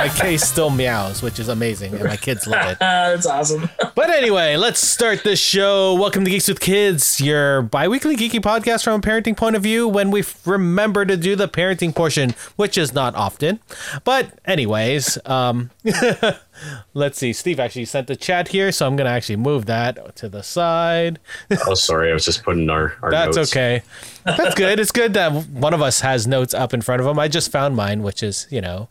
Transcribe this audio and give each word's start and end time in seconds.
my, 0.00 0.06
my 0.06 0.14
case 0.14 0.44
still 0.44 0.70
meows, 0.70 1.22
which 1.22 1.38
is 1.38 1.48
amazing, 1.48 1.94
and 1.94 2.04
my 2.04 2.16
kids 2.16 2.46
love 2.46 2.70
it. 2.70 2.78
That's 2.80 3.26
awesome. 3.26 3.68
But 3.94 4.08
anyway, 4.08 4.56
let's 4.56 4.80
start 4.80 5.24
this 5.24 5.38
show. 5.38 5.94
Welcome 5.94 6.24
to 6.24 6.30
Geeks 6.30 6.48
with 6.48 6.60
Kids, 6.60 7.20
your 7.20 7.60
bi-weekly 7.60 8.16
geeky 8.16 8.40
podcast 8.40 8.82
from 8.84 8.98
a 8.98 9.02
parenting 9.02 9.36
point 9.36 9.56
of 9.56 9.62
view 9.62 9.86
when 9.86 10.10
we 10.10 10.20
f- 10.20 10.46
remember 10.46 11.04
to 11.04 11.18
do 11.18 11.36
the 11.36 11.46
parenting 11.46 11.94
portion, 11.94 12.30
which 12.56 12.78
is 12.78 12.94
not 12.94 13.14
often. 13.14 13.60
But 14.04 14.38
anyways, 14.46 15.18
um 15.26 15.70
let's 16.94 17.18
see. 17.18 17.32
Steve 17.34 17.60
actually 17.60 17.84
sent 17.84 18.06
the 18.06 18.16
chat 18.16 18.48
here, 18.48 18.72
so 18.72 18.86
I'm 18.86 18.96
going 18.96 19.06
to 19.06 19.12
actually 19.12 19.36
move 19.36 19.66
that 19.66 20.16
to 20.16 20.28
the 20.28 20.42
side. 20.42 21.18
Oh, 21.66 21.74
sorry. 21.74 22.10
I 22.10 22.14
was 22.14 22.24
just 22.24 22.42
putting 22.42 22.70
our, 22.70 22.94
our 23.02 23.10
That's 23.10 23.36
notes. 23.36 23.52
okay. 23.52 23.82
That's 24.24 24.54
good. 24.54 24.80
It's 24.80 24.92
good 24.92 25.14
that 25.14 25.30
one 25.48 25.74
of 25.74 25.82
us 25.82 26.00
has 26.00 26.26
notes 26.26 26.54
up 26.54 26.72
in 26.72 26.80
front 26.80 27.00
of 27.00 27.06
him. 27.06 27.18
I 27.18 27.28
just 27.28 27.50
found 27.52 27.76
mine, 27.76 28.02
which 28.02 28.22
is, 28.22 28.46
you 28.50 28.60
know, 28.60 28.88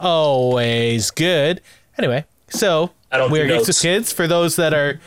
always 0.00 1.10
good. 1.10 1.60
Anyway, 1.98 2.24
so 2.48 2.90
I 3.10 3.18
don't 3.18 3.28
do 3.28 3.32
we're 3.32 3.46
Geeks 3.46 3.68
with. 3.68 3.80
Kids. 3.80 4.12
For 4.12 4.26
those 4.26 4.56
that 4.56 4.74
are 4.74 5.00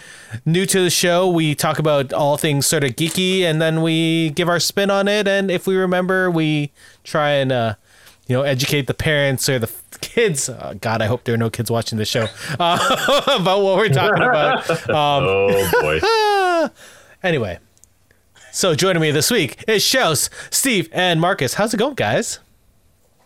new 0.46 0.66
to 0.66 0.82
the 0.84 0.90
show, 0.90 1.30
we 1.30 1.56
talk 1.56 1.80
about 1.80 2.14
all 2.14 2.38
things 2.38 2.66
sort 2.68 2.84
of 2.84 2.92
geeky 2.92 3.42
and 3.42 3.62
then 3.62 3.82
we 3.82 4.30
give 4.32 4.50
our 4.50 4.60
spin 4.60 4.90
on 4.90 5.08
it. 5.08 5.28
And 5.28 5.50
if 5.52 5.68
we 5.68 5.76
remember, 5.76 6.30
we 6.32 6.72
try 7.04 7.32
and, 7.32 7.52
uh, 7.52 7.76
you 8.28 8.36
know, 8.36 8.44
educate 8.44 8.88
the 8.88 8.94
parents 8.94 9.48
or 9.50 9.60
the 9.60 9.72
kids. 10.02 10.50
Uh, 10.50 10.76
God, 10.80 11.02
I 11.02 11.08
hope 11.08 11.24
there 11.26 11.34
are 11.36 11.38
no 11.38 11.50
kids 11.50 11.70
watching 11.72 11.98
the 11.98 12.06
show 12.06 12.28
uh, 12.60 13.22
about 13.40 13.62
what 13.62 13.78
we're 13.78 13.90
talking 13.90 14.24
about. 14.24 14.70
Um, 14.90 15.24
Oh, 15.28 15.72
boy. 15.82 16.74
Anyway, 17.22 17.60
so 18.52 18.74
joining 18.76 19.02
me 19.02 19.12
this 19.12 19.30
week 19.30 19.64
is 19.68 19.84
Shouse, 19.84 20.30
Steve, 20.52 20.90
and 20.92 21.20
Marcus. 21.20 21.56
How's 21.56 21.74
it 21.74 21.78
going, 21.78 21.96
guys? 21.96 22.40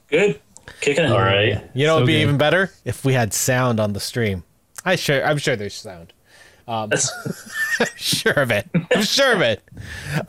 Good. 0.07 0.41
Kicking 0.81 1.05
it. 1.05 1.11
All 1.11 1.19
right. 1.19 1.61
You 1.73 1.87
know, 1.87 1.97
it'd 1.97 2.07
be 2.07 2.13
good. 2.13 2.21
even 2.21 2.37
better 2.37 2.71
if 2.85 3.05
we 3.05 3.13
had 3.13 3.33
sound 3.33 3.79
on 3.79 3.93
the 3.93 3.99
stream. 3.99 4.43
I 4.85 4.95
sure, 4.95 5.23
I'm 5.25 5.37
sure 5.37 5.55
there's 5.55 5.73
sound. 5.75 6.13
That's, 6.67 7.11
Sure 7.95 8.33
of 8.33 8.51
it. 8.51 8.67
I'm 8.93 9.03
sure 9.03 9.33
of 9.33 9.41
it. 9.41 9.61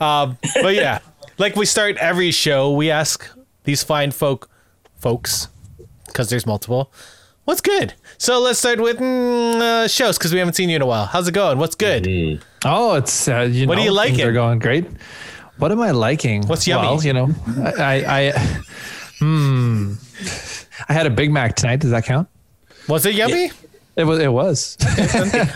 Um, 0.01 0.37
but 0.61 0.75
yeah, 0.75 0.99
like 1.37 1.55
we 1.55 1.65
start 1.65 1.97
every 1.97 2.31
show, 2.31 2.71
we 2.71 2.91
ask 2.91 3.29
these 3.63 3.83
fine 3.83 4.11
folk, 4.11 4.49
folks, 4.97 5.47
because 6.07 6.29
there's 6.29 6.45
multiple. 6.45 6.91
What's 7.45 7.61
good? 7.61 7.93
So 8.17 8.39
let's 8.39 8.57
start 8.59 8.81
with 8.81 8.97
mm, 8.97 9.61
uh, 9.61 9.87
Shouse 9.87 10.17
because 10.17 10.33
we 10.33 10.39
haven't 10.39 10.55
seen 10.55 10.69
you 10.69 10.77
in 10.77 10.81
a 10.81 10.85
while. 10.85 11.05
How's 11.05 11.27
it 11.27 11.33
going? 11.33 11.59
What's 11.59 11.75
good? 11.75 12.41
Oh, 12.65 12.95
it's 12.95 13.27
uh, 13.27 13.41
you 13.41 13.67
What 13.67 13.75
know, 13.75 13.81
do 13.81 13.85
you 13.85 13.89
things 13.89 13.95
liking? 14.17 14.25
Are 14.25 14.33
going 14.33 14.59
great. 14.59 14.85
What 15.57 15.71
am 15.71 15.79
I 15.79 15.91
liking? 15.91 16.47
What's 16.47 16.67
yummy? 16.67 16.87
Well, 16.87 17.03
you 17.03 17.13
know, 17.13 17.29
I, 17.77 18.31
I, 18.31 18.31
hmm, 19.19 19.93
I 20.89 20.93
had 20.93 21.05
a 21.05 21.09
Big 21.09 21.31
Mac 21.31 21.55
tonight. 21.55 21.79
Does 21.79 21.91
that 21.91 22.05
count? 22.05 22.27
Was 22.87 23.05
it 23.05 23.15
yummy? 23.15 23.51
It 23.95 24.03
was. 24.03 24.19
It 24.19 24.31
was. 24.31 24.77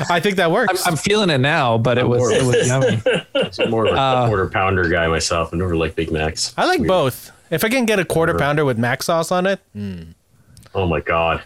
I 0.10 0.20
think 0.20 0.38
that 0.38 0.50
works. 0.52 0.88
I'm 0.88 0.96
feeling 0.96 1.30
it 1.30 1.40
now, 1.40 1.78
but 1.78 1.98
it 1.98 2.08
was. 2.08 2.32
It 2.32 2.44
was 2.46 2.68
yummy. 2.68 3.02
I'm 3.60 3.70
more 3.70 3.86
of 3.86 3.94
a 3.94 3.98
Uh, 3.98 4.28
quarter 4.28 4.48
pounder 4.50 4.88
guy 4.90 5.08
myself. 5.08 5.54
I 5.54 5.58
never 5.58 5.76
like 5.76 5.96
Big 5.96 6.12
Macs. 6.12 6.54
I 6.58 6.66
like 6.66 6.80
Weird. 6.80 6.88
both. 6.88 7.32
If 7.52 7.64
I 7.64 7.70
can 7.70 7.86
get 7.86 8.00
a 8.00 8.06
quarter 8.06 8.34
pounder 8.36 8.64
with 8.64 8.78
mac 8.78 9.04
sauce 9.04 9.32
on 9.32 9.46
it, 9.46 9.60
Oh, 10.76 10.86
my 10.88 11.00
God. 11.02 11.42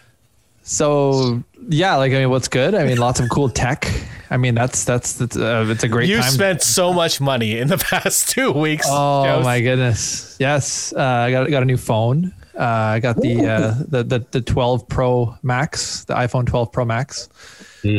So 0.66 1.44
yeah, 1.68 1.96
like 1.98 2.12
I 2.14 2.20
mean, 2.20 2.30
what's 2.30 2.48
good? 2.48 2.74
I 2.76 2.86
mean, 2.86 2.98
lots 2.98 3.20
of 3.20 3.30
cool 3.30 3.50
tech. 3.50 3.86
I 4.30 4.38
mean, 4.38 4.56
that's 4.56 4.86
that's, 4.86 5.14
that's 5.14 5.36
uh, 5.36 5.66
it's 5.68 5.84
a 5.84 5.90
great 5.90 6.08
you 6.10 6.20
time. 6.22 6.32
spent 6.32 6.62
so 6.62 6.94
much 6.94 7.20
money 7.20 7.58
in 7.58 7.68
the 7.68 7.78
past 7.90 8.30
two 8.30 8.52
weeks. 8.52 8.86
Oh 8.90 9.26
Jost. 9.26 9.44
my 9.44 9.60
goodness! 9.62 10.38
Yes, 10.40 10.94
uh, 10.96 11.02
I 11.02 11.32
got 11.32 11.50
got 11.52 11.64
a 11.64 11.66
new 11.66 11.76
phone. 11.78 12.34
Uh, 12.56 12.64
I 12.64 13.00
got 13.00 13.18
the, 13.18 13.46
uh, 13.48 13.74
the 13.88 14.04
the 14.04 14.26
the 14.32 14.42
12 14.42 14.88
Pro 14.88 15.36
Max, 15.42 16.06
the 16.06 16.14
iPhone 16.14 16.46
12 16.46 16.72
Pro 16.72 16.86
Max, 16.86 17.28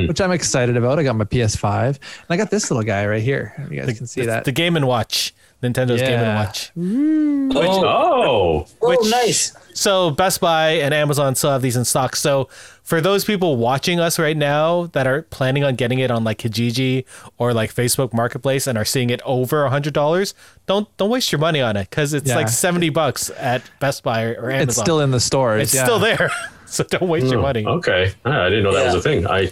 which 0.06 0.20
I'm 0.20 0.30
excited 0.30 0.76
about. 0.76 0.98
I 0.98 1.02
got 1.02 1.16
my 1.16 1.24
PS5, 1.24 1.86
and 1.88 1.98
I 2.30 2.36
got 2.36 2.50
this 2.50 2.70
little 2.70 2.84
guy 2.84 3.04
right 3.06 3.22
here. 3.22 3.52
You 3.70 3.80
guys 3.82 3.98
can 3.98 4.06
see 4.06 4.20
the, 4.20 4.26
that. 4.28 4.44
the 4.44 4.52
Game 4.52 4.76
and 4.76 4.86
Watch, 4.86 5.34
Nintendo's 5.64 6.00
Game 6.00 6.18
and 6.20 6.36
Watch. 6.36 6.70
oh, 6.76 7.84
Oh, 7.84 8.66
oh, 8.82 8.88
which- 8.88 9.10
nice. 9.10 9.52
So 9.76 10.10
Best 10.12 10.40
Buy 10.40 10.68
and 10.74 10.94
Amazon 10.94 11.34
still 11.34 11.50
have 11.50 11.60
these 11.60 11.76
in 11.76 11.84
stock. 11.84 12.14
So 12.14 12.48
for 12.84 13.00
those 13.00 13.24
people 13.24 13.56
watching 13.56 13.98
us 13.98 14.20
right 14.20 14.36
now 14.36 14.86
that 14.92 15.06
are 15.08 15.22
planning 15.22 15.64
on 15.64 15.74
getting 15.74 15.98
it 15.98 16.12
on 16.12 16.22
like 16.22 16.38
Kijiji 16.38 17.04
or 17.38 17.52
like 17.52 17.74
Facebook 17.74 18.12
Marketplace 18.12 18.68
and 18.68 18.78
are 18.78 18.84
seeing 18.84 19.10
it 19.10 19.20
over 19.24 19.64
a 19.64 19.70
hundred 19.70 19.92
dollars, 19.92 20.32
don't 20.66 20.86
don't 20.96 21.10
waste 21.10 21.32
your 21.32 21.40
money 21.40 21.60
on 21.60 21.76
it 21.76 21.90
because 21.90 22.14
it's 22.14 22.28
Yeah. 22.28 22.36
like 22.36 22.48
seventy 22.48 22.88
bucks 22.88 23.30
at 23.36 23.62
Best 23.80 24.04
Buy 24.04 24.26
or 24.26 24.50
Amazon. 24.52 24.68
it's 24.68 24.76
still 24.78 25.00
in 25.00 25.10
the 25.10 25.18
stores. 25.20 25.62
it's 25.64 25.74
yeah. 25.74 25.82
still 25.84 25.98
there. 25.98 26.30
so 26.66 26.84
don't 26.84 27.08
waste 27.08 27.26
your 27.26 27.40
Oh, 27.40 27.42
money. 27.42 27.66
Okay. 27.66 28.12
Ah, 28.24 28.42
I 28.44 28.48
didn't 28.50 28.62
know 28.64 28.74
that 28.74 28.86
was 28.86 28.94
a 28.94 29.02
thing. 29.02 29.26
I 29.26 29.50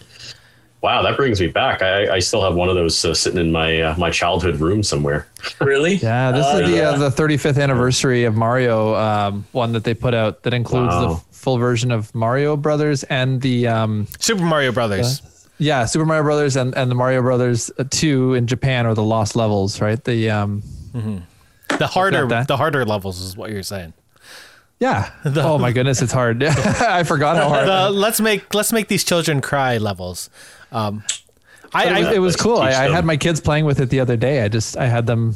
wow, 0.83 1.01
that 1.03 1.17
brings 1.17 1.41
me 1.41 1.47
back. 1.47 1.81
I, 1.83 2.15
I 2.15 2.19
still 2.19 2.43
have 2.43 2.55
one 2.55 2.69
of 2.69 2.75
those 2.75 3.05
uh, 3.05 3.15
sitting 3.15 3.41
in 3.41 3.53
my 3.53 3.81
uh, 3.81 3.97
my 3.97 4.11
childhood 4.11 4.57
room 4.57 4.83
somewhere. 4.83 5.27
Really? 5.61 5.95
Yeah, 5.95 6.33
this 6.33 6.47
Oh, 6.49 6.59
is 6.59 6.71
the 6.71 6.83
uh, 6.83 6.99
the 6.99 7.11
35th 7.11 7.61
anniversary 7.63 8.25
of 8.25 8.35
Mario 8.35 8.95
um, 8.95 9.45
one 9.53 9.73
that 9.73 9.85
they 9.85 9.95
put 9.95 10.15
out 10.15 10.43
that 10.43 10.53
includes 10.55 10.95
the 10.95 11.07
Wow. 11.09 11.13
f- 11.15 11.25
full 11.31 11.59
version 11.59 11.91
of 11.91 12.15
Mario 12.15 12.57
Brothers 12.57 13.03
and 13.05 13.41
the 13.41 13.67
um, 13.69 14.07
Super 14.21 14.43
Mario 14.45 14.71
Brothers. 14.73 15.23
yeah 15.59 15.85
Super 15.87 16.05
Mario 16.07 16.23
Brothers 16.25 16.57
and, 16.57 16.75
and 16.77 16.91
the 16.91 16.95
Mario 16.95 17.23
Brothers 17.23 17.71
uh, 17.79 17.85
2 17.91 18.35
in 18.35 18.47
Japan 18.47 18.87
are 18.87 18.95
the 18.95 19.03
lost 19.03 19.35
levels, 19.37 19.81
right? 19.81 20.03
The 20.05 20.31
um, 20.31 20.63
The 21.79 21.87
harder 21.87 22.27
the 22.47 22.57
harder 22.57 22.85
levels 22.85 23.21
is 23.21 23.37
what 23.37 23.51
you're 23.51 23.63
saying. 23.65 23.93
yeah. 24.79 25.11
oh 25.25 25.59
my 25.59 25.73
goodness, 25.73 26.03
it's 26.03 26.13
hard. 26.13 26.43
I 26.45 27.03
forgot 27.05 27.37
how 27.37 27.49
hard. 27.55 27.67
The 27.69 27.91
let's 27.91 28.21
make 28.21 28.55
let's 28.55 28.73
make 28.73 28.89
these 28.89 29.05
children 29.05 29.41
cry 29.41 29.79
levels. 29.79 30.31
Um, 30.73 31.05
I, 31.75 31.87
it, 31.87 31.93
was, 32.01 32.07
I 32.09 32.15
it 32.15 32.19
was 32.19 32.37
cool. 32.37 32.59
I, 32.59 32.69
I 32.71 32.91
had 32.93 33.05
my 33.05 33.17
kids 33.17 33.41
playing 33.41 33.65
with 33.65 33.81
it 33.81 33.89
the 33.91 34.01
other 34.01 34.17
day. 34.17 34.43
I 34.43 34.49
just 34.49 34.77
I 34.77 34.87
had 34.87 35.07
them 35.07 35.35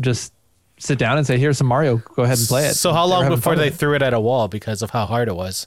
just 0.00 0.32
sit 0.78 0.98
down 0.98 1.16
and 1.18 1.26
say, 1.26 1.38
"Here's 1.38 1.56
some 1.58 1.66
Mario. 1.66 1.96
Go 1.98 2.24
ahead 2.24 2.38
and 2.38 2.46
play 2.48 2.66
it." 2.66 2.74
so 2.74 2.92
how 2.92 3.06
They 3.06 3.10
were 3.10 3.14
long 3.14 3.22
having 3.24 3.38
before 3.38 3.56
they 3.56 3.68
it. 3.68 3.74
threw 3.74 3.94
it 3.94 4.02
at 4.02 4.12
a 4.14 4.20
wall 4.20 4.48
because 4.48 4.82
of 4.82 4.90
how 4.90 5.06
hard 5.06 5.28
it 5.28 5.36
was? 5.36 5.66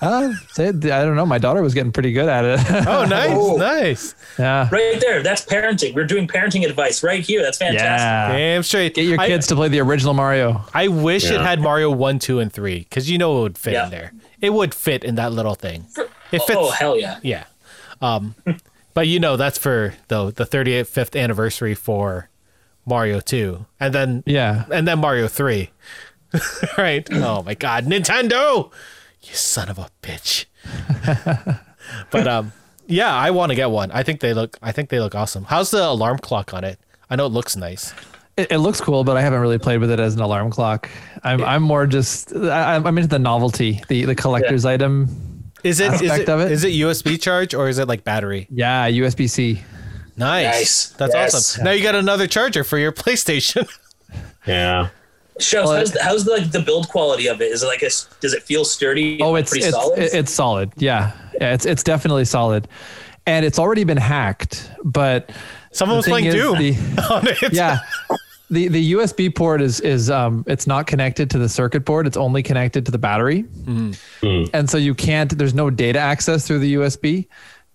Uh, 0.00 0.34
say 0.52 0.68
I 0.68 0.72
don't 0.72 1.16
know. 1.16 1.24
My 1.24 1.38
daughter 1.38 1.62
was 1.62 1.72
getting 1.72 1.92
pretty 1.92 2.12
good 2.12 2.28
at 2.28 2.44
it. 2.44 2.86
Oh, 2.86 3.04
nice, 3.06 3.30
Oh. 3.34 3.56
nice. 3.56 4.14
yeah. 4.38 4.68
Right 4.70 5.00
there. 5.00 5.22
That's 5.22 5.44
parenting. 5.46 5.94
We're 5.94 6.04
doing 6.06 6.26
parenting 6.26 6.66
advice 6.68 7.02
right 7.02 7.20
here. 7.24 7.40
That's 7.42 7.56
fantastic. 7.56 7.80
Yeah. 7.88 8.36
Damn 8.36 8.62
straight. 8.64 8.94
Get 8.94 9.06
your 9.06 9.20
I- 9.20 9.28
kids 9.28 9.46
to 9.46 9.54
play 9.54 9.68
the 9.68 9.80
original 9.80 10.12
Mario. 10.12 10.64
I 10.74 10.88
wish 10.88 11.30
it 11.30 11.40
had 11.40 11.60
Mario 11.60 11.90
one, 11.90 12.18
two, 12.18 12.40
and 12.40 12.52
three 12.52 12.80
because 12.80 13.10
you 13.10 13.16
know 13.16 13.38
it 13.38 13.42
would 13.42 13.58
fit 13.58 13.72
Yeah. 13.74 13.84
in 13.84 13.90
there. 13.90 14.12
It 14.42 14.52
would 14.52 14.74
fit 14.74 15.04
in 15.04 15.14
that 15.14 15.32
little 15.32 15.54
thing. 15.54 15.86
It 16.32 16.42
fits. 16.42 16.50
Oh, 16.54 16.70
hell 16.70 16.98
yeah. 16.98 17.20
Yeah. 17.22 17.44
Um, 18.04 18.34
but 18.92 19.08
you 19.08 19.18
know 19.18 19.36
that's 19.36 19.58
for 19.58 19.94
the 20.08 20.30
the 20.30 20.44
35th 20.44 21.18
anniversary 21.20 21.74
for 21.74 22.28
Mario 22.86 23.20
2, 23.20 23.64
and 23.80 23.94
then 23.94 24.22
Yeah. 24.26 24.64
and 24.70 24.86
then 24.86 24.98
Mario 24.98 25.26
3. 25.28 25.70
right? 26.78 27.08
Oh 27.12 27.42
my 27.42 27.54
god, 27.54 27.86
Nintendo! 27.86 28.70
You 29.22 29.34
son 29.34 29.68
of 29.68 29.78
a 29.78 29.88
bitch. 30.02 30.44
but 32.10 32.26
um 32.28 32.52
yeah, 32.86 33.14
I 33.14 33.30
want 33.30 33.50
to 33.50 33.56
get 33.56 33.70
one. 33.70 33.90
I 33.92 34.02
think 34.02 34.20
they 34.20 34.34
look 34.34 34.58
I 34.62 34.72
think 34.72 34.90
they 34.90 35.00
look 35.00 35.14
awesome. 35.14 35.44
How's 35.44 35.70
the 35.70 35.82
alarm 35.84 36.18
clock 36.18 36.52
on 36.52 36.64
it? 36.64 36.78
I 37.08 37.16
know 37.16 37.26
it 37.26 37.32
looks 37.32 37.56
nice. 37.56 37.94
It, 38.36 38.50
it 38.50 38.58
looks 38.58 38.80
cool, 38.80 39.04
but 39.04 39.16
I 39.16 39.22
haven't 39.22 39.40
really 39.40 39.58
played 39.58 39.78
with 39.78 39.90
it 39.90 40.00
as 40.00 40.14
an 40.14 40.20
alarm 40.20 40.50
clock. 40.50 40.90
I'm 41.22 41.42
I'm 41.42 41.62
more 41.62 41.86
just 41.86 42.34
I, 42.34 42.74
I'm 42.76 42.98
into 42.98 43.08
the 43.08 43.18
novelty, 43.18 43.82
the 43.88 44.04
the 44.04 44.14
collector's 44.14 44.64
item. 44.66 45.08
Is 45.64 45.80
it 45.80 45.92
is 45.94 46.02
Aspect 46.02 46.20
it, 46.20 46.28
of 46.28 46.40
it? 46.40 46.52
is 46.52 46.62
it 46.64 46.68
USB 46.72 47.20
charge 47.20 47.54
or 47.54 47.68
is 47.68 47.78
it 47.78 47.88
like 47.88 48.04
battery? 48.04 48.46
Yeah, 48.50 48.88
USB 48.88 49.28
C. 49.28 49.62
Nice. 50.16 50.44
Nice. 50.44 50.88
That's 50.90 51.14
Yes. 51.14 51.34
awesome. 51.34 51.64
Now 51.64 51.70
you 51.72 51.82
got 51.82 51.94
another 51.96 52.26
charger 52.28 52.62
for 52.64 52.78
your 52.78 52.92
PlayStation. 52.92 53.68
Yeah. 54.46 54.90
Shows, 55.40 55.66
Well, 55.68 55.78
how's, 55.78 55.92
the, 55.92 56.02
how's 56.02 56.24
the, 56.26 56.30
like 56.32 56.50
the 56.52 56.60
build 56.60 56.88
quality 56.90 57.26
of 57.28 57.40
it? 57.40 57.46
Is 57.50 57.62
it 57.62 57.66
like 57.66 57.82
a, 57.82 57.86
s- 57.86 58.06
does 58.20 58.34
it 58.34 58.42
feel 58.42 58.64
sturdy? 58.64 59.18
Oh, 59.22 59.34
it's 59.36 59.50
pretty 59.50 59.64
it's 59.64 59.74
solid. 59.74 59.98
it's 59.98 60.30
solid. 60.30 60.72
Yeah, 60.76 61.12
yeah, 61.40 61.54
it's 61.54 61.64
it's 61.66 61.82
definitely 61.82 62.24
solid, 62.26 62.68
and 63.26 63.44
it's 63.44 63.58
already 63.58 63.82
been 63.84 63.96
hacked. 63.96 64.70
But 64.84 65.32
Someone 65.72 65.96
was 65.96 66.04
the 66.04 66.12
thing 66.12 66.24
playing 66.24 66.26
is 66.26 66.34
Doom 66.34 66.58
the- 66.58 67.02
on 67.10 67.26
it. 67.26 67.52
yeah. 67.54 67.78
The 68.54 68.68
the 68.68 68.92
USB 68.92 69.34
port 69.34 69.60
is 69.60 69.80
is 69.80 70.10
um 70.10 70.44
it's 70.46 70.66
not 70.66 70.86
connected 70.86 71.30
to 71.30 71.38
the 71.38 71.48
circuit 71.48 71.84
board. 71.84 72.06
It's 72.06 72.16
only 72.16 72.42
connected 72.42 72.86
to 72.86 72.92
the 72.92 72.98
battery, 72.98 73.44
and 74.54 74.70
so 74.70 74.78
you 74.78 74.94
can't. 74.94 75.36
There's 75.36 75.54
no 75.54 75.70
data 75.70 75.98
access 75.98 76.46
through 76.46 76.60
the 76.60 76.74
USB. 76.74 77.26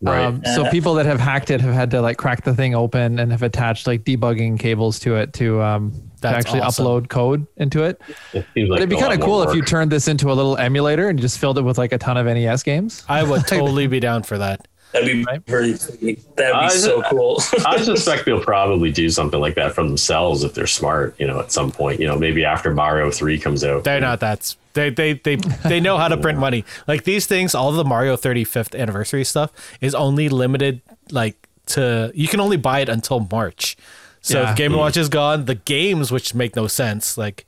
Right. 0.01 0.23
Um, 0.23 0.41
so 0.55 0.69
people 0.71 0.93
that 0.93 1.05
have 1.05 1.19
hacked 1.19 1.51
it 1.51 1.59
have 1.59 1.73
had 1.73 1.91
to 1.91 2.01
like 2.01 2.17
crack 2.17 2.45
the 2.45 2.53
thing 2.55 2.73
open 2.73 3.19
and 3.19 3.31
have 3.33 3.43
attached 3.43 3.85
like 3.85 4.05
debugging 4.05 4.57
cables 4.57 4.97
to 4.99 5.17
it 5.17 5.33
to 5.33 5.61
um 5.61 5.91
to 6.21 6.29
actually 6.29 6.61
awesome. 6.61 6.85
upload 6.85 7.09
code 7.09 7.45
into 7.57 7.83
it. 7.83 8.01
it 8.33 8.45
like 8.55 8.69
but 8.69 8.77
it'd 8.77 8.89
be 8.89 8.97
kind 8.97 9.11
of 9.11 9.19
cool 9.19 9.43
if 9.43 9.53
you 9.53 9.61
turned 9.61 9.91
this 9.91 10.07
into 10.07 10.31
a 10.31 10.35
little 10.35 10.55
emulator 10.55 11.09
and 11.09 11.19
you 11.19 11.21
just 11.21 11.37
filled 11.37 11.57
it 11.57 11.63
with 11.63 11.77
like 11.77 11.91
a 11.91 11.97
ton 11.97 12.15
of 12.15 12.25
NES 12.25 12.63
games. 12.63 13.03
I 13.09 13.23
would 13.23 13.45
totally 13.47 13.87
be 13.87 13.99
down 13.99 14.23
for 14.23 14.37
that. 14.37 14.69
That'd 14.91 15.07
be 15.07 15.23
Right. 15.23 15.41
very. 15.45 15.73
That'd 15.73 15.99
be 16.07 16.17
I- 16.37 16.67
so 16.69 17.01
cool. 17.03 17.41
I 17.65 17.77
suspect 17.83 18.25
they'll 18.25 18.43
probably 18.43 18.91
do 18.91 19.09
something 19.09 19.39
like 19.39 19.55
that 19.55 19.75
for 19.75 19.83
themselves 19.83 20.43
if 20.43 20.53
they're 20.55 20.65
smart. 20.67 21.15
You 21.19 21.27
know, 21.27 21.39
at 21.39 21.51
some 21.51 21.71
point, 21.71 21.99
you 21.99 22.07
know, 22.07 22.17
maybe 22.17 22.43
after 22.45 22.73
Mario 22.73 23.11
Three 23.11 23.37
comes 23.39 23.63
out. 23.63 23.83
They're 23.83 24.01
not 24.01 24.19
that. 24.21 24.55
They 24.73 24.89
they 24.89 25.13
they 25.13 25.35
they 25.35 25.79
know 25.79 25.97
how 25.97 26.07
to 26.07 26.17
print 26.17 26.39
money. 26.39 26.65
Like 26.87 27.03
these 27.03 27.25
things, 27.27 27.53
all 27.53 27.71
the 27.71 27.83
Mario 27.85 28.15
35th 28.17 28.79
anniversary 28.79 29.23
stuff 29.23 29.51
is 29.81 29.93
only 29.93 30.27
limited 30.29 30.81
like 31.11 31.35
to 31.67 32.11
you 32.15 32.27
can 32.27 32.39
only 32.39 32.57
buy 32.57 32.79
it 32.79 32.89
until 32.89 33.27
March. 33.31 33.77
So 34.21 34.41
Yeah. 34.41 34.51
if 34.51 34.57
Game 34.57 34.71
and 34.71 34.79
Watch 34.79 34.97
is 34.97 35.07
gone, 35.09 35.45
the 35.45 35.55
games 35.55 36.11
which 36.11 36.33
make 36.35 36.55
no 36.55 36.67
sense. 36.67 37.17
Like 37.17 37.45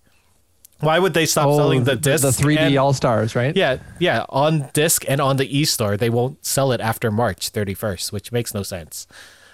why 0.82 1.00
would 1.00 1.14
they 1.14 1.26
stop 1.26 1.54
selling 1.56 1.84
the 1.86 1.96
discs? 1.96 2.26
Oh, 2.26 2.32
the 2.32 2.44
3D 2.56 2.82
All 2.82 2.94
Stars, 2.94 3.36
right? 3.36 3.56
Yeah, 3.56 3.78
yeah, 4.00 4.26
on 4.30 4.70
disc 4.74 5.06
and 5.08 5.22
on 5.22 5.38
the 5.38 5.58
e-store, 5.58 5.96
they 5.98 6.10
won't 6.10 6.46
sell 6.46 6.72
it 6.72 6.82
after 6.82 7.10
March 7.12 7.52
31st, 7.52 8.12
which 8.12 8.32
makes 8.32 8.54
no 8.54 8.64
sense. 8.64 9.08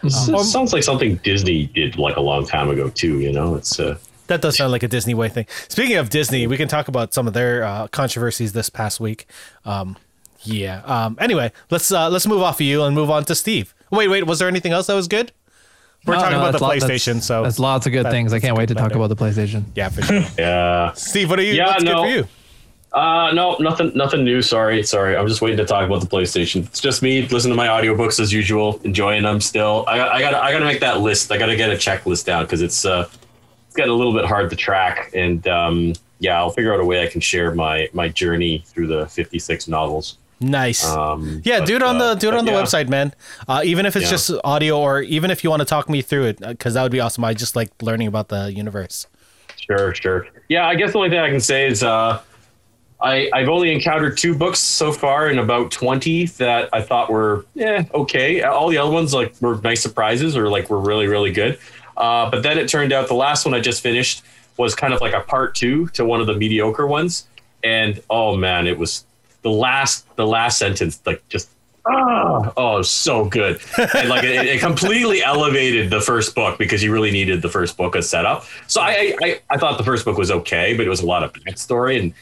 This- 0.03 0.25
this 0.27 0.51
sounds 0.51 0.73
like 0.73 0.83
something 0.83 1.15
Disney 1.23 1.65
did 1.67 1.97
like 1.97 2.17
a 2.17 2.21
long 2.21 2.45
time 2.45 2.69
ago 2.69 2.89
too. 2.89 3.19
You 3.19 3.31
know, 3.31 3.55
it's 3.55 3.79
uh, 3.79 3.97
That 4.27 4.41
does 4.41 4.57
sound 4.57 4.71
like 4.71 4.83
a 4.83 4.87
Disney 4.87 5.13
way 5.13 5.29
thing. 5.29 5.47
Speaking 5.69 5.97
of 5.97 6.09
Disney, 6.09 6.45
we 6.47 6.55
can 6.57 6.67
talk 6.67 6.87
about 6.87 7.13
some 7.13 7.27
of 7.27 7.33
their 7.33 7.63
uh, 7.63 7.87
controversies 7.87 8.53
this 8.53 8.69
past 8.69 8.99
week. 8.99 9.25
Um, 9.65 9.97
yeah. 10.43 10.81
Um, 10.85 11.17
anyway, 11.19 11.51
let's 11.71 11.91
uh, 11.91 12.09
let's 12.09 12.27
move 12.27 12.41
off 12.41 12.57
of 12.57 12.61
you 12.61 12.83
and 12.83 12.93
move 12.95 13.09
on 13.09 13.25
to 13.25 13.35
Steve. 13.35 13.73
Wait, 13.89 14.07
wait. 14.07 14.25
Was 14.27 14.39
there 14.39 14.47
anything 14.47 14.71
else 14.71 14.87
that 14.87 14.93
was 14.93 15.07
good? 15.07 15.31
We're 16.05 16.13
No, 16.15 16.19
talking 16.21 16.37
no, 16.37 16.47
about 16.47 16.57
the 16.59 16.63
lo- 16.63 16.69
PlayStation, 16.71 17.05
that's- 17.05 17.25
so 17.25 17.43
that's 17.43 17.59
lots 17.59 17.85
of 17.85 17.91
good 17.91 18.05
that- 18.05 18.11
things. 18.11 18.31
I 18.33 18.39
can't 18.39 18.55
wait 18.57 18.67
to 18.69 18.75
talk 18.75 18.93
about 18.95 19.07
the 19.07 19.15
PlayStation. 19.15 19.63
yeah, 19.75 19.89
for 19.89 20.01
sure. 20.03 20.23
yeah. 20.37 20.93
Steve, 20.93 21.29
what 21.29 21.39
are 21.39 21.43
you? 21.43 21.53
Yeah, 21.53 21.67
what's 21.67 21.83
no. 21.83 22.03
good 22.03 22.09
for 22.11 22.17
you? 22.19 22.27
Uh, 22.93 23.31
no, 23.33 23.57
nothing, 23.59 23.91
nothing 23.93 24.23
new. 24.23 24.41
Sorry, 24.41 24.81
sorry. 24.83 25.17
I'm 25.17 25.27
just 25.27 25.41
waiting 25.41 25.57
to 25.57 25.65
talk 25.65 25.85
about 25.85 25.99
the 25.99 26.07
PlayStation. 26.07 26.65
It's 26.65 26.79
just 26.79 27.03
me 27.03 27.27
listening 27.27 27.51
to 27.51 27.57
my 27.57 27.67
audiobooks 27.67 28.19
as 28.21 28.31
usual, 28.31 28.79
enjoying 28.85 29.23
them 29.23 29.41
still. 29.41 29.83
I, 29.87 29.99
I 30.07 30.21
gotta, 30.21 30.41
I 30.41 30.51
gotta 30.53 30.65
make 30.65 30.79
that 30.79 31.01
list. 31.01 31.29
I 31.31 31.37
gotta 31.37 31.57
get 31.57 31.69
a 31.69 31.73
checklist 31.73 32.25
down 32.25 32.45
because 32.45 32.61
it's, 32.61 32.85
uh, 32.85 33.07
it's 33.67 33.75
getting 33.75 33.91
a 33.91 33.95
little 33.95 34.13
bit 34.13 34.23
hard 34.25 34.49
to 34.49 34.55
track. 34.55 35.11
And 35.13 35.45
um, 35.49 35.93
yeah, 36.19 36.37
I'll 36.37 36.49
figure 36.49 36.73
out 36.73 36.79
a 36.79 36.85
way 36.85 37.03
I 37.03 37.07
can 37.07 37.19
share 37.19 37.53
my 37.53 37.89
my 37.91 38.07
journey 38.07 38.63
through 38.65 38.87
the 38.87 39.05
56 39.07 39.67
novels. 39.67 40.17
Nice. 40.39 40.85
Um, 40.85 41.41
yeah, 41.43 41.63
it 41.63 41.83
on 41.83 41.97
uh, 41.99 42.13
the 42.13 42.19
do 42.19 42.27
it 42.27 42.33
on 42.35 42.45
the 42.45 42.51
yeah. 42.51 42.61
website, 42.61 42.89
man. 42.89 43.13
Uh, 43.47 43.61
even 43.63 43.85
if 43.85 43.95
it's 43.95 44.05
Yeah. 44.05 44.11
just 44.11 44.31
audio, 44.43 44.79
or 44.79 45.01
even 45.01 45.31
if 45.31 45.43
you 45.43 45.49
want 45.49 45.61
to 45.61 45.65
talk 45.65 45.89
me 45.89 46.01
through 46.01 46.25
it, 46.25 46.39
because 46.39 46.75
that 46.75 46.83
would 46.83 46.91
be 46.91 46.99
awesome. 46.99 47.23
I 47.23 47.33
just 47.33 47.55
like 47.55 47.69
learning 47.81 48.07
about 48.07 48.29
the 48.29 48.51
universe. 48.53 49.07
Sure, 49.55 49.93
sure. 49.95 50.27
Yeah, 50.47 50.67
I 50.67 50.75
guess 50.75 50.91
the 50.91 50.99
only 50.99 51.09
thing 51.09 51.19
I 51.19 51.29
can 51.29 51.39
say 51.39 51.67
is 51.67 51.81
uh, 51.83 52.21
I, 53.01 53.29
I've 53.33 53.49
only 53.49 53.71
encountered 53.73 54.17
two 54.17 54.35
books 54.35 54.59
so 54.59 54.91
far 54.91 55.29
in 55.29 55.39
about 55.39 55.71
20 55.71 56.27
that 56.37 56.69
I 56.71 56.81
thought 56.81 57.09
were 57.09 57.45
yeah 57.53 57.83
okay. 57.93 58.41
All 58.43 58.69
the 58.69 58.77
other 58.77 58.91
ones 58.91 59.13
like 59.13 59.33
were 59.41 59.59
nice 59.61 59.81
surprises 59.81 60.37
or 60.37 60.49
like 60.49 60.69
were 60.69 60.79
really 60.79 61.07
really 61.07 61.31
good. 61.31 61.59
Uh, 61.95 62.29
but 62.29 62.43
then 62.43 62.59
it 62.59 62.69
turned 62.69 62.93
out 62.93 63.07
the 63.07 63.15
last 63.15 63.43
one 63.43 63.53
I 63.55 63.59
just 63.59 63.81
finished 63.81 64.23
was 64.57 64.75
kind 64.75 64.93
of 64.93 65.01
like 65.01 65.13
a 65.13 65.21
part 65.21 65.55
two 65.55 65.87
to 65.89 66.05
one 66.05 66.21
of 66.21 66.27
the 66.27 66.35
mediocre 66.35 66.85
ones, 66.87 67.27
and 67.63 68.01
oh 68.09 68.35
man, 68.35 68.67
it 68.67 68.77
was 68.77 69.05
the 69.41 69.51
last 69.51 70.05
the 70.15 70.27
last 70.27 70.57
sentence 70.57 71.01
like 71.05 71.27
just 71.29 71.49
oh, 71.87 72.53
oh 72.57 72.81
so 72.81 73.25
good. 73.25 73.59
And 73.95 74.09
like 74.09 74.23
it, 74.23 74.45
it 74.45 74.59
completely 74.59 75.23
elevated 75.23 75.89
the 75.89 76.01
first 76.01 76.35
book 76.35 76.57
because 76.57 76.83
you 76.83 76.91
really 76.91 77.11
needed 77.11 77.41
the 77.41 77.49
first 77.49 77.77
book 77.77 77.95
as 77.95 78.09
setup. 78.09 78.45
So 78.67 78.81
I, 78.81 79.15
I 79.21 79.41
i 79.49 79.57
thought 79.57 79.77
the 79.77 79.83
first 79.83 80.05
book 80.05 80.17
was 80.17 80.31
okay 80.31 80.75
but 80.75 80.85
it 80.85 80.89
was 80.89 81.01
a 81.01 81.05
lot 81.05 81.23
of 81.23 81.33
backstory 81.33 81.99
and 81.99 82.13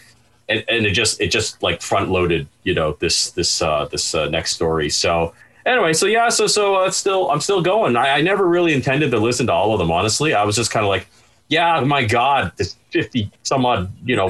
and, 0.47 0.63
and 0.67 0.85
it 0.85 0.91
just 0.91 1.19
it 1.19 1.29
just 1.29 1.61
like 1.63 1.81
front 1.81 2.09
loaded 2.11 2.47
you 2.63 2.73
know 2.73 2.93
this 2.99 3.31
this 3.31 3.61
uh 3.61 3.85
this 3.85 4.13
uh, 4.13 4.29
next 4.29 4.53
story. 4.55 4.89
So 4.89 5.33
anyway 5.65 5.93
so 5.93 6.05
yeah 6.05 6.29
so 6.29 6.45
so 6.45 6.75
uh, 6.75 6.91
still 6.91 7.31
i'm 7.31 7.41
still 7.41 7.61
going. 7.61 7.95
I, 7.95 8.17
I 8.17 8.21
never 8.21 8.47
really 8.47 8.73
intended 8.73 9.09
to 9.11 9.17
listen 9.17 9.47
to 9.47 9.53
all 9.53 9.73
of 9.73 9.79
them 9.79 9.91
honestly. 9.91 10.33
I 10.33 10.43
was 10.43 10.55
just 10.55 10.71
kind 10.71 10.85
of 10.85 10.89
like 10.89 11.07
yeah 11.47 11.79
my 11.81 12.03
god 12.03 12.51
this 12.57 12.75
50 12.89 13.31
some 13.43 13.65
odd 13.65 13.91
you 14.03 14.15
know 14.15 14.29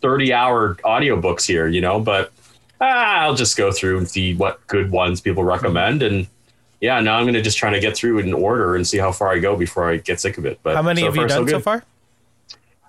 30 0.00 0.32
hour 0.32 0.74
audiobooks 0.84 1.46
here 1.46 1.66
you 1.66 1.80
know 1.80 1.98
but 2.00 2.32
ah, 2.80 3.20
i'll 3.22 3.34
just 3.34 3.56
go 3.56 3.72
through 3.72 3.98
and 3.98 4.08
see 4.08 4.34
what 4.34 4.64
good 4.66 4.90
ones 4.90 5.20
people 5.20 5.42
recommend 5.44 6.02
and 6.02 6.26
yeah 6.80 7.00
now 7.00 7.16
i'm 7.18 7.26
gonna 7.26 7.42
just 7.42 7.58
try 7.58 7.70
to 7.70 7.80
get 7.80 7.96
through 7.96 8.18
it 8.18 8.26
in 8.26 8.32
order 8.32 8.76
and 8.76 8.86
see 8.86 8.98
how 8.98 9.10
far 9.12 9.30
i 9.32 9.38
go 9.38 9.56
before 9.56 9.90
i 9.90 9.96
get 9.96 10.20
sick 10.20 10.38
of 10.38 10.46
it 10.46 10.58
but 10.62 10.76
How 10.76 10.82
many 10.82 11.00
so 11.00 11.06
have 11.06 11.16
you 11.16 11.22
far, 11.22 11.28
so 11.28 11.34
done 11.40 11.48
so 11.48 11.56
good. 11.58 11.62
far? 11.64 11.84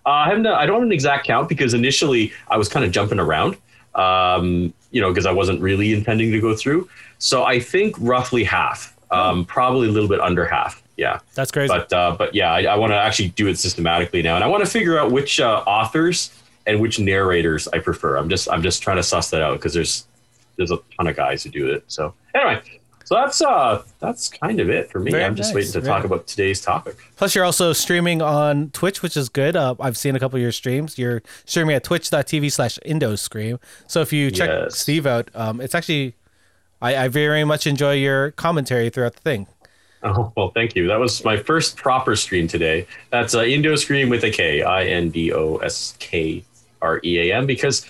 Uh, 0.05 0.09
I 0.11 0.27
haven't. 0.29 0.43
done- 0.43 0.55
I 0.57 0.65
don't 0.65 0.75
have 0.77 0.83
an 0.83 0.91
exact 0.93 1.27
count 1.27 1.49
because 1.49 1.73
initially 1.73 2.31
I 2.49 2.57
was 2.57 2.69
kind 2.69 2.85
of 2.85 2.91
jumping 2.91 3.19
around, 3.19 3.57
um, 3.95 4.73
you 4.91 5.01
know, 5.01 5.09
because 5.09 5.25
I 5.25 5.31
wasn't 5.31 5.61
really 5.61 5.93
intending 5.93 6.31
to 6.31 6.39
go 6.39 6.55
through. 6.55 6.87
So 7.17 7.43
I 7.43 7.59
think 7.59 7.95
roughly 7.99 8.45
half, 8.45 8.95
um, 9.11 9.43
probably 9.45 9.89
a 9.89 9.91
little 9.91 10.07
bit 10.07 10.21
under 10.21 10.45
half. 10.45 10.81
Yeah, 10.95 11.19
That's 11.35 11.51
crazy. 11.51 11.67
but 11.67 11.91
uh, 11.93 12.15
but 12.17 12.33
yeah, 12.33 12.51
I, 12.51 12.63
I 12.63 12.75
want 12.77 12.91
to 12.91 12.95
actually 12.97 13.27
do 13.29 13.47
it 13.47 13.57
systematically 13.59 14.21
now, 14.21 14.35
and 14.35 14.43
I 14.43 14.47
want 14.47 14.63
to 14.63 14.69
figure 14.69 14.97
out 14.97 15.11
which 15.11 15.39
uh, 15.41 15.63
authors 15.67 16.31
and 16.69 16.79
which 16.79 16.99
narrators 16.99 17.67
I 17.67 17.79
prefer. 17.79 18.17
I'm 18.17 18.29
just 18.29 18.49
I'm 18.49 18.61
just 18.61 18.81
trying 18.83 18.97
to 18.97 19.03
suss 19.03 19.29
that 19.31 19.41
out 19.41 19.53
because 19.57 19.73
there's 19.73 20.05
there's 20.55 20.71
a 20.71 20.77
ton 20.97 21.07
of 21.07 21.15
guys 21.15 21.43
who 21.43 21.49
do 21.49 21.67
it. 21.69 21.83
So 21.87 22.13
anyway, 22.35 22.61
so 23.05 23.15
that's 23.15 23.41
uh 23.41 23.81
that's 23.99 24.29
kind 24.29 24.59
of 24.59 24.69
it 24.69 24.91
for 24.91 24.99
me. 24.99 25.11
Very 25.11 25.23
I'm 25.23 25.35
just 25.35 25.49
nice, 25.49 25.55
waiting 25.55 25.71
to 25.73 25.81
very 25.81 25.93
talk 25.95 26.05
about 26.05 26.27
today's 26.27 26.61
topic. 26.61 26.97
Plus, 27.15 27.33
you're 27.33 27.45
also 27.45 27.73
streaming 27.73 28.21
on 28.21 28.69
Twitch, 28.71 29.01
which 29.01 29.17
is 29.17 29.29
good. 29.29 29.55
Uh, 29.55 29.75
I've 29.79 29.97
seen 29.97 30.15
a 30.15 30.19
couple 30.19 30.37
of 30.37 30.41
your 30.43 30.51
streams. 30.51 30.97
You're 30.99 31.21
streaming 31.45 31.75
at 31.75 31.83
twitch.tv 31.83 32.51
slash 32.51 32.77
IndoSkream. 32.85 33.59
So 33.87 34.01
if 34.01 34.13
you 34.13 34.29
check 34.31 34.49
Yes. 34.49 34.77
Steve 34.77 35.05
out, 35.07 35.29
um, 35.33 35.59
it's 35.59 35.73
actually, 35.73 36.15
I, 36.81 36.95
I 37.05 37.07
very 37.07 37.43
much 37.43 37.65
enjoy 37.65 37.93
your 37.93 38.31
commentary 38.31 38.89
throughout 38.89 39.15
the 39.15 39.21
thing. 39.21 39.47
Oh, 40.01 40.31
well, 40.37 40.51
thank 40.51 40.75
you. 40.77 40.87
That 40.87 40.99
was 40.99 41.25
my 41.25 41.35
first 41.35 41.75
proper 41.75 42.15
stream 42.15 42.47
today. 42.47 42.87
That's 43.09 43.35
uh, 43.35 43.43
Indo 43.43 43.75
Scream 43.75 44.07
with 44.07 44.23
a 44.23 44.31
K, 44.31 44.61
I 44.63 44.85
N 44.85 45.09
D 45.09 45.33
O 45.33 45.57
S 45.57 45.95
K 45.99 46.45
R 46.81 46.99
E 47.03 47.29
A 47.29 47.35
M, 47.37 47.45
because 47.45 47.85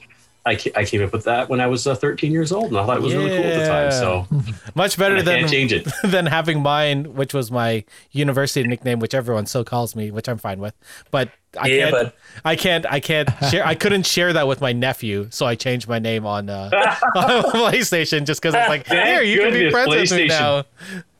I, 0.46 0.52
I 0.76 0.86
came 0.86 1.04
up 1.04 1.12
with 1.12 1.26
that 1.26 1.50
when 1.50 1.60
I 1.60 1.68
was 1.68 1.86
uh, 1.86 1.94
13 1.96 2.32
years 2.32 2.52
old, 2.52 2.68
and 2.68 2.78
I 2.78 2.86
thought 2.86 2.98
it 2.98 3.04
was 3.04 3.14
really 3.14 3.30
cool 3.30 3.46
at 3.46 3.60
the 3.60 3.68
time. 3.68 3.92
So 3.92 4.26
Much 4.74 4.98
better 4.98 5.22
than 5.22 5.48
change 5.48 5.74
it. 5.74 5.88
than 6.04 6.26
having 6.26 6.62
mine, 6.62 7.14
which 7.14 7.34
was 7.34 7.52
my 7.52 7.84
university 8.12 8.68
nickname, 8.68 9.00
which 9.00 9.14
everyone 9.14 9.46
still 9.46 9.66
calls 9.66 9.96
me, 9.96 10.12
which 10.12 10.30
I'm 10.30 10.38
fine 10.38 10.60
with. 10.60 10.74
But 11.12 11.30
I 11.60 11.68
Yeah, 11.68 11.90
can't, 11.90 11.92
but- 11.92 12.16
I 12.46 12.56
can't, 12.56 12.86
I 12.92 13.00
can't 13.00 13.30
share. 13.50 13.66
I 13.68 13.76
couldn't 13.76 14.06
share 14.06 14.34
that 14.34 14.48
with 14.48 14.62
my 14.62 14.72
nephew, 14.72 15.28
so 15.30 15.46
I 15.46 15.56
changed 15.56 15.88
my 15.90 16.00
name 16.00 16.26
on, 16.26 16.50
uh, 16.50 16.70
on 17.16 17.44
PlayStation 17.52 18.26
just 18.26 18.42
because 18.42 18.56
it's 18.56 18.70
like, 18.70 18.86
Thank 18.86 19.08
here 19.08 19.22
you 19.22 19.42
can 19.42 19.52
be 19.54 19.70
friends 19.70 19.90
with 19.90 20.12
me 20.14 20.28
now. 20.28 20.64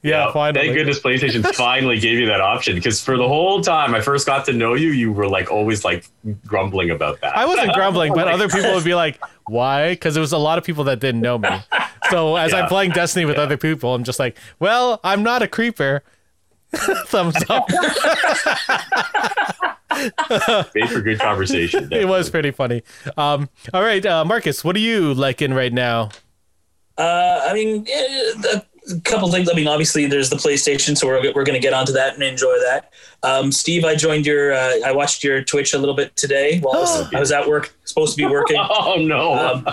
Yeah, 0.02 0.28
Yeah, 0.28 0.32
finally. 0.32 0.66
Thank 0.66 0.78
goodness 0.78 1.00
PlayStation 1.00 1.44
finally 1.56 2.00
gave 2.00 2.20
you 2.20 2.26
that 2.28 2.40
option 2.42 2.76
because 2.76 3.02
for 3.02 3.18
the 3.18 3.28
whole 3.28 3.62
time 3.62 3.94
I 3.94 4.02
first 4.02 4.26
got 4.26 4.46
to 4.46 4.54
know 4.54 4.74
you, 4.74 4.92
you 4.92 5.12
were 5.12 5.28
like 5.28 5.52
always 5.52 5.84
like 5.84 6.06
grumbling 6.46 6.90
about 6.90 7.20
that. 7.22 7.36
I 7.38 7.46
wasn't 7.46 7.74
grumbling, 7.74 8.14
but 8.14 8.28
other 8.34 8.48
people 8.48 8.74
would 8.74 8.86
be 8.86 8.96
like, 8.96 9.20
"Why?" 9.48 9.92
Because 9.92 10.14
there 10.14 10.22
was 10.22 10.32
a 10.32 10.38
lot 10.38 10.58
of 10.58 10.64
people 10.64 10.86
that 10.86 11.00
didn't 11.00 11.22
know 11.22 11.38
me. 11.38 11.50
So 12.10 12.36
as 12.38 12.54
I'm 12.54 12.68
playing 12.68 12.92
Destiny 12.92 13.26
with 13.26 13.38
other 13.38 13.58
people, 13.58 13.94
I'm 13.94 14.04
just 14.04 14.20
like, 14.20 14.38
"Well, 14.60 15.00
I'm 15.04 15.24
not 15.24 15.42
a 15.42 15.48
creeper." 15.48 16.04
Thumbs 17.08 17.36
up. 17.50 17.68
Made 20.76 20.90
for 20.90 21.02
good 21.02 21.20
conversation. 21.20 21.92
It 21.92 22.08
was 22.08 22.30
pretty 22.30 22.52
funny. 22.52 22.84
Um, 23.18 23.50
all 23.74 23.82
right, 23.82 24.06
uh, 24.06 24.24
Marcus, 24.24 24.64
what 24.64 24.76
are 24.76 24.80
you 24.80 25.14
liking 25.14 25.52
right 25.54 25.74
now? 25.74 26.12
Uh, 26.98 27.42
I 27.50 27.54
mean, 27.54 27.88
eh, 27.92 28.60
a 28.92 29.00
couple 29.02 29.30
things. 29.32 29.50
I 29.50 29.54
mean, 29.54 29.68
obviously, 29.68 30.06
there's 30.06 30.30
the 30.30 30.36
PlayStation, 30.36 30.98
so 30.98 31.08
we're, 31.08 31.22
we're 31.34 31.44
going 31.44 31.54
to 31.54 31.60
get 31.60 31.74
onto 31.74 31.92
that 31.94 32.14
and 32.16 32.24
enjoy 32.24 32.56
that. 32.66 32.92
Um, 33.24 33.52
Steve, 33.52 33.84
I 33.86 33.96
joined 33.96 34.26
your, 34.26 34.54
uh, 34.54 34.74
I 34.86 34.92
watched 34.92 35.24
your 35.24 35.44
Twitch 35.44 35.74
a 35.74 35.78
little 35.78 35.96
bit 35.96 36.16
today 36.16 36.60
while 36.60 36.76
I 36.78 36.80
was, 36.80 37.14
I 37.16 37.20
was 37.20 37.32
at 37.32 37.48
work, 37.48 37.74
supposed 37.86 38.16
to 38.18 38.26
be 38.26 38.32
working. 38.32 38.58
Oh 38.70 38.96
no. 39.00 39.34
Um, 39.34 39.68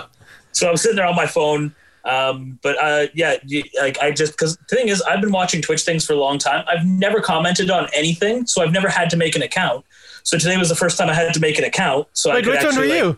so 0.51 0.69
I'm 0.69 0.77
sitting 0.77 0.95
there 0.97 1.05
on 1.07 1.15
my 1.15 1.27
phone. 1.27 1.73
Um, 2.05 2.57
but 2.61 2.77
uh, 2.81 3.07
yeah, 3.13 3.35
you- 3.45 3.63
like 3.81 3.97
I 3.99 4.11
just 4.11 4.31
because 4.33 4.55
the 4.69 4.75
thing 4.75 4.87
is, 4.87 5.01
I've 5.01 5.19
been 5.21 5.31
watching 5.31 5.61
Twitch 5.61 5.83
things 5.83 6.05
for 6.05 6.13
a 6.13 6.17
long 6.17 6.37
time. 6.39 6.63
I've 6.67 6.85
never 6.85 7.19
commented 7.21 7.69
on 7.69 7.89
anything, 7.93 8.47
so 8.47 8.61
I've 8.63 8.71
never 8.71 8.87
had 8.87 9.09
to 9.09 9.17
make 9.17 9.35
an 9.35 9.41
account. 9.41 9.83
So 10.23 10.37
today 10.37 10.57
was 10.57 10.69
the 10.69 10.75
first 10.75 10.97
time 10.97 11.09
I 11.09 11.13
had 11.13 11.33
to 11.33 11.39
make 11.39 11.57
an 11.57 11.63
account. 11.65 12.07
So 12.13 12.31
I 12.31 12.41
could 12.41 12.47
which 12.53 12.63
one 12.63 12.75
were 12.77 12.85
you? 12.85 13.07
like- 13.07 13.17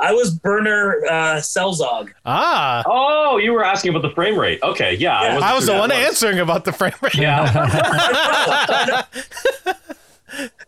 I 0.00 0.12
was 0.12 0.30
Burner 0.30 1.04
uh, 1.06 1.36
Selzog. 1.36 2.10
Ah, 2.24 2.82
oh, 2.86 3.36
you 3.38 3.52
were 3.52 3.64
asking 3.64 3.90
about 3.90 4.02
the 4.02 4.14
frame 4.14 4.38
rate. 4.38 4.62
Okay, 4.62 4.94
yeah. 4.94 5.22
Yeah. 5.22 5.34
wasn't 5.34 5.44
I 5.44 5.54
was 5.54 5.66
the 5.66 5.72
that 5.72 5.78
one 5.80 5.92
answering 5.92 6.38
about 6.38 6.64
the 6.64 6.72
frame 6.72 6.92
rate. 7.02 7.14
Yeah. 7.16 9.02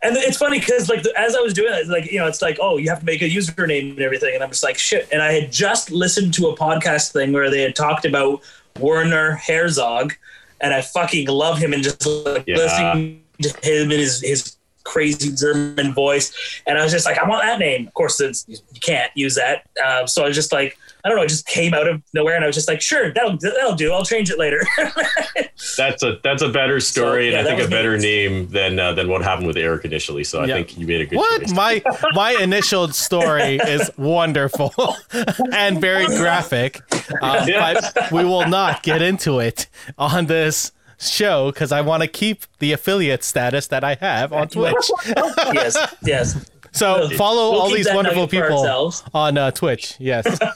And 0.03 0.17
it's 0.17 0.37
funny 0.37 0.61
because 0.61 0.89
like 0.89 1.05
as 1.17 1.35
I 1.35 1.41
was 1.41 1.53
doing 1.53 1.73
it, 1.73 1.89
like 1.89 2.11
you 2.13 2.19
know, 2.21 2.27
it's 2.29 2.41
like 2.41 2.59
oh, 2.61 2.77
you 2.77 2.89
have 2.89 3.01
to 3.01 3.05
make 3.07 3.21
a 3.23 3.29
username 3.29 3.91
and 3.91 4.01
everything, 4.01 4.33
and 4.35 4.45
I'm 4.45 4.51
just 4.51 4.63
like 4.63 4.79
shit. 4.79 5.09
And 5.11 5.21
I 5.21 5.33
had 5.33 5.51
just 5.51 5.91
listened 5.91 6.35
to 6.35 6.49
a 6.49 6.57
podcast 6.57 7.13
thing 7.13 7.33
where 7.33 7.51
they 7.51 7.63
had 7.63 7.75
talked 7.75 8.05
about 8.05 8.43
Werner 8.79 9.33
Herzog, 9.45 10.13
and 10.61 10.73
I 10.73 10.83
fucking 10.83 11.27
love 11.27 11.59
him 11.59 11.73
and 11.73 11.83
just 11.83 12.07
like 12.07 12.45
Yeah. 12.47 12.57
listening 12.57 13.23
to 13.43 13.49
him 13.65 13.91
and 13.91 14.01
his 14.01 14.21
his 14.21 14.57
crazy 14.87 15.35
German 15.35 15.93
voice, 15.93 16.33
and 16.67 16.79
I 16.79 16.83
was 16.83 16.93
just 16.93 17.05
like, 17.07 17.19
I 17.19 17.29
want 17.29 17.43
that 17.43 17.59
name. 17.59 17.87
Of 17.89 17.95
course, 17.95 18.21
it's, 18.21 18.45
you 18.49 18.57
can't 18.81 19.11
use 19.15 19.35
that. 19.35 19.65
Uh, 19.85 20.07
so 20.07 20.23
I 20.25 20.29
was 20.29 20.37
just 20.37 20.53
like, 20.53 20.79
I 21.05 21.09
don't 21.09 21.19
know, 21.19 21.25
it 21.25 21.29
just 21.29 21.47
came 21.47 21.75
out 21.75 21.87
of 21.89 22.03
nowhere, 22.15 22.35
and 22.37 22.43
I 22.45 22.47
was 22.47 22.57
just 22.57 22.69
like, 22.69 22.81
sure, 22.81 23.13
that'll 23.13 23.37
that'll 23.39 23.75
do. 23.75 23.93
I'll 23.93 24.05
change 24.05 24.31
it 24.31 24.39
later. 24.39 24.63
that's 25.77 26.03
a 26.03 26.19
that's 26.23 26.43
a 26.43 26.49
better 26.49 26.81
story, 26.81 27.31
So, 27.31 27.33
yeah, 27.33 27.39
and 27.41 27.47
I 27.49 27.51
think 27.51 27.61
a 27.61 27.63
was 27.65 27.71
me. 27.71 27.77
better 27.77 27.99
name 27.99 28.49
than 28.49 28.79
uh, 28.79 28.93
than 28.93 29.09
what 29.09 29.23
happened 29.23 29.47
with 29.47 29.57
Eric 29.57 29.85
initially. 29.85 30.25
So 30.25 30.41
I 30.43 30.47
Yeah. 30.47 30.55
think 30.57 30.79
you 30.79 30.87
made 30.87 31.01
a 31.03 31.07
good 31.07 31.17
What? 31.19 31.41
choice. 31.43 31.53
My 31.53 31.83
my 32.13 32.33
initial 32.33 32.89
story 32.89 33.57
is 33.57 33.91
wonderful 33.97 34.73
and 35.53 35.81
very 35.81 36.07
graphic, 36.07 36.81
uh, 37.21 37.47
but 37.47 38.11
we 38.13 38.25
will 38.25 38.47
not 38.49 38.83
get 38.83 39.03
into 39.03 39.39
it 39.39 39.69
on 39.99 40.27
this 40.27 40.73
show 40.99 41.51
because 41.53 41.73
I 41.73 41.81
want 41.81 42.03
to 42.03 42.09
keep 42.09 42.45
the 42.59 42.73
affiliate 42.73 43.23
status 43.25 43.67
that 43.69 43.85
I 43.85 43.95
have 43.97 44.33
on 44.33 44.49
Twitch. 44.49 44.75
yes, 45.53 45.77
yes. 46.03 46.51
So 46.73 47.09
follow 47.17 47.53
We'll 47.53 47.61
all 47.63 47.71
these 47.71 47.89
wonderful 47.91 48.29
people 48.29 48.93
on 49.15 49.39
uh, 49.39 49.51
Twitch. 49.51 49.95
Yes. 49.99 50.39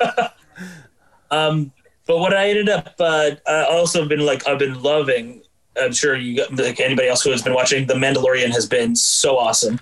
Um, 1.31 1.73
but 2.07 2.19
what 2.19 2.35
I 2.35 2.51
ended 2.51 2.69
up 2.69 2.95
uh, 2.99 3.31
I 3.47 3.65
also 3.71 4.05
been 4.07 4.27
like 4.27 4.47
I've 4.49 4.59
been 4.59 4.83
loving. 4.83 5.43
I'm 5.81 5.93
sure 5.93 6.17
you 6.17 6.45
like 6.51 6.81
anybody 6.81 7.07
else 7.09 7.23
who 7.23 7.31
has 7.31 7.41
been 7.41 7.55
watching 7.55 7.87
The 7.87 7.95
Mandalorian 7.95 8.51
has 8.51 8.67
been 8.67 8.97
so 8.97 9.39
awesome, 9.39 9.79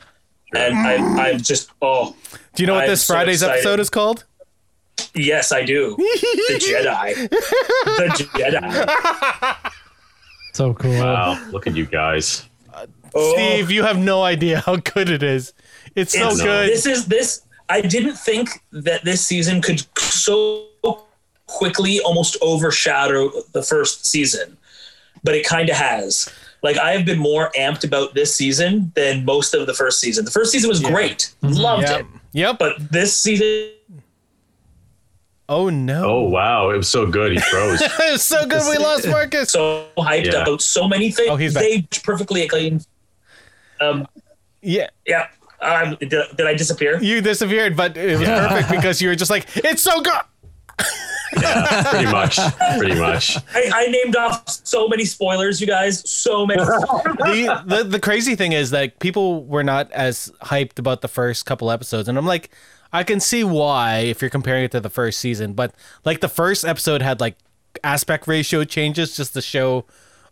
and 0.55 0.77
I 0.77 1.23
I've 1.29 1.43
just 1.43 1.71
oh 1.81 2.15
Do 2.55 2.63
you 2.63 2.67
know 2.67 2.75
what 2.75 2.85
I'm 2.85 2.91
this 2.91 3.07
Friday's 3.07 3.41
excited. 3.43 3.61
episode 3.61 3.81
is 3.81 3.91
called? 3.91 4.25
yes 5.15 5.53
I 5.53 5.65
do 5.65 5.97
the 5.97 6.61
Jedi 6.61 7.31
the 7.31 8.29
Jedi. 8.35 9.73
So 10.53 10.75
cool. 10.75 10.91
Wow, 10.99 11.43
look 11.51 11.67
at 11.67 11.77
you 11.77 11.87
guys. 11.87 12.49
Oh, 13.15 13.33
Steve, 13.35 13.71
you 13.71 13.83
have 13.85 13.99
no 13.99 14.23
idea 14.23 14.61
how 14.61 14.77
good 14.77 15.09
it 15.09 15.23
is. 15.23 15.53
It's 15.95 16.13
so 16.13 16.19
it's- 16.27 16.41
good. 16.43 16.69
This 16.69 16.87
is 16.87 17.07
this. 17.07 17.43
I 17.71 17.81
didn't 17.83 18.17
think 18.17 18.49
that 18.73 19.05
this 19.05 19.25
season 19.25 19.61
could 19.61 19.83
so 19.99 20.67
quickly 21.47 22.01
almost 22.01 22.37
overshadow 22.41 23.31
the 23.53 23.63
first 23.63 24.07
season, 24.07 24.57
but 25.23 25.35
it 25.35 25.47
kind 25.47 25.69
of 25.69 25.77
has. 25.77 26.33
Like 26.63 26.77
I 26.79 26.93
have 26.93 27.05
been 27.07 27.19
more 27.19 27.51
amped 27.59 27.85
about 27.85 28.15
this 28.15 28.35
season 28.35 28.91
than 28.95 29.25
most 29.25 29.55
of 29.55 29.67
the 29.67 29.75
first 29.75 30.01
season. 30.01 30.25
The 30.25 30.31
first 30.31 30.51
season 30.51 30.69
was 30.69 30.81
great, 30.81 31.33
mm-hmm. 31.43 31.55
loved 31.55 31.83
Yep. 31.89 32.01
it, 32.01 32.07
Yep. 32.33 32.59
but 32.59 32.91
this 32.91 33.17
season, 33.19 33.71
Oh 35.51 35.71
no. 35.71 36.05
Oh 36.05 36.23
wow, 36.29 36.71
it 36.71 36.77
was 36.77 36.89
so 36.89 37.07
good. 37.07 37.33
He 37.33 37.39
froze. 37.41 37.81
it 37.83 38.13
was 38.13 38.23
so 38.23 38.47
good 38.47 38.63
we 38.71 38.77
lost 38.83 39.07
Marcus. 39.09 39.51
so 39.51 39.87
hyped 39.97 40.27
Yeah. 40.27 40.43
about 40.43 40.61
so 40.63 40.87
many 40.87 41.11
things. 41.11 41.29
Oh, 41.31 41.37
he's 41.37 41.55
back. 41.55 41.63
they 41.63 41.83
perfectly 42.03 42.43
acclaimed. 42.43 42.87
Um, 43.81 44.07
Yeah. 44.61 44.89
yeah. 45.07 45.29
Um, 45.61 45.97
did, 46.01 46.11
did 46.11 46.47
I 46.47 46.55
disappear? 46.55 47.01
You 47.03 47.21
disappeared, 47.21 47.77
but 47.77 47.97
it 47.97 48.19
was 48.19 48.29
perfect 48.29 48.71
because 48.71 49.01
you 49.03 49.09
were 49.09 49.17
just 49.17 49.31
like, 49.31 49.47
it's 49.57 49.83
so 49.83 50.01
good. 50.03 50.13
pretty 51.33 52.07
much. 52.11 52.39
Pretty 52.79 52.95
much. 52.95 53.37
I, 53.55 53.71
I 53.75 53.87
named 53.89 54.17
off 54.17 54.49
so 54.49 54.87
many 54.89 55.05
spoilers, 55.05 55.61
you 55.61 55.67
guys. 55.67 56.09
So 56.09 56.47
many. 56.47 56.63
the, 56.65 57.63
the 57.67 57.85
the 57.85 58.01
crazy 58.01 58.35
thing 58.37 58.53
is 58.53 58.71
that 58.71 58.99
people 59.01 59.45
were 59.45 59.65
not 59.65 59.91
as 59.93 60.31
hyped 60.43 60.79
about 60.79 61.01
the 61.01 61.09
first 61.09 61.45
couple 61.47 61.71
episodes, 61.71 62.09
and 62.09 62.17
I'm 62.17 62.27
like, 62.27 62.51
I 62.93 63.05
can 63.05 63.21
see 63.21 63.45
why 63.45 63.99
if 64.01 64.23
you're 64.23 64.31
comparing 64.31 64.65
it 64.65 64.71
to 64.73 64.81
the 64.81 64.91
first 64.91 65.21
season, 65.21 65.53
but 65.53 65.75
like 66.05 66.21
the 66.21 66.29
first 66.29 66.65
episode 66.65 67.03
had 67.03 67.21
like 67.21 67.37
aspect 67.85 68.27
ratio 68.27 68.65
changes 68.65 69.17
just 69.17 69.35
to 69.35 69.43
show. 69.43 69.85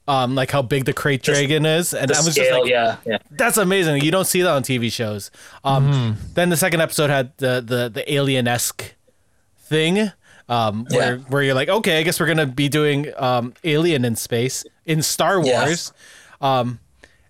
Um, 0.09 0.37
like 0.37 0.53
how 0.53 0.63
big 0.63 0.85
the 0.85 0.95
krayt 0.95 1.23
dragon 1.23 1.67
is, 1.67 1.93
and 1.93 2.09
the 2.09 2.15
I 2.15 2.19
was 2.19 2.33
scale, 2.35 2.45
just 2.45 2.61
like, 2.61 2.71
yeah, 2.71 2.97
yeah. 3.05 3.19
"That's 3.33 3.57
amazing! 3.57 4.03
You 4.03 4.13
don't 4.13 4.25
see 4.25 4.41
that 4.43 4.51
on 4.53 4.63
TV 4.63 4.89
shows." 4.93 5.33
Um, 5.65 6.17
Then 6.35 6.49
the 6.49 6.57
second 6.57 6.81
episode 6.81 7.11
had 7.11 7.37
the 7.39 7.61
the 7.61 7.89
the 7.93 8.13
alien 8.15 8.47
esque 8.47 8.95
thing, 9.59 10.13
um, 10.49 10.87
where 10.91 11.17
Yeah. 11.17 11.23
where 11.29 11.43
you're 11.43 11.55
like, 11.55 11.69
"Okay, 11.69 11.99
I 11.99 12.03
guess 12.05 12.21
we're 12.21 12.27
gonna 12.29 12.47
be 12.47 12.69
doing 12.69 13.09
um, 13.17 13.53
Alien 13.65 14.05
in 14.05 14.15
space 14.15 14.65
in 14.85 15.03
Star 15.03 15.45
Yeah. 15.45 15.65
Wars." 15.65 15.93
Um, 16.41 16.79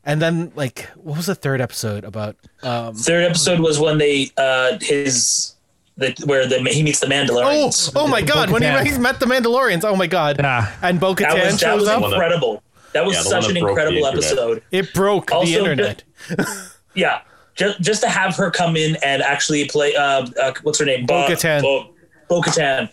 and 0.06 0.22
then 0.22 0.52
like, 0.54 0.88
what 0.94 1.16
was 1.16 1.26
the 1.26 1.34
third 1.34 1.60
episode 1.60 2.04
about? 2.04 2.36
Um, 2.62 2.94
Third 2.94 3.25
episode 3.25 3.60
was 3.60 3.78
when 3.78 3.98
they 3.98 4.30
uh 4.38 4.78
his 4.80 5.54
the 5.96 6.14
where 6.25 6.46
the 6.46 6.60
he 6.70 6.82
meets 6.82 7.00
the 7.00 7.06
oh, 7.06 7.10
Mandalorians. 7.10 7.92
oh 7.96 8.06
my 8.06 8.22
God! 8.22 8.50
When 8.50 8.62
Bo-Katan. 8.62 8.84
he, 8.84 8.92
he 8.92 8.98
met 8.98 9.18
the 9.18 9.26
Mandalorians, 9.26 9.84
oh 9.84 9.96
my 9.96 10.06
God! 10.06 10.36
Yeah. 10.38 10.72
And 10.80 11.00
Bo 11.00 11.14
that 11.14 11.30
Katan 11.30 11.44
was 11.44 11.60
that 11.60 11.60
shows 11.60 11.80
was 11.80 11.88
up. 11.88 12.02
Incredible. 12.04 12.62
That 12.92 13.04
was 13.04 13.16
Yeah, 13.16 13.22
such 13.22 13.42
one 13.42 13.50
an 13.50 13.54
that 13.54 13.60
broke 13.60 13.76
the 13.76 13.82
incredible 13.82 14.06
episode. 14.06 14.62
It 14.70 14.94
broke 14.94 15.32
Also, 15.32 15.50
the 15.50 15.58
internet. 15.58 16.02
Yeah, 16.94 17.20
just 17.56 17.78
just 17.82 18.00
to 18.02 18.08
have 18.08 18.34
her 18.36 18.50
come 18.50 18.75
in 18.75 18.96
and 19.02 19.20
actually 19.20 19.66
play. 19.68 19.94
Uh, 19.94 20.26
uh 20.40 20.54
what's 20.62 20.78
her 20.78 20.86
name? 20.86 21.04
Bo-Katan. 21.04 21.90
Bo-Katan. 22.28 22.88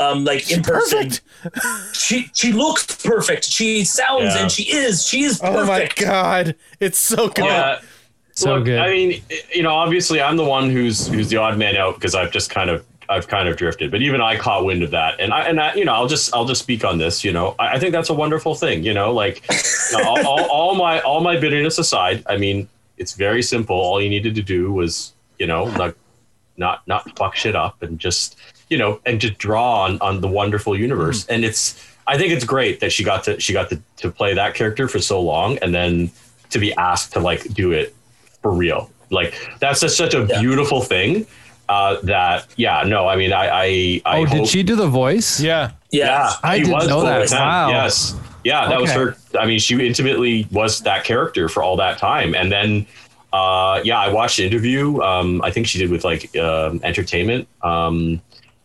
Um, 0.00 0.24
like 0.24 0.50
in 0.50 0.62
person, 0.62 1.10
Perfect. 1.42 1.92
she 1.96 2.30
she 2.34 2.52
looks 2.52 2.84
perfect. 3.04 3.44
She 3.44 3.84
sounds 3.84 4.34
Yeah. 4.34 4.42
and 4.42 4.50
she 4.52 4.64
is. 4.64 5.06
She 5.06 5.22
is 5.22 5.40
Oh 5.42 5.64
my 5.66 5.80
perfect. 5.80 6.00
God! 6.00 6.54
It's 6.80 6.98
so 6.98 7.28
good. 7.28 7.44
Yeah. 7.44 7.80
So 8.32 8.54
Look, 8.54 8.66
good. 8.66 8.78
I 8.78 8.88
mean, 8.90 9.22
you 9.52 9.62
know, 9.64 9.74
obviously, 9.74 10.20
I'm 10.20 10.36
the 10.36 10.44
one 10.44 10.70
who's 10.70 11.08
who's 11.08 11.28
the 11.28 11.36
odd 11.38 11.58
man 11.58 11.76
out 11.76 11.94
because 11.96 12.14
I've 12.14 12.30
just 12.30 12.50
kind 12.50 12.70
of 12.70 12.84
I've 13.08 13.26
kind 13.26 13.48
of 13.48 13.56
drifted. 13.56 13.90
But 13.90 14.02
even 14.02 14.20
I 14.20 14.36
caught 14.36 14.64
wind 14.64 14.82
of 14.84 14.90
that, 14.92 15.18
and 15.18 15.32
I 15.32 15.42
and 15.48 15.60
I, 15.60 15.74
you 15.74 15.84
know, 15.84 15.94
I'll 15.94 16.06
just 16.06 16.32
I'll 16.34 16.44
just 16.44 16.62
speak 16.62 16.84
on 16.84 16.98
this. 16.98 17.24
You 17.24 17.32
know, 17.32 17.56
I, 17.58 17.74
I 17.74 17.78
think 17.80 17.90
that's 17.92 18.10
a 18.10 18.14
wonderful 18.14 18.54
thing. 18.54 18.84
You 18.84 18.94
know, 18.94 19.12
like 19.12 19.44
all, 19.94 20.24
all, 20.26 20.44
all 20.50 20.74
my 20.76 21.00
all 21.00 21.20
my 21.20 21.36
bitterness 21.40 21.78
aside, 21.78 22.22
I 22.28 22.36
mean, 22.36 22.68
it's 22.96 23.14
very 23.14 23.42
simple. 23.42 23.74
All 23.74 24.00
you 24.00 24.08
needed 24.08 24.36
to 24.36 24.42
do 24.42 24.72
was, 24.72 25.14
you 25.40 25.46
know, 25.48 25.68
not 25.76 25.96
not 26.56 26.86
not 26.86 27.16
fuck 27.18 27.34
shit 27.34 27.56
up 27.56 27.82
and 27.82 27.98
just 27.98 28.36
you 28.70 28.78
know 28.78 29.00
and 29.06 29.20
just 29.20 29.38
draw 29.38 29.82
on 29.84 29.98
on 30.00 30.20
the 30.20 30.28
wonderful 30.28 30.78
universe. 30.78 31.26
And 31.26 31.44
it's 31.44 31.82
I 32.06 32.16
think 32.18 32.32
it's 32.32 32.44
great 32.44 32.80
that 32.80 32.92
she 32.92 33.04
got 33.04 33.24
to 33.24 33.38
she 33.40 33.52
got 33.52 33.68
to 33.70 33.80
to 33.98 34.10
play 34.10 34.34
that 34.34 34.54
character 34.54 34.88
for 34.88 34.98
so 34.98 35.20
long, 35.20 35.58
and 35.58 35.74
then 35.74 36.10
to 36.50 36.58
be 36.58 36.72
asked 36.74 37.12
to 37.12 37.20
like 37.20 37.42
do 37.54 37.72
it 37.72 37.94
for 38.42 38.50
real. 38.52 38.90
Like 39.10 39.34
that's 39.60 39.80
just 39.80 39.96
such 39.96 40.14
a 40.14 40.26
Yeah. 40.28 40.40
beautiful 40.40 40.80
thing. 40.80 41.26
Uh, 41.68 41.98
that 42.02 42.46
yeah 42.56 42.82
no 42.82 43.06
I 43.06 43.16
mean 43.16 43.30
I 43.30 43.46
I, 43.48 43.64
I 44.06 44.18
oh, 44.20 44.24
hope, 44.24 44.38
did 44.38 44.46
she 44.48 44.62
do 44.62 44.74
the 44.74 44.86
voice? 44.86 45.38
Yeah. 45.38 45.72
Yeah, 45.90 46.06
yeah 46.06 46.32
I 46.42 46.58
didn't 46.60 46.86
know 46.88 47.02
that. 47.02 47.30
Wow. 47.30 47.68
yes 47.68 48.14
yeah 48.42 48.68
that 48.68 48.80
was 48.80 48.90
her 48.92 49.16
I 49.38 49.44
mean 49.44 49.58
she 49.58 49.74
intimately 49.86 50.46
was 50.50 50.80
that 50.80 51.04
character 51.04 51.48
for 51.50 51.62
all 51.62 51.76
that 51.76 51.98
time 51.98 52.34
and 52.34 52.50
then 52.50 52.86
uh 53.34 53.82
yeah 53.84 53.98
I 53.98 54.08
watched 54.08 54.38
the 54.38 54.46
interview 54.46 55.02
um 55.02 55.42
I 55.42 55.50
think 55.50 55.66
she 55.66 55.78
did 55.78 55.90
with 55.90 56.04
like 56.04 56.34
um 56.38 56.80
entertainment 56.82 57.46
um 57.62 58.22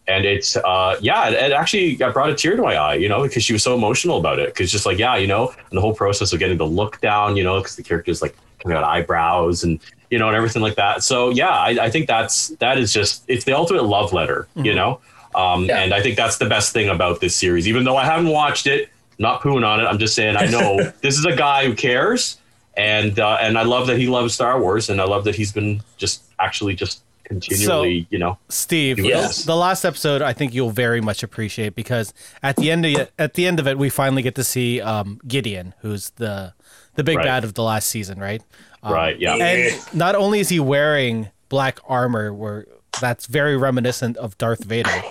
and 0.08 0.26
it's 0.26 0.58
uh 0.58 0.98
yeah 1.02 1.30
it, 1.30 1.34
it 1.34 1.52
actually 1.54 1.96
got 1.96 2.14
brought 2.14 2.30
a 2.30 2.36
tear 2.36 2.56
to 2.56 2.62
my 2.62 2.76
eye 2.76 2.96
you 2.96 3.08
know 3.08 3.24
because 3.24 3.44
she 3.44 3.54
was 3.54 3.64
so 3.64 3.74
emotional 3.74 4.18
about 4.18 4.38
it. 4.40 4.48
Because 4.50 4.72
just 4.72 4.86
like 4.86 4.98
yeah 4.98 5.16
you 5.16 5.28
know 5.28 5.48
and 5.70 5.78
the 5.78 5.82
whole 5.82 5.96
process 5.96 6.34
of 6.34 6.40
getting 6.40 6.58
the 6.58 6.66
look 6.68 7.00
down 7.02 7.38
you 7.38 7.44
know 7.44 7.60
because 7.60 7.76
the 7.76 7.84
character's 7.84 8.22
like 8.22 8.36
coming 8.62 8.78
out 8.78 8.84
eyebrows 8.84 9.64
and 9.64 9.80
you 10.12 10.20
know 10.20 10.28
and 10.28 10.36
everything 10.36 10.62
like 10.62 10.76
that. 10.76 11.04
So 11.04 11.30
yeah 11.30 11.50
I, 11.50 11.70
I 11.86 11.90
think 11.90 12.08
that's 12.08 12.50
that 12.60 12.78
is 12.78 12.92
just 12.92 13.24
it's 13.28 13.46
the 13.46 13.54
ultimate 13.54 13.84
love 13.86 14.12
letter 14.14 14.48
you 14.56 14.74
know? 14.76 15.00
Um 15.36 15.66
Yeah. 15.66 15.80
and 15.80 15.94
I 15.94 16.02
think 16.02 16.18
that's 16.18 16.38
the 16.38 16.48
best 16.48 16.74
thing 16.74 16.90
about 16.90 17.22
this 17.22 17.36
series. 17.36 17.68
Even 17.68 17.84
though 17.86 17.98
I 17.98 18.06
haven't 18.06 18.30
watched 18.30 18.68
it 18.68 18.90
not 19.20 19.42
pooing 19.42 19.66
on 19.66 19.80
it 19.80 19.86
I'm 19.86 20.00
just 20.00 20.16
saying 20.16 20.36
I 20.36 20.48
know 20.48 20.92
this 21.02 21.18
is 21.18 21.26
a 21.26 21.36
guy 21.36 21.66
who 21.66 21.76
cares. 21.76 22.38
And 22.76 23.20
uh, 23.20 23.38
and 23.40 23.56
I 23.56 23.62
love 23.62 23.86
that 23.86 24.00
he 24.00 24.08
loves 24.08 24.34
Star 24.34 24.60
Wars 24.60 24.90
and 24.90 25.00
I 25.00 25.04
love 25.04 25.26
that 25.26 25.36
he's 25.36 25.52
been 25.52 25.84
just 25.98 26.24
actually 26.40 26.74
just 26.74 27.03
continually 27.24 28.08
you 28.10 28.20
know 28.20 28.38
Steve, 28.50 29.00
Yes. 29.00 29.44
the 29.46 29.56
last 29.56 29.86
episode 29.86 30.22
I 30.22 30.34
think 30.34 30.54
you'll 30.54 30.70
very 30.72 31.02
much 31.02 31.24
appreciate 31.24 31.76
because 31.76 32.14
at 32.42 32.56
the 32.58 32.70
end 32.72 32.86
of 32.86 32.94
it, 32.94 33.12
at 33.18 33.34
the 33.36 33.48
end 33.48 33.60
of 33.60 33.68
it, 33.68 33.78
we 33.78 33.90
finally 33.90 34.22
get 34.22 34.36
to 34.36 34.44
see 34.44 34.82
um, 34.82 35.20
Gideon, 35.28 35.74
who's 35.82 36.10
the 36.12 36.54
the 36.96 37.04
big 37.04 37.18
Right. 37.18 37.26
bad 37.26 37.44
of 37.44 37.54
the 37.56 37.64
last 37.64 37.90
season, 37.90 38.20
right? 38.20 38.42
Um, 38.84 38.94
right 38.94 39.20
yeah 39.20 39.36
And 39.36 39.96
not 39.96 40.16
only 40.16 40.40
is 40.42 40.50
he 40.50 40.60
wearing 40.60 41.30
black 41.50 41.80
armor, 41.88 42.34
where 42.34 42.66
that's 43.02 43.26
very 43.28 43.56
reminiscent 43.58 44.18
of 44.18 44.38
Darth 44.38 44.64
Vader, 44.64 45.02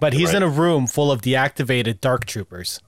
but 0.00 0.12
he's 0.12 0.28
Right. 0.28 0.36
in 0.36 0.42
a 0.42 0.48
room 0.48 0.86
full 0.86 1.12
of 1.12 1.20
deactivated 1.20 2.00
Dark 2.00 2.24
Troopers, 2.24 2.80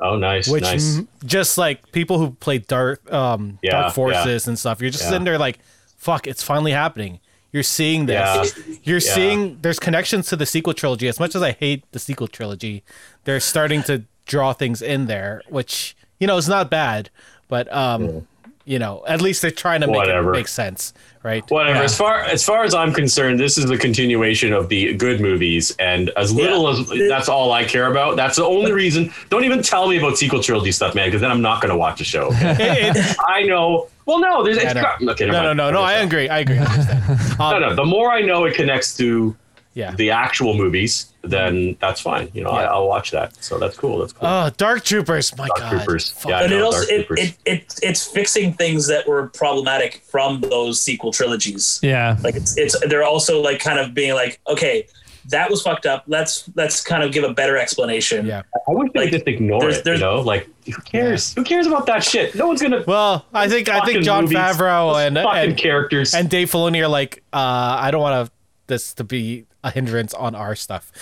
oh 0.00 0.16
nice 0.16 0.46
which 0.48 0.62
nice 0.62 0.98
m- 0.98 1.08
just 1.24 1.56
like 1.58 1.90
people 1.92 2.18
who 2.18 2.32
play 2.32 2.58
Dark 2.58 3.10
um, 3.12 3.58
Yeah, 3.62 3.70
Dark 3.72 3.84
yeah. 3.86 3.90
Forces 3.92 4.46
and 4.46 4.58
stuff, 4.58 4.80
you're 4.80 4.90
just 4.90 5.04
Yeah. 5.04 5.10
sitting 5.10 5.24
there 5.24 5.38
like, 5.38 5.58
fuck, 5.96 6.26
it's 6.26 6.42
finally 6.42 6.72
happening. 6.72 7.18
You're 7.54 7.62
seeing 7.62 8.06
this. 8.06 8.52
You're 8.82 8.98
Yeah. 8.98 9.14
seeing 9.14 9.58
there's 9.62 9.78
connections 9.78 10.26
to 10.30 10.34
the 10.36 10.44
sequel 10.44 10.74
trilogy. 10.74 11.06
As 11.06 11.20
much 11.20 11.36
as 11.36 11.42
I 11.42 11.52
hate 11.52 11.84
the 11.92 12.00
sequel 12.00 12.26
trilogy, 12.26 12.82
they're 13.22 13.38
starting 13.38 13.84
to 13.84 14.02
draw 14.26 14.52
things 14.52 14.82
in 14.82 15.06
there, 15.06 15.40
which 15.48 15.96
you 16.18 16.26
know 16.26 16.36
is 16.36 16.48
not 16.48 16.68
bad. 16.68 17.10
But 17.46 17.72
um, 17.72 18.26
you 18.64 18.78
know, 18.78 19.04
at 19.06 19.20
least 19.20 19.42
they're 19.42 19.50
trying 19.50 19.80
to 19.82 19.86
make 19.86 19.96
Whatever. 19.96 20.30
it 20.32 20.36
make 20.38 20.48
sense, 20.48 20.94
right? 21.22 21.44
Whatever. 21.50 21.78
Yeah. 21.78 21.84
As 21.84 21.96
far 21.96 22.20
as 22.20 22.44
far 22.44 22.64
as 22.64 22.74
I'm 22.74 22.92
concerned, 22.92 23.38
this 23.38 23.58
is 23.58 23.66
the 23.66 23.76
continuation 23.76 24.52
of 24.52 24.68
the 24.70 24.94
good 24.94 25.20
movies, 25.20 25.74
and 25.78 26.08
as 26.16 26.32
little 26.34 26.68
as 26.68 26.86
that's 27.08 27.28
all 27.28 27.52
I 27.52 27.64
care 27.64 27.90
about. 27.90 28.16
That's 28.16 28.36
the 28.36 28.44
only 28.44 28.72
reason. 28.72 29.12
Don't 29.28 29.44
even 29.44 29.62
tell 29.62 29.86
me 29.88 29.98
about 29.98 30.16
sequel 30.16 30.42
trilogy 30.42 30.72
stuff, 30.72 30.94
man, 30.94 31.08
because 31.08 31.20
then 31.20 31.30
I'm 31.30 31.42
not 31.42 31.60
going 31.60 31.70
to 31.72 31.76
watch 31.78 31.98
the 31.98 32.04
show. 32.04 32.30
It- 32.32 32.96
it- 32.96 33.16
I 33.26 33.42
know. 33.42 33.88
Well, 34.06 34.20
no, 34.20 34.42
there's. 34.44 34.56
It's 34.58 34.66
I 34.66 34.72
know. 34.74 34.82
got, 34.82 35.02
okay, 35.02 35.26
never 35.26 35.38
no, 35.38 35.52
no, 35.52 35.70
no, 35.70 35.70
no. 35.72 35.82
I 35.82 35.94
agree. 35.94 36.28
I 36.28 36.38
agree. 36.40 36.58
I 36.58 36.64
understand. 36.64 37.02
No, 37.38 37.44
Um, 37.56 37.60
no. 37.62 37.74
The 37.74 37.84
more 37.84 38.10
I 38.12 38.20
know 38.20 38.44
it 38.44 38.54
connects 38.54 38.96
to 38.98 39.34
yeah. 39.74 39.94
the 39.94 40.10
actual 40.10 40.54
movies, 40.54 41.12
then 41.22 41.76
that's 41.80 42.00
fine. 42.00 42.30
You 42.32 42.44
know, 42.44 42.50
I, 42.50 42.64
I'll 42.64 42.88
watch 42.88 43.10
that. 43.10 43.34
So 43.42 43.58
that's 43.58 43.76
cool. 43.76 43.98
That's 43.98 44.12
cool. 44.12 44.28
Oh, 44.28 44.50
Dark 44.56 44.84
Troopers! 44.84 45.36
My 45.36 45.48
Dark 45.48 45.58
God. 45.60 45.70
Troopers. 45.70 46.10
Fuck. 46.10 46.30
Yeah, 46.30 46.38
I 46.38 46.42
but 46.42 46.52
it 46.52 46.62
also 46.62 46.78
Dark 46.78 46.90
it, 46.90 47.06
Troopers. 47.06 47.20
it, 47.20 47.36
it 47.44 47.80
it's 47.82 48.06
fixing 48.06 48.52
things 48.52 48.86
that 48.86 49.06
were 49.06 49.28
problematic 49.28 50.02
from 50.06 50.40
those 50.40 50.80
sequel 50.80 51.12
trilogies. 51.12 51.80
Yeah. 51.82 52.16
Like 52.22 52.36
it's 52.36 52.56
it's 52.56 52.78
they're 52.88 53.04
also 53.04 53.40
like 53.40 53.60
kind 53.60 53.78
of 53.78 53.94
being 53.94 54.14
like, 54.14 54.40
okay, 54.48 54.86
that 55.30 55.50
was 55.50 55.62
fucked 55.62 55.86
up. 55.86 56.04
Let's 56.06 56.48
let's 56.54 56.82
kind 56.82 57.02
of 57.02 57.10
give 57.12 57.24
a 57.24 57.32
better 57.32 57.56
explanation. 57.56 58.26
Yeah. 58.26 58.42
I 58.68 58.72
wish 58.72 58.90
they 58.92 59.00
like, 59.00 59.10
just 59.12 59.26
ignore 59.26 59.60
there's- 59.60 59.78
it. 59.78 59.84
there's- 59.84 60.00
you 60.00 60.06
know, 60.06 60.20
like 60.20 60.48
who 60.66 60.80
cares? 60.82 61.32
Who 61.34 61.42
cares 61.44 61.66
about 61.66 61.86
that 61.86 62.04
shit? 62.04 62.34
No 62.34 62.46
one's 62.46 62.60
gonna. 62.62 62.84
Well, 62.86 63.24
I 63.32 63.48
think 63.48 63.68
I 63.68 63.84
think 63.86 64.04
John 64.04 64.24
movies, 64.24 64.36
Favreau 64.38 65.06
and 65.06 65.16
and, 65.16 65.56
characters. 65.56 66.14
and 66.14 66.28
Dave 66.28 66.50
Filoni 66.50 66.80
are 66.82 66.88
like, 66.88 67.22
uh, 67.32 67.78
I 67.80 67.90
don't 67.90 68.00
want 68.02 68.26
to 68.26 68.32
this 68.66 68.94
to 68.94 69.04
be 69.04 69.46
a 69.64 69.70
hindrance 69.70 70.14
on 70.14 70.36
our 70.36 70.54
stuff. 70.54 70.92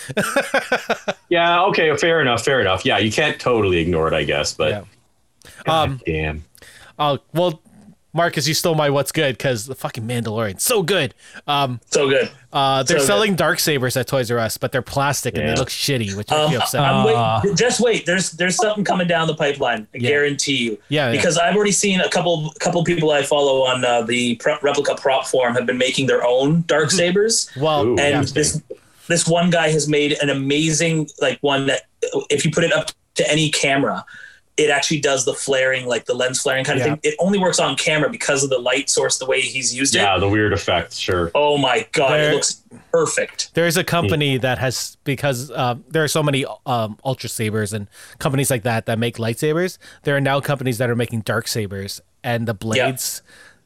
yeah. 1.29 1.63
Okay. 1.65 1.95
Fair 1.97 2.21
enough. 2.21 2.43
Fair 2.43 2.61
enough. 2.61 2.85
Yeah. 2.85 2.97
You 2.97 3.11
can't 3.11 3.39
totally 3.39 3.77
ignore 3.77 4.07
it, 4.07 4.13
I 4.13 4.23
guess. 4.23 4.53
But 4.55 4.69
Yeah. 4.71 4.83
Um, 5.67 6.01
damn. 6.05 6.43
Oh 6.97 7.19
well, 7.33 7.61
Marcus, 8.15 8.47
you 8.47 8.53
stole 8.53 8.75
my 8.75 8.89
what's 8.91 9.11
good 9.11 9.37
because 9.37 9.65
the 9.65 9.73
fucking 9.73 10.07
Mandalorian 10.07 10.59
so 10.61 10.83
good. 10.83 11.15
Um, 11.47 11.79
So 11.89 12.07
good. 12.07 12.29
uh, 12.51 12.83
they're 12.83 12.99
So 12.99 13.01
good. 13.01 13.07
selling 13.07 13.35
dark 13.35 13.59
sabers 13.59 13.97
at 13.97 14.05
Toys 14.07 14.29
R 14.29 14.37
Us, 14.37 14.57
but 14.57 14.71
they're 14.71 14.83
plastic 14.83 15.35
and 15.35 15.49
they 15.49 15.55
look 15.55 15.69
shitty, 15.69 16.13
which 16.15 16.29
makes 16.29 16.31
Um, 16.31 16.51
me 16.51 16.57
upset. 16.57 16.81
I'm 16.81 17.07
Ah. 17.07 17.41
wait, 17.43 17.57
just 17.57 17.79
wait. 17.79 18.05
There's 18.05 18.31
there's 18.31 18.55
something 18.55 18.83
coming 18.83 19.07
down 19.07 19.25
the 19.27 19.33
pipeline. 19.35 19.87
I 19.93 19.97
Yeah. 19.97 20.09
guarantee 20.09 20.57
you. 20.57 20.77
Yeah, 20.89 21.07
yeah. 21.07 21.11
Because 21.11 21.37
I've 21.39 21.55
already 21.55 21.71
seen 21.71 22.01
a 22.01 22.09
couple 22.09 22.53
couple 22.59 22.83
people 22.83 23.09
I 23.11 23.23
follow 23.23 23.63
on 23.63 23.83
uh, 23.83 24.03
the 24.03 24.35
Pro- 24.35 24.59
replica 24.61 24.93
prop 24.95 25.25
forum 25.25 25.55
have 25.55 25.65
been 25.65 25.79
making 25.79 26.05
their 26.05 26.23
own 26.25 26.63
dark 26.67 26.91
sabers. 26.91 27.49
well, 27.57 27.85
Ooh. 27.87 27.97
and 27.97 28.27
this 28.29 28.61
this 29.07 29.27
one 29.27 29.49
guy 29.49 29.69
has 29.69 29.87
made 29.87 30.13
an 30.21 30.29
amazing 30.29 31.09
like 31.19 31.37
one 31.41 31.65
that 31.65 31.81
if 32.29 32.45
you 32.45 32.51
put 32.51 32.63
it 32.63 32.71
up 32.71 32.91
to 33.15 33.29
any 33.31 33.49
camera 33.49 34.05
it 34.57 34.69
actually 34.69 34.99
does 34.99 35.25
the 35.25 35.33
flaring 35.33 35.87
like 35.87 36.05
the 36.05 36.13
lens 36.13 36.41
flaring 36.41 36.63
kind 36.63 36.79
of 36.79 36.85
Yeah. 36.85 36.91
thing 36.93 36.99
it 37.03 37.15
only 37.19 37.39
works 37.39 37.59
on 37.59 37.75
camera 37.75 38.09
because 38.09 38.43
of 38.43 38.49
the 38.51 38.59
light 38.59 38.89
source 38.89 39.17
the 39.17 39.25
way 39.25 39.41
he's 39.41 39.73
used 39.75 39.95
it. 39.95 39.99
Yeah. 39.99 40.17
The 40.19 40.29
weird 40.29 40.53
effect. 40.53 40.93
Sure. 40.93 41.31
oh 41.33 41.57
my 41.57 41.87
god 41.91 42.11
There- 42.11 42.31
it 42.31 42.33
looks 42.35 42.61
perfect 42.91 43.53
There's 43.55 43.77
a 43.77 43.83
company 43.83 44.37
that 44.37 44.57
has 44.59 44.97
because 45.03 45.49
um, 45.51 45.83
there 45.89 46.03
are 46.03 46.07
so 46.07 46.21
many 46.21 46.45
um, 46.65 46.97
Ultrasabers 47.05 47.73
and 47.73 47.87
companies 48.19 48.51
like 48.51 48.63
that 48.63 48.85
that 48.85 48.99
make 48.99 49.17
lightsabers. 49.17 49.77
There 50.03 50.15
are 50.15 50.21
now 50.21 50.39
companies 50.39 50.77
that 50.77 50.89
are 50.89 50.95
making 50.95 51.21
dark 51.21 51.47
sabers, 51.47 52.01
and 52.23 52.47
the 52.47 52.53
blades 52.53 53.21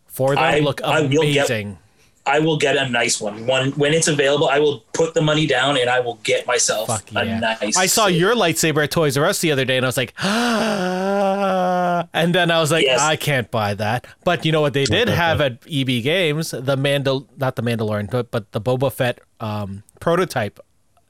for 0.06 0.36
them 0.36 0.44
I- 0.44 0.60
look 0.60 0.82
I 0.82 1.02
will 1.02 1.10
get- 1.24 1.50
amazing. 1.50 1.80
I 2.28 2.40
will 2.40 2.58
get 2.58 2.76
a 2.78 2.88
nice 2.90 3.20
one 3.22 3.46
one 3.48 3.72
when 3.72 3.94
it's 3.94 4.08
available 4.08 4.48
i 4.50 4.60
will 4.60 4.80
put 4.94 5.14
the 5.14 5.22
money 5.22 5.46
down 5.48 5.78
and 5.78 5.90
i 5.90 6.00
will 6.00 6.20
get 6.24 6.46
myself 6.46 6.88
Fuck 6.88 7.10
a 7.16 7.26
yeah! 7.26 7.40
nice 7.40 7.78
I 7.78 7.86
saw 7.88 8.06
saber. 8.08 8.18
your 8.18 8.36
lightsaber 8.36 8.84
at 8.84 8.92
Toys 8.92 9.18
R 9.18 9.26
Us 9.26 9.40
the 9.40 9.52
other 9.52 9.66
day, 9.66 9.78
and 9.78 9.86
I 9.86 9.90
was 9.90 9.98
like, 9.98 10.14
ah. 10.20 12.08
and 12.14 12.34
then 12.34 12.52
I 12.52 12.60
was 12.60 12.72
like, 12.72 12.86
Yes. 12.86 13.00
I 13.02 13.16
can't 13.16 13.50
buy 13.52 13.74
that. 13.76 14.08
But 14.24 14.46
you 14.46 14.52
know 14.52 14.62
what 14.62 14.74
they 14.74 14.86
did 14.86 15.08
have 15.10 15.42
at 15.42 15.64
EB 15.70 15.88
Games? 16.04 16.52
The 16.52 16.76
Mandal, 16.78 17.28
not 17.38 17.56
the 17.56 17.64
Mandalorian, 17.64 18.10
but, 18.10 18.32
but 18.32 18.52
the 18.52 18.62
Boba 18.62 18.92
Fett 18.92 19.20
um, 19.40 19.84
prototype 20.00 20.60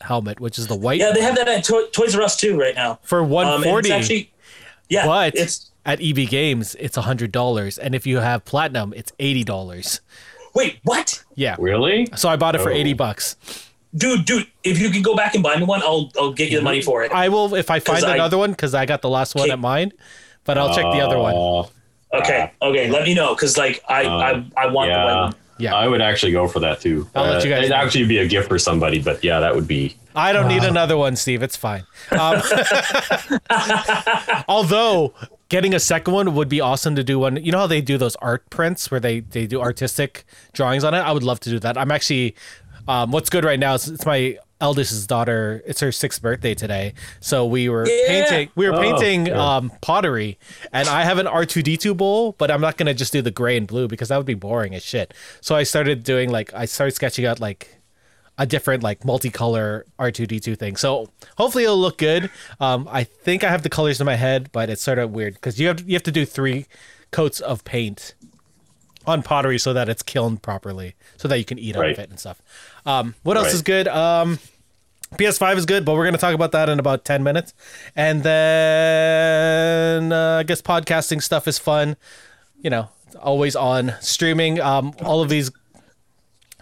helmet, 0.02 0.40
which 0.40 0.58
is 0.60 0.68
the 0.68 0.76
white. 0.76 1.00
yeah 1.00 1.12
they 1.12 1.22
have 1.22 1.36
that 1.36 1.48
at 1.48 1.64
to- 1.66 1.88
toys 1.92 2.16
r 2.16 2.22
us 2.22 2.36
too 2.38 2.60
right 2.60 2.76
now 2.76 3.00
for 3.04 3.24
one 3.24 3.46
forty. 3.46 3.56
um, 3.56 3.62
and 3.64 3.72
forty. 3.72 3.90
it's 3.90 3.96
actually 3.98 4.32
yeah 4.90 5.06
but 5.06 5.36
it's 5.36 5.72
at 5.86 6.02
EB 6.02 6.28
Games, 6.30 6.76
it's 6.80 6.98
hundred 6.98 7.32
dollars, 7.32 7.78
and 7.78 7.96
if 7.96 8.06
you 8.06 8.18
have 8.20 8.44
platinum, 8.46 8.94
it's 8.96 9.12
eighty 9.20 9.44
dollars. 9.44 10.02
Wait 10.58 10.74
what 10.84 11.24
Yeah. 11.36 11.56
Really? 11.60 12.08
So 12.16 12.26
I 12.30 12.36
bought 12.42 12.56
it 12.56 12.62
for 12.62 12.72
Oh. 12.72 12.80
eighty 12.80 12.94
bucks. 12.94 13.36
dude 13.96 14.26
dude 14.26 14.46
if 14.64 14.80
you 14.82 14.90
can 14.90 15.02
go 15.02 15.16
back 15.16 15.34
and 15.36 15.42
buy 15.48 15.56
me 15.56 15.64
one 15.74 15.82
i'll 15.82 16.12
i'll 16.20 16.34
get 16.40 16.48
you 16.52 16.58
the 16.60 16.64
money 16.70 16.82
for 16.82 17.04
it 17.06 17.12
I 17.26 17.30
will 17.30 17.56
if 17.56 17.70
I 17.72 17.80
find 17.80 18.00
'Cause 18.02 18.04
I- 18.12 18.16
another 18.16 18.38
one 18.44 18.52
because 18.52 18.74
I 18.82 18.86
got 18.86 19.02
the 19.02 19.10
last 19.18 19.34
one 19.36 19.50
at 19.50 19.60
mine, 19.60 19.90
but 20.46 20.58
I'll 20.58 20.74
check 20.78 20.84
the 20.98 21.02
other 21.08 21.20
one. 21.28 21.34
Oh, 21.36 21.70
Okay, 22.20 22.52
okay. 22.62 22.86
Let 22.90 23.04
me 23.04 23.14
know 23.20 23.30
because 23.36 23.58
like 23.58 23.84
I 23.90 24.02
uh, 24.06 24.10
I, 24.58 24.64
I 24.64 24.66
want 24.76 24.88
the 24.88 24.94
yeah. 24.96 25.06
white 25.06 25.22
one. 25.26 25.36
Yeah. 25.60 25.76
I 25.76 25.88
would 25.88 26.02
actually 26.02 26.32
go 26.32 26.48
for 26.48 26.60
that 26.60 26.82
too. 26.82 27.10
I'll 27.16 27.26
let 27.26 27.44
you 27.44 27.50
guys 27.50 27.60
It'd 27.60 27.72
know. 27.72 27.78
actually 27.78 28.06
be 28.06 28.20
a 28.20 28.28
gift 28.28 28.48
for 28.48 28.60
somebody, 28.60 29.02
but 29.02 29.24
yeah, 29.24 29.40
that 29.40 29.56
would 29.56 29.68
be. 29.68 29.96
I 30.16 30.34
don't 30.34 30.48
need 30.48 30.64
another 30.64 30.98
one, 30.98 31.16
Steve. 31.16 31.44
It's 31.44 31.56
fine. 31.56 31.84
Um, 32.12 32.42
although 34.48 35.14
getting 35.50 35.74
a 35.74 35.80
second 35.80 36.14
one 36.14 36.34
would 36.36 36.50
be 36.50 36.62
awesome 36.62 36.96
to 36.96 37.04
do 37.04 37.20
one. 37.20 37.44
You 37.44 37.52
know 37.52 37.60
how 37.60 37.68
they 37.68 37.82
do 37.82 37.98
those 37.98 38.16
art 38.18 38.50
prints 38.50 38.90
where 38.92 39.00
they 39.00 39.22
they 39.22 39.46
do 39.48 39.62
artistic 39.62 40.26
drawings 40.54 40.84
on 40.84 40.94
it. 40.94 41.00
I 41.00 41.12
would 41.12 41.24
love 41.24 41.40
to 41.42 41.50
do 41.50 41.60
that. 41.60 41.78
I'm 41.78 41.92
actually. 41.92 42.36
Um, 42.90 43.12
what's 43.12 43.30
good 43.30 43.44
right 43.44 43.60
now 43.60 43.74
is 43.74 43.90
it's 43.90 44.06
my 44.06 44.38
eldest's 44.60 45.06
daughter. 45.06 45.62
It's 45.66 45.80
her 45.82 45.92
sixth 45.92 46.22
birthday 46.22 46.54
today, 46.56 46.94
so 47.20 47.46
we 47.46 47.70
were 47.70 47.88
Yeah. 47.88 48.08
painting. 48.08 48.50
We 48.56 48.68
were 48.70 48.76
Oh, 48.76 48.82
painting 48.82 49.28
yeah. 49.28 49.56
um, 49.58 49.72
pottery, 49.82 50.38
and 50.74 50.88
I 50.88 51.04
have 51.04 51.18
an 51.20 51.28
R 51.28 51.46
two 51.46 51.62
D 51.62 51.78
two 51.78 51.94
bowl, 51.94 52.34
but 52.38 52.50
I'm 52.50 52.62
not 52.62 52.78
gonna 52.78 52.94
just 52.94 53.14
do 53.14 53.22
the 53.22 53.32
gray 53.32 53.58
and 53.58 53.68
blue 53.68 53.88
because 53.88 54.10
that 54.10 54.18
would 54.18 54.26
be 54.26 54.34
boring 54.34 54.74
as 54.76 54.84
shit. 54.84 55.14
So 55.42 55.56
I 55.56 55.64
started 55.64 56.04
doing 56.04 56.30
like 56.32 56.54
I 56.54 56.66
started 56.66 56.94
sketching 56.96 57.26
out 57.26 57.40
like 57.40 57.76
a 58.40 58.46
different 58.46 58.84
like 58.84 59.00
multicolor 59.02 59.82
R2D2 59.98 60.56
thing. 60.58 60.76
So 60.76 61.10
hopefully 61.38 61.64
it'll 61.64 61.78
look 61.80 61.98
good. 61.98 62.30
Um, 62.60 62.88
I 62.92 63.04
think 63.04 63.44
I 63.44 63.50
have 63.50 63.64
the 63.64 63.70
colors 63.70 64.00
in 64.00 64.06
my 64.06 64.16
head, 64.16 64.50
but 64.52 64.70
it's 64.70 64.82
sort 64.84 65.00
of 65.00 65.12
weird 65.12 65.34
because 65.36 65.60
you 65.60 65.68
have 65.68 65.88
you 65.88 65.94
have 65.96 66.04
to 66.04 66.12
do 66.12 66.26
three 66.26 66.66
coats 67.12 67.40
of 67.40 67.64
paint 67.64 68.16
on 69.08 69.24
pottery 69.24 69.58
so 69.58 69.74
that 69.74 69.88
it's 69.90 70.04
kilned 70.04 70.42
properly, 70.44 70.96
so 71.18 71.28
that 71.28 71.38
you 71.38 71.46
can 71.46 71.58
eat 71.60 71.76
out 71.76 71.90
of 71.90 72.00
it 72.00 72.10
and 72.10 72.20
stuff. 72.20 72.42
Um, 72.86 73.16
what 73.24 73.38
else 73.38 73.48
Right. 73.48 73.54
is 73.56 73.62
good? 73.62 73.88
Um, 73.88 74.40
PS5 75.18 75.58
is 75.58 75.66
good, 75.66 75.86
but 75.86 75.96
we're 75.96 76.04
gonna 76.06 76.18
talk 76.18 76.34
about 76.36 76.52
that 76.52 76.68
in 76.70 76.80
about 76.80 77.06
ten 77.06 77.24
minutes, 77.24 77.54
and 77.96 78.24
then 78.24 80.12
uh, 80.12 80.38
I 80.40 80.44
guess 80.44 80.62
podcasting 80.62 81.22
stuff 81.24 81.48
is 81.48 81.58
fun. 81.60 81.96
You 82.62 82.70
know, 82.70 82.90
always 83.22 83.56
on 83.56 83.94
streaming. 84.02 84.60
Um, 84.60 84.94
all 85.04 85.22
of 85.22 85.30
these 85.30 85.52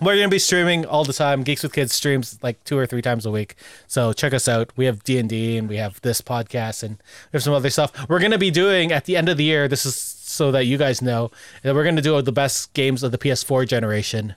we're 0.02 0.16
gonna 0.18 0.28
be 0.28 0.40
streaming 0.40 0.86
all 0.86 1.06
the 1.06 1.14
time. 1.14 1.42
Geeks 1.44 1.64
with 1.64 1.72
Kids 1.74 1.94
streams 1.94 2.38
like 2.44 2.62
two 2.66 2.78
or 2.78 2.86
three 2.86 3.02
times 3.02 3.26
a 3.26 3.32
week. 3.32 3.56
So 3.88 4.12
check 4.14 4.34
us 4.34 4.48
out. 4.48 4.72
We 4.76 4.86
have 4.86 5.04
D 5.04 5.18
and 5.18 5.30
D, 5.30 5.58
and 5.58 5.70
we 5.70 5.78
have 5.78 6.02
this 6.02 6.22
podcast, 6.22 6.84
and 6.84 6.98
there's 7.32 7.46
some 7.46 7.54
other 7.54 7.70
stuff. 7.70 7.92
We're 8.10 8.20
gonna 8.20 8.38
be 8.38 8.52
doing 8.52 8.92
at 8.92 9.06
the 9.06 9.16
end 9.18 9.30
of 9.30 9.38
the 9.38 9.46
year. 9.46 9.68
This 9.68 9.86
is 9.86 9.96
so 10.36 10.52
that 10.52 10.66
you 10.66 10.78
guys 10.78 11.02
know 11.02 11.32
that 11.64 11.74
we're 11.74 11.84
gonna 11.84 12.02
do 12.02 12.22
the 12.22 12.32
best 12.32 12.74
games 12.74 13.02
of 13.04 13.12
the 13.12 13.18
PS4 13.18 13.68
generation, 13.68 14.36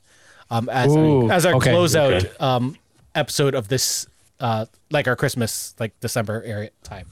um, 0.50 0.68
as 0.68 0.94
Ooh, 0.94 1.30
as 1.30 1.44
our 1.44 1.54
okay. 1.56 1.70
closeout 1.72 2.24
Okay. 2.24 2.30
um 2.40 2.76
episode 3.14 3.54
of 3.54 3.68
this, 3.68 4.06
uh, 4.40 4.66
like 4.90 5.08
our 5.08 5.16
Christmas 5.16 5.74
like 5.78 5.98
December 6.00 6.42
area 6.46 6.70
time, 6.82 7.06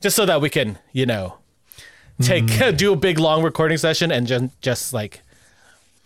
just 0.00 0.14
so 0.16 0.26
that 0.26 0.40
we 0.40 0.50
can 0.50 0.78
you 0.92 1.06
know 1.06 1.38
take 2.22 2.44
Mm. 2.46 2.76
do 2.82 2.92
a 2.92 2.96
big 2.96 3.18
long 3.18 3.42
recording 3.42 3.78
session 3.78 4.10
and 4.12 4.26
just 4.26 4.44
just 4.60 4.92
like 4.92 5.22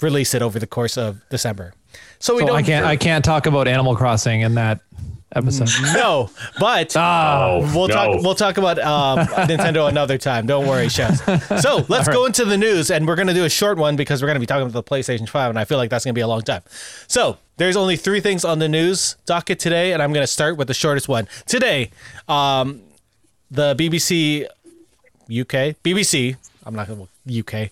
release 0.00 0.34
it 0.34 0.42
over 0.42 0.58
the 0.58 0.66
course 0.66 0.96
of 0.96 1.20
December. 1.28 1.72
So 2.18 2.34
we 2.34 2.40
So 2.42 2.46
don't 2.48 2.56
I 2.56 2.62
can't 2.62 2.86
I 2.86 2.96
can't 2.96 3.24
talk 3.24 3.46
about 3.46 3.68
Animal 3.68 3.96
Crossing 3.96 4.40
in 4.42 4.54
that 4.54 4.80
episode. 5.32 5.68
no, 5.94 6.30
but 6.58 6.96
Oh, 6.96 7.60
we'll 7.74 7.88
no. 7.88 7.94
talk 7.94 8.22
we'll 8.22 8.34
talk 8.34 8.56
about 8.58 8.78
um, 8.78 9.18
Nintendo 9.46 9.88
another 9.88 10.18
time. 10.18 10.46
Don't 10.46 10.66
worry, 10.66 10.88
chefs. 10.88 11.20
So 11.62 11.84
let's 11.88 12.08
go 12.08 12.26
into 12.26 12.44
the 12.44 12.56
news, 12.58 12.90
and 12.90 13.06
we're 13.06 13.16
gonna 13.16 13.34
do 13.34 13.44
a 13.44 13.48
short 13.50 13.78
one 13.78 13.96
because 13.96 14.22
we're 14.22 14.28
gonna 14.28 14.40
be 14.40 14.46
talking 14.46 14.66
about 14.68 14.84
the 14.84 14.88
PlayStation 14.94 15.28
Five, 15.28 15.50
and 15.50 15.58
I 15.58 15.64
feel 15.64 15.78
like 15.78 15.90
that's 15.90 16.04
gonna 16.04 16.14
be 16.14 16.20
a 16.20 16.28
long 16.28 16.42
time. 16.42 16.62
So 17.06 17.38
there's 17.56 17.76
only 17.76 17.96
three 17.96 18.20
things 18.20 18.44
on 18.44 18.58
the 18.58 18.68
news 18.68 19.16
docket 19.26 19.58
today, 19.58 19.92
and 19.92 20.02
I'm 20.02 20.12
gonna 20.12 20.26
start 20.26 20.56
with 20.56 20.68
the 20.68 20.74
shortest 20.74 21.08
one 21.08 21.28
today. 21.46 21.90
Um, 22.28 22.80
the 23.50 23.74
BBC 23.74 24.44
UK 25.30 25.76
BBC. 25.84 26.36
I'm 26.64 26.74
not 26.74 26.88
gonna 26.88 27.06
UK. 27.28 27.70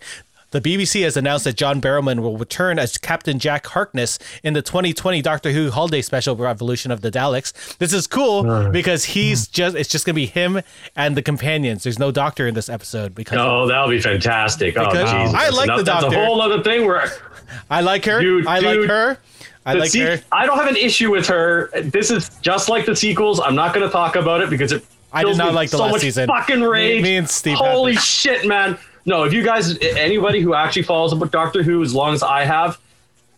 The 0.50 0.60
BBC 0.60 1.02
has 1.02 1.16
announced 1.16 1.44
that 1.44 1.56
John 1.56 1.80
Barrowman 1.80 2.20
will 2.20 2.38
return 2.38 2.78
as 2.78 2.96
Captain 2.96 3.38
Jack 3.38 3.66
Harkness 3.66 4.18
in 4.42 4.54
the 4.54 4.62
2020 4.62 5.20
Doctor 5.20 5.52
Who 5.52 5.70
holiday 5.70 6.00
special 6.00 6.36
Revolution 6.36 6.90
of 6.90 7.02
the 7.02 7.10
Daleks. 7.10 7.76
This 7.78 7.92
is 7.92 8.06
cool 8.06 8.70
because 8.70 9.04
he's 9.04 9.46
hmm. 9.46 9.52
just 9.52 9.76
it's 9.76 9.88
just 9.88 10.06
gonna 10.06 10.14
be 10.14 10.26
him 10.26 10.60
and 10.96 11.16
the 11.16 11.22
companions. 11.22 11.82
There's 11.82 11.98
no 11.98 12.10
doctor 12.10 12.46
in 12.46 12.54
this 12.54 12.68
episode 12.68 13.14
because 13.14 13.38
Oh, 13.38 13.66
that'll 13.66 13.88
be 13.88 14.00
fantastic. 14.00 14.76
Oh, 14.78 14.86
Because 14.86 15.10
Jesus. 15.10 15.34
I 15.34 15.50
like 15.50 15.66
the 15.76 15.84
Doctor. 15.84 16.08
That's 16.08 16.14
a 16.14 16.26
whole 16.26 16.40
other 16.40 16.62
thing 16.62 16.86
where 16.86 17.10
I 17.70 17.80
like 17.82 18.04
her. 18.06 18.20
Dude, 18.20 18.46
I 18.46 18.60
like 18.60 18.88
her. 18.88 19.18
I 19.66 19.74
like 19.74 19.90
See, 19.90 20.00
her. 20.00 20.18
I 20.32 20.46
don't 20.46 20.56
have 20.56 20.68
an 20.68 20.76
issue 20.76 21.10
with 21.10 21.26
her. 21.26 21.70
This 21.82 22.10
is 22.10 22.30
just 22.40 22.70
like 22.70 22.86
the 22.86 22.96
sequels. 22.96 23.38
I'm 23.38 23.54
not 23.54 23.74
going 23.74 23.86
to 23.86 23.92
talk 23.92 24.16
about 24.16 24.40
it 24.40 24.48
because 24.48 24.72
it. 24.72 24.84
I 25.12 25.24
did 25.24 25.36
not 25.36 25.54
like 25.54 25.70
the 25.70 25.76
so 25.76 25.84
last 25.84 25.92
much 25.92 26.00
season. 26.02 26.26
Fucking 26.26 26.62
rage. 26.62 27.02
Me- 27.02 27.02
me 27.02 27.16
and 27.16 27.28
Steve 27.28 27.56
Holy 27.56 27.96
shit, 27.96 28.46
man! 28.46 28.78
No, 29.08 29.24
if 29.24 29.32
you 29.32 29.42
guys, 29.42 29.78
anybody 29.80 30.40
who 30.40 30.54
actually 30.54 30.82
follows 30.82 31.12
up 31.12 31.18
with 31.18 31.30
Doctor 31.30 31.62
Who 31.62 31.82
as 31.82 31.94
long 31.94 32.12
as 32.14 32.22
I 32.22 32.44
have, 32.44 32.78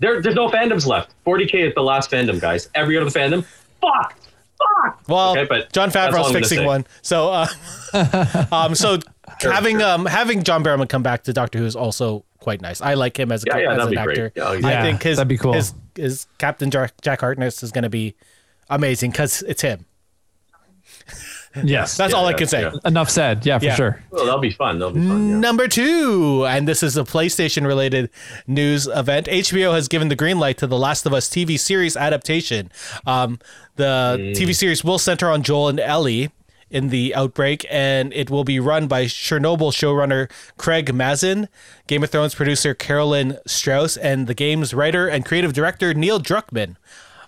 there, 0.00 0.20
there's 0.20 0.34
no 0.34 0.48
fandoms 0.48 0.84
left. 0.86 1.14
40k 1.24 1.68
is 1.68 1.74
the 1.74 1.82
last 1.82 2.10
fandom, 2.10 2.40
guys. 2.40 2.68
Every 2.74 2.96
other 2.98 3.08
fandom, 3.10 3.44
fuck, 3.80 4.14
fuck. 4.58 5.00
Well, 5.08 5.30
Okay, 5.32 5.44
but 5.48 5.72
John 5.72 5.88
that's 5.90 6.14
Favreau's 6.16 6.32
fixing 6.32 6.64
one. 6.64 6.86
So, 7.02 7.30
uh, 7.32 7.46
um, 8.52 8.74
so 8.74 8.98
having 9.40 9.78
sure. 9.78 9.88
um 9.88 10.06
having 10.06 10.42
John 10.42 10.64
Barrowman 10.64 10.88
come 10.88 11.02
back 11.02 11.22
to 11.24 11.32
Doctor 11.32 11.58
Who 11.58 11.66
is 11.66 11.76
also 11.76 12.24
quite 12.40 12.60
nice. 12.60 12.80
I 12.80 12.94
like 12.94 13.18
him 13.18 13.30
as 13.30 13.44
a 13.44 13.46
Yeah, 13.48 13.58
yeah, 13.58 13.70
as 13.72 13.76
that'd 13.78 13.82
an 13.84 13.90
be 13.90 14.04
great. 14.04 14.18
actor. 14.18 14.32
Yeah, 14.34 14.44
I 14.48 14.54
yeah, 14.72 14.82
think 14.82 15.02
his 15.02 15.16
that'd 15.18 15.28
be 15.28 15.38
cool. 15.38 15.52
his, 15.52 15.74
his 15.94 16.26
Captain 16.38 16.70
Jack, 16.70 16.94
Jack 17.02 17.20
Harkness 17.20 17.62
is 17.62 17.70
going 17.70 17.84
to 17.84 17.90
be 17.90 18.14
amazing 18.68 19.10
because 19.12 19.42
it's 19.42 19.62
him. 19.62 19.84
Yes. 21.64 21.96
That's 21.96 22.12
Yeah, 22.12 22.18
all 22.18 22.26
I 22.26 22.30
yeah, 22.30 22.36
can 22.36 22.46
say. 22.46 22.60
yeah. 22.62 22.72
Enough 22.84 23.10
said. 23.10 23.44
Yeah, 23.44 23.58
for 23.58 23.64
Yeah. 23.64 23.74
sure. 23.74 24.02
Well, 24.10 24.24
that'll 24.24 24.40
be 24.40 24.50
fun. 24.52 24.78
That'll 24.78 24.94
be 24.94 25.00
fun. 25.06 25.28
Yeah. 25.30 25.36
Number 25.38 25.66
two, 25.66 26.46
and 26.46 26.68
this 26.68 26.82
is 26.82 26.96
a 26.96 27.02
PlayStation 27.02 27.66
related 27.66 28.08
news 28.46 28.86
event. 28.86 29.26
HBO 29.26 29.72
has 29.74 29.88
given 29.88 30.08
the 30.08 30.16
green 30.16 30.38
light 30.38 30.58
to 30.58 30.66
the 30.66 30.78
Last 30.78 31.06
of 31.06 31.12
Us 31.12 31.28
TV 31.28 31.58
series 31.58 31.96
adaptation. 31.96 32.70
Um, 33.06 33.38
the 33.76 34.32
TV 34.36 34.54
series 34.54 34.84
will 34.84 34.98
center 34.98 35.28
on 35.28 35.42
Joel 35.42 35.68
and 35.68 35.80
Ellie 35.80 36.30
in 36.70 36.90
the 36.90 37.12
outbreak, 37.16 37.66
and 37.68 38.12
it 38.12 38.30
will 38.30 38.44
be 38.44 38.60
run 38.60 38.86
by 38.86 39.06
Chernobyl 39.06 39.72
showrunner 39.72 40.30
Craig 40.56 40.94
Mazin, 40.94 41.48
Game 41.88 42.04
of 42.04 42.10
Thrones 42.10 42.32
producer 42.32 42.74
Carolyn 42.74 43.38
Strauss, 43.44 43.96
and 43.96 44.28
the 44.28 44.34
game's 44.34 44.72
writer 44.72 45.08
and 45.08 45.24
creative 45.24 45.52
director 45.52 45.92
Neil 45.94 46.20
Druckmann. 46.20 46.76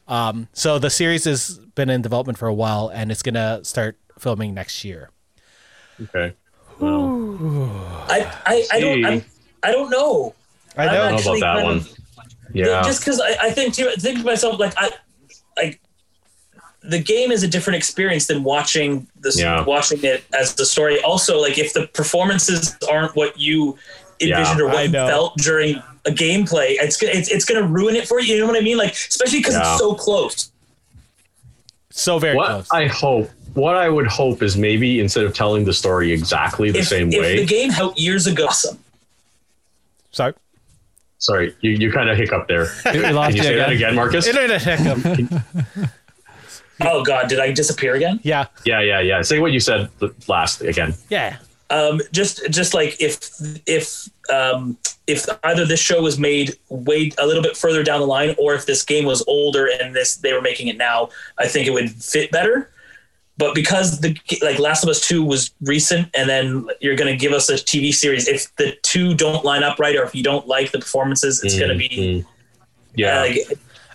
Um, 0.06 0.46
so 0.52 0.78
the 0.78 0.90
series 0.90 1.24
has 1.24 1.58
been 1.74 1.88
in 1.90 2.02
development 2.02 2.38
for 2.38 2.46
a 2.46 2.54
while, 2.54 2.88
and 2.88 3.10
it's 3.10 3.22
gonna 3.22 3.60
start 3.64 3.96
filming 4.22 4.54
next 4.54 4.84
year. 4.84 5.10
Okay. 6.00 6.34
I, 6.80 8.32
I, 8.46 8.66
I 8.72 8.80
don't 8.80 9.04
I'm, 9.04 9.24
I 9.62 9.72
don't 9.72 9.90
know. 9.90 10.34
I 10.76 10.86
know. 10.86 10.92
Don't 10.92 11.24
know 11.24 11.34
about 11.36 11.40
that 11.58 11.64
one. 11.64 11.76
of- 11.78 11.92
Yeah. 12.54 12.82
Just 12.82 13.00
because 13.00 13.20
I, 13.20 13.36
I 13.46 13.50
think 13.50 13.74
too, 13.74 13.90
think 13.98 14.18
to 14.20 14.24
myself 14.24 14.58
like 14.60 14.74
I 14.76 14.90
like 15.56 15.80
the 16.82 16.98
game 16.98 17.30
is 17.30 17.42
a 17.42 17.48
different 17.48 17.76
experience 17.76 18.26
than 18.26 18.42
watching 18.44 19.06
this 19.20 19.38
Yeah. 19.38 19.64
watching 19.64 20.02
it 20.04 20.24
as 20.32 20.54
the 20.54 20.64
story. 20.64 21.00
Also, 21.02 21.40
like 21.40 21.58
if 21.58 21.72
the 21.72 21.86
performances 21.88 22.76
aren't 22.90 23.14
what 23.16 23.38
you 23.38 23.76
envisioned 24.20 24.58
Yeah, 24.60 24.64
or 24.64 24.70
I 24.70 24.74
what 24.74 24.82
you 24.84 24.88
know. 24.92 25.06
felt 25.08 25.36
during 25.38 25.76
a 26.06 26.10
gameplay, 26.10 26.76
it's 26.80 26.96
gonna 26.96 27.12
it's, 27.14 27.28
it's 27.30 27.44
gonna 27.44 27.66
ruin 27.66 27.96
it 27.96 28.06
for 28.08 28.20
you. 28.20 28.34
You 28.34 28.40
know 28.40 28.46
what 28.46 28.56
I 28.56 28.60
mean? 28.64 28.78
Like 28.78 28.92
especially 28.92 29.38
because 29.40 29.54
Yeah. 29.54 29.72
it's 29.72 29.78
so 29.80 29.94
close. 29.94 30.51
So 31.92 32.18
very 32.18 32.36
what 32.36 32.48
close. 32.48 32.68
I 32.72 32.86
hope, 32.86 33.30
what 33.54 33.76
I 33.76 33.88
would 33.88 34.06
hope 34.06 34.42
is 34.42 34.56
maybe 34.56 34.98
instead 35.00 35.24
of 35.24 35.34
telling 35.34 35.64
the 35.64 35.72
story 35.74 36.10
exactly 36.12 36.70
the 36.70 36.78
If, 36.80 36.88
same 36.88 37.12
if 37.12 37.20
way. 37.20 37.36
the 37.36 37.46
game 37.46 37.70
out 37.72 37.98
years 37.98 38.26
ago, 38.26 38.44
ah. 38.46 38.48
awesome. 38.48 38.78
Sorry. 40.10 40.34
sorry, 41.18 41.54
you, 41.60 41.70
you 41.70 41.92
kind 41.92 42.08
of 42.10 42.16
hiccup 42.16 42.48
there. 42.48 42.64
We 42.86 42.90
Can 42.92 43.02
you 43.30 43.36
you 43.36 43.42
say 43.42 43.56
that 43.56 43.68
again. 43.70 43.72
again, 43.72 43.94
Marcus? 43.94 44.26
Internet 44.26 44.62
hiccup. 44.62 45.90
Oh 46.84 47.04
God, 47.04 47.28
did 47.28 47.38
I 47.38 47.52
disappear 47.52 47.94
again? 47.94 48.18
yeah. 48.24 48.46
Yeah, 48.64 48.80
yeah, 48.80 48.98
yeah. 49.00 49.22
Say 49.22 49.38
what 49.38 49.52
you 49.52 49.60
said 49.60 49.88
last 50.26 50.62
again. 50.62 50.94
Yeah. 51.10 51.36
Um, 51.72 52.00
just 52.12 52.48
just 52.50 52.74
like 52.74 52.96
if 53.00 53.30
if 53.66 54.08
um, 54.32 54.76
if 55.06 55.26
either 55.44 55.64
this 55.64 55.80
show 55.80 56.02
was 56.02 56.18
made 56.18 56.56
way 56.68 57.10
a 57.18 57.26
little 57.26 57.42
bit 57.42 57.56
further 57.56 57.82
down 57.82 58.00
the 58.00 58.06
line, 58.06 58.34
or 58.38 58.54
if 58.54 58.66
this 58.66 58.84
game 58.84 59.04
was 59.04 59.24
older 59.26 59.68
and 59.80 59.94
this 59.94 60.16
they 60.16 60.32
were 60.32 60.42
making 60.42 60.68
it 60.68 60.76
now, 60.76 61.08
I 61.38 61.48
think 61.48 61.66
it 61.66 61.70
would 61.72 61.90
fit 61.90 62.30
better. 62.30 62.68
But 63.38 63.54
because 63.54 64.00
the 64.00 64.16
like 64.42 64.58
Last 64.58 64.82
of 64.84 64.90
Us 64.90 65.00
Two 65.00 65.24
was 65.24 65.50
recent, 65.62 66.08
and 66.14 66.28
then 66.28 66.68
you're 66.80 66.94
going 66.96 67.10
to 67.12 67.16
give 67.18 67.32
us 67.32 67.48
a 67.48 67.54
TV 67.54 67.92
series, 67.92 68.28
if 68.28 68.54
the 68.56 68.76
two 68.82 69.14
don't 69.14 69.44
line 69.44 69.62
up 69.62 69.78
right, 69.78 69.96
or 69.96 70.02
if 70.04 70.14
you 70.14 70.22
don't 70.22 70.46
like 70.46 70.70
the 70.72 70.78
performances, 70.78 71.42
it's 71.42 71.58
going 71.58 71.70
to 71.70 71.76
be. 71.76 72.24
Yeah. 72.94 73.16
uh, 73.16 73.20
like, 73.22 73.38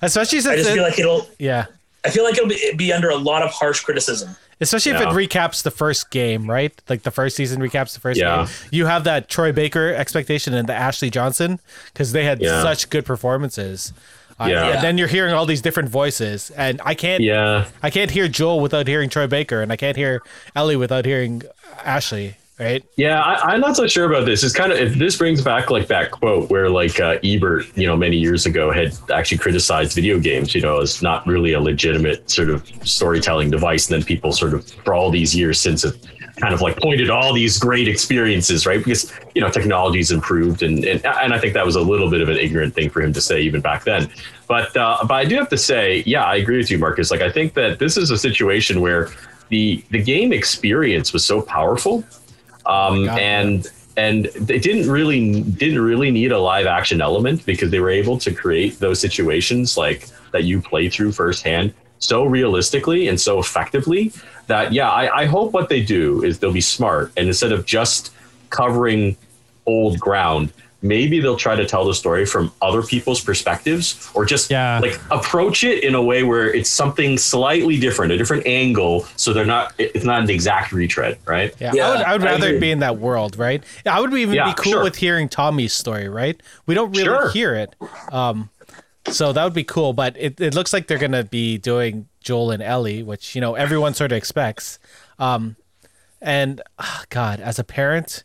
Especially 0.02 0.42
since 0.42 0.48
I 0.52 0.56
just 0.58 0.70
it- 0.72 0.74
feel 0.74 0.84
like 0.84 0.98
it'll. 1.00 1.28
yeah. 1.38 1.68
I 2.06 2.10
feel 2.10 2.24
like 2.24 2.36
it'll 2.38 2.50
be, 2.50 2.74
be 2.76 2.92
under 2.94 3.10
a 3.10 3.16
lot 3.16 3.42
of 3.44 3.52
harsh 3.52 3.82
criticism. 3.82 4.36
Especially 4.60 4.92
if 4.94 5.02
it 5.02 5.08
recaps 5.10 5.62
the 5.62 5.70
first 5.72 6.10
game, 6.10 6.50
right? 6.50 6.74
Like 6.90 7.04
the 7.04 7.12
first 7.12 7.36
season 7.36 7.62
recaps 7.62 7.94
the 7.94 8.00
first 8.00 8.20
Yeah. 8.20 8.38
game. 8.46 8.48
You 8.72 8.86
have 8.88 9.04
that 9.04 9.30
Troy 9.30 9.52
Baker 9.52 9.94
expectation 9.94 10.54
and 10.56 10.68
the 10.68 10.74
Ashley 10.74 11.10
Johnson 11.12 11.60
because 11.94 12.12
they 12.12 12.24
had 12.24 12.42
Yeah. 12.42 12.62
such 12.64 12.90
good 12.90 13.06
performances. 13.06 13.94
Uh, 14.40 14.46
Yeah. 14.50 14.66
And 14.70 14.84
then 14.84 14.98
you're 14.98 15.08
hearing 15.08 15.34
all 15.34 15.46
these 15.46 15.62
different 15.62 15.90
voices, 15.90 16.52
and 16.58 16.80
I 16.86 16.94
can't. 16.96 17.24
yeah. 17.24 17.66
I 17.84 17.90
can't 17.90 18.12
hear 18.12 18.28
Joel 18.28 18.60
without 18.60 18.88
hearing 18.88 19.10
Troy 19.10 19.28
Baker, 19.28 19.62
and 19.62 19.72
I 19.72 19.76
can't 19.76 19.98
hear 19.98 20.22
Ellie 20.56 20.76
without 20.76 21.06
hearing 21.06 21.44
Ashley. 21.84 22.38
Right? 22.60 22.84
Yeah, 22.96 23.22
I, 23.22 23.54
I'm 23.54 23.62
not 23.62 23.76
so 23.76 23.86
sure 23.86 24.06
about 24.12 24.26
this. 24.26 24.44
It's 24.44 24.56
kind 24.56 24.72
of 24.72 24.80
if 24.80 24.96
this 24.96 25.16
brings 25.16 25.44
back 25.44 25.70
like 25.70 25.88
that 25.88 26.10
quote 26.10 26.50
where 26.50 26.72
like 26.72 27.00
uh, 27.00 27.20
Ebert, 27.24 27.66
you 27.78 27.86
know, 27.86 27.96
many 27.96 28.18
years 28.18 28.48
ago 28.48 28.72
had 28.72 28.98
actually 29.14 29.38
criticized 29.38 29.94
video 29.94 30.20
games, 30.20 30.56
you 30.56 30.62
know, 30.62 30.82
as 30.82 31.04
not 31.04 31.26
really 31.28 31.54
a 31.54 31.60
legitimate 31.60 32.28
sort 32.32 32.50
of 32.50 32.68
storytelling 32.84 33.52
device, 33.52 33.88
and 33.92 34.02
then 34.02 34.06
people 34.08 34.32
sort 34.32 34.56
of 34.56 34.68
for 34.68 34.96
all 34.96 35.12
these 35.12 35.36
years 35.36 35.60
since 35.60 35.84
have 35.84 35.98
kind 36.38 36.54
of 36.54 36.62
like 36.62 36.78
pointed 36.78 37.12
all 37.12 37.32
these 37.32 37.60
great 37.60 37.88
experiences, 37.88 38.66
right? 38.66 38.84
Because 38.84 39.14
you 39.36 39.42
know 39.42 39.50
technology's 39.50 40.12
improved, 40.12 40.64
and 40.64 40.84
and 40.84 41.06
and 41.06 41.34
I 41.36 41.40
think 41.40 41.54
that 41.54 41.66
was 41.66 41.76
a 41.76 41.82
little 41.82 42.10
bit 42.10 42.22
of 42.22 42.30
an 42.30 42.38
ignorant 42.38 42.74
thing 42.74 42.90
for 42.90 43.02
him 43.02 43.14
to 43.14 43.22
say 43.22 43.42
even 43.42 43.62
back 43.62 43.84
then. 43.84 44.10
But 44.48 44.76
uh, 44.76 44.98
but 45.02 45.14
I 45.14 45.26
do 45.26 45.36
have 45.36 45.50
to 45.50 45.58
say, 45.58 46.04
yeah, 46.08 46.24
I 46.24 46.38
agree 46.38 46.58
with 46.58 46.72
you, 46.72 46.80
Marcus. 46.80 47.12
Like 47.12 47.22
I 47.22 47.32
think 47.32 47.54
that 47.54 47.78
this 47.78 47.98
is 47.98 48.10
a 48.10 48.18
situation 48.18 48.82
where 48.82 49.10
the 49.50 49.84
the 49.92 50.02
game 50.02 50.34
experience 50.34 51.14
was 51.14 51.24
so 51.24 51.40
powerful 51.42 52.04
um, 52.68 53.06
God, 53.06 53.20
and 53.20 53.72
and 53.98 54.26
they 54.36 54.60
didn't 54.60 54.90
really 54.90 55.42
didn't 55.42 55.82
really 55.82 56.12
need 56.12 56.32
a 56.32 56.40
live 56.40 56.68
action 56.68 57.02
element 57.02 57.46
because 57.46 57.72
they 57.72 57.80
were 57.80 57.90
able 57.90 58.18
to 58.20 58.32
create 58.34 58.80
those 58.80 59.00
situations 59.00 59.76
like 59.76 60.08
that 60.32 60.44
you 60.44 60.62
play 60.62 60.88
through 60.88 61.12
firsthand 61.12 61.74
so 62.00 62.26
realistically 62.26 63.08
and 63.08 63.20
so 63.20 63.40
effectively 63.40 64.14
that 64.46 64.72
yeah 64.72 64.90
I, 64.90 65.22
I 65.22 65.26
hope 65.26 65.52
what 65.52 65.70
they 65.70 65.82
do 65.82 66.24
is 66.24 66.40
they'll 66.40 66.54
be 66.54 66.62
smart 66.62 67.12
and 67.18 67.28
instead 67.28 67.52
of 67.52 67.66
just 67.66 68.14
covering 68.52 69.18
old 69.66 70.00
ground 70.00 70.54
maybe 70.82 71.20
they'll 71.20 71.36
try 71.38 71.56
to 71.56 71.66
tell 71.66 71.86
the 71.86 71.94
story 71.96 72.26
from 72.26 72.52
other 72.62 72.84
people's 72.84 73.20
perspectives 73.20 74.10
or 74.14 74.26
just 74.26 74.52
Yeah. 74.52 74.80
like 74.80 75.00
approach 75.10 75.64
it 75.64 75.84
in 75.84 75.96
a 75.96 76.02
way 76.02 76.22
where 76.24 76.54
it's 76.54 76.70
something 76.70 77.18
slightly 77.18 77.80
different 77.80 78.12
a 78.12 78.18
different 78.18 78.46
angle 78.46 79.06
so 79.16 79.34
they're 79.34 79.46
not 79.46 79.74
it's 79.80 80.06
not 80.06 80.22
an 80.22 80.30
exact 80.30 80.72
retread 80.72 81.18
right 81.26 81.54
Yeah. 81.60 81.72
Yeah, 81.74 81.88
I 81.88 81.90
would, 81.92 82.02
I 82.02 82.12
would 82.14 82.22
I 82.22 82.26
rather 82.26 82.48
agree. 82.50 82.60
be 82.60 82.72
in 82.72 82.80
that 82.80 83.00
world, 83.00 83.38
right? 83.38 83.64
I 83.86 84.00
would 84.00 84.14
even 84.14 84.36
Yeah, 84.36 84.54
be 84.54 84.62
cool 84.62 84.74
sure. 84.74 84.84
with 84.84 84.96
hearing 84.98 85.30
Tommy's 85.30 85.74
story, 85.74 86.10
right? 86.10 86.40
We 86.68 86.76
don't 86.76 86.92
really 86.92 87.04
Sure. 87.06 87.30
hear 87.32 87.56
it. 87.56 87.76
Um, 88.12 88.50
so 89.10 89.32
that 89.34 89.44
would 89.44 89.54
be 89.54 89.64
cool, 89.64 89.94
but 89.94 90.16
it, 90.20 90.40
it 90.40 90.54
looks 90.54 90.74
like 90.74 90.88
they're 90.88 90.98
going 91.00 91.14
to 91.14 91.24
be 91.24 91.58
doing 91.58 92.08
Joel 92.22 92.52
and 92.52 92.62
Ellie, 92.62 93.04
which, 93.04 93.36
you 93.36 93.42
know, 93.42 93.56
everyone 93.56 93.94
sort 93.94 94.12
of 94.12 94.18
expects. 94.18 94.80
Um, 95.18 95.56
and 96.22 96.62
ah, 96.78 97.04
God, 97.10 97.40
as 97.40 97.58
a 97.58 97.64
parent 97.64 98.24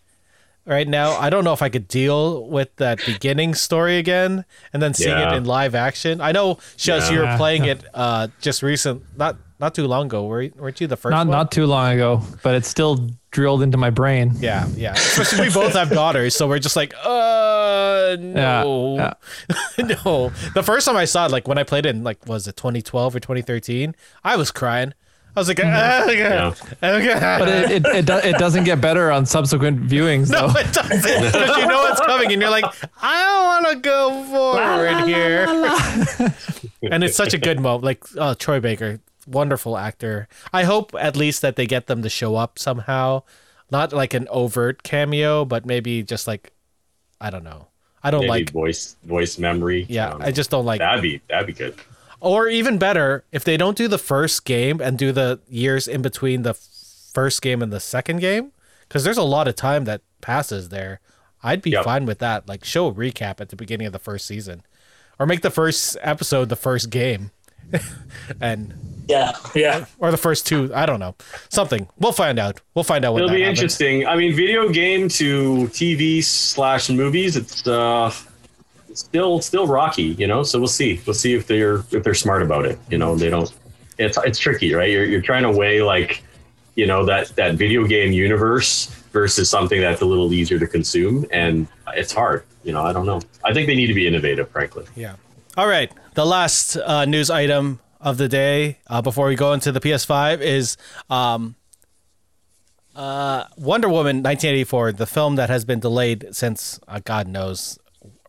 right 0.67 0.87
now, 0.87 1.13
I 1.13 1.31
don't 1.31 1.45
know 1.45 1.53
if 1.53 1.63
I 1.63 1.69
could 1.69 1.89
deal 1.89 2.47
with 2.49 2.75
that 2.77 3.01
beginning 3.05 3.55
story 3.55 3.99
again 3.99 4.45
and 4.73 4.83
then 4.83 4.95
seeing 4.95 5.17
it 5.17 5.33
in 5.33 5.45
live 5.45 5.75
action. 5.75 6.21
I 6.21 6.33
know, 6.33 6.59
Shells, 6.77 7.11
you 7.11 7.21
were 7.21 7.35
playing 7.37 7.65
it 7.65 7.85
uh, 7.95 8.29
just 8.41 8.63
recent, 8.63 9.03
not 9.17 9.37
not 9.63 9.77
too 9.77 9.87
long 9.87 10.07
ago. 10.07 10.27
Were, 10.27 10.49
weren't 10.57 10.81
you 10.81 10.89
the 10.89 10.97
first 10.97 11.13
Not 11.13 11.29
one? 11.29 11.31
not 11.31 11.53
too 11.53 11.67
long 11.67 11.93
ago, 11.95 12.21
but 12.43 12.57
it's 12.57 12.67
still 12.67 13.09
drilled 13.31 13.63
into 13.63 13.77
my 13.79 13.91
brain. 13.91 14.33
Yeah, 14.41 14.67
yeah. 14.75 14.93
Especially 14.93 15.47
we 15.47 15.55
both 15.55 15.75
have 15.75 15.89
daughters, 15.89 16.35
so 16.35 16.49
we're 16.49 16.59
just 16.59 16.75
like, 16.75 16.93
uh, 17.05 18.17
no, 18.21 18.97
Yeah, 18.99 19.15
no. 20.05 20.33
The 20.55 20.63
first 20.65 20.87
time 20.87 20.97
I 20.97 21.05
saw 21.05 21.27
it, 21.27 21.31
like 21.33 21.47
when 21.47 21.59
I 21.59 21.63
played 21.63 21.87
it 21.87 21.95
in, 21.95 22.03
like, 22.03 22.27
was 22.27 22.49
it 22.49 22.57
2012 22.57 23.15
or 23.15 23.21
2013? 23.21 23.95
I 24.25 24.35
was 24.37 24.51
crying. 24.51 24.95
I 25.35 25.41
was 25.41 25.49
like, 25.49 25.61
ah, 25.65 26.05
okay, 26.05 26.19
Yeah. 26.19 26.55
okay. 26.83 27.37
But 27.39 27.49
it 27.49 27.71
it, 27.71 27.87
it, 27.87 28.07
do, 28.07 28.17
it 28.19 28.37
doesn't 28.39 28.65
get 28.65 28.81
better 28.83 29.11
on 29.11 29.25
subsequent 29.25 29.81
viewings 29.89 30.31
no, 30.31 30.49
though. 30.49 30.59
it 30.61 30.73
doesn't, 30.73 31.03
because 31.03 31.57
you 31.57 31.67
know 31.67 31.87
it's 31.89 32.01
coming, 32.01 32.33
and 32.33 32.41
you're 32.43 32.51
like, 32.51 32.67
I 33.03 33.25
don't 33.25 33.45
want 33.65 33.67
to 33.73 33.81
go 33.81 34.25
forward 34.25 35.05
here. 35.09 35.47
and 36.93 37.03
it's 37.05 37.17
such 37.17 37.33
a 37.35 37.39
good 37.39 37.61
moment. 37.61 37.85
Like, 37.85 38.05
oh, 38.19 38.35
Troy 38.35 38.61
Baker, 38.61 39.01
wonderful 39.27 39.79
actor. 39.79 40.29
I 40.53 40.65
hope 40.65 40.95
at 40.99 41.17
least 41.17 41.41
that 41.43 41.57
they 41.57 41.67
get 41.67 41.87
them 41.87 42.03
to 42.03 42.09
show 42.11 42.37
up 42.37 42.59
somehow, 42.59 43.23
not 43.71 43.93
like 43.93 44.13
an 44.15 44.29
overt 44.31 44.83
cameo, 44.83 45.45
but 45.47 45.65
maybe 45.65 46.03
just 46.03 46.27
like, 46.27 46.53
I 47.21 47.31
don't 47.31 47.45
know. 47.45 47.69
I 48.05 48.11
don't 48.11 48.23
Maybe 48.23 48.31
like. 48.31 48.51
voice 48.51 48.97
voice 49.05 49.39
memory. 49.39 49.87
Yeah, 49.89 50.11
Um, 50.11 50.23
I 50.23 50.33
just 50.33 50.51
don't 50.51 50.65
like. 50.67 50.81
that'd 50.81 51.01
be 51.03 51.21
that'd 51.29 51.47
be 51.47 51.53
good. 51.53 51.77
Or 52.25 52.47
even 52.49 52.79
better, 52.79 53.25
if 53.33 53.43
they 53.43 53.57
don't 53.57 53.77
do 53.77 53.89
the 53.89 53.99
first 53.99 54.45
game 54.45 54.81
and 54.81 54.97
do 54.97 55.11
the 55.11 55.41
years 55.49 55.89
in 55.89 56.03
between 56.03 56.43
the 56.43 56.55
first 56.55 57.43
game 57.43 57.61
and 57.63 57.73
the 57.73 57.81
second 57.81 58.21
game, 58.21 58.53
because 58.87 59.03
there's 59.03 59.19
a 59.19 59.25
lot 59.25 59.49
of 59.49 59.57
time 59.57 59.87
that 59.87 60.03
passes 60.21 60.69
there. 60.69 61.01
I'd 61.43 61.63
be 61.63 61.71
Yep. 61.71 61.85
fine 61.85 62.07
with 62.07 62.21
that. 62.21 62.47
Like 62.49 62.65
show 62.65 62.87
a 62.87 62.95
recap 62.95 63.41
at 63.41 63.49
the 63.49 63.57
beginning 63.57 63.89
of 63.89 63.93
the 63.93 63.99
first 63.99 64.25
season, 64.25 64.63
or 65.19 65.27
make 65.27 65.41
the 65.43 65.51
first 65.51 65.97
episode 66.01 66.49
the 66.49 66.55
first 66.55 66.91
game, 66.91 67.33
and 68.41 68.73
Yeah, 69.09 69.33
yeah. 69.57 69.87
or 69.99 70.13
the 70.13 70.17
first 70.17 70.47
two. 70.47 70.71
I 70.73 70.87
don't 70.87 71.01
know. 71.01 71.17
Something. 71.49 71.89
We'll 71.99 72.13
find 72.13 72.39
out. 72.39 72.61
We'll 72.75 72.85
find 72.85 73.05
out. 73.05 73.15
When 73.15 73.25
It'll 73.25 73.31
that 73.31 73.35
be 73.37 73.43
happens. 73.43 73.59
interesting. 73.59 74.07
I 74.07 74.15
mean, 74.15 74.33
video 74.37 74.69
game 74.69 75.09
to 75.09 75.67
TV 75.73 76.23
slash 76.23 76.89
movies. 76.89 77.37
It's 77.37 77.67
uh, 77.67 78.13
still 78.95 79.41
still 79.41 79.67
rocky, 79.67 80.15
you 80.19 80.27
know. 80.27 80.43
So 80.43 80.59
we'll 80.59 80.69
see. 80.69 81.01
We'll 81.07 81.15
see 81.15 81.35
if 81.35 81.47
they're 81.47 81.79
if 81.91 82.03
they're 82.03 82.15
smart 82.15 82.43
about 82.43 82.67
it. 82.67 82.79
You 82.91 82.99
know, 82.99 83.17
they 83.17 83.31
don't. 83.31 83.53
It's 83.99 84.19
it's 84.19 84.39
tricky, 84.39 84.75
right? 84.75 84.91
You're 84.91 85.05
you're 85.05 85.23
trying 85.23 85.43
to 85.43 85.51
weigh 85.51 85.83
like, 85.83 86.23
you 86.75 86.87
know, 86.87 87.05
that 87.07 87.29
that 87.37 87.55
video 87.55 87.87
game 87.87 88.13
universe 88.13 88.87
versus 89.13 89.49
something 89.51 89.81
that's 89.81 90.01
a 90.01 90.07
little 90.07 90.33
easier 90.33 90.59
to 90.59 90.67
consume, 90.67 91.27
and 91.31 91.67
it's 91.95 92.13
hard. 92.13 92.45
You 92.65 92.73
know, 92.73 92.83
I 92.83 92.93
don't 92.93 93.07
know. 93.07 93.21
I 93.45 93.53
think 93.53 93.67
they 93.67 93.75
need 93.75 93.89
to 93.89 93.95
be 93.95 94.07
innovative, 94.07 94.51
frankly. 94.51 94.87
Yeah. 94.95 95.17
All 95.57 95.67
right. 95.67 95.93
The 96.15 96.25
last 96.25 96.77
uh, 96.77 97.05
news 97.05 97.29
item 97.29 97.81
of 98.01 98.17
the 98.17 98.29
day 98.29 98.79
uh, 98.87 99.03
before 99.03 99.27
we 99.27 99.37
go 99.37 99.53
into 99.53 99.71
the 99.71 99.81
PS5 99.81 100.41
is 100.41 100.77
um, 101.11 101.57
uh, 102.95 103.45
Wonder 103.57 103.89
Woman 103.89 104.17
1984, 104.17 104.93
the 104.93 105.07
film 105.07 105.37
that 105.37 105.51
has 105.51 105.65
been 105.65 105.81
delayed 105.81 106.29
since 106.33 106.81
uh, 106.89 107.01
God 107.05 107.29
knows 107.29 107.79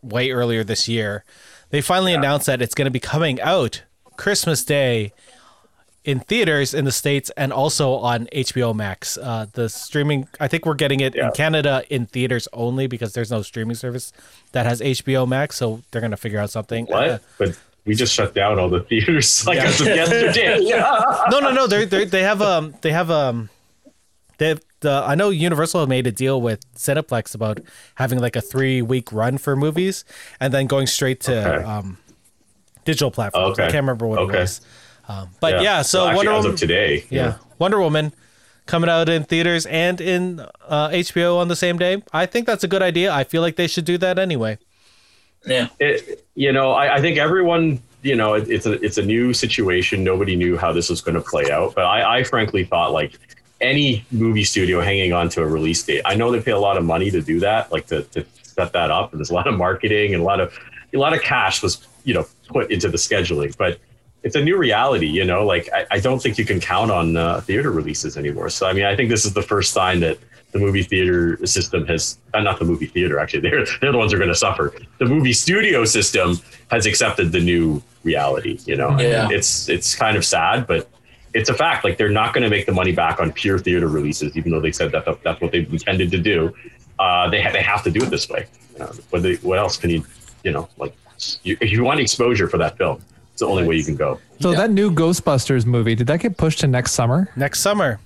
way 0.04 0.30
earlier 0.30 0.62
this 0.64 0.88
year. 0.88 1.24
They 1.70 1.80
finally 1.80 2.14
announced 2.14 2.46
that 2.46 2.62
it's 2.62 2.74
going 2.74 2.86
to 2.86 2.90
be 2.90 3.00
coming 3.00 3.40
out 3.40 3.82
Christmas 4.16 4.64
Day 4.64 5.12
in 6.04 6.20
theaters 6.20 6.74
in 6.74 6.84
the 6.84 6.92
states 6.92 7.30
and 7.36 7.52
also 7.52 7.94
on 7.94 8.26
HBO 8.26 8.74
Max. 8.74 9.16
Uh, 9.16 9.46
the 9.54 9.68
streaming, 9.68 10.28
I 10.38 10.46
think 10.48 10.66
we're 10.66 10.74
getting 10.74 11.00
it 11.00 11.14
in 11.14 11.30
Canada 11.32 11.82
in 11.88 12.06
theaters 12.06 12.46
only 12.52 12.86
because 12.86 13.14
there's 13.14 13.30
no 13.30 13.40
streaming 13.42 13.74
service 13.74 14.12
that 14.52 14.66
has 14.66 14.80
HBO 14.80 15.26
Max, 15.26 15.56
so 15.56 15.80
they're 15.90 16.02
gonna 16.02 16.16
figure 16.18 16.38
out 16.38 16.50
something. 16.50 16.84
What? 16.86 17.08
Uh, 17.08 17.18
but 17.38 17.58
we 17.86 17.94
just 17.94 18.12
shut 18.14 18.34
down 18.34 18.58
all 18.58 18.68
the 18.68 18.80
theaters 18.80 19.46
like 19.46 19.56
Yeah. 19.56 19.64
as 19.64 19.80
of 19.80 19.86
yesterday. 19.86 20.58
no, 21.30 21.40
no, 21.40 21.50
no. 21.50 21.66
They 21.66 21.86
they 21.86 22.04
they 22.04 22.22
have 22.22 22.42
um 22.42 22.74
they 22.82 22.92
have 22.92 23.10
um 23.10 23.48
they 24.38 24.48
have 24.48 24.60
the 24.84 25.02
I 25.12 25.14
know 25.16 25.30
Universal 25.30 25.86
made 25.88 26.06
a 26.06 26.12
deal 26.12 26.40
with 26.40 26.60
Cineplex 26.76 27.34
about 27.34 27.58
having 27.96 28.18
like 28.20 28.36
a 28.36 28.40
three 28.40 28.80
week 28.82 29.10
run 29.12 29.38
for 29.38 29.56
movies 29.56 30.04
and 30.40 30.52
then 30.54 30.66
going 30.66 30.86
straight 30.86 31.20
to 31.28 31.34
Okay. 31.34 31.64
um 31.64 31.98
digital 32.84 33.10
platforms. 33.10 33.58
I 33.58 33.64
can't 33.72 33.82
remember 33.86 34.06
what 34.06 34.18
Okay. 34.20 34.36
it 34.36 34.40
was. 34.40 34.60
Um, 35.08 35.28
but 35.40 35.62
yeah, 35.62 35.82
so 35.82 36.06
actually, 36.06 36.16
Wonder 36.16 36.32
Woman, 36.32 36.52
of 36.52 36.58
today, 36.58 37.04
yeah, 37.10 37.36
Wonder 37.58 37.80
Woman 37.80 38.12
coming 38.66 38.88
out 38.88 39.08
in 39.08 39.24
theaters 39.24 39.66
and 39.66 40.00
in 40.00 40.40
uh, 40.68 40.88
HBO 40.88 41.36
on 41.36 41.48
the 41.48 41.56
same 41.56 41.76
day. 41.78 42.02
I 42.12 42.24
think 42.26 42.46
that's 42.46 42.64
a 42.64 42.68
good 42.68 42.80
idea. 42.82 43.12
I 43.12 43.24
feel 43.24 43.42
like 43.42 43.56
they 43.56 43.66
should 43.66 43.84
do 43.84 43.98
that 43.98 44.18
anyway. 44.18 44.56
Yeah. 45.46 45.68
it, 45.78 46.24
you 46.34 46.50
know, 46.52 46.72
I, 46.72 46.96
I 46.96 47.00
think 47.02 47.18
everyone, 47.18 47.80
you 48.02 48.16
know, 48.16 48.32
it, 48.32 48.48
it's 48.48 48.64
a 48.64 48.72
it's 48.82 48.96
a 48.96 49.02
new 49.04 49.34
situation. 49.34 50.02
Nobody 50.04 50.36
knew 50.36 50.56
how 50.56 50.72
this 50.72 50.88
was 50.88 51.00
going 51.02 51.16
to 51.16 51.20
play 51.20 51.50
out, 51.50 51.74
but 51.74 51.84
I, 51.84 52.18
I 52.20 52.24
frankly 52.24 52.64
thought 52.64 52.92
like 52.92 53.12
any 53.64 54.04
movie 54.12 54.44
studio 54.44 54.80
hanging 54.80 55.12
on 55.12 55.28
to 55.30 55.42
a 55.42 55.46
release 55.46 55.82
date. 55.82 56.02
I 56.04 56.14
know 56.14 56.30
they 56.30 56.40
pay 56.40 56.52
a 56.52 56.58
lot 56.58 56.76
of 56.76 56.84
money 56.84 57.10
to 57.10 57.20
do 57.20 57.40
that, 57.40 57.72
like 57.72 57.86
to, 57.86 58.02
to 58.14 58.24
set 58.42 58.72
that 58.72 58.90
up, 58.90 59.12
and 59.12 59.18
there's 59.18 59.30
a 59.30 59.34
lot 59.34 59.46
of 59.48 59.54
marketing 59.56 60.12
and 60.14 60.22
a 60.22 60.26
lot 60.26 60.40
of 60.40 60.56
a 60.94 60.98
lot 60.98 61.12
of 61.12 61.20
cash 61.22 61.62
was 61.62 61.86
you 62.04 62.14
know 62.14 62.26
put 62.48 62.70
into 62.70 62.88
the 62.88 62.98
scheduling, 62.98 63.56
but. 63.56 63.78
It's 64.26 64.36
a 64.36 64.42
new 64.42 64.56
reality, 64.56 65.06
you 65.06 65.22
know. 65.22 65.44
Like 65.44 65.68
I, 65.70 65.84
I 65.90 66.00
don't 66.00 66.18
think 66.22 66.38
you 66.38 66.46
can 66.46 66.58
count 66.58 66.90
on 66.90 67.14
uh, 67.14 67.42
theater 67.42 67.70
releases 67.70 68.16
anymore. 68.16 68.48
So 68.48 68.66
I 68.66 68.72
mean, 68.72 68.86
I 68.86 68.96
think 68.96 69.10
this 69.10 69.26
is 69.26 69.34
the 69.34 69.42
first 69.42 69.74
sign 69.74 70.00
that 70.00 70.16
the 70.52 70.58
movie 70.58 70.82
theater 70.82 71.44
system 71.46 71.84
has 71.88 72.16
uh, 72.32 72.40
not 72.40 72.58
the 72.58 72.64
movie 72.64 72.86
theater 72.86 73.18
actually 73.18 73.40
they're 73.40 73.66
they're 73.82 73.92
the 73.92 73.98
ones 73.98 74.12
who 74.12 74.16
are 74.16 74.20
going 74.20 74.30
to 74.32 74.34
suffer 74.38 74.72
the 74.98 75.04
movie 75.04 75.32
studio 75.34 75.84
system 75.84 76.38
has 76.70 76.86
accepted 76.86 77.32
the 77.32 77.40
new 77.40 77.82
reality 78.04 78.58
you 78.64 78.76
know 78.76 78.90
Yeah. 78.98 79.28
it's 79.32 79.68
it's 79.68 79.94
kind 79.96 80.16
of 80.16 80.24
sad 80.24 80.66
but 80.68 80.88
it's 81.34 81.50
a 81.50 81.54
fact. 81.54 81.84
Like 81.84 81.98
they're 81.98 82.08
not 82.08 82.32
going 82.32 82.44
to 82.44 82.50
make 82.50 82.66
the 82.66 82.72
money 82.72 82.92
back 82.92 83.20
on 83.20 83.32
pure 83.32 83.58
theater 83.58 83.88
releases 83.88 84.36
even 84.36 84.52
though 84.52 84.60
they 84.60 84.72
said 84.72 84.92
that 84.92 85.04
that's 85.22 85.40
what 85.40 85.52
they've 85.52 85.70
intended 85.70 86.10
to 86.12 86.18
do. 86.18 86.54
Uh, 86.98 87.28
they, 87.28 87.42
ha- 87.42 87.50
they 87.52 87.62
have 87.62 87.82
to 87.82 87.90
do 87.90 88.02
it 88.02 88.10
this 88.10 88.28
way. 88.28 88.46
Uh, 88.80 88.92
what, 89.10 89.22
they, 89.22 89.34
what 89.36 89.58
else 89.58 89.76
can 89.76 89.90
you 89.90 90.04
you 90.44 90.52
know 90.52 90.68
like 90.78 90.94
you, 91.42 91.56
if 91.60 91.70
you 91.70 91.82
want 91.82 92.00
exposure 92.00 92.48
for 92.48 92.58
that 92.58 92.76
film 92.76 93.02
it's 93.32 93.40
the 93.40 93.46
only 93.46 93.66
way 93.66 93.74
you 93.74 93.82
can 93.82 93.96
go. 93.96 94.20
So 94.38 94.52
that 94.52 94.70
new 94.70 94.92
Ghostbusters 94.92 95.66
movie 95.66 95.96
did 95.96 96.06
that 96.06 96.20
get 96.20 96.36
pushed 96.36 96.60
to 96.60 96.68
next 96.68 96.92
summer? 96.92 97.28
Next 97.34 97.60
summer, 97.60 97.98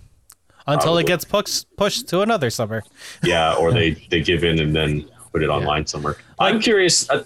until 0.67 0.97
it 0.97 1.07
gets 1.07 1.25
pushed 1.25 1.67
pushed 1.77 2.09
to 2.09 2.23
another 2.23 2.49
summer. 2.49 2.83
yeah 3.23 3.55
or 3.55 3.73
they 3.73 3.91
they 4.11 4.23
give 4.23 4.43
in 4.43 4.59
and 4.59 4.75
then 4.75 5.07
put 5.33 5.43
it 5.43 5.49
online 5.49 5.87
somewhere. 5.87 6.17
I'm 6.39 6.61
curious 6.61 7.11
uh, 7.11 7.25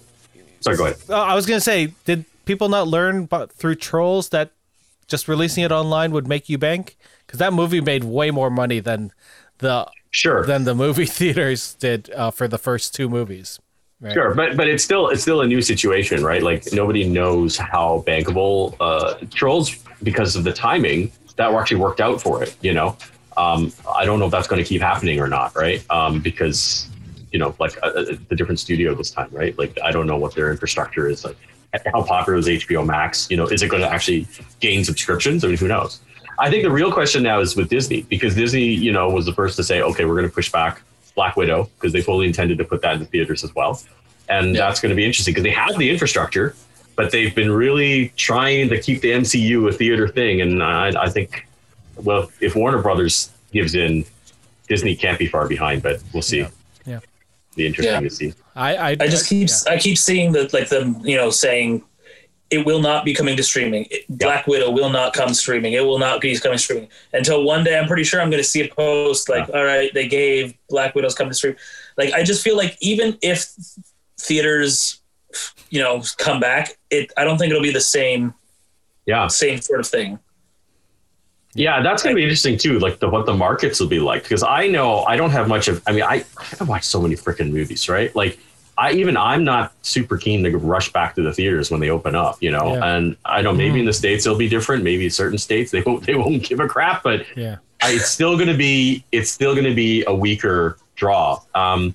sorry 0.61 0.77
go 0.77 0.87
ahead. 0.87 0.97
Uh, 1.09 1.23
I 1.23 1.35
was 1.35 1.47
gonna 1.47 1.61
say, 1.61 1.95
did 2.05 2.25
people 2.45 2.69
not 2.69 2.89
learn 2.89 3.27
bu- 3.27 3.47
through 3.47 3.77
trolls 3.77 4.31
that 4.31 4.51
just 5.13 5.29
releasing 5.29 5.63
it 5.63 5.71
online 5.71 6.11
would 6.11 6.27
make 6.27 6.49
you 6.49 6.59
bank? 6.59 6.97
Because 7.25 7.39
that 7.39 7.53
movie 7.53 7.81
made 7.81 8.03
way 8.03 8.33
more 8.33 8.51
money 8.51 8.81
than 8.81 9.13
the 9.59 9.87
sure 10.11 10.45
than 10.45 10.65
the 10.65 10.75
movie 10.75 11.07
theaters 11.19 11.75
did 11.75 12.11
uh, 12.11 12.33
for 12.33 12.49
the 12.49 12.59
first 12.59 12.95
two 12.95 13.09
movies. 13.09 13.61
Right? 14.01 14.15
Sure, 14.15 14.35
but 14.35 14.57
but 14.57 14.67
it's 14.67 14.83
still 14.83 15.11
it's 15.11 15.23
still 15.23 15.43
a 15.43 15.47
new 15.47 15.63
situation, 15.63 16.25
right? 16.25 16.43
Like 16.43 16.65
nobody 16.73 17.07
knows 17.07 17.57
how 17.57 18.03
bankable 18.07 18.75
uh, 18.81 19.15
trolls 19.31 19.77
because 20.03 20.35
of 20.35 20.43
the 20.43 20.53
timing 20.53 21.13
that 21.37 21.53
actually 21.53 21.77
worked 21.77 22.01
out 22.01 22.21
for 22.21 22.43
it. 22.43 22.57
You 22.63 22.73
know, 22.73 22.97
um, 23.37 23.71
I 23.95 24.05
don't 24.07 24.19
know 24.19 24.27
if 24.27 24.33
that's 24.33 24.49
going 24.49 24.65
to 24.65 24.69
keep 24.69 24.81
happening 24.81 25.21
or 25.21 25.29
not, 25.29 25.55
right? 25.55 25.85
Um, 25.91 26.21
because 26.21 26.89
you 27.33 27.39
know, 27.39 27.55
like 27.61 27.77
uh, 27.83 27.89
uh, 27.89 28.17
the 28.29 28.35
different 28.35 28.59
studio 28.59 28.95
this 28.95 29.11
time, 29.11 29.29
right? 29.31 29.57
Like 29.59 29.79
I 29.85 29.91
don't 29.91 30.07
know 30.07 30.17
what 30.17 30.35
their 30.35 30.51
infrastructure 30.51 31.07
is. 31.07 31.25
Like 31.25 31.37
how 31.93 32.03
popular 32.03 32.39
is 32.39 32.47
HBO 32.47 32.85
Max? 32.87 33.29
You 33.31 33.37
know, 33.37 33.47
is 33.47 33.63
it 33.63 33.69
going 33.69 33.83
to 33.83 33.89
actually 33.89 34.27
gain 34.61 34.85
subscriptions? 34.85 35.45
I 35.45 35.49
mean, 35.49 35.57
who 35.57 35.69
knows? 35.69 36.01
I 36.39 36.51
think 36.51 36.65
the 36.65 36.71
real 36.71 36.93
question 36.93 37.23
now 37.23 37.41
is 37.41 37.57
with 37.57 37.69
Disney 37.69 38.03
because 38.03 38.35
Disney, 38.35 38.65
you 38.65 38.93
know, 38.93 39.09
was 39.09 39.27
the 39.27 39.33
first 39.33 39.57
to 39.57 39.65
say, 39.65 39.83
okay, 39.83 40.05
we're 40.05 40.15
going 40.17 40.29
to 40.29 40.35
push 40.35 40.51
back 40.51 40.83
Black 41.15 41.37
Widow 41.37 41.71
because 41.77 41.93
they 41.93 42.01
fully 42.03 42.27
intended 42.27 42.59
to 42.59 42.65
put 42.65 42.83
that 42.83 42.95
in 42.95 43.01
the 43.01 43.07
theaters 43.07 43.45
as 43.45 43.55
well. 43.55 43.81
And 44.29 44.55
Yeah. 44.55 44.67
that's 44.67 44.81
going 44.81 44.91
to 44.91 44.97
be 44.97 45.05
interesting 45.05 45.33
because 45.33 45.45
they 45.45 45.51
have 45.51 45.79
the 45.79 45.91
infrastructure, 45.91 46.55
but 46.97 47.11
they've 47.11 47.35
been 47.35 47.51
really 47.51 48.09
trying 48.17 48.69
to 48.71 48.81
keep 48.81 49.01
the 49.03 49.11
MCU 49.13 49.69
a 49.69 49.73
theater 49.73 50.09
thing. 50.09 50.41
And 50.41 50.63
I, 50.63 50.89
I 51.03 51.09
think, 51.11 51.47
well, 51.97 52.31
if 52.41 52.57
Warner 52.57 52.81
Brothers 52.83 53.31
gives 53.53 53.75
in, 53.75 54.05
Disney 54.69 54.97
can't 54.97 55.19
be 55.19 55.27
far 55.27 55.47
behind, 55.49 55.83
but 55.83 56.03
we'll 56.13 56.23
see. 56.23 56.47
Yeah. 56.87 57.01
Be 57.57 57.67
interesting 57.67 57.95
Yeah. 57.95 58.01
to 58.01 58.11
see. 58.11 58.35
I 58.57 58.77
I, 58.77 58.89
I 59.01 59.07
just 59.09 59.29
keep 59.29 59.49
yeah. 59.49 59.73
I 59.73 59.79
keep 59.79 59.99
seeing 59.99 60.33
that 60.33 60.53
like 60.53 60.69
them 60.69 61.01
you 61.05 61.17
know 61.17 61.31
saying 61.31 61.83
it 62.51 62.67
will 62.67 62.81
not 62.83 63.03
be 63.05 63.15
coming 63.15 63.35
to 63.37 63.43
streaming. 63.43 63.87
It- 63.91 64.05
Black 64.11 64.47
Widow 64.47 64.71
will 64.71 64.91
not 64.91 65.15
come 65.15 65.33
streaming. 65.33 65.73
It 65.73 65.85
will 65.87 65.99
not 65.99 66.21
be 66.21 66.37
coming 66.39 66.59
streaming 66.59 66.89
until 67.15 67.45
one 67.45 67.65
day. 67.65 67.79
I'm 67.79 67.87
pretty 67.87 68.05
sure 68.05 68.21
I'm 68.21 68.29
going 68.29 68.43
to 68.43 68.49
see 68.49 68.61
a 68.61 68.69
post 68.75 69.31
like, 69.31 69.49
"All 69.55 69.65
right, 69.65 69.93
they 69.95 70.07
gave 70.07 70.55
Black 70.69 70.95
Widow's 70.95 71.15
come 71.15 71.29
to 71.29 71.35
stream." 71.35 71.57
Like 71.97 72.13
I 72.13 72.23
just 72.23 72.43
feel 72.45 72.57
like 72.57 72.77
even 72.81 73.17
if 73.23 73.47
theaters, 74.21 75.01
you 75.71 75.81
know, 75.81 76.03
come 76.19 76.41
back, 76.41 76.77
it 76.91 77.11
I 77.17 77.25
don't 77.25 77.39
think 77.39 77.51
it'll 77.51 77.63
be 77.63 77.73
the 77.73 77.81
same 77.81 78.35
Yeah. 79.07 79.27
same 79.29 79.61
sort 79.61 79.81
of 79.81 79.87
thing. 79.87 80.19
Yeah, 81.55 81.83
that's 81.83 82.03
going 82.03 82.15
to 82.15 82.19
be 82.19 82.23
interesting 82.23 82.57
too. 82.57 82.79
Like 82.79 82.99
the 82.99 83.09
what 83.09 83.27
the 83.27 83.35
markets 83.35 83.79
will 83.79 83.89
be 83.89 83.99
like 84.01 84.23
because 84.23 84.43
I 84.43 84.67
know 84.67 85.05
I 85.05 85.17
don't 85.17 85.31
have 85.31 85.49
much 85.49 85.69
of. 85.69 85.83
I 85.87 85.93
mean, 85.93 86.03
I 86.03 86.25
I 86.61 86.65
watch 86.65 86.85
so 86.85 87.01
many 87.01 87.15
freaking 87.15 87.53
movies, 87.53 87.89
right? 87.89 88.15
Like 88.17 88.39
I 88.79 88.93
even 88.93 89.17
I'm 89.19 89.45
not 89.45 89.73
super 89.83 90.17
keen 90.17 90.43
to 90.45 90.57
rush 90.57 90.93
back 90.93 91.15
to 91.17 91.23
the 91.23 91.33
theaters 91.33 91.71
when 91.71 91.81
they 91.81 91.91
open 91.91 92.15
up, 92.15 92.39
you 92.41 92.51
know. 92.51 92.75
Yeah. 92.75 92.97
And 92.97 93.17
I 93.27 93.43
know 93.43 93.53
maybe 93.53 93.81
in 93.81 93.87
the 93.87 93.93
states 93.93 94.25
it'll 94.25 94.39
be 94.39 94.49
different. 94.49 94.83
Maybe 94.83 95.11
certain 95.11 95.37
states 95.39 95.71
they 95.71 95.83
won't 95.83 96.07
they 96.07 96.15
won't 96.15 96.43
give 96.43 96.59
a 96.61 96.67
crap, 96.69 97.03
but 97.03 97.27
yeah. 97.37 97.57
I- 97.83 97.93
it's 97.93 98.09
still 98.09 98.37
going 98.37 98.49
to 98.49 98.57
be 98.57 99.05
it's 99.13 99.31
still 99.31 99.53
going 99.55 99.67
to 99.67 99.75
be 99.75 100.05
a 100.07 100.15
weaker 100.15 100.79
draw. 100.97 101.41
Um, 101.55 101.95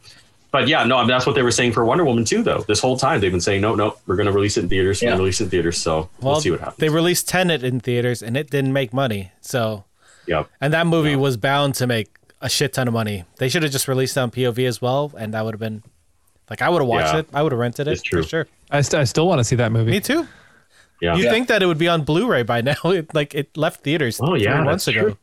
but 0.52 0.68
yeah, 0.68 0.84
no, 0.84 0.98
I 0.98 1.02
mean, 1.02 1.10
that's 1.10 1.26
what 1.26 1.36
they 1.36 1.42
were 1.44 1.52
saying 1.52 1.74
for 1.74 1.84
Wonder 1.86 2.06
Woman 2.06 2.24
too. 2.26 2.42
Though 2.44 2.64
this 2.68 2.80
whole 2.80 2.98
time 2.98 3.20
they've 3.22 3.32
been 3.32 3.42
saying 3.42 3.62
no, 3.62 3.76
no, 3.76 3.96
we're 4.06 4.16
going 4.16 4.28
to 4.28 4.32
release 4.32 4.58
it 4.58 4.64
in 4.64 4.70
theaters. 4.70 5.02
We're 5.02 5.08
Yeah. 5.08 5.12
going 5.12 5.18
to 5.20 5.24
release 5.24 5.42
it 5.42 5.46
in 5.46 5.50
theaters. 5.50 5.78
So 5.78 6.10
we'll 6.22 6.32
Well, 6.34 6.42
see 6.42 6.52
what 6.52 6.60
happens. 6.60 6.78
they 6.78 6.90
released 6.90 7.28
Tenet 7.28 7.64
in 7.64 7.80
theaters 7.80 8.22
and 8.24 8.36
it 8.38 8.50
didn't 8.50 8.74
make 8.74 8.94
money. 8.94 9.32
So 9.42 9.84
yeah. 10.28 10.44
and 10.62 10.74
that 10.74 10.88
movie 10.88 11.16
was 11.16 11.38
bound 11.38 11.76
to 11.76 11.88
make 11.88 12.08
a 12.42 12.50
shit 12.50 12.74
ton 12.74 12.88
of 12.88 12.94
money. 12.94 13.24
They 13.38 13.50
should 13.50 13.64
have 13.64 13.72
just 13.72 13.88
released 13.88 14.16
it 14.16 14.20
on 14.20 14.30
POV 14.32 14.66
as 14.68 14.82
well, 14.82 15.12
and 15.18 15.34
that 15.34 15.44
would 15.44 15.54
have 15.56 15.60
been 15.60 15.84
like 16.50 16.62
I 16.62 16.70
would 16.70 16.82
have 16.82 16.88
watched 16.88 17.14
Yeah. 17.14 17.20
it. 17.22 17.28
I 17.34 17.44
would 17.44 17.52
have 17.52 17.60
rented 17.60 17.88
it 17.88 18.02
true. 18.04 18.22
for 18.24 18.28
sure. 18.30 18.48
I, 18.72 18.82
st- 18.82 19.02
I 19.02 19.04
still 19.06 19.28
want 19.28 19.40
to 19.40 19.44
see 19.44 19.56
that 19.58 19.72
movie. 19.72 19.92
Me 19.92 20.00
too. 20.00 20.28
Yeah. 21.02 21.16
You 21.16 21.26
Yeah. 21.26 21.32
think 21.32 21.48
that 21.50 21.62
it 21.62 21.66
would 21.66 21.78
be 21.78 21.88
on 21.88 22.04
Blu-ray 22.04 22.44
by 22.44 22.62
now? 22.62 22.76
It, 22.86 23.14
like 23.14 23.34
it 23.36 23.56
left 23.58 23.82
theaters 23.82 24.20
Oh, 24.22 24.36
yeah, 24.36 24.62
months 24.64 24.88
ago. 24.88 25.02
true. 25.02 25.18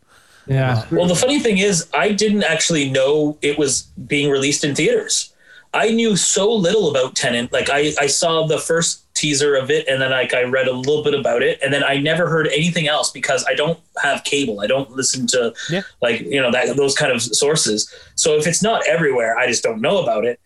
Yeah. 0.47 0.85
Well, 0.91 1.07
the 1.07 1.15
funny 1.15 1.39
thing 1.41 1.59
is, 1.59 1.89
I 1.95 2.13
didn't 2.13 2.45
actually 2.45 2.91
know 2.91 3.39
it 3.43 3.59
was 3.59 3.83
being 4.07 4.31
released 4.31 4.65
in 4.65 4.75
theaters. 4.75 5.33
I 5.73 5.91
knew 5.91 6.17
so 6.17 6.53
little 6.53 6.89
about 6.91 7.17
Tenet. 7.17 7.53
Like 7.53 7.69
I, 7.69 7.93
I 8.01 8.07
saw 8.07 8.47
the 8.47 8.59
first 8.59 9.13
teaser 9.15 9.57
of 9.57 9.71
it, 9.71 9.89
and 9.89 10.01
then 10.01 10.11
like 10.13 10.33
I 10.33 10.43
read 10.45 10.69
a 10.69 10.73
little 10.73 11.03
bit 11.03 11.15
about 11.15 11.43
it, 11.43 11.59
and 11.65 11.73
then 11.73 11.83
I 11.83 11.97
never 11.99 12.29
heard 12.29 12.47
anything 12.49 12.87
else 12.87 13.11
because 13.11 13.45
I 13.49 13.55
don't 13.55 13.79
have 14.03 14.23
cable. 14.23 14.61
I 14.61 14.67
don't 14.69 14.91
listen 14.93 15.27
to 15.29 15.53
Yeah. 15.71 15.83
like 16.01 16.21
you 16.21 16.41
know 16.41 16.53
that 16.53 16.77
those 16.77 16.95
kind 16.95 17.11
of 17.11 17.21
sources. 17.23 17.93
So 18.15 18.37
if 18.37 18.47
it's 18.47 18.63
not 18.63 18.87
everywhere, 18.87 19.37
I 19.37 19.47
just 19.49 19.63
don't 19.65 19.81
know 19.81 20.01
about 20.03 20.25
it. 20.25 20.39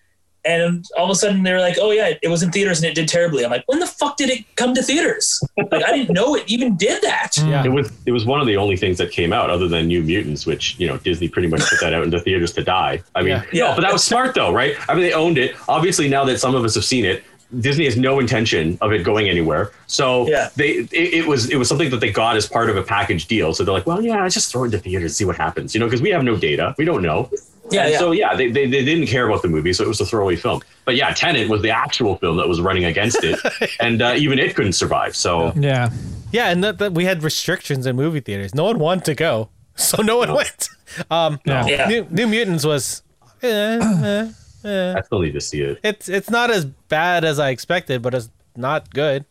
And 0.45 0.85
all 0.97 1.05
of 1.05 1.11
a 1.11 1.15
sudden 1.15 1.43
they 1.43 1.53
were 1.53 1.61
like, 1.61 1.77
"Oh 1.81 1.91
yeah, 1.91 2.13
it 2.23 2.29
was 2.29 2.43
in 2.43 2.51
theaters 2.53 2.79
and 2.81 2.87
it 2.91 2.95
did 2.95 3.09
terribly." 3.09 3.45
I'm 3.45 3.51
like, 3.51 3.65
"When 3.67 3.79
the 3.81 3.87
fuck 3.87 4.17
did 4.17 4.31
it 4.31 4.45
come 4.57 4.75
to 4.75 4.83
theaters? 4.83 5.43
like 5.71 5.85
I 5.85 5.93
didn't 5.97 6.15
know 6.15 6.35
it 6.37 6.45
even 6.47 6.77
did 6.77 7.03
that." 7.03 7.33
Mm. 7.37 7.49
Yeah. 7.51 7.65
It 7.65 7.69
was 7.73 7.91
it 8.07 8.13
was 8.13 8.25
one 8.25 8.41
of 8.41 8.47
the 8.47 8.57
only 8.57 8.77
things 8.77 8.99
that 8.99 9.11
came 9.11 9.33
out 9.33 9.51
other 9.51 9.69
than 9.69 9.87
New 9.89 10.03
Mutants, 10.03 10.47
which 10.47 10.79
you 10.79 10.87
know 10.87 10.97
Disney 10.99 11.29
pretty 11.29 11.49
much 11.49 11.61
put 11.69 11.81
that 11.81 11.93
out 11.93 12.05
into 12.05 12.21
theaters 12.21 12.53
to 12.55 12.63
die. 12.65 13.03
I 13.15 13.21
mean, 13.21 13.29
Yeah. 13.31 13.43
Yeah. 13.53 13.65
no, 13.71 13.75
but 13.77 13.81
that 13.83 13.93
was 13.93 14.05
smart 14.05 14.35
though, 14.35 14.53
right? 14.53 14.75
I 14.89 14.95
mean, 14.95 15.03
they 15.03 15.13
owned 15.13 15.39
it. 15.39 15.55
Obviously, 15.69 16.09
now 16.09 16.25
that 16.27 16.39
some 16.39 16.55
of 16.55 16.65
us 16.65 16.75
have 16.77 16.85
seen 16.85 17.05
it, 17.05 17.23
Disney 17.61 17.87
has 17.87 17.97
no 17.97 18.21
intention 18.21 18.77
of 18.83 18.93
it 18.93 19.03
going 19.05 19.29
anywhere. 19.31 19.73
So 19.87 20.29
Yeah. 20.29 20.51
they 20.57 20.69
it, 20.69 20.93
it 20.93 21.27
was 21.27 21.49
it 21.51 21.57
was 21.57 21.67
something 21.67 21.89
that 21.91 22.01
they 22.01 22.13
got 22.13 22.37
as 22.37 22.47
part 22.47 22.69
of 22.69 22.77
a 22.77 22.83
package 22.83 23.27
deal. 23.27 23.55
So 23.55 23.65
they're 23.65 23.73
like, 23.75 23.87
well, 23.87 24.03
yeah, 24.03 24.23
I 24.23 24.29
just 24.29 24.53
throw 24.53 24.63
it 24.65 24.67
into 24.67 24.79
theaters, 24.79 25.03
and 25.05 25.13
see 25.13 25.25
what 25.25 25.37
happens, 25.37 25.75
you 25.75 25.81
know, 25.81 25.87
because 25.87 26.03
we 26.03 26.11
have 26.11 26.23
no 26.23 26.37
data, 26.37 26.75
we 26.79 26.85
don't 26.85 27.03
know. 27.03 27.31
Yeah, 27.71 27.87
yeah. 27.89 27.99
So 27.99 28.13
yeah, 28.13 28.35
they, 28.35 28.51
they, 28.51 28.67
they 28.67 28.85
didn't 28.85 29.07
care 29.09 29.27
about 29.29 29.43
the 29.43 29.49
movie, 29.49 29.73
so 29.73 29.85
it 29.85 29.89
was 29.89 30.01
a 30.01 30.07
throwaway 30.07 30.37
film. 30.37 30.63
But 30.85 30.97
yeah, 30.97 31.13
Tenet 31.13 31.49
was 31.49 31.63
the 31.63 31.71
actual 31.71 32.17
film 32.17 32.37
that 32.39 32.49
was 32.49 32.61
running 32.61 32.85
against 32.85 33.19
it, 33.23 33.39
and 33.81 34.01
uh, 34.03 34.15
even 34.17 34.39
it 34.39 34.55
couldn't 34.57 34.73
survive. 34.75 35.15
So 35.17 35.53
Yeah. 35.57 35.91
Yeah, 36.33 36.51
and 36.51 36.63
that, 36.65 36.79
that 36.79 36.93
we 36.93 37.05
had 37.05 37.23
restrictions 37.23 37.87
in 37.87 37.97
movie 37.97 38.21
theaters. 38.21 38.55
No 38.55 38.65
one 38.65 38.79
wanted 38.79 39.05
to 39.07 39.15
go, 39.15 39.49
so 39.77 40.03
no 40.03 40.19
one 40.19 40.33
went. 40.35 40.69
Um, 41.11 41.39
Yeah. 41.45 41.67
Yeah. 41.67 41.89
New, 41.89 42.07
New 42.11 42.27
Mutants 42.27 42.65
was. 42.65 43.03
eh, 43.43 43.49
eh, 43.49 44.29
eh. 44.65 44.95
I 44.97 45.01
still 45.03 45.21
need 45.21 45.33
to 45.33 45.41
see 45.41 45.61
it. 45.63 45.79
It's 45.85 46.09
it's 46.09 46.31
not 46.31 46.51
as 46.51 46.65
bad 46.65 47.25
as 47.25 47.39
I 47.39 47.51
expected, 47.51 48.03
but 48.03 48.15
it's 48.15 48.31
not 48.57 48.93
good. 48.93 49.25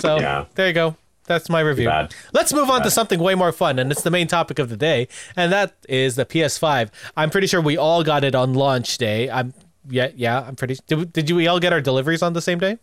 So 0.00 0.18
Yeah. 0.20 0.44
there 0.54 0.68
you 0.68 0.72
go. 0.74 0.96
That's 1.26 1.48
my 1.48 1.60
review. 1.60 1.88
bad. 1.88 2.14
Let's 2.32 2.52
move 2.52 2.68
on 2.68 2.82
to 2.82 2.90
something 2.90 3.20
way 3.20 3.34
more 3.34 3.52
fun, 3.52 3.78
and 3.78 3.90
it's 3.92 4.02
the 4.02 4.10
main 4.10 4.26
topic 4.26 4.58
of 4.58 4.68
the 4.68 4.76
day, 4.76 5.08
and 5.36 5.52
that 5.52 5.74
is 5.88 6.16
the 6.16 6.24
PS5. 6.26 6.90
I'm 7.16 7.30
pretty 7.30 7.46
sure 7.46 7.60
we 7.60 7.76
all 7.76 8.02
got 8.02 8.24
it 8.24 8.34
on 8.34 8.54
launch 8.54 8.98
day. 8.98 9.30
I'm 9.30 9.54
yeah 9.88 10.08
yeah. 10.16 10.40
I'm 10.46 10.56
pretty. 10.56 10.76
Did, 10.86 11.12
did 11.12 11.30
you 11.30 11.36
we 11.36 11.46
all 11.46 11.60
get 11.60 11.72
our 11.72 11.80
deliveries 11.80 12.22
on 12.22 12.32
the 12.32 12.42
same 12.42 12.58
day? 12.58 12.78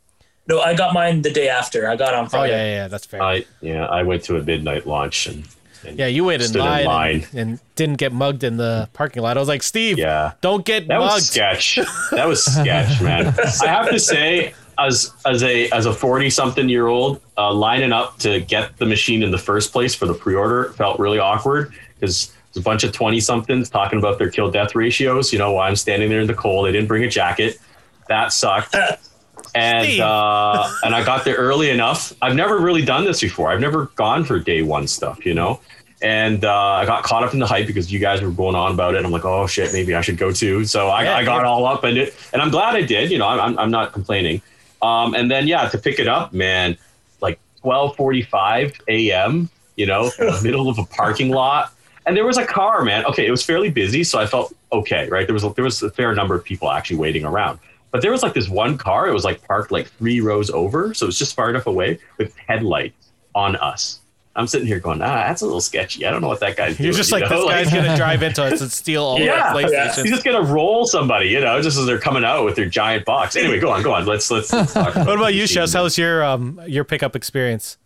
No, 0.47 0.62
I 0.62 0.73
got 0.73 0.93
mine 0.93 1.21
the 1.21 1.32
day 1.32 1.47
after. 1.49 1.88
I 1.89 1.95
got 1.95 2.13
on 2.15 2.25
Oh 2.25 2.30
Friday. 2.30 2.54
yeah 2.54 2.65
yeah, 2.65 2.75
yeah 2.84 2.88
that's 2.88 3.06
fair. 3.06 3.21
I 3.21 3.45
yeah, 3.62 3.86
I 3.86 4.04
went 4.04 4.23
to 4.23 4.38
a 4.38 4.41
midnight 4.41 4.88
launch 4.88 5.28
and, 5.28 5.43
and 5.86 5.99
yeah, 5.99 6.08
you 6.08 6.23
waited 6.23 6.45
in 6.45 6.47
stood 6.49 6.60
in 6.62 6.65
line, 6.65 6.86
line. 6.86 7.28
And, 7.32 7.39
and 7.39 7.60
didn't 7.75 7.97
get 7.97 8.13
mugged 8.13 8.43
in 8.43 8.58
the 8.58 8.89
parking 8.93 9.21
lot. 9.21 9.38
I 9.38 9.39
was 9.41 9.47
like, 9.49 9.62
Steve, 9.63 9.99
Yeah. 9.99 10.32
don't 10.41 10.65
get 10.65 10.88
mugged. 10.88 10.89
That 10.89 10.99
mugged. 10.99 11.13
was 11.13 11.25
sketch. 11.28 11.80
That 12.12 12.28
was 12.28 12.43
sketch, 12.45 12.99
man. 13.02 13.28
I 13.62 13.67
have 13.67 13.89
to 13.91 13.99
say, 13.99 14.54
as 14.80 15.13
as 15.26 15.44
a 15.44 15.70
as 15.72 15.86
a 15.86 15.94
forty 15.94 16.30
something 16.30 16.70
year 16.70 16.88
old, 16.88 17.22
uh, 17.38 17.54
lining 17.54 17.92
up 17.92 18.18
to 18.20 18.39
get 18.39 18.78
the 18.78 18.86
machine 18.86 19.24
in 19.24 19.32
the 19.32 19.38
first 19.38 19.72
place 19.72 19.94
for 19.94 20.06
the 20.06 20.13
pre 20.13 20.36
order 20.36 20.72
felt 20.74 21.00
really 21.00 21.20
awkward 21.20 21.74
because 21.96 22.34
there's 22.54 22.63
a 22.63 22.65
bunch 22.65 22.84
of 22.84 22.92
twenty 22.92 23.20
somethings 23.20 23.70
talking 23.70 24.00
about 24.00 24.18
their 24.18 24.30
kill 24.30 24.50
death 24.50 24.76
ratios. 24.76 25.32
You 25.34 25.39
know, 25.39 25.52
while 25.54 25.68
I'm 25.68 25.76
standing 25.76 26.10
there 26.10 26.22
in 26.22 26.28
the 26.28 26.34
cold, 26.34 26.65
they 26.65 26.72
didn't 26.72 26.88
bring 26.88 27.04
a 27.04 27.10
jacket. 27.10 27.60
That 28.08 28.34
sucked. 28.34 28.76
And 29.56 30.00
uh, 30.00 30.72
and 30.84 30.94
I 30.94 31.04
got 31.04 31.26
there 31.26 31.36
early 31.36 31.70
enough. 31.70 32.13
I've 32.22 32.36
never 32.36 32.60
really 32.60 32.84
done 32.84 33.04
this 33.04 33.22
before. 33.22 33.50
I've 33.50 33.60
never 33.60 33.86
gone 33.96 34.24
for 34.24 34.39
day 34.39 34.62
one 34.62 34.88
stuff, 34.88 35.26
you 35.26 35.34
know. 35.34 35.60
And 36.02 36.46
uh, 36.46 36.54
I 36.54 36.86
got 36.86 37.04
caught 37.04 37.24
up 37.24 37.34
in 37.34 37.39
the 37.39 37.48
hype 37.48 37.68
because 37.68 37.92
you 37.92 38.00
guys 38.00 38.22
were 38.22 38.32
going 38.32 38.56
on 38.56 38.72
about 38.72 38.96
it. 38.96 39.04
I'm 39.04 39.12
like, 39.12 39.26
oh 39.26 39.48
shit, 39.48 39.74
maybe 39.74 39.96
I 39.96 40.02
should 40.02 40.18
go 40.18 40.32
too. 40.32 40.65
So 40.65 40.89
I, 40.89 41.04
Yeah, 41.04 41.18
I 41.18 41.26
got 41.26 41.42
yeah. 41.42 41.50
all 41.50 41.65
up 41.65 41.84
in 41.84 41.98
it, 41.98 42.15
and 42.32 42.42
I'm 42.42 42.52
glad 42.52 42.76
I 42.76 42.84
did. 42.84 43.12
You 43.12 43.18
know, 43.18 43.28
I'm 43.28 43.39
I'm, 43.39 43.60
I'm 43.60 43.72
not 43.72 43.92
complaining. 43.92 44.42
Um, 44.82 45.13
and 45.13 45.30
then 45.30 45.48
yeah, 45.48 45.68
to 45.70 45.78
pick 45.78 46.00
it 46.00 46.08
up, 46.08 46.34
man, 46.34 46.78
like 47.22 47.39
12:45 47.63 48.82
a.m. 48.88 49.50
You 49.76 49.86
know, 49.86 50.12
middle 50.44 50.70
of 50.70 50.78
a 50.78 50.86
parking 50.86 51.30
lot, 51.30 51.74
and 52.06 52.15
there 52.15 52.26
was 52.26 52.38
a 52.38 52.46
car, 52.46 52.84
man. 52.84 53.06
Okay, 53.06 53.26
it 53.26 53.32
was 53.32 53.44
fairly 53.44 53.70
busy, 53.70 54.04
so 54.04 54.20
I 54.20 54.26
felt 54.26 54.54
okay, 54.72 55.08
right? 55.10 55.28
There 55.28 55.34
was 55.34 55.44
a, 55.44 55.54
there 55.54 55.63
was 55.65 55.82
a 55.84 55.89
fair 55.89 56.13
number 56.13 56.36
of 56.36 56.44
people 56.44 56.72
actually 56.72 56.98
waiting 56.98 57.26
around. 57.26 57.60
But 57.92 58.02
there 58.02 58.12
was 58.12 58.22
like 58.22 58.34
this 58.34 58.50
one 58.50 58.78
car. 58.78 59.08
It 59.08 59.13
was 59.13 59.24
like 59.24 59.42
parked 59.48 59.72
like 59.72 59.88
three 59.88 60.22
rows 60.22 60.50
over, 60.50 60.94
so 60.94 61.06
it 61.06 61.08
was 61.08 61.20
just 61.20 61.36
far 61.36 61.50
enough 61.50 61.68
away 61.68 62.00
with 62.18 62.36
headlights 62.38 63.10
on 63.36 63.56
us. 63.58 63.99
I'm 64.39 64.47
sitting 64.47 64.67
here 64.67 64.80
going, 64.80 65.02
ah, 65.02 65.28
that's 65.28 65.41
a 65.41 65.45
little 65.45 65.62
sketchy. 65.62 66.06
I 66.06 66.12
don't 66.12 66.21
know 66.21 66.30
what 66.30 66.39
that 66.39 66.56
guy's 66.56 66.78
doing. 66.78 66.86
You're 66.86 66.93
just 66.93 67.12
you 67.12 67.19
like 67.19 67.30
know? 67.30 67.45
this 67.47 67.69
guy's 67.69 67.73
gonna 67.73 67.97
drive 68.04 68.23
into 68.23 68.43
us 68.43 68.62
and 68.62 68.71
steal 68.71 69.04
all 69.04 69.19
yeah, 69.19 69.54
our 69.54 69.62
yeah. 69.62 69.93
He's 69.93 70.10
just 70.12 70.23
gonna 70.23 70.41
roll 70.41 70.86
somebody, 70.86 71.28
you 71.28 71.41
know, 71.41 71.62
just 71.62 71.78
as 71.78 71.86
they're 71.86 71.99
coming 71.99 72.23
out 72.23 72.45
with 72.45 72.56
their 72.56 72.65
giant 72.69 73.04
box. 73.06 73.36
Anyway, 73.36 73.60
go 73.60 73.69
on, 73.69 73.84
go 73.84 73.93
on. 73.93 74.06
Let's 74.06 74.32
let's. 74.32 74.52
let's 74.54 74.73
talk 74.73 74.95
What 74.95 75.10
about 75.17 75.34
you, 75.34 75.41
machine. 75.43 75.63
Shus? 75.63 75.73
How 75.73 75.84
was 75.84 75.97
your 75.97 76.23
um 76.23 76.62
your 76.65 76.86
pickup 76.86 77.15
experience? 77.15 77.78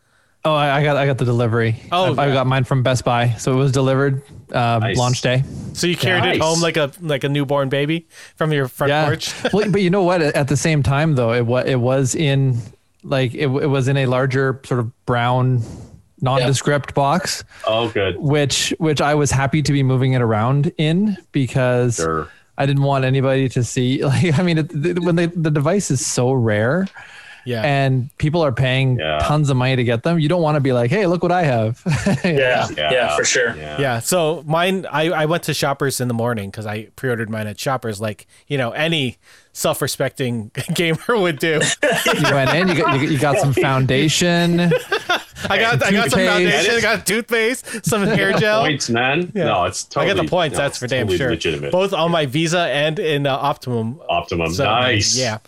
Oh, 0.45 0.53
I, 0.53 0.77
I 0.79 0.83
got 0.83 0.97
I 0.97 1.05
got 1.05 1.17
the 1.17 1.25
delivery. 1.25 1.77
Oh, 1.91 2.15
I, 2.15 2.25
I 2.25 2.33
got 2.33 2.45
mine 2.45 2.65
from 2.65 2.83
Best 2.83 3.05
Buy, 3.05 3.29
so 3.31 3.53
it 3.53 3.55
was 3.55 3.71
delivered 3.71 4.21
uh, 4.51 4.79
Nice. 4.79 4.97
launch 4.97 5.21
day. 5.21 5.43
So 5.73 5.87
you 5.87 5.95
carried 5.95 6.25
it 6.25 6.37
Nice. 6.37 6.41
home 6.41 6.61
like 6.61 6.75
a 6.77 6.91
like 7.01 7.23
a 7.23 7.29
newborn 7.29 7.69
baby 7.69 8.07
from 8.35 8.51
your 8.51 8.67
front 8.67 8.89
Yeah. 8.91 9.05
porch. 9.05 9.33
well, 9.53 9.71
but 9.71 9.81
you 9.81 9.89
know 9.89 10.03
what? 10.03 10.21
At 10.21 10.49
the 10.49 10.57
same 10.57 10.83
time, 10.83 11.15
though, 11.15 11.31
it 11.33 11.45
was 11.45 11.65
it 11.65 11.79
was 11.79 12.13
in 12.13 12.59
like 13.03 13.33
it, 13.33 13.45
it 13.47 13.67
was 13.67 13.87
in 13.87 13.95
a 13.97 14.05
larger 14.05 14.59
sort 14.65 14.81
of 14.81 15.05
brown 15.05 15.63
nondescript 16.23 16.93
box, 16.95 17.43
Oh, 17.67 17.89
good. 17.89 18.17
which 18.17 18.73
which 18.79 19.01
I 19.01 19.13
was 19.13 19.29
happy 19.29 19.61
to 19.61 19.71
be 19.71 19.83
moving 19.83 20.13
it 20.13 20.21
around 20.21 20.71
in 20.77 21.17
because 21.31 21.97
Sure. 21.97 22.27
I 22.57 22.65
didn't 22.65 22.83
want 22.83 23.03
anybody 23.05 23.49
to 23.49 23.63
see. 23.63 24.01
Like, 24.03 24.39
I 24.39 24.41
mean, 24.43 24.57
it, 24.59 24.69
the, 24.69 24.93
when 25.01 25.15
they, 25.15 25.25
the 25.27 25.51
device 25.51 25.91
is 25.91 26.05
so 26.05 26.31
rare 26.31 26.87
Yeah. 27.45 27.61
and 27.63 28.09
people 28.19 28.41
are 28.41 28.51
paying 28.53 28.99
Yeah. 28.99 29.19
tons 29.23 29.49
of 29.49 29.57
money 29.57 29.75
to 29.75 29.83
get 29.83 30.03
them, 30.03 30.17
you 30.19 30.29
don't 30.29 30.41
want 30.41 30.55
to 30.55 30.61
be 30.61 30.71
like, 30.71 30.89
hey, 30.91 31.07
look 31.07 31.21
what 31.23 31.31
I 31.31 31.43
have. 31.43 31.81
Yeah, 32.23 32.67
yeah, 32.77 33.15
for 33.17 33.25
sure. 33.25 33.53
Yeah. 33.57 33.81
yeah. 33.81 33.99
So 33.99 34.43
mine, 34.47 34.85
I, 34.89 35.09
I 35.09 35.25
went 35.25 35.43
to 35.43 35.53
Shoppers 35.53 35.99
in 35.99 36.07
the 36.07 36.13
morning 36.13 36.49
because 36.51 36.65
I 36.65 36.85
pre-ordered 36.95 37.29
mine 37.29 37.47
at 37.47 37.59
Shoppers, 37.59 37.99
like 37.99 38.27
you 38.47 38.57
know 38.57 38.71
any 38.71 39.17
self-respecting 39.51 40.51
gamer 40.73 40.99
would 41.09 41.37
do. 41.39 41.59
you 41.83 42.23
went 42.31 42.53
in, 42.55 42.67
you 42.69 42.75
got, 42.81 42.99
you, 43.01 43.09
you 43.09 43.19
got 43.19 43.37
some 43.39 43.53
foundation. 43.53 44.71
I 45.49 45.57
got 45.57 45.83
I 45.83 45.91
got 45.91 46.11
some 46.11 46.19
foundation, 46.19 46.75
I 46.75 46.81
got 46.81 47.05
toothpaste, 47.05 47.85
some 47.85 48.03
hair 48.07 48.33
gel. 48.33 48.61
Points, 48.61 48.89
man. 48.89 49.31
No, 49.33 49.65
it's 49.65 49.83
totally. 49.83 50.05
I 50.05 50.09
totally. 50.09 50.15
got 50.15 50.23
the 50.23 50.29
points. 50.29 50.57
no, 50.57 50.63
that's 50.63 50.77
for 50.77 50.85
it's 50.85 50.91
damn 50.91 51.07
totally 51.07 51.17
sure. 51.17 51.29
Legitimate. 51.29 51.71
Both 51.71 51.93
on 51.93 52.11
my 52.11 52.25
Visa 52.25 52.59
and 52.59 52.99
in 52.99 53.27
uh, 53.27 53.35
Optimum. 53.35 54.01
Optimum. 54.09 54.53
So, 54.53 54.65
nice. 54.65 55.17
Yeah. 55.17 55.39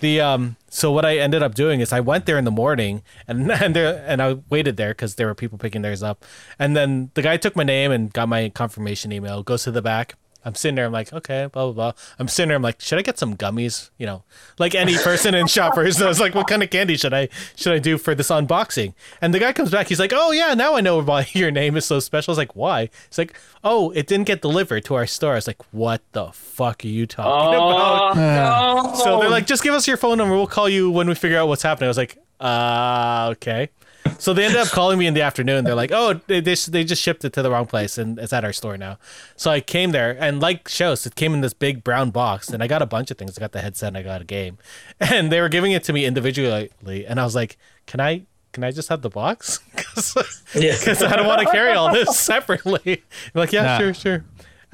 The 0.00 0.20
um. 0.20 0.56
So 0.68 0.90
what 0.90 1.04
I 1.04 1.18
ended 1.18 1.42
up 1.42 1.54
doing 1.54 1.80
is 1.80 1.92
I 1.92 2.00
went 2.00 2.24
there 2.24 2.38
in 2.38 2.44
the 2.44 2.50
morning 2.50 3.02
and 3.28 3.50
and 3.62 3.76
there 3.76 4.04
and 4.06 4.22
I 4.22 4.38
waited 4.50 4.76
there 4.76 4.90
because 4.90 5.16
there 5.16 5.26
were 5.26 5.34
people 5.34 5.58
picking 5.58 5.82
theirs 5.82 6.02
up, 6.02 6.24
and 6.58 6.76
then 6.76 7.10
the 7.14 7.22
guy 7.22 7.36
took 7.36 7.56
my 7.56 7.62
name 7.62 7.92
and 7.92 8.12
got 8.12 8.28
my 8.28 8.48
confirmation 8.48 9.12
email. 9.12 9.42
Goes 9.42 9.64
to 9.64 9.70
the 9.70 9.82
back. 9.82 10.16
I'm 10.44 10.54
sitting 10.54 10.74
there. 10.74 10.86
I'm 10.86 10.92
like, 10.92 11.12
okay, 11.12 11.48
blah 11.52 11.64
blah 11.66 11.72
blah. 11.72 11.92
I'm 12.18 12.28
sitting 12.28 12.48
there. 12.48 12.56
I'm 12.56 12.62
like, 12.62 12.80
should 12.80 12.98
I 12.98 13.02
get 13.02 13.18
some 13.18 13.36
gummies? 13.36 13.90
You 13.98 14.06
know, 14.06 14.24
like 14.58 14.74
any 14.74 14.96
person 14.98 15.34
in 15.34 15.46
shoppers. 15.46 16.00
I 16.02 16.08
was 16.08 16.20
like, 16.20 16.34
what 16.34 16.48
kind 16.48 16.62
of 16.62 16.70
candy 16.70 16.96
should 16.96 17.14
I 17.14 17.28
should 17.56 17.72
I 17.72 17.78
do 17.78 17.98
for 17.98 18.14
this 18.14 18.28
unboxing? 18.28 18.94
And 19.20 19.32
the 19.32 19.38
guy 19.38 19.52
comes 19.52 19.70
back. 19.70 19.88
He's 19.88 20.00
like, 20.00 20.12
oh 20.14 20.32
yeah, 20.32 20.54
now 20.54 20.74
I 20.74 20.80
know 20.80 21.02
why 21.02 21.26
your 21.32 21.50
name 21.50 21.76
is 21.76 21.84
so 21.84 22.00
special. 22.00 22.30
I 22.30 22.32
was 22.32 22.38
like, 22.38 22.56
why? 22.56 22.90
He's 23.08 23.18
like, 23.18 23.34
oh, 23.64 23.90
it 23.92 24.06
didn't 24.06 24.26
get 24.26 24.42
delivered 24.42 24.84
to 24.86 24.94
our 24.94 25.06
store. 25.06 25.32
I 25.32 25.36
was 25.36 25.46
like, 25.46 25.62
what 25.72 26.02
the 26.12 26.32
fuck 26.32 26.84
are 26.84 26.88
you 26.88 27.06
talking 27.06 27.30
about? 27.54 28.16
Oh, 28.16 28.90
no. 28.90 28.94
So 28.96 29.20
they're 29.20 29.30
like, 29.30 29.46
just 29.46 29.62
give 29.62 29.74
us 29.74 29.86
your 29.86 29.96
phone 29.96 30.18
number. 30.18 30.34
We'll 30.34 30.46
call 30.46 30.68
you 30.68 30.90
when 30.90 31.08
we 31.08 31.14
figure 31.14 31.38
out 31.38 31.48
what's 31.48 31.62
happening. 31.62 31.86
I 31.86 31.90
was 31.90 31.96
like, 31.98 32.18
uh, 32.40 33.28
okay. 33.32 33.70
So 34.18 34.32
they 34.34 34.44
ended 34.44 34.60
up 34.60 34.68
calling 34.68 34.98
me 34.98 35.06
in 35.06 35.14
the 35.14 35.22
afternoon. 35.22 35.64
They're 35.64 35.74
like, 35.74 35.90
oh, 35.92 36.14
they, 36.26 36.40
they, 36.40 36.54
they 36.54 36.84
just 36.84 37.02
shipped 37.02 37.24
it 37.24 37.32
to 37.34 37.42
the 37.42 37.50
wrong 37.50 37.66
place 37.66 37.98
and 37.98 38.18
it's 38.18 38.32
at 38.32 38.44
our 38.44 38.52
store 38.52 38.76
now. 38.76 38.98
So 39.36 39.50
I 39.50 39.60
came 39.60 39.90
there 39.90 40.16
and 40.20 40.40
like 40.40 40.68
shows, 40.68 41.04
it 41.06 41.14
came 41.14 41.34
in 41.34 41.40
this 41.40 41.52
big 41.54 41.82
brown 41.84 42.10
box 42.10 42.48
and 42.48 42.62
I 42.62 42.66
got 42.66 42.82
a 42.82 42.86
bunch 42.86 43.10
of 43.10 43.18
things. 43.18 43.36
I 43.36 43.40
got 43.40 43.52
the 43.52 43.60
headset 43.60 43.88
and 43.88 43.96
I 43.96 44.02
got 44.02 44.20
a 44.20 44.24
game 44.24 44.58
and 45.00 45.30
they 45.32 45.40
were 45.40 45.48
giving 45.48 45.72
it 45.72 45.82
to 45.84 45.92
me 45.92 46.04
individually. 46.04 46.70
And 47.06 47.18
I 47.20 47.24
was 47.24 47.34
like, 47.34 47.58
can 47.86 48.00
I, 48.00 48.22
can 48.52 48.64
I 48.64 48.70
just 48.70 48.88
have 48.90 49.02
the 49.02 49.10
box? 49.10 49.58
Cause, 49.76 50.14
Yeah. 50.54 50.76
'cause 50.82 51.02
I 51.02 51.16
don't 51.16 51.26
want 51.26 51.40
to 51.40 51.50
carry 51.50 51.72
all 51.72 51.92
this 51.92 52.16
separately. 52.32 53.02
I'm 53.34 53.38
like, 53.40 53.52
yeah, 53.52 53.62
Yeah. 53.64 53.78
sure, 53.78 53.94
sure. 53.94 54.24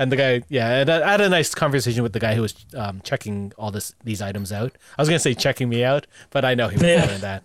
And 0.01 0.13
the 0.13 0.17
guy, 0.17 0.43
yeah, 0.49 0.77
and 0.81 0.91
I 0.91 1.09
I 1.09 1.11
had 1.13 1.21
a 1.21 1.29
nice 1.29 1.55
conversation 1.55 2.05
with 2.05 2.13
the 2.13 2.21
guy 2.21 2.35
who 2.37 2.43
was 2.43 2.55
um, 2.77 3.01
checking 3.03 3.53
all 3.59 3.73
this 3.73 3.95
these 4.05 4.23
items 4.23 4.53
out. 4.53 4.77
I 4.97 5.03
was 5.03 5.09
gonna 5.09 5.19
say 5.19 5.35
checking 5.35 5.69
me 5.69 5.83
out, 5.83 6.07
but 6.31 6.45
I 6.45 6.55
know 6.55 6.69
he 6.69 6.75
was 6.77 6.85
Yeah. 6.85 7.05
doing 7.07 7.21
that. 7.21 7.43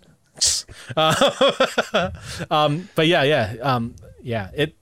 Uh, 0.97 2.11
um, 2.51 2.89
but 2.95 3.07
yeah, 3.07 3.23
yeah, 3.23 3.55
um, 3.61 3.95
yeah. 4.21 4.49
It 4.53 4.75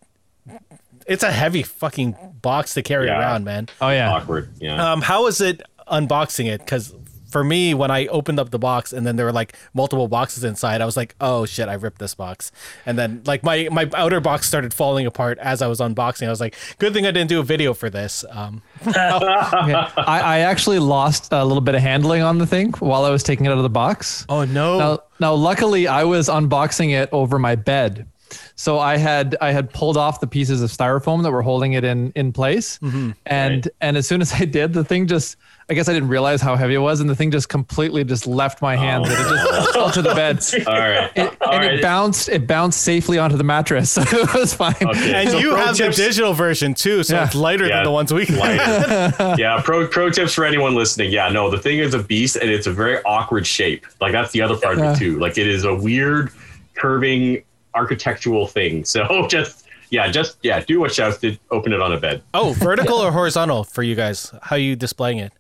it's 1.08 1.24
a 1.24 1.32
heavy 1.32 1.64
fucking 1.64 2.16
box 2.42 2.74
to 2.76 2.82
carry 2.82 3.08
Yeah. 3.08 3.20
around, 3.20 3.44
man. 3.44 3.68
Oh 3.82 3.90
yeah. 3.90 4.12
Awkward. 4.12 4.50
Yeah. 4.60 4.92
Um, 4.92 5.02
how 5.02 5.24
was 5.24 5.42
it 5.42 5.62
unboxing 5.88 6.48
it? 6.48 6.60
Because 6.60 6.94
for 7.32 7.44
me, 7.44 7.74
when 7.74 7.90
I 7.90 8.08
opened 8.08 8.40
up 8.40 8.50
the 8.52 8.60
box 8.60 8.94
and 8.94 9.08
then 9.08 9.16
there 9.16 9.26
were 9.26 9.32
like 9.32 9.56
multiple 9.74 10.08
boxes 10.08 10.44
inside, 10.44 10.82
I 10.82 10.86
was 10.86 10.98
like, 10.98 11.16
"Oh 11.22 11.46
shit, 11.46 11.68
I 11.70 11.74
ripped 11.74 12.00
this 12.00 12.14
box." 12.14 12.52
And 12.86 12.98
then 13.00 13.22
like 13.26 13.44
my 13.44 13.68
my 13.72 13.90
outer 13.96 14.20
box 14.20 14.48
started 14.48 14.74
falling 14.74 15.06
apart 15.06 15.38
as 15.40 15.62
I 15.62 15.68
was 15.68 15.80
unboxing. 15.80 16.28
I 16.28 16.30
was 16.30 16.40
like, 16.42 16.56
"Good 16.78 16.94
thing 16.94 17.06
I 17.08 17.12
didn't 17.12 17.30
do 17.30 17.40
a 17.40 17.44
video 17.44 17.74
for 17.74 17.90
this." 17.90 18.24
Um, 18.30 18.62
Okay. 18.88 19.74
I, 19.98 20.20
I 20.20 20.40
actually 20.40 20.80
lost 20.80 21.30
a 21.32 21.44
little 21.46 21.62
bit 21.62 21.76
of 21.76 21.82
handling 21.82 22.22
on 22.22 22.38
the 22.38 22.48
thing 22.48 22.72
while 22.80 23.06
I 23.06 23.10
was 23.10 23.24
taking 23.24 23.46
it 23.46 23.50
out 23.50 23.58
of 23.58 23.64
the 23.64 23.70
box. 23.70 24.26
oh 24.30 24.44
no! 24.46 24.78
Now, 24.80 25.00
now, 25.20 25.34
luckily, 25.34 25.88
I 25.88 26.04
was 26.04 26.28
unboxing 26.30 26.92
it 26.94 27.10
over 27.12 27.38
my 27.40 27.56
bed. 27.56 28.08
so 28.56 28.80
I 28.80 28.98
had 28.98 29.36
I 29.42 29.52
had 29.52 29.72
pulled 29.74 29.98
off 29.98 30.20
the 30.22 30.28
pieces 30.28 30.62
of 30.62 30.70
styrofoam 30.72 31.24
that 31.24 31.32
were 31.32 31.42
holding 31.42 31.74
it 31.74 31.84
in 31.84 32.12
in 32.16 32.32
place, 32.32 32.80
and 32.82 33.16
Right. 33.26 33.68
and 33.82 33.98
as 33.98 34.08
soon 34.08 34.22
as 34.22 34.34
I 34.34 34.46
did, 34.46 34.74
the 34.74 34.84
thing 34.84 35.08
just 35.08 35.36
I 35.72 35.74
guess 35.74 35.88
I 35.88 35.94
didn't 35.94 36.10
realize 36.10 36.42
how 36.42 36.58
heavy 36.58 36.74
it 36.74 36.80
was, 36.80 37.00
and 37.00 37.10
the 37.10 37.16
thing 37.16 37.32
just 37.32 37.48
completely 37.48 38.04
just 38.04 38.28
left 38.28 38.62
my 38.62 38.76
hands 38.76 39.08
and 39.08 39.14
it 39.14 39.24
just 39.24 39.70
oh. 39.70 39.72
fell 39.72 39.92
to 39.92 40.02
the 40.02 40.14
bed. 40.14 40.44
All 40.68 40.74
right. 40.78 41.10
It, 41.16 41.42
All 41.42 41.54
and 41.54 41.66
right. 41.66 41.74
it 41.76 41.82
bounced 41.82 42.28
it 42.28 42.46
bounced 42.46 42.82
safely 42.82 43.18
onto 43.18 43.38
the 43.38 43.46
mattress, 43.46 43.90
so 43.92 44.02
it 44.06 44.34
was 44.34 44.54
fine. 44.54 44.76
Okay. 44.82 45.14
And 45.14 45.30
So 45.30 45.38
you 45.38 45.56
have 45.56 45.78
tips- 45.78 45.96
the 45.96 46.04
digital 46.04 46.34
version 46.34 46.74
too, 46.74 47.04
so 47.04 47.16
Yeah. 47.16 47.24
it's 47.24 47.36
lighter 47.36 47.68
Yeah, 47.68 47.78
than 47.78 47.84
the 47.86 47.92
ones 47.92 48.12
we 48.12 48.26
lighter. 48.26 49.36
yeah, 49.40 49.62
pro 49.64 49.88
pro 49.88 50.10
tips 50.10 50.34
for 50.34 50.44
anyone 50.44 50.76
listening. 50.76 51.10
Yeah, 51.10 51.30
no, 51.30 51.50
the 51.50 51.58
thing 51.58 51.80
is 51.80 51.94
a 51.94 52.04
beast 52.04 52.36
and 52.36 52.50
it's 52.50 52.68
a 52.68 52.74
very 52.74 53.02
awkward 53.04 53.48
shape. 53.48 53.86
Like 54.02 54.12
that's 54.12 54.34
the 54.34 54.42
other 54.42 54.58
part 54.58 54.78
of 54.78 54.84
it 54.84 54.98
too. 54.98 55.20
Like 55.20 55.38
it 55.38 55.48
is 55.48 55.64
a 55.64 55.74
weird 55.74 56.34
curving 56.76 57.44
architectural 57.76 58.46
thing. 58.46 58.84
So 58.84 59.26
just 59.30 59.68
yeah, 59.90 60.12
just 60.12 60.38
yeah, 60.42 60.60
do 60.60 60.82
what 60.82 60.94
Shouts 60.94 61.20
did. 61.20 61.40
Open 61.50 61.72
it 61.72 61.80
on 61.82 61.94
a 61.94 62.00
bed. 62.00 62.24
Oh, 62.34 62.52
vertical 62.54 62.98
or 62.98 63.14
horizontal 63.14 63.64
for 63.64 63.84
you 63.84 63.96
guys? 63.96 64.34
How 64.42 64.58
you 64.58 64.76
displaying 64.76 65.20
it? 65.20 65.32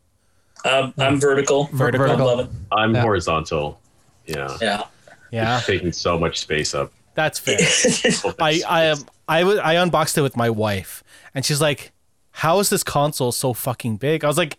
Um, 0.66 0.93
I'm 0.97 1.20
vertical. 1.20 1.70
Vertical. 1.74 2.09
I 2.09 2.16
love 2.16 2.39
it. 2.41 2.49
I'm 2.72 2.93
Yeah. 2.95 3.01
horizontal. 3.01 3.80
Yeah. 4.26 4.57
Yeah. 4.62 4.84
Yeah, 5.32 5.62
Taking 5.66 5.91
so 5.93 6.20
much 6.20 6.39
space 6.39 6.76
up. 6.76 6.91
that's 7.16 7.39
fair. 7.39 7.57
I 8.39 8.62
I 8.68 8.89
um, 8.89 9.05
I 9.30 9.43
wa- 9.45 9.62
I 9.64 9.76
unboxed 9.76 10.18
it 10.18 10.22
with 10.22 10.36
my 10.36 10.49
wife, 10.49 11.03
and 11.34 11.45
she's 11.45 11.62
like, 11.62 11.93
"How 12.32 12.59
is 12.59 12.70
this 12.70 12.84
console 12.84 13.32
so 13.32 13.53
fucking 13.53 13.95
big?" 13.95 14.26
I 14.26 14.28
was 14.28 14.38
like, 14.38 14.57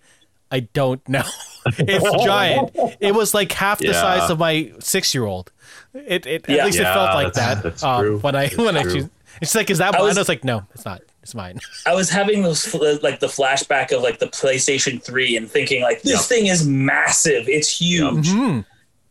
"I 0.50 0.61
don't 0.61 1.07
know. 1.07 1.24
it's 1.66 2.24
giant. 2.24 2.70
It 3.00 3.14
was 3.14 3.34
like 3.34 3.53
half 3.53 3.80
the 3.80 3.88
Yeah. 3.88 3.92
size 4.00 4.30
of 4.30 4.38
my 4.38 4.72
six 4.80 5.14
year 5.14 5.26
old. 5.26 5.53
It, 5.92 6.24
it 6.24 6.46
Yeah. 6.48 6.57
at 6.61 6.66
least 6.66 6.78
it 6.78 6.84
felt 6.84 7.14
like 7.14 7.34
that's- 7.34 7.57
that. 7.57 7.62
that's 7.62 7.82
um, 7.82 8.00
true. 8.00 8.18
When 8.20 8.34
I 8.34 8.44
That's 8.46 8.57
when 8.57 8.76
I 8.78 8.82
true. 8.82 8.92
choose, 8.94 9.09
it's 9.42 9.55
like, 9.55 9.68
"Is 9.68 9.76
that 9.78 9.94
I 9.94 9.98
mine?" 9.98 10.07
was- 10.09 10.16
I 10.16 10.20
was 10.22 10.28
like, 10.30 10.42
"No, 10.42 10.64
it's 10.74 10.86
not. 10.86 11.03
It's 11.22 11.34
mine." 11.34 11.60
I 11.86 11.94
was 11.94 12.10
having 12.10 12.42
those 12.42 12.72
like 13.02 13.20
the 13.20 13.26
flashback 13.28 13.92
of 13.92 14.02
like 14.02 14.18
the 14.18 14.26
PlayStation 14.26 15.02
3 15.02 15.36
and 15.36 15.50
thinking 15.50 15.82
like 15.82 16.02
this 16.02 16.12
Yep. 16.12 16.22
thing 16.22 16.46
is 16.46 16.66
massive. 16.66 17.48
It's 17.48 17.68
huge. 17.80 18.28
Mhm. 18.28 18.64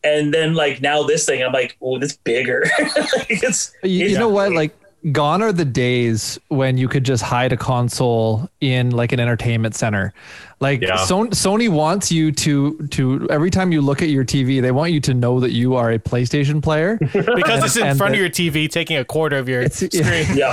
And 0.04 0.34
then 0.34 0.56
like 0.56 0.82
now 0.82 1.04
this 1.04 1.26
thing 1.26 1.44
I'm 1.44 1.52
like, 1.54 1.78
"Oh, 1.82 1.98
it's 1.98 2.18
bigger." 2.18 2.66
like, 2.80 3.26
it's 3.30 3.72
You, 3.84 4.08
you 4.08 4.18
know 4.18 4.30
what? 4.30 4.52
Like, 4.52 4.76
gone 5.12 5.42
are 5.42 5.52
the 5.52 5.66
days 5.66 6.40
when 6.50 6.78
you 6.78 6.88
could 6.88 7.04
just 7.04 7.24
hide 7.24 7.52
a 7.52 7.58
console 7.58 8.48
in 8.60 8.92
like 8.92 9.12
an 9.12 9.20
entertainment 9.20 9.74
center. 9.76 10.14
Like, 10.60 10.82
Yeah. 10.82 10.98
Son- 10.98 11.32
Sony 11.32 11.70
wants 11.70 12.12
you 12.12 12.32
to 12.34 12.78
to 12.92 13.28
every 13.32 13.50
time 13.50 13.72
you 13.72 13.82
look 13.82 14.02
at 14.04 14.10
your 14.10 14.24
TV, 14.24 14.62
they 14.62 14.72
want 14.72 14.92
you 14.92 15.00
to 15.02 15.14
know 15.16 15.40
that 15.40 15.52
you 15.54 15.76
are 15.76 15.92
a 15.92 15.98
PlayStation 15.98 16.62
player. 16.62 16.98
Because 17.14 17.64
it's 17.64 17.78
in 17.78 17.98
front 17.98 18.14
the- 18.14 18.18
of 18.18 18.20
your 18.20 18.30
TV, 18.30 18.70
taking 18.70 18.98
a 18.98 19.04
quarter 19.06 19.38
of 19.38 19.50
your 19.50 19.62
It's- 19.62 19.78
screen. 19.80 20.38
yeah. 20.38 20.52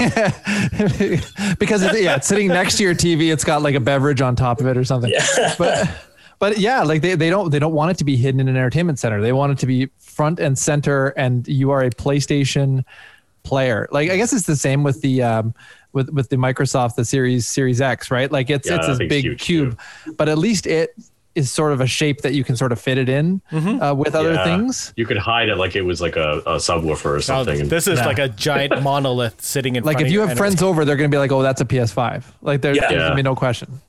because 1.58 1.82
it's, 1.82 2.00
yeah, 2.00 2.16
it's 2.16 2.26
sitting 2.26 2.48
next 2.48 2.76
to 2.78 2.82
your 2.84 2.94
TV. 2.94 3.30
It's 3.32 3.44
got 3.44 3.60
like 3.62 3.74
a 3.74 3.80
beverage 3.80 4.20
on 4.22 4.34
top 4.36 4.60
of 4.60 4.66
it 4.66 4.76
or 4.76 4.84
something. 4.84 5.10
yeah. 5.10 5.54
But 5.58 5.88
but 6.38 6.58
yeah, 6.58 6.82
like 6.84 7.02
they, 7.02 7.14
they 7.16 7.30
don't 7.30 7.50
they 7.50 7.58
don't 7.58 7.74
want 7.74 7.90
it 7.90 7.98
to 7.98 8.04
be 8.04 8.16
hidden 8.16 8.40
in 8.40 8.48
an 8.48 8.56
entertainment 8.56 8.98
center. 8.98 9.20
They 9.20 9.32
want 9.32 9.52
it 9.52 9.58
to 9.58 9.66
be 9.66 9.90
front 9.98 10.38
and 10.40 10.56
center, 10.58 11.08
and 11.08 11.46
you 11.48 11.70
are 11.70 11.82
a 11.82 11.90
PlayStation 11.90 12.84
player. 13.48 13.88
Like 13.90 14.10
I 14.10 14.16
guess 14.16 14.32
it's 14.32 14.46
the 14.46 14.56
same 14.56 14.82
with 14.82 15.00
the 15.00 15.22
um 15.22 15.54
with 15.92 16.10
with 16.10 16.28
the 16.28 16.36
Microsoft 16.36 16.94
the 16.96 17.04
Series 17.04 17.46
Series 17.46 17.80
X, 17.80 18.10
right? 18.10 18.30
Like 18.30 18.50
it's 18.50 18.68
Yeah, 18.68 18.76
it's 18.76 18.86
this 18.86 18.98
big 18.98 19.24
huge, 19.24 19.40
cube, 19.40 19.78
but 20.16 20.28
at 20.28 20.38
least 20.38 20.66
it 20.66 20.94
is 21.34 21.52
sort 21.52 21.72
of 21.72 21.80
a 21.80 21.86
shape 21.86 22.22
that 22.22 22.34
you 22.34 22.42
can 22.42 22.56
sort 22.56 22.72
of 22.72 22.80
fit 22.80 22.98
it 22.98 23.08
in 23.08 23.40
uh, 23.52 23.94
with 23.96 24.14
other 24.16 24.32
Yeah. 24.32 24.44
things. 24.44 24.92
You 24.96 25.06
could 25.06 25.18
hide 25.18 25.48
it 25.48 25.56
like 25.56 25.76
it 25.76 25.82
was 25.82 26.00
like 26.00 26.16
a, 26.16 26.38
a 26.46 26.56
subwoofer 26.56 27.04
or 27.04 27.16
Oh, 27.16 27.20
something. 27.20 27.60
and- 27.60 27.70
this 27.70 27.86
is 27.86 27.98
Yeah. 28.00 28.06
like 28.06 28.18
a 28.18 28.28
giant 28.28 28.82
monolith 28.88 29.40
sitting 29.40 29.76
in 29.76 29.84
Like 29.84 29.98
front 29.98 30.06
if 30.06 30.08
of 30.08 30.12
you 30.12 30.20
have 30.26 30.36
friends 30.36 30.62
over, 30.62 30.84
they're 30.84 30.96
gonna 30.96 31.08
be 31.10 31.18
like, 31.18 31.30
"Oh, 31.30 31.42
that's 31.42 31.60
a 31.60 31.64
PS5." 31.64 32.24
Like 32.42 32.60
there, 32.60 32.74
Yeah. 32.74 32.88
there's 32.88 33.02
gonna 33.04 33.14
be 33.14 33.22
no 33.22 33.36
question. 33.36 33.80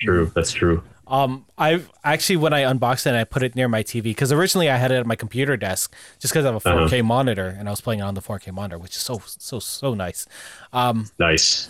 true. 0.00 0.30
That's 0.34 0.52
true. 0.52 0.82
Um, 1.12 1.44
I 1.58 1.82
actually 2.02 2.36
when 2.38 2.52
I 2.54 2.60
unboxed 2.60 3.06
it, 3.06 3.10
and 3.10 3.18
I 3.18 3.24
put 3.24 3.42
it 3.42 3.54
near 3.54 3.68
my 3.68 3.82
TV 3.82 4.04
because 4.04 4.32
originally 4.32 4.70
I 4.70 4.76
had 4.78 4.90
it 4.90 4.96
at 4.96 5.06
my 5.06 5.14
computer 5.14 5.56
desk 5.58 5.94
just 6.18 6.32
because 6.32 6.46
I 6.46 6.52
have 6.52 6.64
a 6.64 6.68
Uh-huh. 6.68 6.88
4K 6.88 7.04
monitor 7.04 7.54
and 7.58 7.68
I 7.68 7.70
was 7.70 7.80
playing 7.82 8.00
it 8.00 8.04
on 8.04 8.14
the 8.14 8.22
4K 8.22 8.50
monitor, 8.52 8.78
which 8.78 8.96
is 8.96 9.02
so 9.02 9.20
so 9.26 9.58
so 9.60 9.92
nice. 9.94 10.26
Um, 10.72 11.10
Nice. 11.18 11.68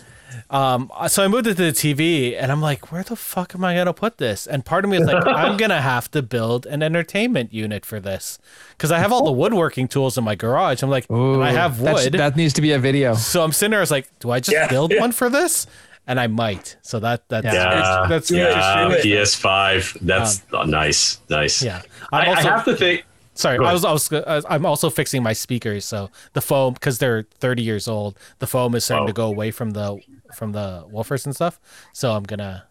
Um, 0.49 0.91
so 1.09 1.23
I 1.23 1.27
moved 1.27 1.45
it 1.45 1.57
to 1.57 1.63
the 1.65 1.71
TV, 1.71 2.35
and 2.41 2.51
I'm 2.51 2.59
like, 2.61 2.91
where 2.91 3.03
the 3.03 3.15
fuck 3.15 3.53
am 3.53 3.63
I 3.63 3.75
gonna 3.75 3.93
put 3.93 4.17
this? 4.17 4.47
And 4.47 4.65
part 4.65 4.83
of 4.83 4.89
me 4.89 4.97
is 4.97 5.05
like, 5.05 5.23
I'm 5.27 5.57
gonna 5.57 5.79
have 5.81 6.09
to 6.11 6.23
build 6.23 6.65
an 6.65 6.81
entertainment 6.81 7.53
unit 7.53 7.85
for 7.85 7.99
this 7.99 8.39
because 8.71 8.91
I 8.91 8.97
have 8.97 9.11
all 9.11 9.25
the 9.25 9.31
woodworking 9.31 9.87
tools 9.87 10.17
in 10.17 10.23
my 10.23 10.33
garage. 10.33 10.81
I'm 10.81 10.89
like, 10.89 11.05
and 11.09 11.43
I 11.43 11.51
have 11.51 11.79
That 11.81 11.93
wood, 11.93 12.13
That 12.13 12.35
needs 12.35 12.53
to 12.53 12.61
be 12.61 12.71
a 12.71 12.79
video. 12.79 13.13
so 13.13 13.43
I'm 13.43 13.51
sitting 13.51 13.71
there. 13.71 13.79
I 13.81 13.83
was 13.83 13.91
like, 13.91 14.07
do 14.19 14.31
I 14.31 14.39
just 14.39 14.53
Yeah. 14.55 14.67
build 14.69 14.91
Yeah. 14.93 15.01
one 15.01 15.11
for 15.11 15.29
this? 15.29 15.67
And 16.05 16.19
I 16.19 16.27
might. 16.27 16.75
So 16.81 16.99
that 16.99 17.27
that's 17.29 17.45
Yeah. 17.45 18.05
that's 18.09 18.29
Yeah. 18.29 18.89
Yeah. 18.89 18.97
PS5. 19.01 19.97
That's 20.01 20.41
oh, 20.51 20.63
nice. 20.63 21.19
Nice. 21.29 21.63
yeah. 21.63 21.81
I, 22.11 22.21
I'm 22.21 22.27
I 22.27 22.35
also- 22.35 22.49
have 22.49 22.65
to 22.65 22.75
think. 22.75 23.05
Sorry, 23.35 23.57
I 23.57 23.73
was, 23.73 23.83
I 23.83 23.91
was 23.93 24.45
I'm 24.47 24.63
also 24.63 24.91
fixing 24.91 25.23
my 25.23 25.33
speakers, 25.33 25.85
so 25.85 26.11
the 26.33 26.41
foam 26.41 26.73
because 26.75 26.99
they're 26.99 27.25
30 27.39 27.63
years 27.63 27.87
old, 27.87 28.15
the 28.37 28.45
foam 28.45 28.75
is 28.75 28.85
starting 28.85 29.05
Oh. 29.05 29.07
to 29.07 29.13
go 29.13 29.25
away 29.25 29.49
from 29.49 29.71
the 29.71 29.97
from 30.35 30.51
the 30.51 30.85
woofers 30.93 31.25
and 31.25 31.33
stuff. 31.33 31.59
So 31.93 32.11
I'm 32.11 32.21
gonna 32.23 32.65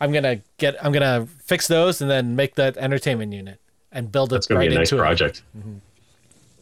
I'm 0.00 0.12
gonna 0.12 0.40
get 0.58 0.76
I'm 0.84 0.92
gonna 0.92 1.26
fix 1.44 1.66
those 1.66 2.00
and 2.00 2.08
then 2.08 2.36
make 2.36 2.54
that 2.54 2.76
entertainment 2.76 3.32
unit 3.32 3.60
and 3.90 4.12
build 4.12 4.30
it 4.32 4.36
That's 4.36 4.46
gonna 4.46 4.60
right 4.60 4.68
be 4.68 4.76
a 4.76 4.78
nice 4.78 4.92
into 4.92 5.02
project. 5.02 5.42
Mm-hmm. 5.56 5.78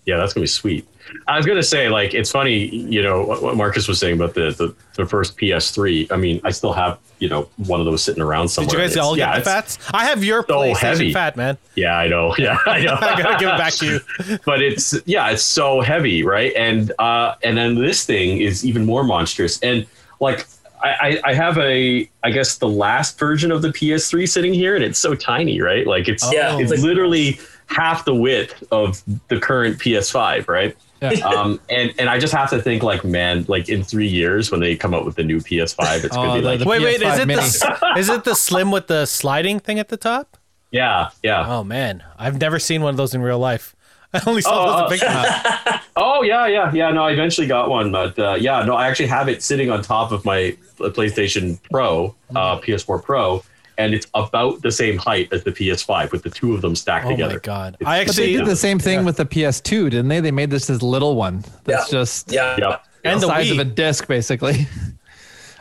Yeah, 0.07 0.16
that's 0.16 0.32
gonna 0.32 0.44
be 0.44 0.48
sweet. 0.48 0.86
I 1.28 1.36
was 1.36 1.46
gonna 1.46 1.62
say, 1.62 1.88
like, 1.88 2.14
it's 2.14 2.30
funny, 2.32 2.66
you 2.68 3.02
know, 3.02 3.22
what, 3.24 3.42
what 3.42 3.57
Marcus 3.57 3.86
was 3.88 3.98
saying 4.00 4.14
about 4.16 4.34
the, 4.34 4.50
the 4.52 4.74
the 4.94 5.07
first 5.07 5.36
PS3. 5.36 6.11
I 6.11 6.16
mean, 6.16 6.40
I 6.44 6.50
still 6.50 6.72
have, 6.72 6.98
you 7.18 7.28
know, 7.28 7.48
one 7.59 7.78
of 7.80 7.86
those 7.86 8.02
sitting 8.02 8.22
around 8.22 8.48
somewhere. 8.48 8.70
Did 8.70 8.78
you 8.82 8.88
guys 8.88 8.96
all 8.96 9.16
yeah, 9.18 9.32
get 9.34 9.38
the 9.44 9.50
fats? 9.50 9.78
I 9.92 10.04
have 10.07 10.24
your 10.24 10.44
so 10.46 10.54
PlayStation 10.61 10.76
heavy. 10.78 11.12
fat, 11.12 11.36
man. 11.36 11.59
Yeah, 11.76 11.96
I 11.96 12.09
know. 12.09 12.34
Yeah, 12.38 12.59
I 12.66 12.82
know. 12.82 12.94
I 13.00 13.20
gotta 13.22 13.38
give 13.38 13.48
it 13.48 13.59
back 13.59 13.72
to 13.74 13.86
you. 13.86 14.38
but 14.46 14.62
it's 14.62 14.94
yeah, 15.07 15.30
it's 15.30 15.42
so 15.44 15.80
heavy, 15.80 16.24
right? 16.24 16.52
And 16.57 16.92
uh, 16.98 17.34
and 17.42 17.57
then 17.57 17.74
this 17.76 18.04
thing 18.04 18.40
is 18.40 18.64
even 18.64 18.84
more 18.84 19.04
monstrous. 19.04 19.61
And 19.61 19.86
like 20.20 20.46
I, 20.82 21.20
I 21.24 21.30
I 21.30 21.34
have 21.34 21.57
a 21.59 22.09
I 22.24 22.30
guess 22.30 22.59
the 22.59 22.68
last 22.68 23.18
version 23.18 23.50
of 23.52 23.62
the 23.62 23.68
PS3 23.68 24.28
sitting 24.28 24.54
here, 24.54 24.74
and 24.74 24.84
it's 24.84 24.98
so 24.98 25.14
tiny, 25.14 25.61
right? 25.61 25.86
Like 25.86 26.09
it's 26.09 26.30
Yeah, 26.32 26.54
it's 26.59 26.70
it's 26.72 26.80
like- 26.82 26.88
literally 26.88 27.38
half 27.67 28.05
the 28.05 28.14
width 28.14 28.62
of 28.71 29.03
the 29.29 29.39
current 29.41 29.79
PS5, 29.79 30.49
right? 30.49 30.77
Yeah. 31.03 31.11
um, 31.27 31.61
and 31.69 31.93
and 31.99 32.09
I 32.09 32.19
just 32.19 32.33
have 32.33 32.49
to 32.51 32.61
think 32.62 32.83
like, 32.83 33.05
man, 33.05 33.45
like 33.49 33.69
in 33.69 33.83
three 33.83 34.07
years 34.09 34.51
when 34.51 34.61
they 34.61 34.77
come 34.77 34.95
out 34.95 35.05
with 35.05 35.17
the 35.17 35.23
new 35.25 35.39
PS5, 35.41 36.05
it's 36.05 36.17
Oh, 36.17 36.23
gonna 36.23 36.35
be 36.35 36.41
the- 36.41 36.47
like, 36.47 36.59
the 36.61 36.64
Wait, 36.67 36.83
wait, 36.83 37.03
is 37.03 37.03
PS5 37.03 37.19
it 37.21 37.27
mini. 37.27 37.41
the 37.43 37.95
is 37.99 38.09
it 38.09 38.25
the 38.25 38.35
slim 38.35 38.71
with 38.71 38.87
the 38.87 39.05
sliding 39.07 39.61
thing 39.61 39.79
at 39.79 39.89
the 39.89 39.97
top? 39.97 40.37
yeah, 40.73 41.11
yeah. 41.23 41.45
Oh 41.47 41.62
man, 41.64 42.03
I've 42.19 42.41
never 42.41 42.59
seen 42.59 42.83
one 42.83 42.91
of 42.91 42.97
those 42.97 43.14
in 43.14 43.21
real 43.23 43.39
life. 43.39 43.75
I 44.14 44.21
only 44.27 44.41
saw 44.43 44.53
Oh, 44.53 44.89
those 44.89 45.01
in 45.03 45.09
pictures. 45.09 45.81
Oh 45.99 46.23
yeah, 46.23 46.47
yeah, 46.47 46.71
yeah. 46.75 46.91
No, 46.91 47.05
I 47.05 47.12
eventually 47.12 47.47
got 47.47 47.71
one, 47.71 47.91
but 47.91 48.19
uh, 48.19 48.35
yeah, 48.39 48.62
no, 48.64 48.75
I 48.75 48.87
actually 48.89 49.07
have 49.09 49.29
it 49.31 49.43
sitting 49.43 49.71
on 49.71 49.81
top 49.83 50.12
of 50.12 50.25
my 50.27 50.55
PlayStation 50.79 51.59
Pro, 51.71 52.14
uh, 52.35 52.59
PS4 52.61 53.03
Pro, 53.03 53.43
and 53.79 53.95
it's 53.95 54.07
about 54.14 54.62
the 54.62 54.70
same 54.72 54.97
height 54.99 55.33
as 55.33 55.45
the 55.45 55.53
PS5 55.53 56.12
with 56.12 56.22
the 56.22 56.31
two 56.31 56.55
of 56.55 56.62
them 56.62 56.74
stacked 56.77 57.07
Oh 57.07 57.11
together. 57.11 57.33
Oh 57.33 57.35
my 57.37 57.41
god! 57.41 57.77
It's- 57.81 57.87
I 57.89 58.05
But 58.05 58.14
they 58.16 58.22
actually 58.22 58.33
did 58.39 58.47
the 58.47 58.57
same 58.57 58.79
thing 58.79 59.05
with 59.05 59.16
the 59.16 59.27
PS2, 59.27 59.91
didn't 59.91 60.09
they? 60.09 60.20
They 60.20 60.31
made 60.31 60.51
this 60.51 60.66
this 60.66 60.83
little 60.83 61.14
one 61.16 61.45
that's 61.64 61.93
Yeah. 61.93 61.99
just 61.99 62.33
Yeah. 62.33 62.57
Yep. 62.59 62.85
and 63.05 63.20
the 63.20 63.27
the 63.27 63.33
size 63.33 63.51
of 63.51 63.59
a 63.59 63.64
disc, 63.64 64.07
basically. 64.09 64.66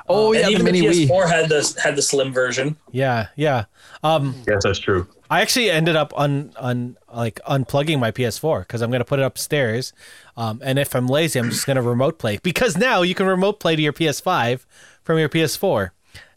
Oh 0.08 0.34
And 0.34 0.40
yeah, 0.42 0.46
the 0.46 0.52
even 0.52 0.66
mini 0.66 0.82
the 0.82 1.08
PS4 1.08 1.28
had 1.28 1.50
the 1.50 1.80
had 1.84 1.96
the 1.96 2.02
slim 2.04 2.32
version. 2.32 2.78
Yeah, 2.92 3.28
yeah. 3.36 3.66
Um, 4.04 4.36
Yes, 4.48 4.62
that's 4.64 4.78
true. 4.78 5.08
I 5.32 5.42
actually 5.42 5.72
ended 5.72 5.96
up 5.96 6.14
un, 6.16 6.54
un 6.58 6.96
like 7.12 7.40
unplugging 7.50 7.98
my 8.00 8.12
PS4 8.12 8.60
because 8.60 8.82
I'm 8.84 8.92
gonna 8.92 9.04
put 9.04 9.18
it 9.18 9.24
upstairs, 9.26 9.94
um, 10.38 10.62
and 10.64 10.78
if 10.78 10.96
I'm 10.96 11.08
lazy, 11.08 11.40
I'm 11.40 11.50
just 11.50 11.66
gonna 11.66 11.82
remote 11.82 12.20
play 12.20 12.38
because 12.44 12.78
now 12.78 13.02
you 13.02 13.16
can 13.16 13.26
remote 13.26 13.60
play 13.60 13.76
to 13.76 13.82
your 13.82 13.94
PS5 13.94 14.66
from 15.02 15.18
your 15.18 15.28
PS4, 15.30 15.90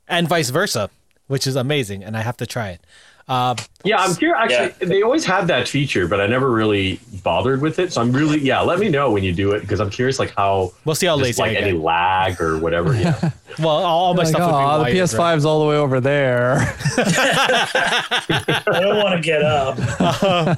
and 0.09 0.27
vice 0.27 0.49
versa, 0.49 0.89
which 1.29 1.47
is 1.47 1.55
amazing, 1.57 2.03
and 2.05 2.17
I 2.17 2.21
have 2.23 2.37
to 2.39 2.47
try 2.47 2.71
it. 2.71 2.85
Um, 3.29 3.57
Yeah, 3.85 3.99
I'm 3.99 4.15
curious. 4.17 4.51
Actually, 4.55 4.87
they 4.89 5.03
always 5.03 5.23
had 5.27 5.49
that 5.49 5.69
feature, 5.69 6.09
but 6.09 6.19
I 6.19 6.27
never 6.27 6.51
really 6.51 6.99
bothered 7.23 7.61
with 7.61 7.79
it. 7.79 7.93
So 7.93 8.01
I'm 8.01 8.11
really, 8.11 8.39
yeah. 8.41 8.63
Let 8.63 8.79
me 8.79 8.89
know 8.89 9.11
when 9.11 9.23
you 9.23 9.35
do 9.35 9.53
it 9.53 9.61
because 9.61 9.81
I'm 9.81 9.91
curious, 9.91 10.19
like 10.19 10.35
how 10.35 10.73
We'll 10.87 10.95
see 10.95 11.05
how 11.07 11.17
just, 11.19 11.39
lazy 11.39 11.43
like 11.43 11.51
I 11.59 11.61
any 11.61 11.73
get. 11.73 11.81
lag 11.83 12.41
or 12.41 12.57
whatever. 12.59 12.95
Yeah. 12.95 13.19
well, 13.59 13.69
all, 13.69 13.85
all 14.07 14.15
my 14.15 14.23
Like, 14.23 14.29
stuff 14.29 14.41
would 14.41 14.47
be 14.47 14.53
the 14.53 14.59
wired, 14.65 14.83
right? 14.83 14.95
PS5's 15.37 15.45
all 15.45 15.61
the 15.61 15.67
way 15.67 15.77
over 15.77 16.01
there. 16.01 16.57
I 16.97 18.63
don't 18.81 18.97
want 18.97 19.15
to 19.17 19.21
get 19.21 19.43
up. 19.43 19.79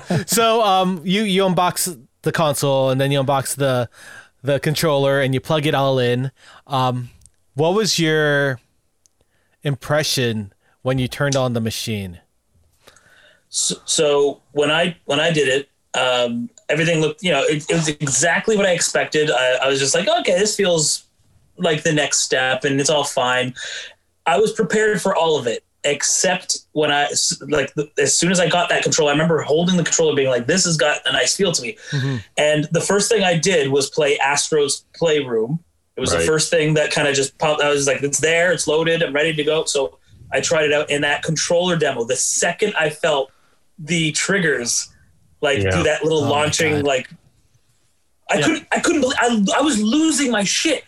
So 0.29 0.63
um, 0.63 1.01
you 1.05 1.23
you 1.23 1.43
unbox 1.43 2.01
the 2.23 2.31
console 2.33 2.91
and 2.91 3.01
then 3.01 3.11
you 3.11 3.21
unbox 3.21 3.57
the 3.57 3.89
the 4.43 4.61
controller 4.61 5.21
and 5.21 5.35
you 5.35 5.41
plug 5.41 5.67
it 5.67 5.75
all 5.75 5.99
in. 5.99 6.31
Um, 6.69 7.11
what 7.55 7.75
was 7.75 7.99
your 7.99 8.61
impression 9.63 10.53
when 10.83 10.99
you 10.99 11.09
turned 11.09 11.37
on 11.37 11.53
the 11.53 11.61
machine? 11.61 12.21
So, 13.49 13.77
so 13.85 14.43
when 14.53 14.71
I 14.71 14.97
when 15.07 15.21
I 15.21 15.33
did 15.33 15.49
it, 15.49 15.69
um, 15.99 16.51
everything 16.69 17.01
looked, 17.01 17.23
you 17.23 17.33
know, 17.33 17.43
it, 17.43 17.69
it 17.69 17.75
was 17.75 17.89
exactly 17.89 18.57
what 18.57 18.67
I 18.67 18.73
expected. 18.73 19.31
I, 19.31 19.59
I 19.65 19.69
was 19.69 19.81
just 19.81 19.95
like, 19.95 20.09
okay, 20.09 20.39
this 20.39 20.57
feels 20.57 21.05
like 21.57 21.83
the 21.83 21.93
next 21.93 22.21
step, 22.21 22.65
and 22.65 22.81
it's 22.81 22.91
all 22.91 23.05
fine. 23.05 23.55
I 24.27 24.39
was 24.39 24.53
prepared 24.53 25.03
for 25.03 25.15
all 25.17 25.39
of 25.39 25.47
it, 25.47 25.65
except 25.83 26.59
when 26.73 26.93
I 26.93 27.09
like 27.49 27.75
the, 27.75 27.91
as 27.99 28.17
soon 28.17 28.31
as 28.31 28.39
I 28.39 28.49
got 28.49 28.69
that 28.69 28.83
control, 28.83 29.09
I 29.09 29.13
remember 29.13 29.43
holding 29.43 29.77
the 29.77 29.83
controller, 29.85 30.15
being 30.15 30.29
like, 30.29 30.47
"This 30.47 30.65
has 30.65 30.77
got 30.77 31.01
a 31.05 31.13
nice 31.13 31.37
feel 31.37 31.53
to 31.53 31.63
me." 31.63 31.77
And 32.37 32.69
the 32.71 32.81
first 32.81 33.11
thing 33.11 33.25
I 33.25 33.37
did 33.37 33.71
was 33.71 33.91
play 33.91 34.17
Astro's 34.19 34.85
Playroom. 34.95 35.59
It 35.97 36.01
was 36.01 36.13
the 36.13 36.21
first 36.27 36.51
thing 36.51 36.75
that 36.75 36.93
kind 36.93 37.09
of 37.09 37.15
just 37.15 37.37
popped. 37.39 37.63
I 37.63 37.69
was 37.69 37.87
like, 37.87 38.03
"It's 38.03 38.21
there, 38.21 38.53
it's 38.53 38.67
loaded, 38.67 39.03
I'm 39.03 39.13
ready 39.13 39.35
to 39.35 39.45
go." 39.45 39.65
So 39.65 39.99
I 40.33 40.41
tried 40.41 40.65
it 40.67 40.73
out 40.73 40.91
in 40.91 41.03
that 41.03 41.23
controller 41.23 41.77
demo. 41.77 42.05
The 42.05 42.17
second 42.17 42.75
I 42.79 42.91
felt 42.91 43.31
the 43.79 44.13
triggers, 44.13 44.93
like 45.41 45.59
Yeah. 45.59 45.71
do 45.71 45.83
that 45.85 46.05
little 46.05 46.25
Oh 46.25 46.31
launching, 46.31 46.83
like 46.85 47.09
I 48.31 48.41
couldn't, 48.43 48.67
I 48.71 48.79
couldn't, 48.81 49.01
believe, 49.01 49.17
I, 49.21 49.45
I 49.59 49.63
was 49.63 49.83
losing 49.83 50.31
my 50.31 50.45
shit. 50.45 50.85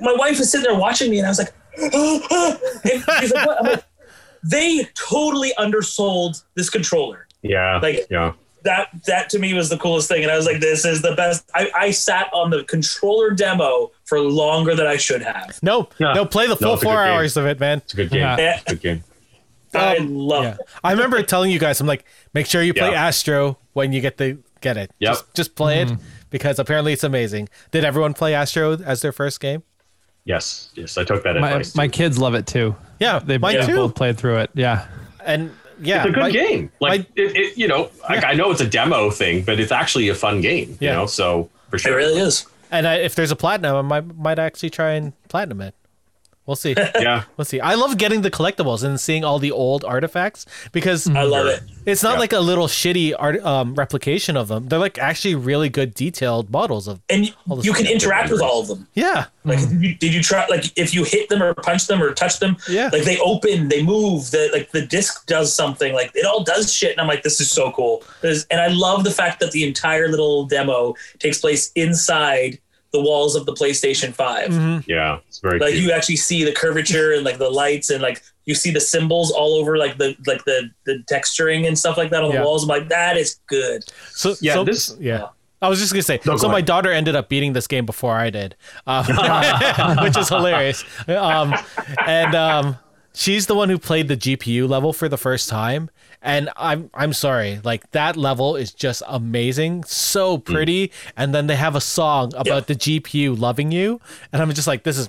My 0.00 0.14
wife 0.14 0.38
was 0.38 0.50
sitting 0.50 0.64
there 0.64 0.78
watching 0.78 1.10
me, 1.10 1.18
and 1.18 1.26
I 1.26 1.30
was 1.30 1.38
like, 1.38 1.52
and 1.76 3.04
she's 3.20 3.32
like, 3.32 3.46
what? 3.46 3.58
I'm 3.60 3.72
like, 3.72 3.84
they 4.44 4.84
totally 4.94 5.52
undersold 5.58 6.42
this 6.54 6.70
controller. 6.70 7.26
Yeah. 7.42 7.78
Like- 7.82 8.06
yeah. 8.10 8.32
That 8.68 8.88
that 9.06 9.30
to 9.30 9.38
me 9.38 9.54
was 9.54 9.70
the 9.70 9.78
coolest 9.78 10.08
thing, 10.08 10.22
and 10.22 10.30
I 10.30 10.36
was 10.36 10.44
like, 10.44 10.60
"This 10.60 10.84
is 10.84 11.00
the 11.00 11.14
best." 11.14 11.48
I, 11.54 11.70
I 11.74 11.90
sat 11.90 12.28
on 12.34 12.50
the 12.50 12.64
controller 12.64 13.30
demo 13.30 13.90
for 14.04 14.20
longer 14.20 14.74
than 14.74 14.86
I 14.86 14.96
should 14.98 15.22
have. 15.22 15.58
No, 15.62 15.88
Yeah. 15.98 16.12
no, 16.12 16.26
play 16.26 16.46
the 16.46 16.56
full 16.56 16.74
it's 16.74 16.82
a 16.82 16.84
four 16.84 16.94
good 16.96 17.04
game. 17.04 17.12
hours 17.14 17.36
of 17.38 17.46
it, 17.46 17.58
man. 17.58 17.78
It's 17.78 17.94
a 17.94 17.96
good 17.96 18.10
game. 18.10 18.20
Yeah. 18.20 18.36
Yeah. 18.38 18.60
Good 18.68 18.80
game. 18.82 19.04
I 19.74 19.96
Um, 19.96 20.14
love 20.14 20.44
Yeah, 20.44 20.50
it. 20.54 20.60
I 20.84 20.92
remember 20.92 21.22
telling 21.22 21.50
you 21.50 21.58
guys, 21.58 21.80
I'm 21.80 21.86
like, 21.86 22.04
make 22.34 22.46
sure 22.46 22.62
you 22.62 22.74
play 22.74 22.90
Yeah. 22.90 23.06
Astro 23.06 23.58
when 23.72 23.92
you 23.92 24.00
get 24.00 24.16
the 24.18 24.38
get 24.60 24.76
it. 24.76 24.90
Yep. 24.98 25.12
Just, 25.12 25.34
just 25.34 25.54
play 25.56 25.82
it 25.82 25.92
because 26.30 26.58
apparently 26.58 26.92
it's 26.92 27.04
amazing. 27.04 27.48
Did 27.70 27.84
everyone 27.84 28.12
play 28.14 28.34
Astro 28.34 28.76
as 28.84 29.00
their 29.02 29.12
first 29.12 29.40
game? 29.40 29.62
Yes. 30.24 30.70
Yes. 30.74 30.98
I 30.98 31.04
took 31.04 31.22
that 31.24 31.36
My 31.36 31.50
advice. 31.52 31.74
my 31.74 31.88
kids 31.88 32.18
love 32.18 32.34
it 32.34 32.46
too. 32.46 32.76
Yeah, 33.00 33.18
They 33.18 33.38
mine 33.38 33.60
they 33.60 33.66
too. 33.66 33.76
both 33.76 33.94
played 33.94 34.18
through 34.18 34.38
it. 34.38 34.50
Yeah. 34.54 34.86
And 35.24 35.50
yeah, 35.80 35.98
it's 36.02 36.10
a 36.10 36.12
good 36.12 36.20
my- 36.20 36.30
game. 36.30 36.70
Like 36.80 37.02
it, 37.16 37.36
it, 37.36 37.58
you 37.58 37.68
know, 37.68 37.90
like 38.08 38.24
I 38.24 38.34
know 38.34 38.50
it's 38.50 38.60
a 38.60 38.68
demo 38.68 39.10
thing, 39.10 39.42
but 39.42 39.58
it's 39.60 39.72
actually 39.72 40.08
a 40.08 40.14
fun 40.14 40.40
game. 40.40 40.76
Yeah. 40.80 40.90
You 40.90 40.96
know, 40.98 41.06
so 41.06 41.50
for 41.70 41.78
sure, 41.78 41.92
It 41.92 41.96
really 42.04 42.20
is. 42.20 42.46
And 42.70 42.86
I, 42.86 42.96
if 42.96 43.14
there's 43.14 43.30
a 43.30 43.36
platinum, 43.36 43.74
I 43.76 43.82
might 43.82 44.16
might 44.16 44.38
actually 44.38 44.70
try 44.70 44.92
and 44.92 45.12
platinum 45.28 45.60
it. 45.62 45.74
We'll 46.48 46.56
see. 46.56 46.74
Yeah. 46.76 47.24
We'll 47.36 47.44
see. 47.44 47.60
I 47.60 47.74
love 47.74 47.98
getting 47.98 48.22
the 48.22 48.30
collectibles 48.30 48.82
and 48.82 48.98
seeing 48.98 49.22
all 49.22 49.38
the 49.38 49.52
old 49.52 49.84
artifacts 49.84 50.46
because 50.72 51.06
I 51.08 51.22
love 51.22 51.46
it. 51.46 51.60
it's 51.84 52.02
not 52.02 52.14
Yeah. 52.14 52.18
like 52.20 52.32
a 52.32 52.40
little 52.40 52.66
shitty 52.66 53.14
art 53.18 53.44
um, 53.44 53.74
replication 53.74 54.34
of 54.36 54.48
them. 54.48 54.66
They're 54.68 54.78
like 54.78 54.96
actually 54.98 55.34
really 55.34 55.68
good 55.68 55.92
detailed 55.94 56.50
models 56.50 56.88
of. 56.88 57.00
And 57.10 57.32
the 57.46 57.56
you 57.62 57.74
can 57.74 57.86
interact 57.86 58.30
with 58.30 58.40
all 58.40 58.62
of 58.62 58.66
them. 58.68 58.88
Yeah. 58.94 59.26
Like, 59.44 59.60
did 59.60 59.82
you- 59.82 59.94
did 59.94 60.14
you 60.14 60.22
try? 60.22 60.46
Like, 60.48 60.64
if 60.76 60.94
you 60.94 61.04
hit 61.04 61.28
them 61.28 61.42
or 61.42 61.52
punch 61.54 61.86
them 61.86 62.02
or 62.02 62.12
touch 62.14 62.38
them, 62.38 62.56
Yeah. 62.68 62.88
like 62.92 63.02
they 63.04 63.18
open, 63.18 63.68
they 63.68 63.82
move. 63.82 64.30
The 64.30 64.48
like 64.52 64.70
the 64.72 64.84
disc 64.86 65.26
does 65.26 65.52
something. 65.54 65.92
Like 65.92 66.10
it 66.14 66.24
all 66.24 66.42
does 66.44 66.72
shit, 66.72 66.92
and 66.92 67.00
I'm 67.02 67.06
like, 67.08 67.22
this 67.22 67.40
is 67.42 67.50
so 67.50 67.70
cool. 67.72 68.02
There's- 68.22 68.46
and 68.50 68.58
I 68.60 68.68
love 68.68 69.04
the 69.04 69.10
fact 69.12 69.38
that 69.40 69.52
the 69.52 69.64
entire 69.68 70.08
little 70.08 70.46
demo 70.46 70.94
takes 71.18 71.38
place 71.40 71.72
inside 71.74 72.58
the 72.92 73.00
walls 73.00 73.34
of 73.36 73.44
the 73.46 73.52
PlayStation 73.52 74.14
5 74.14 74.50
Mm-hmm. 74.50 74.90
Yeah. 74.90 75.18
It's 75.28 75.40
very 75.40 75.58
Like 75.58 75.72
cute. 75.72 75.82
you 75.84 75.92
actually 75.92 76.16
see 76.16 76.44
the 76.44 76.52
curvature 76.52 77.12
and 77.12 77.24
like 77.24 77.38
the 77.38 77.50
lights 77.50 77.90
and 77.90 78.00
like 78.02 78.22
you 78.46 78.54
see 78.54 78.70
the 78.70 78.80
symbols 78.80 79.30
all 79.30 79.54
over 79.54 79.76
like 79.76 79.98
the 79.98 80.16
like 80.26 80.44
the 80.44 80.70
the 80.86 81.04
texturing 81.10 81.66
and 81.66 81.78
stuff 81.78 81.96
like 81.98 82.10
that 82.10 82.22
on 82.24 82.34
the 82.34 82.40
walls. 82.42 82.62
I'm 82.62 82.68
like, 82.68 82.88
that 82.88 83.16
is 83.18 83.38
good. 83.46 83.84
So 84.12 84.34
Yeah, 84.40 84.54
so- 84.54 84.64
this- 84.64 84.96
yeah. 84.98 85.28
I 85.60 85.68
was 85.68 85.80
just 85.80 85.92
gonna 85.92 86.02
say. 86.02 86.20
No, 86.24 86.36
so 86.36 86.42
go 86.42 86.48
my 86.52 86.58
ahead. 86.58 86.66
daughter 86.66 86.92
ended 86.92 87.16
up 87.16 87.28
beating 87.28 87.52
this 87.52 87.66
game 87.66 87.84
before 87.84 88.16
I 88.16 88.30
did, 88.30 88.54
um, 88.86 89.04
which 90.04 90.16
is 90.16 90.28
hilarious. 90.28 90.84
Um, 91.08 91.52
and 92.06 92.32
um, 92.36 92.78
she's 93.12 93.46
the 93.48 93.56
one 93.56 93.68
who 93.68 93.76
played 93.76 94.06
the 94.06 94.16
GPU 94.16 94.68
level 94.68 94.92
for 94.92 95.08
the 95.08 95.18
first 95.18 95.48
time. 95.48 95.90
And 96.20 96.50
I'm 96.56 96.90
I'm 96.94 97.12
sorry, 97.12 97.60
like 97.62 97.90
that 97.92 98.16
level 98.16 98.56
is 98.56 98.72
just 98.72 99.02
amazing, 99.06 99.84
so 99.84 100.36
pretty. 100.38 100.90
And 101.16 101.32
then 101.34 101.46
they 101.46 101.56
have 101.56 101.76
a 101.76 101.80
song 101.80 102.32
about 102.36 102.66
the 102.66 102.74
GPU 102.74 103.38
loving 103.38 103.70
you, 103.70 104.00
and 104.32 104.42
I'm 104.42 104.52
just 104.52 104.66
like, 104.66 104.82
this 104.82 104.98
is 104.98 105.08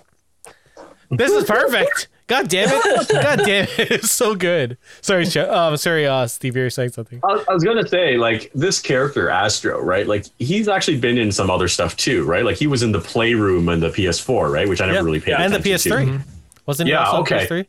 this 1.11 1.31
is 1.31 1.43
perfect. 1.45 2.07
God 2.27 2.47
damn 2.47 2.69
it! 2.71 3.07
God 3.09 3.39
damn 3.39 3.63
it! 3.63 3.91
It's 3.91 4.11
so 4.11 4.35
good. 4.35 4.77
Sorry, 5.01 5.25
um, 5.39 5.77
sorry, 5.77 6.05
uh, 6.05 6.27
Steve, 6.27 6.55
you're 6.55 6.69
saying 6.69 6.91
something. 6.91 7.19
I 7.23 7.33
was- 7.33 7.45
I 7.49 7.53
was 7.55 7.63
gonna 7.63 7.87
say, 7.87 8.17
like 8.17 8.51
this 8.53 8.79
character 8.79 9.31
Astro, 9.31 9.81
right? 9.81 10.05
Like 10.05 10.25
he's 10.37 10.67
actually 10.67 10.99
been 10.99 11.17
in 11.17 11.31
some 11.31 11.49
other 11.49 11.67
stuff 11.67 11.97
too, 11.97 12.23
right? 12.25 12.45
Like 12.45 12.57
he 12.57 12.67
was 12.67 12.83
in 12.83 12.91
the 12.91 12.99
Playroom 13.01 13.67
and 13.67 13.81
the 13.81 13.89
PS4, 13.89 14.51
right? 14.51 14.69
Which 14.69 14.79
I 14.79 14.85
never 14.85 14.99
Yeah. 14.99 15.03
really 15.05 15.19
paid 15.19 15.33
attention 15.33 15.51
to. 15.51 15.55
and 15.55 15.63
the 15.65 15.69
PS3. 15.71 16.05
to. 16.23 16.25
Wasn't 16.67 16.85
he 16.87 16.91
Yeah, 16.93 17.03
also 17.05 17.21
okay. 17.21 17.47
PS3? 17.47 17.65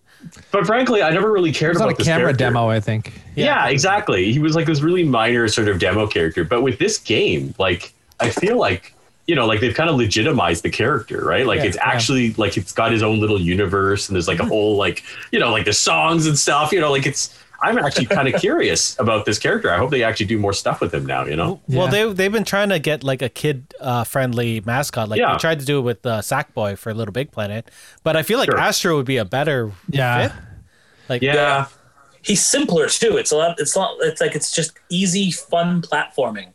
But 0.50 0.66
frankly, 0.66 1.02
I 1.02 1.10
never 1.10 1.30
really 1.32 1.52
cared 1.52 1.72
It's 1.72 1.80
on 1.80 1.88
about 1.88 1.94
a 1.94 1.98
this 1.98 2.06
camera 2.06 2.26
character. 2.26 2.44
demo, 2.44 2.68
I 2.68 2.80
think. 2.80 3.12
Yeah. 3.36 3.68
exactly. 3.68 4.32
He 4.32 4.38
was 4.38 4.54
like 4.54 4.66
this 4.66 4.80
really 4.80 5.04
minor 5.04 5.48
sort 5.48 5.68
of 5.68 5.78
demo 5.78 6.06
character. 6.06 6.44
But 6.44 6.62
with 6.62 6.78
this 6.78 6.98
game, 6.98 7.54
like 7.58 7.92
I 8.20 8.30
feel 8.30 8.58
like 8.58 8.94
you 9.26 9.36
know, 9.36 9.46
like 9.46 9.60
they've 9.60 9.74
kind 9.74 9.88
of 9.88 9.96
legitimized 9.96 10.64
the 10.64 10.70
character, 10.70 11.24
right? 11.24 11.46
Like 11.46 11.58
Yeah, 11.60 11.64
it's 11.66 11.76
yeah. 11.76 11.82
Mm-hmm. 11.82 11.90
actually 11.96 12.32
like 12.34 12.56
it's 12.56 12.72
got 12.72 12.90
his 12.90 13.02
own 13.02 13.20
little 13.20 13.40
universe, 13.40 14.08
and 14.08 14.16
there's 14.16 14.26
like 14.28 14.40
a 14.40 14.44
whole 14.44 14.76
like 14.76 15.04
you 15.30 15.38
know 15.38 15.52
like 15.52 15.64
the 15.64 15.72
songs 15.72 16.26
and 16.26 16.38
stuff. 16.38 16.72
You 16.72 16.80
know, 16.80 16.90
like 16.90 17.06
it's. 17.06 17.36
I'm 17.62 17.78
actually 17.78 18.06
kind 18.06 18.26
of 18.28 18.40
curious 18.40 18.98
about 18.98 19.26
this 19.26 19.38
character. 19.38 19.70
I 19.70 19.76
hope 19.76 19.90
they 19.90 20.02
actually 20.02 20.26
do 20.26 20.38
more 20.38 20.52
stuff 20.52 20.80
with 20.80 20.94
him 20.94 21.04
now. 21.06 21.24
You 21.26 21.36
know. 21.36 21.60
Well, 21.68 21.86
Yeah. 21.86 22.06
they 22.06 22.12
they've 22.14 22.32
been 22.32 22.44
trying 22.44 22.70
to 22.70 22.78
get 22.78 23.04
like 23.04 23.22
a 23.22 23.28
kid 23.28 23.74
uh, 23.80 24.04
friendly 24.04 24.60
mascot. 24.64 25.08
Like 25.08 25.18
Yeah. 25.18 25.32
they 25.32 25.38
tried 25.38 25.60
to 25.60 25.66
do 25.66 25.78
it 25.78 25.82
with 25.82 26.04
uh, 26.06 26.20
Sackboy 26.20 26.78
for 26.78 26.94
Little 26.94 27.12
Big 27.12 27.30
Planet, 27.32 27.70
but 28.02 28.16
I 28.16 28.22
feel 28.22 28.38
like 28.38 28.50
Sure. 28.50 28.58
Astro 28.58 28.96
would 28.96 29.06
be 29.06 29.18
a 29.18 29.24
better 29.24 29.72
Yeah. 29.90 30.28
fit. 30.28 30.36
Like 31.08 31.22
Yeah. 31.22 31.66
He's 32.22 32.44
simpler 32.44 32.86
too. 32.88 33.16
It's 33.16 33.32
a 33.32 33.36
lot. 33.36 33.58
It's 33.58 33.74
not. 33.76 33.96
It's 34.00 34.20
like 34.20 34.34
it's 34.34 34.54
just 34.54 34.72
easy, 34.90 35.30
fun 35.30 35.80
platforming. 35.82 36.48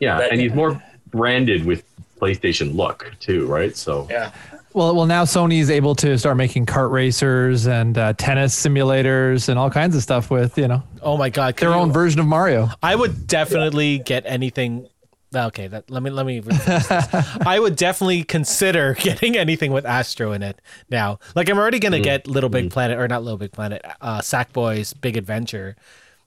Yeah, 0.00 0.18
That- 0.18 0.32
and 0.32 0.40
he's 0.40 0.52
more 0.52 0.82
branded 1.10 1.64
with 1.64 1.84
PlayStation 2.20 2.74
look 2.76 3.10
too, 3.20 3.46
right? 3.46 3.76
So 3.76 4.06
Yeah. 4.10 4.30
Well, 4.74 4.94
well, 4.94 5.06
now 5.06 5.24
Sony's 5.24 5.70
able 5.70 5.94
to 5.96 6.18
start 6.18 6.36
making 6.36 6.66
kart 6.66 6.90
racers 6.90 7.66
and 7.66 7.96
uh, 7.98 8.14
tennis 8.14 8.58
simulators 8.58 9.48
and 9.48 9.58
all 9.58 9.70
kinds 9.70 9.94
of 9.94 10.02
stuff 10.02 10.30
with 10.30 10.56
you 10.56 10.68
know 10.68 10.82
oh 11.02 11.16
my 11.16 11.30
god, 11.30 11.56
their 11.56 11.70
you- 11.70 11.74
own 11.74 11.92
version 11.92 12.20
of 12.20 12.26
Mario. 12.26 12.70
I 12.82 12.94
would 12.94 13.26
definitely 13.26 13.98
get 13.98 14.24
anything. 14.26 14.88
Okay, 15.34 15.66
that 15.66 15.90
let 15.90 16.02
me 16.02 16.10
let 16.10 16.26
me. 16.26 16.40
this. 16.40 16.90
I 16.90 17.58
would 17.58 17.76
definitely 17.76 18.22
consider 18.22 18.94
getting 19.00 19.36
anything 19.36 19.72
with 19.72 19.86
Astro 19.86 20.32
in 20.32 20.42
it 20.42 20.60
now. 20.90 21.18
Like 21.34 21.48
I'm 21.48 21.58
already 21.58 21.78
gonna 21.78 22.00
get 22.00 22.26
Little 22.26 22.50
Big 22.50 22.70
Planet 22.70 22.98
or 22.98 23.08
not 23.08 23.22
Little 23.22 23.38
Big 23.38 23.52
Planet, 23.52 23.82
uh, 24.00 24.20
Sackboy's 24.20 24.92
Big 24.92 25.16
Adventure, 25.16 25.76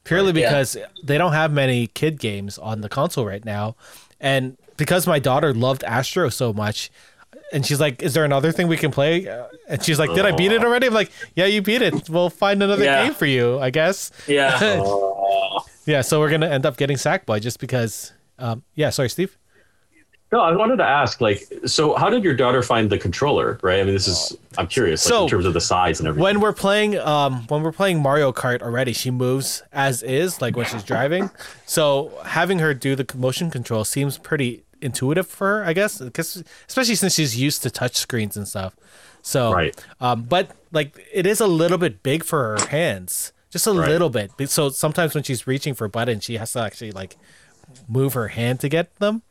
purely 0.04 0.39
yeah. 0.39 0.50
because 0.50 0.78
they 1.04 1.18
don't 1.18 1.34
have 1.34 1.52
many 1.52 1.88
kid 1.88 2.20
games 2.20 2.58
on 2.58 2.82
the 2.82 2.89
console 2.89 3.26
right 3.26 3.46
now, 3.46 3.76
and 4.20 4.58
because 4.78 5.06
my 5.08 5.20
daughter 5.20 5.54
loved 5.54 5.84
Astro 5.84 6.30
so 6.30 6.52
much. 6.54 6.91
And 7.56 7.66
she's 7.66 7.80
like, 7.80 8.03
"Is 8.03 8.14
there 8.14 8.26
another 8.26 8.51
thing 8.51 8.68
we 8.68 8.76
can 8.78 8.91
play?" 8.91 9.28
Uh, 9.28 9.45
And 9.70 9.82
she's 9.82 9.97
like, 9.97 10.14
"Did 10.14 10.26
I 10.26 10.32
beat 10.36 10.51
it 10.51 10.62
already?" 10.64 10.88
I'm 10.88 10.93
like, 10.93 11.10
"Yeah, 11.36 11.45
you 11.45 11.62
beat 11.62 11.82
it. 11.82 12.10
We'll 12.10 12.30
find 12.30 12.62
another 12.62 12.84
Yeah. 12.84 13.03
game 13.06 13.14
for 13.16 13.26
you, 13.26 13.58
I 13.60 13.70
guess." 13.72 14.12
Yeah. 14.28 14.60
Yeah, 15.88 16.01
so 16.01 16.20
we're 16.20 16.32
gonna 16.32 16.49
end 16.49 16.66
up 16.66 16.78
getting 16.78 16.97
Sackboy 16.97 17.41
just 17.41 17.60
because. 17.60 18.12
Um, 18.39 18.64
yeah, 18.74 18.89
sorry, 18.89 19.08
Steve. 19.10 19.38
no, 20.32 20.39
I 20.41 20.51
wanted 20.56 20.78
to 20.78 20.84
ask, 20.84 21.22
like, 21.22 21.47
so 21.66 21.93
how 21.95 22.10
did 22.10 22.24
your 22.24 22.34
daughter 22.34 22.62
find 22.64 22.89
the 22.89 22.97
controller? 22.97 23.60
Right? 23.62 23.80
I 23.80 23.84
mean, 23.84 23.93
this 23.93 24.08
is 24.08 24.36
I'm 24.58 24.66
curious, 24.68 25.06
like, 25.06 25.10
So, 25.14 25.24
in 25.26 25.30
terms 25.30 25.45
of 25.45 25.53
the 25.53 25.62
size 25.62 25.99
and 25.99 26.08
everything. 26.10 26.24
When 26.24 26.39
we're 26.41 26.53
playing, 26.53 26.97
um, 26.97 27.45
when 27.49 27.62
we're 27.62 27.72
playing 27.72 28.01
Mario 28.01 28.34
Kart 28.34 28.62
already, 28.64 28.91
she 28.93 29.12
moves 29.12 29.62
as 29.72 30.01
is, 30.03 30.41
like 30.41 30.58
when 30.58 30.66
she's 30.66 30.84
driving. 30.84 31.30
So 31.68 32.12
having 32.26 32.60
her 32.60 32.74
do 32.74 32.95
the 32.95 33.06
motion 33.16 33.49
control 33.51 33.86
seems 33.86 34.18
pretty 34.18 34.64
intuitive 34.82 35.28
for 35.28 35.60
her, 35.60 35.66
I 35.66 35.74
guess, 35.74 36.00
because 36.00 36.44
especially 36.68 36.96
since 36.96 37.16
she's 37.16 37.38
used 37.40 37.64
to 37.64 37.70
touch 37.70 37.96
screens 37.96 38.36
and 38.38 38.48
stuff. 38.48 38.76
So, 39.22 39.52
Right. 39.54 39.76
um, 40.00 40.24
but 40.24 40.52
like 40.72 41.04
it 41.14 41.26
is 41.26 41.40
a 41.40 41.48
little 41.48 41.78
bit 41.78 42.04
big 42.04 42.24
for 42.24 42.58
her 42.60 42.68
hands, 42.68 43.34
just 43.50 43.66
a 43.68 43.72
Right. 43.74 43.90
little 43.90 44.10
bit. 44.10 44.32
So 44.50 44.70
sometimes 44.70 45.16
when 45.16 45.24
she's 45.24 45.48
reaching 45.48 45.74
for 45.74 45.88
buttons, 45.88 46.24
she 46.24 46.38
has 46.38 46.52
to 46.54 46.60
actually 46.60 46.92
like 46.92 47.18
move 47.88 48.14
her 48.14 48.28
hand 48.30 48.60
to 48.60 48.70
get 48.70 48.96
them. 48.98 49.24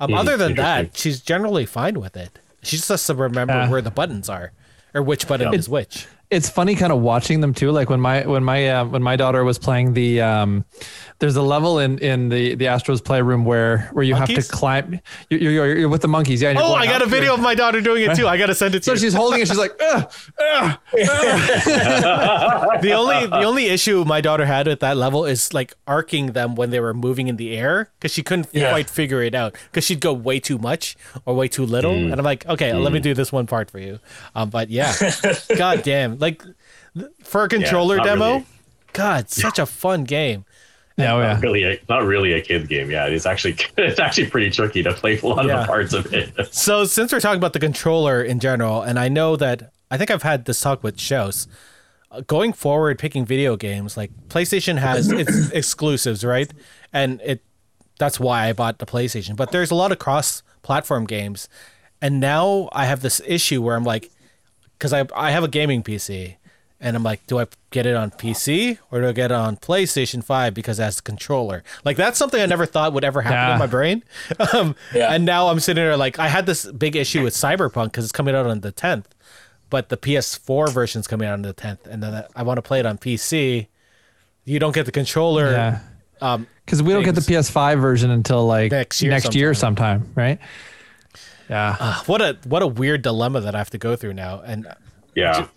Um, 0.00 0.10
Hmm, 0.10 0.16
other 0.16 0.36
than 0.36 0.54
that, 0.56 0.96
she's 0.96 1.20
generally 1.20 1.66
fine 1.66 2.00
with 2.00 2.16
it. 2.16 2.38
She 2.62 2.76
just 2.76 2.88
has 2.88 3.06
to 3.06 3.14
remember 3.14 3.52
Yeah. 3.54 3.68
where 3.68 3.82
the 3.82 3.90
buttons 3.90 4.28
are 4.28 4.52
or 4.94 5.02
which 5.02 5.28
button 5.28 5.52
is 5.54 5.68
which. 5.68 6.06
It's 6.34 6.48
funny 6.48 6.74
kind 6.74 6.92
of 6.92 7.00
watching 7.00 7.40
them 7.40 7.54
too. 7.54 7.70
Like 7.70 7.88
when 7.88 8.00
my 8.00 8.26
when 8.26 8.42
my 8.44 8.68
uh, 8.68 8.84
when 8.86 9.02
my 9.02 9.16
daughter 9.16 9.44
was 9.44 9.58
playing 9.58 9.94
the 9.94 10.20
um, 10.20 10.64
there's 11.20 11.36
a 11.36 11.42
level 11.42 11.78
in 11.78 11.98
in 11.98 12.28
the 12.28 12.54
the 12.56 12.66
Astros 12.66 13.02
playroom 13.04 13.44
where 13.44 13.88
where 13.92 14.04
you 14.04 14.14
Monkeys? 14.14 14.36
have 14.36 14.46
to 14.46 14.52
climb. 14.52 15.00
You're, 15.30 15.40
you're, 15.40 15.78
you're 15.78 15.88
with 15.88 16.02
the 16.02 16.08
monkeys. 16.08 16.42
Yeah. 16.42 16.54
Oh, 16.56 16.74
I 16.74 16.86
got 16.86 17.02
a 17.02 17.06
video 17.06 17.34
of 17.34 17.40
my 17.40 17.54
daughter 17.54 17.80
doing 17.80 18.02
it 18.02 18.16
too. 18.16 18.26
I 18.28 18.36
got 18.36 18.46
to 18.46 18.54
send 18.54 18.74
it 18.74 18.80
to 18.80 18.84
So 18.84 18.92
you. 18.92 18.98
she's 18.98 19.14
holding 19.14 19.40
it. 19.40 19.48
She's 19.48 19.56
like, 19.58 19.72
Ugh, 19.80 20.12
ugh. 20.40 20.78
the 22.82 22.92
only 22.94 23.26
the 23.26 23.44
only 23.44 23.66
issue 23.66 24.04
my 24.04 24.20
daughter 24.20 24.44
had 24.44 24.68
at 24.68 24.80
that 24.80 24.96
level 24.96 25.24
is 25.24 25.52
like 25.54 25.74
arcing 25.86 26.32
them 26.32 26.54
when 26.54 26.70
they 26.70 26.80
were 26.80 26.94
moving 26.94 27.28
in 27.28 27.36
the 27.36 27.56
air 27.56 27.90
because 27.98 28.12
she 28.12 28.22
couldn't 28.22 28.48
Yeah. 28.52 28.70
quite 28.70 28.90
figure 28.90 29.22
it 29.22 29.34
out 29.34 29.54
because 29.70 29.84
she'd 29.84 30.00
go 30.00 30.12
way 30.12 30.40
too 30.40 30.58
much 30.58 30.96
or 31.26 31.34
way 31.34 31.48
too 31.48 31.64
little, 31.66 31.94
and 31.94 32.12
I'm 32.14 32.24
like, 32.24 32.46
okay, 32.46 32.72
let 32.72 32.92
me 32.92 33.00
do 33.00 33.14
this 33.14 33.32
one 33.32 33.46
part 33.46 33.70
for 33.70 33.78
you. 33.78 33.98
Um, 34.34 34.50
but 34.50 34.70
yeah, 34.70 34.92
god 35.56 35.82
damn, 35.82 36.18
like 36.24 36.42
for 37.22 37.44
a 37.44 37.48
controller 37.48 37.96
not 37.98 38.04
demo, 38.06 38.32
really. 38.32 38.46
God, 38.94 39.28
such 39.28 39.58
a 39.58 39.66
fun 39.66 40.04
game. 40.04 40.44
Yeah, 40.96 41.14
oh, 41.14 41.20
yeah. 41.20 41.32
Not 41.34 41.42
really, 41.42 41.64
a, 41.64 41.80
not 41.88 42.04
really 42.04 42.32
a 42.34 42.40
kid 42.40 42.68
game. 42.68 42.90
Yeah, 42.90 43.06
it's 43.06 43.26
actually 43.26 43.56
it's 43.76 43.98
actually 43.98 44.26
pretty 44.30 44.50
tricky 44.50 44.82
to 44.84 44.92
play 44.94 45.18
a 45.18 45.26
lot 45.26 45.44
of 45.50 45.60
the 45.60 45.66
parts 45.66 45.92
of 45.92 46.12
it. 46.14 46.32
So 46.52 46.84
since 46.84 47.12
we're 47.12 47.20
talking 47.20 47.38
about 47.38 47.52
the 47.52 47.58
controller 47.60 48.22
in 48.22 48.38
general, 48.40 48.82
and 48.82 48.98
I 48.98 49.08
know 49.08 49.36
that 49.36 49.72
I 49.90 49.98
think 49.98 50.10
I've 50.10 50.22
had 50.22 50.44
this 50.44 50.60
talk 50.60 50.82
with 50.82 50.98
shows. 51.00 51.48
uh, 52.10 52.20
Going 52.22 52.52
forward, 52.52 52.98
picking 52.98 53.24
video 53.26 53.56
games 53.56 53.96
like 53.96 54.12
PlayStation 54.28 54.78
has 54.78 55.10
its 55.22 55.50
exclusives, 55.50 56.24
right? 56.24 56.50
And 56.92 57.20
it 57.22 57.42
that's 57.98 58.18
why 58.20 58.48
I 58.48 58.52
bought 58.52 58.78
the 58.78 58.86
PlayStation. 58.86 59.36
But 59.36 59.50
there's 59.50 59.70
a 59.72 59.74
lot 59.74 59.90
of 59.92 59.98
cross-platform 59.98 61.06
games, 61.06 61.48
and 62.00 62.20
now 62.20 62.68
I 62.72 62.86
have 62.86 63.00
this 63.02 63.20
issue 63.26 63.60
where 63.62 63.76
I'm 63.76 63.84
like, 63.84 64.10
because 64.84 64.92
I 64.92 65.06
I 65.16 65.30
have 65.30 65.42
a 65.44 65.48
gaming 65.48 65.82
PC, 65.82 66.36
and 66.78 66.94
I'm 66.94 67.02
like, 67.02 67.26
do 67.26 67.38
I 67.38 67.46
get 67.70 67.86
it 67.86 67.96
on 67.96 68.10
PC 68.10 68.78
or 68.90 69.00
do 69.00 69.08
I 69.08 69.12
get 69.12 69.30
it 69.30 69.34
on 69.34 69.56
PlayStation 69.56 70.22
Five 70.22 70.52
because 70.52 70.78
it 70.78 70.82
has 70.82 70.96
the 70.96 71.02
controller? 71.02 71.64
Like 71.84 71.96
that's 71.96 72.18
something 72.18 72.40
I 72.40 72.44
never 72.46 72.66
thought 72.66 72.92
would 72.92 73.04
ever 73.04 73.22
happen 73.22 73.38
Yeah. 73.38 73.52
in 73.54 73.58
my 73.58 73.66
brain. 73.66 74.04
Um, 74.52 74.76
Yeah. 74.94 75.12
And 75.14 75.24
now 75.24 75.48
I'm 75.48 75.58
sitting 75.60 75.82
there 75.82 75.96
like 75.96 76.18
I 76.18 76.28
had 76.28 76.44
this 76.44 76.70
big 76.70 76.96
issue 76.96 77.22
with 77.22 77.32
Cyberpunk 77.34 77.86
because 77.86 78.04
it's 78.04 78.12
coming 78.12 78.34
out 78.34 78.46
on 78.46 78.60
the 78.60 78.72
10th, 78.72 79.06
but 79.70 79.88
the 79.88 79.96
PS4 79.96 80.70
version's 80.70 81.06
coming 81.06 81.26
out 81.26 81.32
on 81.34 81.42
the 81.42 81.54
10th, 81.54 81.86
and 81.86 82.02
then 82.02 82.24
I 82.36 82.42
want 82.42 82.58
to 82.58 82.62
play 82.62 82.80
it 82.80 82.84
on 82.86 82.98
PC. 82.98 83.68
You 84.44 84.58
don't 84.58 84.74
get 84.74 84.84
the 84.84 84.92
controller. 84.92 85.50
Yeah. 85.52 85.78
Um, 86.20 86.46
Because 86.66 86.82
we 86.82 86.92
don't 86.92 87.02
get 87.04 87.14
the 87.14 87.22
PS5 87.22 87.80
version 87.80 88.10
until 88.10 88.46
like 88.46 88.70
Next 88.72 89.02
next 89.02 89.34
year 89.34 89.46
year, 89.48 89.54
sometime, 89.54 90.12
right? 90.14 90.38
Yeah. 91.48 91.76
Ah, 91.78 92.02
what 92.06 92.20
a 92.22 92.38
what 92.44 92.62
a 92.62 92.66
weird 92.66 93.02
dilemma 93.02 93.40
that 93.42 93.54
I 93.54 93.58
have 93.58 93.70
to 93.70 93.78
go 93.78 93.96
through 93.96 94.14
now. 94.14 94.40
And 94.44 94.66
Yeah, 95.14 95.48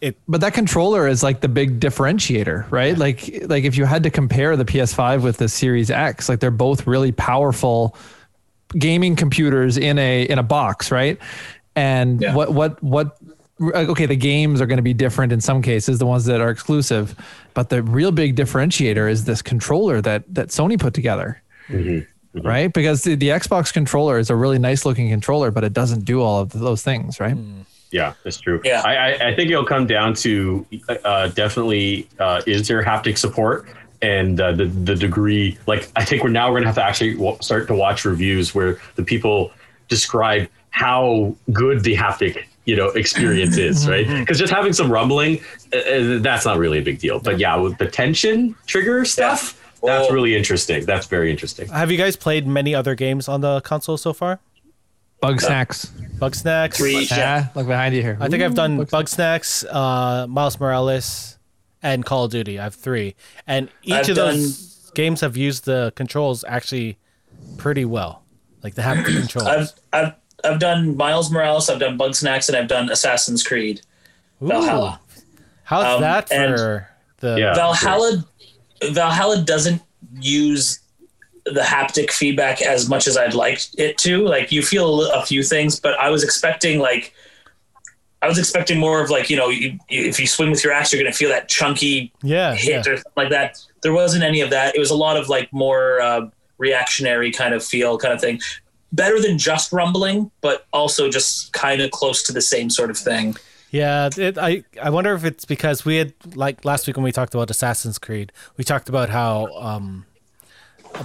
it 0.00 0.16
but 0.28 0.40
that 0.40 0.54
controller 0.54 1.08
is 1.08 1.22
like 1.22 1.40
the 1.40 1.48
big 1.48 1.80
differentiator, 1.80 2.70
right? 2.70 2.96
Like 2.96 3.30
like 3.46 3.64
if 3.64 3.76
you 3.76 3.84
had 3.84 4.02
to 4.04 4.10
compare 4.10 4.56
the 4.56 4.64
PS5 4.64 5.22
with 5.22 5.38
the 5.38 5.48
Series 5.48 5.90
X, 5.90 6.28
like 6.28 6.40
they're 6.40 6.50
both 6.50 6.86
really 6.86 7.12
powerful 7.12 7.96
gaming 8.78 9.16
computers 9.16 9.76
in 9.78 9.98
a 9.98 10.22
in 10.22 10.38
a 10.38 10.42
box, 10.42 10.90
right? 10.90 11.18
And 11.74 12.20
Yeah. 12.20 12.34
what 12.34 12.52
what 12.52 12.82
what 12.82 13.16
uh, 13.58 13.86
okay, 13.88 14.04
the 14.06 14.16
games 14.16 14.60
are 14.60 14.66
going 14.66 14.76
to 14.76 14.82
be 14.82 14.92
different 14.94 15.32
in 15.32 15.40
some 15.40 15.62
cases, 15.62 15.98
the 15.98 16.04
ones 16.06 16.26
that 16.26 16.42
are 16.42 16.50
exclusive, 16.50 17.16
but 17.54 17.70
the 17.70 17.82
real 17.82 18.12
big 18.12 18.36
differentiator 18.36 19.10
is 19.10 19.24
this 19.24 19.40
controller 19.40 20.00
that 20.02 20.22
that 20.34 20.48
Sony 20.48 20.78
put 20.78 20.92
together. 20.94 21.42
Mm-hmm. 21.68 22.04
Right? 22.42 22.72
Because 22.72 23.02
the, 23.02 23.14
the 23.14 23.28
Xbox 23.28 23.72
controller 23.72 24.18
is 24.18 24.30
a 24.30 24.36
really 24.36 24.58
nice 24.58 24.84
looking 24.84 25.08
controller, 25.08 25.50
but 25.50 25.64
it 25.64 25.72
doesn't 25.72 26.04
do 26.04 26.20
all 26.20 26.40
of 26.40 26.50
those 26.52 26.82
things, 26.82 27.18
right? 27.18 27.36
yeah, 27.90 28.14
that's 28.24 28.38
true. 28.38 28.60
Yeah. 28.64 28.82
I, 28.84 28.94
I, 28.94 29.28
I 29.28 29.34
think 29.34 29.50
it'll 29.50 29.64
come 29.64 29.86
down 29.86 30.14
to 30.14 30.66
uh, 31.04 31.28
definitely 31.28 32.08
uh, 32.18 32.42
is 32.46 32.68
there 32.68 32.82
haptic 32.82 33.16
support 33.16 33.66
and 34.02 34.40
uh, 34.40 34.52
the 34.52 34.66
the 34.66 34.94
degree. 34.94 35.58
Like 35.66 35.88
I 35.96 36.04
think 36.04 36.22
we're 36.22 36.30
now 36.30 36.50
we're 36.50 36.58
gonna 36.58 36.66
have 36.66 36.74
to 36.76 36.84
actually 36.84 37.14
w- 37.14 37.38
start 37.40 37.66
to 37.68 37.74
watch 37.74 38.04
reviews 38.04 38.54
where 38.54 38.78
the 38.96 39.02
people 39.02 39.50
describe 39.88 40.48
how 40.70 41.34
good 41.52 41.84
the 41.84 41.96
haptic 41.96 42.44
you 42.64 42.76
know 42.76 42.88
experience 42.88 43.56
is, 43.56 43.88
right? 43.88 44.06
Because 44.06 44.38
just 44.38 44.52
having 44.52 44.72
some 44.72 44.90
rumbling, 44.90 45.40
uh, 45.72 45.78
uh, 45.78 46.18
that's 46.18 46.44
not 46.44 46.58
really 46.58 46.78
a 46.78 46.82
big 46.82 46.98
deal. 46.98 47.18
But 47.18 47.38
yeah, 47.38 47.56
with 47.56 47.78
the 47.78 47.86
tension 47.86 48.54
trigger 48.66 49.04
stuff. 49.04 49.62
That's 49.86 50.06
Well- 50.08 50.12
really 50.14 50.36
interesting. 50.36 50.84
That's 50.84 51.06
very 51.06 51.30
interesting. 51.30 51.68
have 51.68 51.90
you 51.90 51.96
guys 51.98 52.16
played 52.16 52.46
many 52.46 52.74
other 52.74 52.94
games 52.94 53.28
on 53.28 53.40
the 53.40 53.60
console 53.62 53.96
so 53.96 54.12
far? 54.12 54.40
Bugsnax. 55.22 55.90
Bug 56.18 56.34
Snacks. 56.34 56.76
Three. 56.76 57.04
Yeah, 57.10 57.16
Yeah. 57.16 57.46
look 57.54 57.66
behind 57.66 57.94
you 57.94 58.02
here. 58.02 58.18
I 58.20 58.28
think 58.28 58.42
I've 58.42 58.54
done 58.54 58.76
Bug 58.84 58.88
Bugsnax, 58.90 59.64
uh, 59.70 60.26
Miles 60.26 60.60
Morales, 60.60 61.38
and 61.82 62.04
Call 62.04 62.24
of 62.24 62.30
Duty. 62.32 62.58
I 62.58 62.64
have 62.64 62.74
three, 62.74 63.14
and 63.46 63.68
each 63.82 63.94
I've 63.94 64.08
of 64.10 64.16
those 64.16 64.90
games 64.94 65.20
have 65.22 65.36
used 65.36 65.64
the 65.64 65.92
controls 65.96 66.44
actually 66.46 66.98
pretty 67.56 67.84
well, 67.84 68.22
like 68.62 68.74
the 68.74 68.82
haptic 68.82 69.04
controls. 69.20 69.46
I've 69.48 69.72
I've 69.92 70.12
I've 70.44 70.58
done 70.58 70.96
Miles 70.96 71.30
Morales, 71.30 71.70
I've 71.70 71.80
done 71.80 71.98
Bugsnax, 71.98 72.48
and 72.48 72.56
I've 72.56 72.68
done 72.68 72.90
Assassin's 72.90 73.42
Creed. 73.42 73.80
Valhalla. 74.40 75.00
How's 75.64 75.96
Um, 75.96 76.00
that 76.02 76.28
for 76.28 76.88
the? 77.20 77.36
Yeah. 77.38 77.54
Valhalla 77.54 78.24
Valhalla 78.82 79.42
doesn't 79.42 79.82
use 80.20 80.80
the 81.44 81.60
haptic 81.60 82.10
feedback 82.10 82.60
as 82.60 82.88
much 82.88 83.06
as 83.06 83.16
I'd 83.16 83.34
like 83.34 83.60
it 83.78 83.98
to. 83.98 84.26
Like 84.26 84.50
you 84.50 84.62
feel 84.62 85.10
a 85.12 85.24
few 85.24 85.42
things, 85.42 85.78
but 85.78 85.98
I 86.00 86.10
was 86.10 86.24
expecting 86.24 86.80
like 86.80 87.14
I 88.22 88.28
was 88.28 88.38
expecting 88.38 88.78
more 88.78 89.00
of 89.02 89.10
like 89.10 89.30
you 89.30 89.36
know 89.36 89.48
you, 89.48 89.78
if 89.88 90.18
you 90.18 90.26
swing 90.26 90.50
with 90.50 90.64
your 90.64 90.72
axe, 90.72 90.92
you're 90.92 91.00
going 91.00 91.12
to 91.12 91.16
feel 91.16 91.28
that 91.28 91.48
chunky 91.48 92.12
Yeah, 92.22 92.54
hit 92.54 92.70
yeah. 92.86 92.92
or 92.92 92.96
something 92.96 93.12
like 93.16 93.30
that. 93.30 93.58
There 93.82 93.92
wasn't 93.92 94.24
any 94.24 94.40
of 94.40 94.50
that. 94.50 94.74
It 94.74 94.78
was 94.78 94.90
a 94.90 94.96
lot 94.96 95.16
of 95.16 95.28
like 95.28 95.52
more 95.52 96.00
uh, 96.00 96.28
reactionary 96.58 97.30
kind 97.30 97.54
of 97.54 97.64
feel, 97.64 97.98
kind 97.98 98.12
of 98.12 98.20
thing. 98.20 98.40
Better 98.92 99.20
than 99.20 99.36
just 99.38 99.72
rumbling, 99.72 100.30
but 100.40 100.66
also 100.72 101.08
just 101.10 101.52
kind 101.52 101.80
of 101.80 101.90
close 101.90 102.22
to 102.24 102.32
the 102.32 102.40
same 102.40 102.70
sort 102.70 102.90
of 102.90 102.96
thing. 102.96 103.36
Yeah, 103.76 104.08
it, 104.16 104.38
I 104.38 104.64
I 104.82 104.90
wonder 104.90 105.14
if 105.14 105.24
it's 105.24 105.44
because 105.44 105.84
we 105.84 105.96
had 105.96 106.12
like 106.34 106.64
last 106.64 106.86
week 106.86 106.96
when 106.96 107.04
we 107.04 107.12
talked 107.12 107.34
about 107.34 107.50
Assassin's 107.50 107.98
Creed, 107.98 108.32
we 108.56 108.64
talked 108.64 108.88
about 108.88 109.08
how 109.10 109.46
um, 109.56 110.06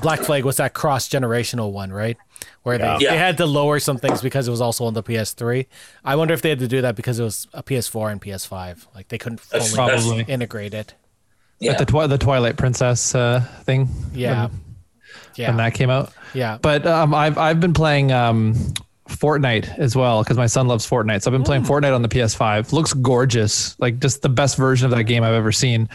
Black 0.01 0.19
Flag 0.21 0.45
was 0.45 0.57
that 0.57 0.73
cross 0.73 1.09
generational 1.09 1.71
one, 1.71 1.91
right? 1.91 2.17
Where 2.63 2.79
Yeah. 2.79 2.97
they, 2.97 3.03
Yeah. 3.05 3.11
they 3.11 3.17
had 3.17 3.37
to 3.37 3.45
lower 3.45 3.79
some 3.79 3.97
things 3.97 4.21
because 4.21 4.47
it 4.47 4.51
was 4.51 4.61
also 4.61 4.85
on 4.85 4.93
the 4.93 5.03
PS3. 5.03 5.65
I 6.05 6.15
wonder 6.15 6.33
if 6.33 6.41
they 6.41 6.49
had 6.49 6.59
to 6.59 6.67
do 6.67 6.81
that 6.81 6.95
because 6.95 7.19
it 7.19 7.23
was 7.23 7.47
a 7.53 7.61
PS4 7.63 8.11
and 8.11 8.21
PS5. 8.21 8.87
Like 8.95 9.09
they 9.09 9.17
couldn't 9.17 9.39
fully 9.41 9.59
That's- 9.63 9.75
Probably. 10.05 10.23
integrate 10.27 10.73
it. 10.73 10.93
Yeah. 11.59 11.71
Like 11.71 11.79
the 11.79 11.85
twi- 11.85 12.07
the 12.07 12.17
Twilight 12.17 12.57
Princess 12.57 13.13
uh, 13.13 13.41
thing. 13.65 13.87
Yeah, 14.13 14.47
When, 14.47 14.59
yeah, 15.35 15.47
when 15.49 15.57
that 15.57 15.73
came 15.75 15.89
out. 15.91 16.11
yeah. 16.33 16.57
But 16.59 16.87
um, 16.87 17.13
I've 17.13 17.37
I've 17.37 17.59
been 17.59 17.73
playing 17.73 18.11
um, 18.11 18.55
Fortnite 19.21 19.77
as 19.77 19.95
well 19.95 20.23
because 20.23 20.35
my 20.37 20.47
son 20.47 20.67
loves 20.67 20.89
Fortnite. 20.89 21.21
So 21.21 21.29
I've 21.29 21.33
been 21.33 21.43
playing 21.43 21.63
Fortnite 21.63 21.93
on 21.93 22.01
the 22.01 22.09
PS5. 22.09 22.73
Looks 22.73 22.93
gorgeous, 22.93 23.79
like 23.79 23.99
just 23.99 24.21
the 24.23 24.29
best 24.29 24.57
version 24.57 24.85
of 24.85 24.97
that 24.97 25.03
game 25.03 25.23
I've 25.23 25.33
ever 25.35 25.51
seen. 25.51 25.87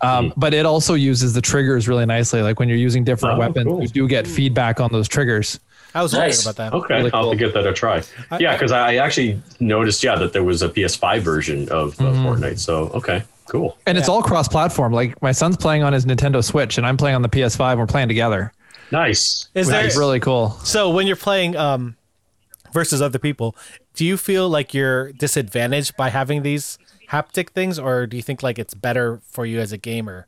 Um, 0.00 0.32
but 0.36 0.52
it 0.54 0.66
also 0.66 0.94
uses 0.94 1.32
the 1.34 1.40
triggers 1.40 1.86
really 1.88 2.04
nicely. 2.06 2.42
Like 2.42 2.58
when 2.58 2.68
you're 2.68 2.78
using 2.78 3.04
different 3.04 3.36
Oh, 3.36 3.38
weapons, 3.38 3.66
cool. 3.66 3.80
you 3.82 3.88
do 3.88 4.08
get 4.08 4.26
feedback 4.26 4.80
on 4.80 4.90
those 4.90 5.06
triggers. 5.08 5.60
I 5.94 6.02
was 6.02 6.12
wondering 6.12 6.30
Nice. 6.30 6.42
about 6.42 6.56
that. 6.56 6.72
Okay, 6.72 6.94
Really 6.96 7.12
I'll 7.12 7.20
have 7.20 7.24
cool. 7.26 7.30
to 7.32 7.38
give 7.38 7.54
that 7.54 7.66
a 7.68 7.72
try. 7.72 8.02
yeah, 8.40 8.54
because 8.54 8.72
I 8.72 8.96
actually 8.96 9.40
noticed, 9.60 10.02
yeah, 10.02 10.16
that 10.16 10.32
there 10.32 10.42
was 10.42 10.60
a 10.62 10.68
PS5 10.68 11.20
version 11.20 11.68
of 11.68 11.94
uh, 12.00 12.04
Fortnite. 12.06 12.58
So 12.58 12.88
okay, 12.88 13.22
cool. 13.46 13.78
And 13.86 13.96
it's 13.96 14.08
all 14.08 14.20
cross-platform. 14.20 14.92
Like 14.92 15.22
my 15.22 15.30
son's 15.30 15.56
playing 15.56 15.84
on 15.84 15.92
his 15.92 16.04
Nintendo 16.06 16.42
Switch, 16.42 16.76
and 16.78 16.84
I'm 16.86 16.96
playing 16.96 17.14
on 17.14 17.22
the 17.22 17.28
PS5. 17.28 17.70
And 17.70 17.78
we're 17.80 17.86
playing 17.86 18.08
together, 18.08 18.52
Nice. 18.90 19.48
Is 19.54 19.68
which 19.68 19.72
there 19.72 19.86
is 19.86 19.96
really 19.96 20.18
cool. 20.18 20.50
so 20.64 20.90
when 20.90 21.06
you're 21.06 21.14
playing 21.14 21.54
um 21.56 21.94
versus 22.74 23.00
other 23.00 23.20
people, 23.20 23.56
do 23.94 24.04
you 24.04 24.18
feel 24.18 24.50
like 24.50 24.74
you're 24.74 25.12
disadvantaged 25.12 25.96
by 25.96 26.10
having 26.10 26.42
these 26.42 26.76
haptic 27.10 27.50
things, 27.50 27.78
or 27.78 28.06
do 28.06 28.16
you 28.16 28.22
think 28.22 28.42
like 28.42 28.58
it's 28.58 28.74
better 28.74 29.22
for 29.24 29.46
you 29.46 29.60
as 29.60 29.72
a 29.72 29.78
gamer, 29.78 30.26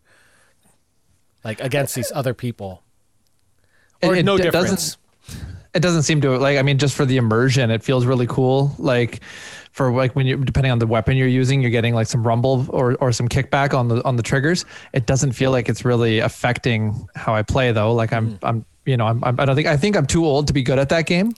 like 1.44 1.60
against 1.60 1.94
these 1.94 2.12
other 2.14 2.32
people, 2.32 2.82
or 4.02 4.14
it 4.14 4.24
no 4.24 4.36
d- 4.36 4.44
difference? 4.44 4.96
doesn't- 4.96 4.98
it 5.74 5.82
doesn't 5.82 6.04
seem 6.04 6.22
to 6.22 6.38
like 6.38 6.56
i 6.56 6.62
mean 6.62 6.78
just 6.78 6.94
for 6.94 7.04
the 7.04 7.18
immersion 7.18 7.70
it 7.70 7.82
feels 7.82 8.06
really 8.06 8.26
cool. 8.26 8.74
Like 8.78 9.20
for 9.72 9.92
like 9.92 10.16
when 10.16 10.26
you're 10.26 10.38
depending 10.38 10.72
on 10.72 10.78
the 10.78 10.86
weapon 10.86 11.18
you're 11.18 11.28
using 11.28 11.60
you're 11.60 11.70
getting 11.70 11.92
like 11.94 12.06
some 12.06 12.26
rumble 12.26 12.64
or, 12.70 12.94
or 12.94 13.12
some 13.12 13.28
kickback 13.28 13.74
on 13.74 13.88
the 13.88 14.02
on 14.02 14.16
the 14.16 14.22
triggers. 14.22 14.64
It 14.94 15.04
doesn't 15.04 15.32
feel 15.32 15.50
like 15.50 15.68
it's 15.68 15.84
really 15.84 16.20
affecting 16.20 17.06
how 17.14 17.34
i 17.34 17.42
play 17.42 17.72
though. 17.72 17.92
Like 17.92 18.14
i'm 18.14 18.30
mm. 18.30 18.38
i'm 18.42 18.64
you 18.86 18.96
know 18.96 19.06
I'm, 19.06 19.22
I'm 19.22 19.38
i 19.38 19.44
don't 19.44 19.56
think 19.56 19.68
i 19.68 19.76
think 19.76 19.96
i'm 19.96 20.06
too 20.06 20.24
old 20.24 20.46
to 20.46 20.52
be 20.52 20.62
good 20.62 20.78
at 20.78 20.88
that 20.88 21.06
game 21.06 21.34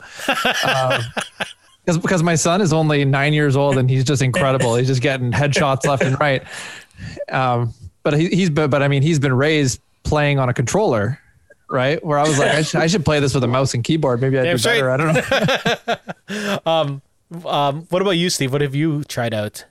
um, 0.65 1.03
because 1.85 1.99
because 1.99 2.23
my 2.23 2.35
son 2.35 2.61
is 2.61 2.73
only 2.73 3.05
nine 3.05 3.33
years 3.33 3.57
old 3.57 3.79
and 3.79 3.91
he's 3.91 4.05
just 4.05 4.23
incredible 4.23 4.77
he's 4.77 4.87
just 4.87 5.03
getting 5.03 5.33
headshots 5.33 5.87
left 5.87 6.03
and 6.03 6.19
right 6.21 6.43
um 7.31 7.73
but 8.03 8.15
he, 8.15 8.29
he's 8.29 8.51
but, 8.51 8.71
but 8.71 8.83
i 8.83 8.89
mean 8.89 9.03
he's 9.03 9.19
been 9.19 9.35
raised 9.35 9.81
playing 10.05 10.39
on 10.39 10.49
a 10.49 10.55
controller 10.55 11.21
right? 11.71 12.03
Where 12.05 12.19
I 12.19 12.27
was 12.27 12.39
like, 12.39 12.51
I 12.51 12.63
should, 12.63 12.81
I 12.81 12.87
should 12.87 13.05
play 13.05 13.21
this 13.21 13.35
with 13.35 13.45
a 13.45 13.47
mouse 13.47 13.75
and 13.75 13.85
keyboard. 13.85 14.23
Maybe 14.23 14.39
I'd 14.39 14.45
Damn 14.45 14.57
do 14.57 14.63
better. 14.63 14.91
I 14.91 14.97
don't 14.97 16.81
know. 16.81 17.01
Um, 17.45 17.83
what 17.91 18.01
about 18.01 18.13
you, 18.13 18.31
Steve? 18.31 18.53
What 18.53 18.63
have 18.63 18.75
you 18.75 19.05
tried 19.05 19.35
out? 19.35 19.63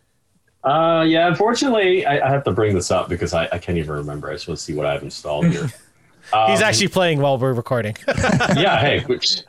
Uh, 0.63 1.03
yeah, 1.07 1.27
unfortunately, 1.27 2.05
I, 2.05 2.27
I 2.27 2.29
have 2.29 2.43
to 2.43 2.51
bring 2.51 2.75
this 2.75 2.91
up 2.91 3.09
because 3.09 3.33
I, 3.33 3.45
I 3.51 3.57
can't 3.57 3.79
even 3.79 3.95
remember. 3.95 4.29
I 4.29 4.33
just 4.33 4.47
want 4.47 4.59
to 4.59 4.63
see 4.63 4.75
what 4.75 4.85
I've 4.85 5.01
installed 5.01 5.47
here. 5.47 5.71
He's 6.47 6.59
Um, 6.61 6.63
actually 6.67 6.87
playing 6.89 7.19
while 7.21 7.37
we're 7.37 7.53
recording. 7.53 7.95
yeah, 8.07 8.79
hey, 8.81 9.03
which, 9.05 9.41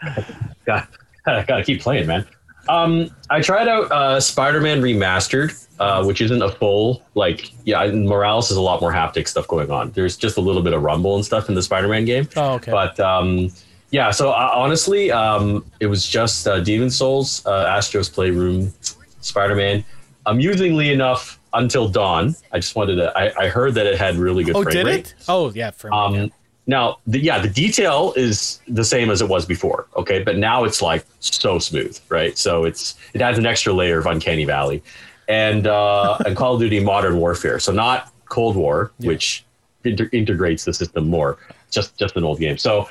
got, 0.65 0.89
gotta 1.27 1.63
keep 1.65 1.81
playing, 1.83 2.07
man. 2.07 2.27
Um, 2.69 3.11
I 3.31 3.41
tried 3.41 3.67
out 3.67 3.91
uh, 3.91 4.21
Spider-Man 4.21 4.83
Remastered, 4.83 5.67
uh, 5.81 6.05
which 6.05 6.21
isn't 6.21 6.43
a 6.43 6.51
full 6.51 7.03
like 7.15 7.51
yeah. 7.65 7.91
Morales 7.91 8.51
is 8.51 8.57
a 8.59 8.61
lot 8.61 8.81
more 8.81 8.93
haptic 8.93 9.27
stuff 9.27 9.49
going 9.49 9.71
on. 9.71 9.91
There's 9.93 10.17
just 10.17 10.37
a 10.37 10.41
little 10.41 10.63
bit 10.63 10.73
of 10.75 10.83
rumble 10.83 11.17
and 11.17 11.25
stuff 11.25 11.49
in 11.49 11.55
the 11.55 11.63
Spider-Man 11.63 12.05
game. 12.05 12.29
Oh, 12.37 12.55
okay. 12.55 12.71
But 12.71 13.01
um, 13.01 13.51
yeah, 13.91 14.11
so 14.11 14.31
uh, 14.31 14.51
honestly, 14.55 15.11
um, 15.11 15.65
it 15.81 15.87
was 15.87 16.07
just 16.07 16.47
uh, 16.47 16.61
Demon 16.61 16.91
Souls, 16.91 17.45
uh, 17.47 17.65
Astro's 17.69 18.09
Playroom, 18.11 18.73
Spider-Man. 19.21 19.83
Amusingly 20.27 20.93
enough, 20.93 21.39
until 21.55 21.89
Dawn. 21.89 22.37
I 22.53 22.59
just 22.59 22.77
wanted 22.77 22.97
to. 22.97 23.17
I, 23.17 23.45
I 23.45 23.49
heard 23.49 23.73
that 23.75 23.87
it 23.87 23.97
had 23.99 24.17
really 24.17 24.45
good. 24.45 24.55
oh, 24.57 24.63
frame 24.63 24.73
did 24.75 24.87
rate. 24.87 24.99
it? 25.19 25.25
Oh, 25.27 25.51
yeah. 25.53 25.71
For 25.71 25.89
me, 25.89 25.97
Um, 25.97 26.15
yeah. 26.15 26.27
Now, 26.69 26.99
the, 27.07 27.19
yeah, 27.19 27.39
the 27.41 27.49
detail 27.49 28.13
is 28.15 28.61
the 28.69 28.85
same 28.85 29.11
as 29.11 29.21
it 29.23 29.29
was 29.29 29.45
before. 29.47 29.87
Okay, 29.97 30.23
but 30.23 30.37
now 30.37 30.65
it's 30.65 30.81
like 30.83 31.05
so 31.19 31.59
smooth, 31.59 31.99
right? 32.11 32.37
So 32.39 32.65
it's 32.65 32.95
it 33.15 33.21
adds 33.23 33.39
an 33.39 33.47
extra 33.47 33.73
layer 33.73 33.99
of 33.99 34.07
uncanny 34.07 34.45
valley, 34.45 34.83
and 35.29 35.67
uh, 35.67 36.19
and 36.27 36.37
Call 36.37 36.55
of 36.55 36.61
Duty 36.61 36.79
Modern 36.81 37.17
Warfare. 37.19 37.59
So 37.59 37.73
not 37.73 38.13
Cold 38.29 38.55
War, 38.55 38.93
which 38.99 39.45
inter- 39.85 40.11
integrates 40.13 40.65
the 40.67 40.75
system 40.75 41.09
more. 41.09 41.39
Just 41.71 41.97
just 41.99 42.15
an 42.17 42.23
old 42.25 42.39
game. 42.39 42.57
So. 42.59 42.89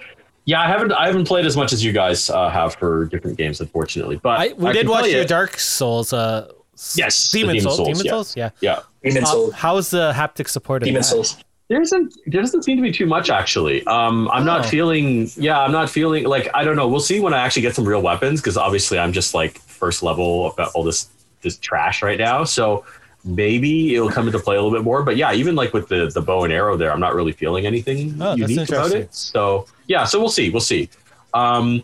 Yeah, 0.49 0.61
I 0.61 0.67
haven't 0.67 0.93
I 0.93 1.07
haven't 1.07 1.25
played 1.27 1.45
as 1.45 1.57
much 1.57 1.73
as 1.73 1.83
you 1.83 1.91
guys 1.91 2.29
uh, 2.29 2.49
have 2.49 2.75
for 2.75 3.03
different 3.07 3.37
games, 3.37 3.59
unfortunately. 3.59 4.15
But 4.15 4.39
I, 4.39 4.53
we 4.53 4.69
I 4.69 4.71
did 4.71 4.87
watch 4.87 5.05
your 5.07 5.23
you- 5.23 5.27
Dark 5.27 5.59
Souls. 5.59 6.13
Uh, 6.13 6.49
s- 6.73 6.95
Yes, 6.97 7.31
Demon, 7.33 7.55
Demon 7.55 7.63
Souls. 7.63 7.75
Souls, 7.75 7.87
Demon 7.89 8.05
yeah. 8.05 8.11
Souls. 8.11 8.37
Yeah. 8.37 8.49
Yeah, 8.61 8.79
Demon 9.03 9.23
Uh, 9.25 9.27
Souls. 9.27 9.53
how's 9.55 9.89
the 9.89 10.13
haptic 10.13 10.47
support? 10.47 10.83
of 10.83 10.85
Demon 10.85 11.01
that? 11.01 11.05
Souls. 11.05 11.35
There 11.69 11.81
isn't 11.81 12.13
there 12.25 12.41
doesn't 12.41 12.63
seem 12.63 12.77
to 12.77 12.81
be 12.81 12.91
too 12.91 13.05
much 13.05 13.29
actually. 13.29 13.85
Um, 13.87 14.29
I'm 14.31 14.43
Oh. 14.43 14.45
not 14.45 14.65
feeling 14.65 15.29
yeah, 15.35 15.59
I'm 15.59 15.71
not 15.71 15.89
feeling 15.89 16.23
like 16.25 16.47
I 16.53 16.63
don't 16.63 16.75
know. 16.77 16.87
We'll 16.87 17.01
see 17.01 17.19
when 17.19 17.33
I 17.33 17.39
actually 17.39 17.63
get 17.63 17.75
some 17.75 17.85
real 17.85 18.01
weapons 18.01 18.39
because 18.39 18.55
obviously 18.57 18.97
I'm 18.99 19.11
just 19.11 19.33
like 19.33 19.59
first 19.59 20.01
level 20.01 20.47
about 20.51 20.71
all 20.73 20.83
this 20.83 21.09
this 21.41 21.57
trash 21.57 22.01
right 22.01 22.17
now. 22.17 22.45
So 22.45 22.85
maybe 23.25 23.95
it'll 23.95 24.09
come 24.09 24.27
into 24.27 24.39
play 24.39 24.55
a 24.55 24.61
little 24.61 24.75
bit 24.77 24.85
more. 24.85 25.03
But 25.03 25.17
yeah, 25.17 25.33
even 25.33 25.55
like 25.55 25.73
with 25.73 25.89
the 25.89 26.09
the 26.13 26.21
bow 26.21 26.45
and 26.45 26.53
arrow 26.53 26.77
there, 26.77 26.91
I'm 26.93 27.01
not 27.01 27.13
really 27.15 27.33
feeling 27.33 27.65
anything 27.65 28.15
Oh, 28.21 28.35
unique 28.35 28.69
about 28.69 28.91
it. 28.93 29.13
So 29.13 29.65
yeah, 29.87 30.05
so 30.05 30.19
we'll 30.19 30.29
see. 30.29 30.49
We'll 30.49 30.61
see. 30.61 30.89
Um, 31.33 31.83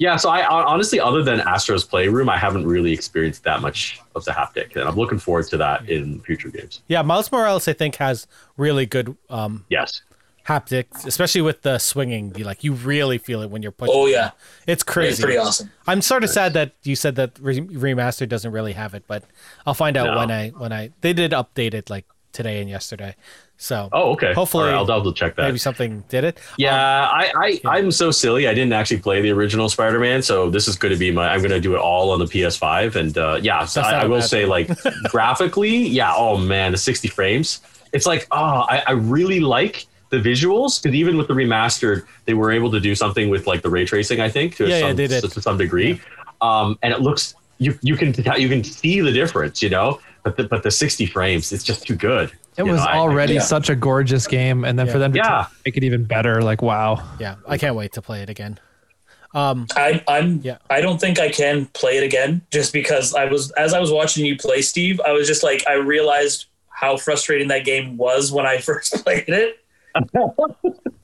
yeah, 0.00 0.16
so 0.16 0.30
I 0.30 0.44
honestly, 0.64 0.98
other 0.98 1.22
than 1.22 1.40
Astro's 1.40 1.84
Playroom, 1.84 2.28
I 2.28 2.38
haven't 2.38 2.66
really 2.66 2.92
experienced 2.92 3.44
that 3.44 3.60
much 3.60 4.00
of 4.16 4.24
the 4.24 4.32
haptic, 4.32 4.74
and 4.74 4.88
I'm 4.88 4.96
looking 4.96 5.18
forward 5.18 5.46
to 5.48 5.56
that 5.58 5.88
in 5.88 6.20
future 6.22 6.48
games. 6.48 6.80
Yeah, 6.88 7.02
Miles 7.02 7.30
Morales, 7.30 7.68
I 7.68 7.74
think, 7.74 7.96
has 7.96 8.26
really 8.56 8.86
good 8.86 9.14
um, 9.28 9.66
Yes. 9.68 10.00
haptics, 10.48 11.06
especially 11.06 11.42
with 11.42 11.60
the 11.62 11.78
swinging. 11.78 12.32
You 12.34 12.44
like 12.44 12.64
you 12.64 12.72
really 12.72 13.18
feel 13.18 13.42
it 13.42 13.50
when 13.50 13.62
you're 13.62 13.72
pushing. 13.72 13.94
Oh, 13.94 14.06
yeah. 14.06 14.30
it's 14.66 14.82
crazy. 14.82 15.10
It's 15.12 15.20
pretty 15.20 15.36
awesome. 15.36 15.70
I'm 15.86 16.00
sort 16.00 16.24
of 16.24 16.30
sad 16.30 16.54
that 16.54 16.72
you 16.82 16.96
said 16.96 17.16
that 17.16 17.38
re- 17.38 17.60
remaster 17.60 18.26
doesn't 18.26 18.50
really 18.52 18.72
have 18.72 18.94
it, 18.94 19.04
but 19.06 19.24
I'll 19.66 19.74
find 19.74 19.96
out 19.98 20.06
No. 20.06 20.16
when 20.16 20.30
I 20.30 20.48
when 20.50 20.72
I 20.72 20.90
they 21.02 21.12
did 21.12 21.32
update 21.32 21.74
it 21.74 21.90
like 21.90 22.06
today 22.32 22.60
and 22.60 22.70
yesterday. 22.70 23.14
So 23.62 23.90
Oh, 23.92 24.12
okay. 24.12 24.32
Hopefully- 24.32 24.64
right, 24.68 24.74
I'll 24.74 24.86
double 24.86 25.12
check 25.12 25.36
that. 25.36 25.42
maybe 25.42 25.58
something 25.58 26.02
did 26.08 26.24
it. 26.24 26.38
Yeah, 26.56 26.74
I, 26.74 27.60
I 27.66 27.76
I'm 27.76 27.90
so 27.90 28.10
silly. 28.10 28.48
I 28.48 28.54
didn't 28.54 28.72
actually 28.72 29.00
play 29.00 29.20
the 29.20 29.30
original 29.32 29.68
Spider-Man, 29.68 30.22
so 30.22 30.48
this 30.48 30.66
is 30.66 30.76
going 30.76 30.94
to 30.94 30.98
be 30.98 31.10
my. 31.10 31.28
I'm 31.28 31.40
going 31.40 31.50
to 31.50 31.60
do 31.60 31.74
it 31.74 31.78
all 31.78 32.10
on 32.10 32.18
the 32.20 32.24
PS5, 32.24 32.96
and 32.96 33.18
uh, 33.18 33.38
yeah, 33.42 33.66
so 33.66 33.80
That's 33.82 33.92
not 33.92 34.00
I, 34.00 34.04
I 34.04 34.06
will 34.06 34.22
say, 34.22 34.46
like 34.46 34.70
graphically, 35.10 35.76
yeah. 35.88 36.14
Oh 36.16 36.38
man, 36.38 36.72
the 36.72 36.78
60 36.78 37.08
frames. 37.08 37.60
It's 37.92 38.06
like, 38.06 38.26
oh, 38.30 38.64
I, 38.68 38.82
I 38.86 38.92
really 38.92 39.40
like 39.40 39.84
the 40.08 40.16
visuals 40.16 40.82
because 40.82 40.94
even 40.94 41.18
with 41.18 41.28
the 41.28 41.34
remastered, 41.34 42.06
they 42.24 42.32
were 42.32 42.50
able 42.52 42.70
to 42.70 42.80
do 42.80 42.94
something 42.94 43.28
with 43.28 43.46
like 43.46 43.60
the 43.60 43.68
ray 43.68 43.84
tracing. 43.84 44.20
I 44.22 44.30
think 44.30 44.56
to 44.56 44.66
Yeah, 44.68 44.76
yeah, 44.76 44.86
some 44.88 44.96
they 44.96 45.06
did. 45.06 45.22
to 45.30 45.42
some 45.42 45.58
degree, 45.58 46.00
um, 46.40 46.78
and 46.82 46.94
it 46.94 47.00
looks 47.02 47.34
you 47.58 47.78
you 47.82 47.94
can 47.94 48.14
you 48.38 48.48
can 48.48 48.64
see 48.64 49.00
the 49.02 49.12
difference, 49.12 49.62
you 49.62 49.68
know. 49.68 50.00
But 50.22 50.36
the 50.36 50.44
but 50.44 50.62
the 50.62 50.70
60 50.70 51.06
frames, 51.06 51.52
it's 51.52 51.64
just 51.64 51.86
too 51.86 51.96
good. 51.96 52.30
It 52.56 52.64
You 52.64 52.72
was 52.72 52.80
know, 52.80 52.86
I- 52.86 52.96
already 52.98 53.34
yeah. 53.34 53.40
such 53.40 53.70
a 53.70 53.74
gorgeous 53.76 54.26
game, 54.26 54.64
and 54.64 54.78
then 54.78 54.86
Yeah. 54.86 54.92
for 54.92 54.98
them 54.98 55.12
to 55.12 55.18
Yeah. 55.18 55.46
t- 55.48 55.56
make 55.66 55.76
it 55.76 55.84
even 55.84 56.04
better, 56.04 56.42
like 56.42 56.60
wow. 56.62 57.02
Yeah, 57.18 57.36
I 57.48 57.56
can't 57.58 57.74
wait 57.76 57.92
to 57.92 58.02
play 58.02 58.22
it 58.22 58.28
again. 58.28 58.58
Um, 59.32 59.66
I, 59.76 60.02
I'm. 60.08 60.40
Yeah. 60.42 60.58
I 60.68 60.80
don't 60.80 61.00
think 61.00 61.18
I 61.20 61.28
can 61.30 61.66
play 61.66 61.96
it 61.96 62.02
again, 62.02 62.42
just 62.50 62.72
because 62.72 63.14
I 63.14 63.26
was 63.26 63.50
as 63.52 63.72
I 63.72 63.78
was 63.78 63.90
watching 63.92 64.26
you 64.26 64.36
play, 64.36 64.60
Steve. 64.60 65.00
I 65.06 65.12
was 65.12 65.26
just 65.28 65.42
like, 65.42 65.64
I 65.68 65.74
realized 65.74 66.46
how 66.68 66.96
frustrating 66.96 67.48
that 67.48 67.64
game 67.64 67.96
was 67.96 68.32
when 68.32 68.44
I 68.44 68.58
first 68.68 69.04
played 69.04 69.24
it, 69.28 69.58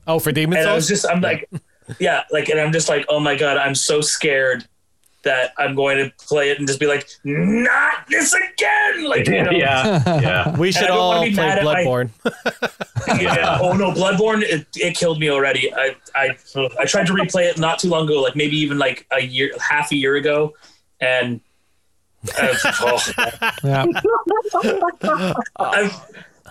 oh, 0.07 0.19
for 0.19 0.33
Demon 0.33 0.59
and 0.59 0.69
I 0.69 0.75
was 0.75 0.89
Souls. 0.89 1.03
just, 1.03 1.11
I'm 1.12 1.21
like, 1.21 1.49
yeah, 1.99 2.23
like, 2.31 2.49
and 2.49 2.61
I'm 2.61 2.73
just 2.73 2.89
like, 2.89 3.05
oh 3.09 3.21
my 3.21 3.35
god, 3.37 3.57
I'm 3.59 3.75
so 3.75 4.01
scared 4.01 4.67
that 5.27 5.53
I'm 5.59 5.74
going 5.74 5.99
to 5.99 6.12
play 6.27 6.51
it 6.51 6.59
and 6.59 6.66
just 6.66 6.81
be 6.81 6.87
like, 6.87 7.07
not 7.24 8.07
this 8.09 8.33
again, 8.33 9.05
like, 9.05 9.27
you 9.29 9.43
know, 9.43 9.51
yeah, 9.53 10.20
yeah. 10.20 10.57
we 10.59 10.72
should 10.72 10.85
I 10.85 10.87
don't 10.87 10.99
wanna 10.99 11.18
all 11.18 11.24
be 11.24 11.35
play 11.35 11.47
mad 11.47 11.59
at 11.59 11.64
my- 11.64 11.85
Bloodborne. 11.85 12.11
yeah. 13.20 13.59
Oh 13.61 13.72
no, 13.74 13.91
Bloodborne, 13.93 14.43
it, 14.43 14.66
it 14.77 14.97
killed 14.97 15.20
me 15.20 15.29
already. 15.31 15.72
I, 15.74 15.97
I 16.14 16.37
I 16.79 16.85
tried 16.87 17.07
to 17.09 17.12
replay 17.12 17.51
it 17.51 17.59
not 17.59 17.79
too 17.79 17.89
long 17.89 18.09
ago, 18.09 18.22
like 18.22 18.37
maybe 18.37 18.57
even 18.57 18.79
like 18.79 19.07
a 19.12 19.20
year, 19.20 19.51
half 19.61 19.93
a 19.93 19.97
year 19.97 20.16
ago, 20.16 20.55
and 21.01 21.41
uh, 22.39 22.55
oh, 22.81 22.99
Yeah, 23.62 23.87
I 25.59 25.91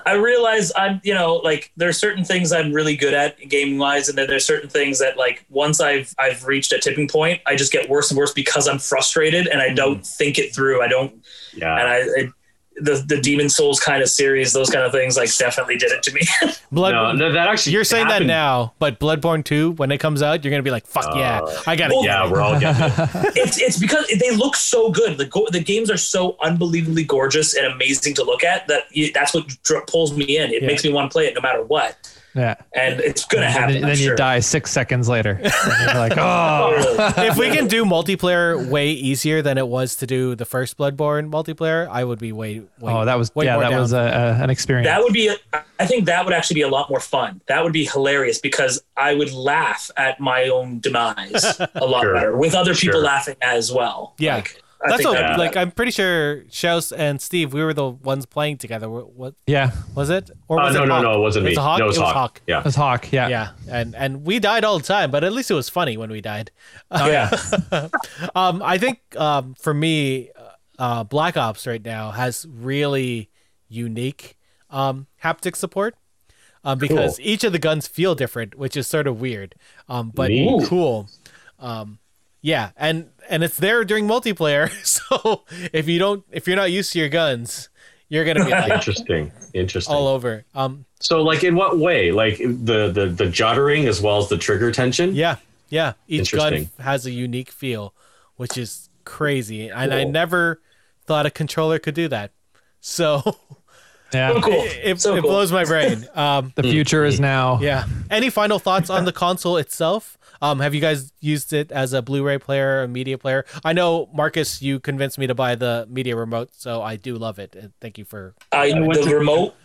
I 0.06 0.14
realize 0.14 0.72
I'm 0.76 1.02
you 1.04 1.14
know 1.14 1.36
like 1.36 1.72
there's 1.78 1.98
certain 1.98 2.24
things 2.24 2.52
I'm 2.52 2.72
really 2.72 2.96
good 2.96 3.14
at 3.14 3.38
game 3.50 3.78
wise, 3.78 4.10
and 4.10 4.18
then 4.18 4.28
there's 4.28 4.46
certain 4.46 4.70
things 4.70 5.00
that 5.00 5.18
like 5.18 5.46
once 5.50 5.80
I've 5.80 6.14
I've 6.18 6.46
reached 6.46 6.72
a 6.72 6.80
tipping 6.80 7.08
point, 7.08 7.42
I 7.46 7.56
just 7.56 7.72
get 7.72 7.90
worse 7.90 8.12
and 8.12 8.18
worse 8.18 8.34
because 8.34 8.68
I'm 8.68 8.80
frustrated 8.80 9.48
and 9.48 9.62
I 9.62 9.74
don't 9.74 10.02
mm. 10.02 10.18
think 10.18 10.38
it 10.38 10.54
through. 10.54 10.82
I 10.82 10.88
don't, 10.88 11.24
yeah. 11.54 11.78
and 11.78 11.88
I. 11.88 11.96
It, 11.98 12.30
the, 12.78 13.04
the 13.08 13.20
Demon 13.22 13.48
Souls 13.50 13.80
kind 13.80 14.04
of 14.04 14.10
series, 14.10 14.52
those 14.54 14.70
kind 14.70 14.84
of 14.86 14.92
things, 14.92 15.16
like 15.18 15.36
definitely 15.38 15.78
did 15.78 15.92
it 15.92 16.04
to 16.04 16.14
me. 16.14 16.22
Blood. 16.72 16.92
no, 16.92 17.12
no, 17.14 17.32
that 17.32 17.48
actually 17.48 17.72
You're 17.74 17.84
saying 17.86 18.08
that 18.10 18.24
now, 18.24 18.74
but 18.80 19.00
Bloodborne 19.00 19.44
2, 19.46 19.72
when 19.74 19.92
it 19.92 20.00
comes 20.00 20.22
out, 20.22 20.44
you're 20.44 20.52
gonna 20.52 20.64
be 20.64 20.72
like, 20.72 20.86
"Fuck 20.86 21.16
yeah, 21.16 21.40
Uh, 21.40 21.62
I 21.68 21.76
gotta." 21.76 21.94
well, 21.96 22.04
Yeah, 22.04 22.30
we're 22.30 22.42
all 22.42 22.60
getting 22.60 22.84
it. 22.84 23.38
it's 23.38 23.62
it's 23.62 23.80
because 23.80 24.06
they 24.20 24.36
look 24.36 24.56
so 24.56 24.92
good. 24.92 25.18
The 25.18 25.26
go- 25.26 25.48
the 25.52 25.62
games 25.62 25.90
are 25.90 25.98
so 25.98 26.36
unbelievably 26.44 27.06
gorgeous 27.06 27.54
and 27.56 27.66
amazing 27.68 28.14
to 28.16 28.24
look 28.24 28.44
at 28.44 28.68
that 28.68 28.84
you, 28.92 29.12
that's 29.14 29.34
what 29.34 29.48
dr- 29.64 29.88
pulls 29.88 30.16
me 30.16 30.38
in. 30.38 30.52
It 30.52 30.62
Yeah. 30.62 30.68
makes 30.68 30.84
me 30.84 30.92
want 30.92 31.10
to 31.10 31.14
play 31.14 31.28
it 31.28 31.34
no 31.36 31.42
matter 31.42 31.64
what, 31.64 31.96
yeah. 32.36 32.56
and 32.76 33.00
it's 33.00 33.26
gonna 33.26 33.46
And 33.46 33.54
happen. 33.54 33.74
then, 33.74 33.82
then 33.84 33.98
you 33.98 34.06
sure. 34.08 34.16
die 34.16 34.40
six 34.40 34.72
seconds 34.72 35.08
later. 35.10 35.40
Like, 35.96 36.18
oh, 36.18 36.74
if 37.18 37.38
we 37.38 37.50
can 37.52 37.68
do 37.68 37.86
multiplayer 37.86 38.68
way 38.70 38.90
easier 38.90 39.42
than 39.42 39.58
it 39.58 39.68
was 39.68 39.96
to 39.98 40.08
do 40.08 40.36
the 40.36 40.46
first 40.46 40.78
Bloodborne 40.78 41.30
multiplayer, 41.32 41.88
I 41.90 42.04
would 42.04 42.20
be 42.20 42.32
way. 42.32 42.60
way 42.80 42.94
oh, 42.94 43.06
that 43.06 43.18
was 43.18 43.34
way 43.36 43.46
yeah, 43.46 43.58
that 43.58 43.70
down 43.70 43.80
was 43.80 43.94
a, 43.94 43.98
a, 43.98 44.44
an 44.44 44.50
experience. 44.50 44.88
That 44.88 45.02
would 45.02 45.14
be. 45.14 45.28
A, 45.28 45.36
I 45.80 45.86
think 45.86 46.06
that 46.06 46.26
would 46.26 46.34
actually 46.34 46.56
be 46.56 46.62
a 46.62 46.68
lot 46.68 46.90
more 46.90 47.00
fun. 47.00 47.42
That 47.48 47.64
would 47.64 47.74
be 47.74 47.86
hilarious 47.86 48.40
because 48.40 48.82
I 48.98 49.14
would 49.16 49.32
laugh 49.34 49.90
at 49.98 50.20
my 50.20 50.48
own 50.50 50.80
demise 50.80 51.60
a 51.76 51.86
lot 51.86 52.02
Sure. 52.04 52.14
better 52.14 52.36
with 52.38 52.54
other 52.56 52.74
people 52.76 53.00
Sure. 53.00 53.06
laughing 53.06 53.36
as 53.42 53.72
well. 53.72 54.14
Yeah. 54.18 54.36
Like, 54.36 54.62
I 54.62 54.65
That's 54.90 54.98
think 55.04 55.10
what, 55.10 55.20
that'd 55.20 55.38
like. 55.38 55.56
I'm 55.58 55.72
pretty 55.72 55.92
sure 55.92 56.44
Shouse 56.50 56.92
and 56.92 57.22
Steve, 57.22 57.54
we 57.54 57.64
were 57.64 57.74
the 57.74 57.90
ones 57.90 58.26
playing 58.26 58.58
together. 58.58 58.90
What, 58.90 59.14
what 59.14 59.36
yeah, 59.48 59.72
was 59.96 60.10
it? 60.10 60.30
Or 60.48 60.60
Uh, 60.60 60.66
was 60.68 60.76
no, 60.76 60.84
it 60.84 60.88
no, 60.88 60.94
Hawk? 60.96 61.04
no, 61.04 61.14
it 61.18 61.20
wasn't 61.22 61.44
It 61.44 61.46
me. 61.46 61.52
was 61.52 61.58
a 61.58 61.62
Hawk. 61.62 61.80
No, 61.80 61.86
it 61.86 61.88
was, 61.88 61.98
Hawk. 61.98 62.14
Hawk. 62.14 62.42
Yeah. 62.48 62.60
it 62.60 62.66
was 62.66 62.76
Hawk. 62.76 63.12
Yeah, 63.12 63.28
Yeah, 63.28 63.50
and 63.70 63.96
and 63.96 64.26
we 64.26 64.40
died 64.40 64.64
all 64.64 64.78
the 64.78 64.84
time, 64.86 65.12
but 65.12 65.24
at 65.24 65.34
least 65.34 65.50
it 65.52 65.56
was 65.56 65.70
funny 65.70 65.98
when 65.98 66.10
we 66.12 66.22
died. 66.22 66.52
oh 66.92 67.08
yeah. 67.08 67.30
Um, 68.36 68.62
I 68.64 68.78
think 68.78 69.00
um, 69.18 69.54
for 69.56 69.74
me, 69.74 70.30
uh, 70.80 71.04
Black 71.04 71.38
Ops 71.38 71.66
right 71.68 71.84
now 71.84 72.12
has 72.12 72.46
really 72.50 73.30
unique 73.68 74.38
um, 74.70 75.08
haptic 75.24 75.56
support 75.56 75.96
um, 76.64 76.78
because 76.80 77.18
Cool. 77.18 77.26
each 77.28 77.44
of 77.44 77.52
the 77.52 77.60
guns 77.60 77.88
feel 77.88 78.16
different, 78.16 78.56
which 78.56 78.76
is 78.76 78.88
sort 78.88 79.08
of 79.08 79.22
weird, 79.22 79.56
um, 79.88 80.12
but 80.14 80.30
Neat. 80.30 80.68
cool. 80.68 81.08
Um, 81.60 82.00
yeah, 82.42 82.72
and 82.78 83.10
and 83.30 83.44
it's 83.44 83.58
there 83.58 83.84
during 83.86 84.08
multiplayer. 84.08 84.70
So 84.86 85.44
if 85.74 85.88
you 85.88 86.00
don't, 86.00 86.24
if 86.32 86.48
you're 86.48 86.56
not 86.56 86.72
used 86.72 86.94
to 86.94 87.00
your 87.00 87.10
guns, 87.10 87.70
you're 88.10 88.26
gonna 88.26 88.46
be 88.46 88.52
like 88.52 88.72
Interesting. 88.72 89.32
Interesting. 89.54 89.96
all 89.96 90.08
over. 90.08 90.46
Um, 90.54 90.86
so, 91.00 91.22
like, 91.22 91.44
in 91.44 91.56
what 91.56 91.78
way? 91.78 92.12
Like 92.12 92.38
the 92.38 92.90
the 92.92 93.08
the 93.16 93.26
juddering 93.26 93.88
as 93.88 94.02
well 94.02 94.18
as 94.18 94.30
the 94.30 94.38
trigger 94.38 94.72
tension. 94.72 95.14
Yeah, 95.16 95.38
yeah. 95.70 95.94
Each 96.08 96.32
gun 96.32 96.70
has 96.80 97.06
a 97.06 97.12
unique 97.12 97.52
feel, 97.52 97.94
which 98.36 98.58
is 98.58 98.90
crazy, 99.06 99.70
and 99.70 99.94
I 99.94 100.04
never 100.04 100.62
thought 101.06 101.26
a 101.26 101.32
controller 101.32 101.78
could 101.80 101.96
do 101.96 102.08
that. 102.10 102.32
So 102.80 103.22
yeah. 104.14 104.34
So 104.34 104.42
cool. 104.42 104.54
it, 104.54 105.02
so 105.02 105.16
it 105.16 105.22
cool. 105.22 105.30
blows 105.32 105.52
my 105.52 105.66
brain. 105.66 106.08
Um, 106.16 106.54
The 106.56 106.64
future 106.64 107.06
is 107.06 107.20
now. 107.20 107.60
yeah. 107.62 107.86
Any 108.10 108.30
final 108.30 108.60
thoughts 108.60 108.90
on 108.90 109.06
the 109.06 109.12
console 109.12 109.58
itself? 109.58 110.18
Um, 110.42 110.60
have 110.60 110.74
you 110.76 110.82
guys 110.82 111.12
used 111.22 111.54
it 111.54 111.72
as 111.72 111.94
a 111.94 112.02
Blu-ray 112.02 112.38
player, 112.40 112.84
a 112.84 112.88
media 112.88 113.18
player? 113.18 113.46
I 113.64 113.74
know 113.74 114.10
Marcus, 114.14 114.62
you 114.62 114.80
convinced 114.80 115.18
me 115.18 115.28
to 115.28 115.36
buy 115.36 115.56
the 115.56 115.88
media 115.90 116.16
remote, 116.16 116.50
so 116.54 116.82
I 116.82 116.96
do 116.96 117.16
love 117.16 117.40
it. 117.40 117.56
And 117.56 117.74
thank 117.82 117.98
you 117.98 118.06
for. 118.06 118.36
I, 118.52 118.72
went 118.80 118.94
the 118.94 119.10
to- 119.10 119.16
remote, 119.16 119.56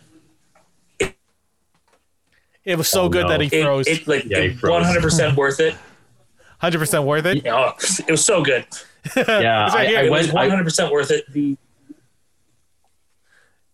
It 2.63 2.77
was 2.77 2.87
so 2.87 3.03
Oh, 3.03 3.09
good 3.09 3.23
no. 3.23 3.29
that 3.29 3.41
he 3.41 3.47
it, 3.57 3.63
froze. 3.63 3.87
it 3.87 4.07
like 4.07 4.25
Yeah, 4.25 4.41
he 4.41 4.49
froze. 4.53 4.71
one 4.71 4.83
hundred 4.83 5.01
percent 5.01 5.35
worth 5.35 5.59
it. 5.59 5.75
Hundred 6.59 6.77
percent 6.79 7.03
worth 7.05 7.25
it. 7.25 7.45
Oh, 7.47 7.73
it 8.07 8.11
was 8.11 8.23
so 8.23 8.43
good. 8.43 8.65
Yeah, 9.15 9.23
right 9.73 9.95
I. 9.95 10.01
I 10.01 10.03
It 10.03 10.11
was 10.11 10.27
went. 10.27 10.33
one 10.35 10.49
hundred 10.51 10.63
percent 10.65 10.91
worth 10.91 11.09
it. 11.09 11.25
The 11.33 11.57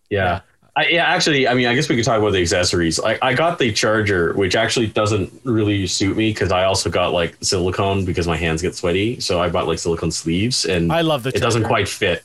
yeah. 0.09 0.39
I, 0.77 0.87
yeah, 0.89 1.05
actually, 1.05 1.47
I 1.47 1.55
mean, 1.55 1.65
I 1.65 1.73
guess 1.73 1.89
we 1.89 1.95
could 1.95 2.05
talk 2.05 2.19
about 2.19 2.33
the 2.33 2.41
accessories. 2.41 2.99
I, 2.99 3.17
I 3.23 3.33
got 3.33 3.57
the 3.57 3.71
charger, 3.73 4.33
which 4.33 4.55
actually 4.55 4.85
doesn't 4.87 5.33
really 5.43 5.87
suit 5.87 6.15
me 6.15 6.29
because 6.29 6.51
I 6.51 6.65
also 6.65 6.89
got 6.91 7.13
like 7.13 7.35
silicone 7.41 8.05
because 8.05 8.27
my 8.27 8.37
hands 8.37 8.61
get 8.61 8.75
sweaty. 8.75 9.19
So 9.19 9.41
I 9.41 9.49
bought 9.49 9.65
like 9.67 9.79
silicone 9.79 10.11
sleeves, 10.11 10.65
and 10.65 10.91
I 10.93 11.01
love 11.01 11.23
the. 11.23 11.29
it 11.29 11.39
doesn't 11.41 11.63
quite 11.63 11.87
fit. 11.89 12.23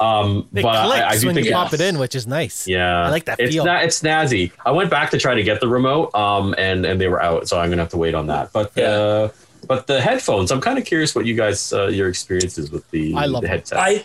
Um, 0.00 0.46
It 0.54 0.62
but 0.62 0.76
I, 0.76 1.08
I 1.08 1.18
do 1.18 1.26
when 1.26 1.34
think 1.34 1.48
you 1.48 1.52
pop 1.52 1.72
it 1.72 1.80
in, 1.80 1.98
which 1.98 2.14
is 2.14 2.24
nice. 2.28 2.68
Yeah, 2.68 3.06
I 3.06 3.10
like 3.10 3.24
that 3.24 3.40
It's 3.40 3.52
feel. 3.52 3.64
not. 3.64 3.82
It's 3.82 4.00
snazzy. 4.00 4.52
I 4.64 4.70
went 4.70 4.90
back 4.90 5.10
to 5.10 5.18
try 5.18 5.34
to 5.34 5.42
get 5.42 5.60
the 5.60 5.66
remote, 5.66 6.14
um, 6.14 6.54
and 6.56 6.86
and 6.86 7.00
they 7.00 7.08
were 7.08 7.20
out, 7.20 7.48
so 7.48 7.58
I'm 7.58 7.68
gonna 7.68 7.82
have 7.82 7.90
to 7.90 7.96
wait 7.96 8.14
on 8.14 8.28
that. 8.28 8.52
But 8.52 8.70
Yeah. 8.76 8.84
uh, 8.84 9.28
but 9.66 9.88
the 9.88 10.00
headphones, 10.00 10.52
I'm 10.52 10.60
kind 10.60 10.78
of 10.78 10.84
curious 10.84 11.16
what 11.16 11.26
you 11.26 11.34
guys 11.34 11.72
uh, 11.72 11.88
your 11.88 12.08
experiences 12.08 12.70
with 12.70 12.88
the, 12.92 13.12
I 13.16 13.26
love 13.26 13.42
the 13.42 13.48
headset. 13.48 13.76
I 13.80 14.04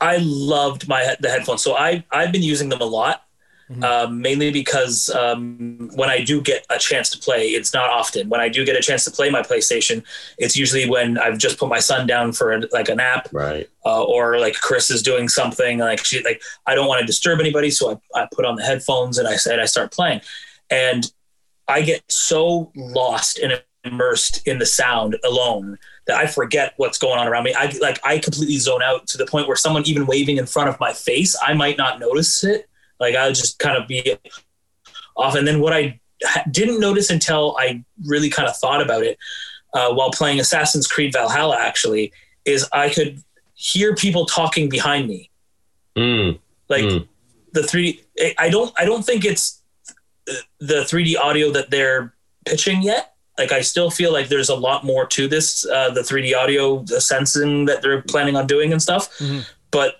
I 0.00 0.18
loved 0.20 0.86
my 0.86 1.16
the 1.18 1.30
headphones. 1.30 1.62
So 1.62 1.76
I 1.76 2.04
I've 2.12 2.30
been 2.30 2.42
using 2.44 2.68
them 2.68 2.80
a 2.80 2.84
lot, 2.84 3.23
Mhm. 3.74 3.84
um, 3.84 4.20
mainly 4.20 4.50
because 4.50 5.10
um, 5.10 5.90
when 5.94 6.08
I 6.08 6.22
do 6.22 6.40
get 6.40 6.64
a 6.70 6.78
chance 6.78 7.10
to 7.10 7.18
play, 7.18 7.48
it's 7.48 7.72
not 7.72 7.90
often. 7.90 8.28
When 8.28 8.40
I 8.40 8.48
do 8.48 8.64
get 8.64 8.76
a 8.76 8.80
chance 8.80 9.04
to 9.04 9.10
play 9.10 9.30
my 9.30 9.42
PlayStation, 9.42 10.04
it's 10.38 10.56
usually 10.56 10.88
when 10.88 11.18
I've 11.18 11.38
just 11.38 11.58
put 11.58 11.68
my 11.68 11.80
son 11.80 12.06
down 12.06 12.32
for 12.32 12.60
like 12.72 12.88
a 12.88 12.94
nap, 12.94 13.28
right. 13.32 13.68
uh, 13.84 14.04
or 14.04 14.38
like 14.38 14.54
Chris 14.54 14.90
is 14.90 15.02
doing 15.02 15.28
something. 15.28 15.78
Like 15.78 16.04
she 16.04 16.22
like 16.22 16.40
I 16.66 16.74
don't 16.74 16.86
want 16.86 17.00
to 17.00 17.06
disturb 17.06 17.40
anybody, 17.40 17.70
so 17.70 18.00
I, 18.14 18.22
I 18.22 18.28
put 18.32 18.44
on 18.44 18.56
the 18.56 18.62
headphones 18.62 19.18
and 19.18 19.26
I 19.26 19.36
said 19.36 19.58
I 19.58 19.66
start 19.66 19.92
playing, 19.92 20.20
and 20.70 21.10
I 21.68 21.82
get 21.82 22.02
so 22.10 22.70
lost 22.74 23.38
and 23.38 23.62
immersed 23.84 24.46
in 24.46 24.58
the 24.58 24.66
sound 24.66 25.16
alone 25.24 25.78
that 26.06 26.16
I 26.16 26.26
forget 26.26 26.74
what's 26.76 26.98
going 26.98 27.18
on 27.18 27.26
around 27.26 27.44
me. 27.44 27.54
I 27.54 27.72
like 27.80 27.98
I 28.04 28.18
completely 28.18 28.58
zone 28.58 28.82
out 28.82 29.06
to 29.08 29.18
the 29.18 29.26
point 29.26 29.46
where 29.48 29.56
someone 29.56 29.82
even 29.86 30.06
waving 30.06 30.36
in 30.36 30.46
front 30.46 30.68
of 30.68 30.78
my 30.78 30.92
face, 30.92 31.36
I 31.42 31.54
might 31.54 31.78
not 31.78 31.98
notice 31.98 32.44
it. 32.44 32.68
Like 33.00 33.14
I'll 33.14 33.32
just 33.32 33.58
kind 33.58 33.76
of 33.76 33.86
be 33.88 34.16
off. 35.16 35.34
And 35.34 35.46
then 35.46 35.60
what 35.60 35.72
I 35.72 36.00
didn't 36.50 36.80
notice 36.80 37.10
until 37.10 37.56
I 37.58 37.84
really 38.06 38.30
kind 38.30 38.48
of 38.48 38.56
thought 38.56 38.80
about 38.82 39.02
it 39.02 39.18
uh, 39.74 39.92
while 39.92 40.10
playing 40.10 40.40
Assassin's 40.40 40.86
Creed 40.86 41.12
Valhalla, 41.12 41.58
actually, 41.60 42.12
is 42.44 42.66
I 42.72 42.88
could 42.90 43.22
hear 43.54 43.94
people 43.94 44.26
talking 44.26 44.68
behind 44.68 45.08
me. 45.08 45.30
Mm, 45.96 46.38
Like 46.68 46.84
Mm. 46.84 47.08
the 47.52 47.62
three, 47.62 48.02
I 48.38 48.48
don't, 48.48 48.72
I 48.78 48.84
don't 48.84 49.04
think 49.04 49.24
it's 49.24 49.60
the 50.60 50.84
3D 50.84 51.16
audio 51.18 51.50
that 51.52 51.70
they're 51.70 52.14
pitching 52.46 52.82
yet. 52.82 53.12
Like 53.38 53.52
I 53.52 53.60
still 53.62 53.90
feel 53.90 54.12
like 54.12 54.28
there's 54.28 54.48
a 54.48 54.54
lot 54.54 54.84
more 54.84 55.06
to 55.08 55.28
this, 55.28 55.66
uh, 55.66 55.90
the 55.90 56.00
3D 56.02 56.34
audio, 56.34 56.82
the 56.84 57.00
sensing 57.00 57.64
that 57.66 57.82
they're 57.82 58.02
planning 58.02 58.36
on 58.36 58.46
doing 58.46 58.72
and 58.72 58.80
stuff. 58.80 59.10
Mhm. 59.18 59.44
But 59.70 59.96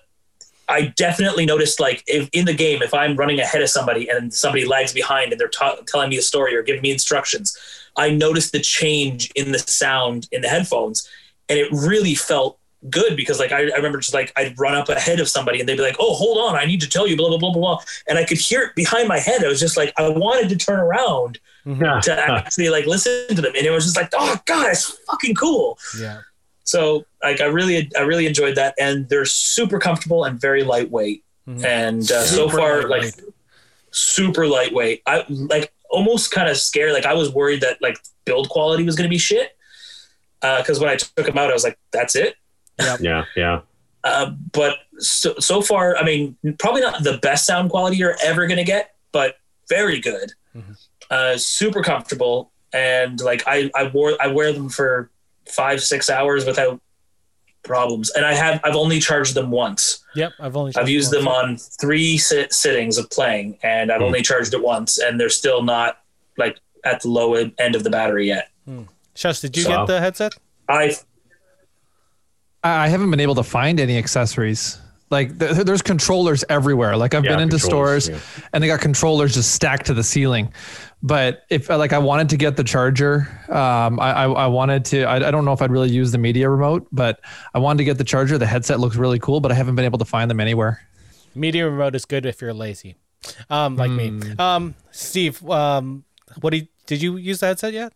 I 0.67 0.93
definitely 0.95 1.45
noticed, 1.45 1.79
like, 1.79 2.03
if 2.07 2.29
in 2.31 2.45
the 2.45 2.53
game, 2.53 2.81
if 2.81 2.93
I'm 2.93 3.15
running 3.15 3.39
ahead 3.39 3.61
of 3.61 3.69
somebody 3.69 4.09
and 4.09 4.33
somebody 4.33 4.65
lags 4.65 4.93
behind 4.93 5.31
and 5.31 5.39
they're 5.39 5.47
ta- 5.47 5.77
telling 5.87 6.09
me 6.09 6.17
a 6.17 6.21
story 6.21 6.55
or 6.55 6.63
giving 6.63 6.81
me 6.81 6.91
instructions, 6.91 7.57
I 7.97 8.09
noticed 8.09 8.51
the 8.51 8.59
change 8.59 9.31
in 9.35 9.51
the 9.51 9.59
sound 9.59 10.27
in 10.31 10.41
the 10.41 10.49
headphones, 10.49 11.07
and 11.49 11.59
it 11.59 11.71
really 11.71 12.15
felt 12.15 12.57
good 12.89 13.15
because, 13.15 13.39
like, 13.39 13.51
I, 13.51 13.61
I 13.61 13.75
remember 13.75 13.99
just 13.99 14.13
like 14.13 14.33
I'd 14.35 14.59
run 14.59 14.75
up 14.75 14.89
ahead 14.89 15.19
of 15.19 15.27
somebody 15.27 15.59
and 15.59 15.69
they'd 15.69 15.77
be 15.77 15.81
like, 15.83 15.97
"Oh, 15.99 16.13
hold 16.13 16.37
on, 16.37 16.59
I 16.59 16.65
need 16.65 16.81
to 16.81 16.89
tell 16.89 17.07
you," 17.07 17.15
blah 17.15 17.29
blah 17.29 17.37
blah 17.37 17.51
blah 17.51 17.61
blah, 17.61 17.83
and 18.07 18.17
I 18.17 18.23
could 18.25 18.37
hear 18.37 18.61
it 18.63 18.75
behind 18.75 19.07
my 19.07 19.19
head. 19.19 19.43
I 19.43 19.47
was 19.47 19.59
just 19.59 19.77
like, 19.77 19.93
I 19.97 20.09
wanted 20.09 20.49
to 20.49 20.55
turn 20.57 20.79
around 20.79 21.39
to 22.01 22.13
actually 22.13 22.69
like 22.69 22.85
listen 22.85 23.35
to 23.35 23.41
them, 23.41 23.53
and 23.55 23.65
it 23.65 23.71
was 23.71 23.85
just 23.85 23.95
like, 23.97 24.09
"Oh 24.13 24.39
God, 24.45 24.69
it's 24.71 24.89
fucking 25.09 25.35
cool." 25.35 25.79
Yeah. 25.99 26.21
So 26.63 27.05
like 27.25 27.41
I 27.41 27.45
really 27.45 27.89
I 27.97 28.01
really 28.01 28.25
enjoyed 28.27 28.55
that, 28.55 28.75
and 28.79 29.07
they're 29.09 29.25
super 29.25 29.79
comfortable 29.79 30.23
and 30.23 30.39
very 30.39 30.63
lightweight. 30.63 31.23
Mhm. 31.47 31.65
And 31.65 32.11
uh, 32.11 32.23
so 32.23 32.49
far, 32.49 32.87
like 32.87 33.13
super 33.91 34.47
lightweight. 34.47 35.01
I 35.05 35.25
like 35.29 35.73
almost 35.89 36.31
kind 36.31 36.49
of 36.49 36.57
scared. 36.57 36.93
Like 36.93 37.05
I 37.05 37.13
was 37.13 37.31
worried 37.31 37.61
that 37.61 37.81
like 37.81 37.97
build 38.25 38.49
quality 38.49 38.83
was 38.83 38.95
going 38.95 39.07
to 39.09 39.13
be 39.13 39.17
shit. 39.19 39.51
Because 40.41 40.79
when 40.79 40.89
I 40.89 40.95
took 40.95 41.25
them 41.25 41.37
out, 41.37 41.49
I 41.49 41.53
was 41.53 41.63
like, 41.63 41.77
"That's 41.91 42.15
it." 42.15 42.35
yeah, 42.99 43.25
yeah. 43.35 43.61
Uh, 44.03 44.31
but 44.51 44.77
so, 44.99 45.33
so 45.39 45.61
far, 45.61 45.97
I 45.97 46.03
mean, 46.03 46.37
probably 46.59 46.81
not 46.81 47.03
the 47.03 47.17
best 47.17 47.47
sound 47.47 47.71
quality 47.71 47.97
you're 47.97 48.15
ever 48.23 48.45
going 48.45 48.57
to 48.57 48.63
get, 48.63 48.93
but 49.11 49.37
very 49.69 49.99
good. 49.99 50.33
Mhm. 50.55 50.77
Uh, 51.09 51.37
super 51.37 51.81
comfortable, 51.81 52.51
and 52.73 53.19
like 53.21 53.43
I, 53.47 53.71
I 53.73 53.87
wore 53.87 54.15
I 54.21 54.27
wear 54.27 54.51
them 54.53 54.69
for 54.69 55.09
five 55.47 55.81
six 55.81 56.09
hours 56.09 56.45
without 56.45 56.79
problems, 57.65 58.09
and 58.11 58.25
I 58.25 58.33
have 58.33 58.61
I've 58.63 58.75
only 58.75 58.99
charged 58.99 59.33
them 59.35 59.51
once. 59.51 60.03
Yep. 60.15 60.31
I've 60.39 60.55
only. 60.55 60.71
I've 60.77 60.87
used 60.87 61.11
them 61.11 61.27
on 61.27 61.57
three 61.57 62.17
sit- 62.17 62.53
sittings 62.53 62.97
of 62.97 63.09
playing, 63.09 63.57
and 63.63 63.91
I've 63.91 63.99
Hmm. 63.99 64.05
only 64.05 64.21
charged 64.21 64.53
it 64.53 64.61
once, 64.63 64.97
and 64.97 65.19
they're 65.19 65.29
still 65.29 65.61
not 65.63 65.97
like 66.37 66.59
at 66.85 67.01
the 67.01 67.09
low 67.09 67.33
end 67.33 67.75
of 67.75 67.83
the 67.83 67.89
battery 67.89 68.27
yet. 68.27 68.49
Shush, 69.15 69.39
did 69.41 69.57
you 69.57 69.63
So- 69.63 69.69
get 69.69 69.87
the 69.87 69.99
headset? 69.99 70.33
I 70.69 70.95
I 72.63 72.85
I 72.85 72.87
haven't 72.87 73.11
been 73.11 73.19
able 73.19 73.35
to 73.35 73.43
find 73.43 73.79
any 73.79 73.97
accessories. 73.97 74.77
Like 75.11 75.37
th- 75.37 75.65
there's 75.65 75.81
controllers 75.83 76.43
everywhere. 76.49 76.97
Like 76.97 77.13
I've 77.13 77.23
Yeah, 77.23 77.31
been 77.31 77.39
into 77.39 77.57
controllers, 77.59 78.05
stores 78.05 78.21
and 78.53 78.63
they 78.63 78.67
got 78.67 78.81
controllers 78.81 79.33
just 79.35 79.53
stacked 79.53 79.85
to 79.87 79.93
the 79.93 80.03
ceiling. 80.03 80.51
But 81.03 81.43
if 81.51 81.69
like 81.69 81.93
I 81.93 81.99
wanted 81.99 82.29
to 82.29 82.37
get 82.37 82.57
the 82.57 82.63
charger, 82.63 83.27
um, 83.49 83.99
I, 83.99 84.11
I 84.11 84.25
I 84.25 84.47
wanted 84.47 84.83
to. 84.85 85.03
I, 85.03 85.27
I 85.27 85.31
don't 85.31 85.45
know 85.45 85.53
if 85.53 85.61
I'd 85.61 85.69
really 85.69 85.91
use 85.91 86.11
the 86.11 86.17
media 86.17 86.49
remote, 86.49 86.87
but 86.91 87.19
I 87.53 87.59
wanted 87.59 87.77
to 87.79 87.83
get 87.83 87.99
the 87.99 88.03
charger. 88.03 88.39
The 88.39 88.47
headset 88.47 88.79
looks 88.79 88.95
really 88.95 89.19
cool, 89.19 89.39
but 89.39 89.51
I 89.51 89.55
haven't 89.55 89.75
been 89.75 89.85
able 89.85 89.99
to 89.99 90.05
find 90.05 90.31
them 90.31 90.39
anywhere. 90.39 90.81
Media 91.35 91.69
remote 91.69 91.95
is 91.95 92.05
good 92.05 92.25
if 92.25 92.41
you're 92.41 92.53
lazy, 92.53 92.95
um, 93.49 93.75
like 93.75 93.91
me. 93.91 94.09
Hmm. 94.09 94.41
Um, 94.41 94.75
Steve, 94.91 95.47
um, 95.49 96.05
what 96.41 96.51
did 96.51 96.69
did 96.87 97.01
you 97.03 97.17
use 97.17 97.41
the 97.41 97.47
headset 97.47 97.73
yet? 97.73 97.93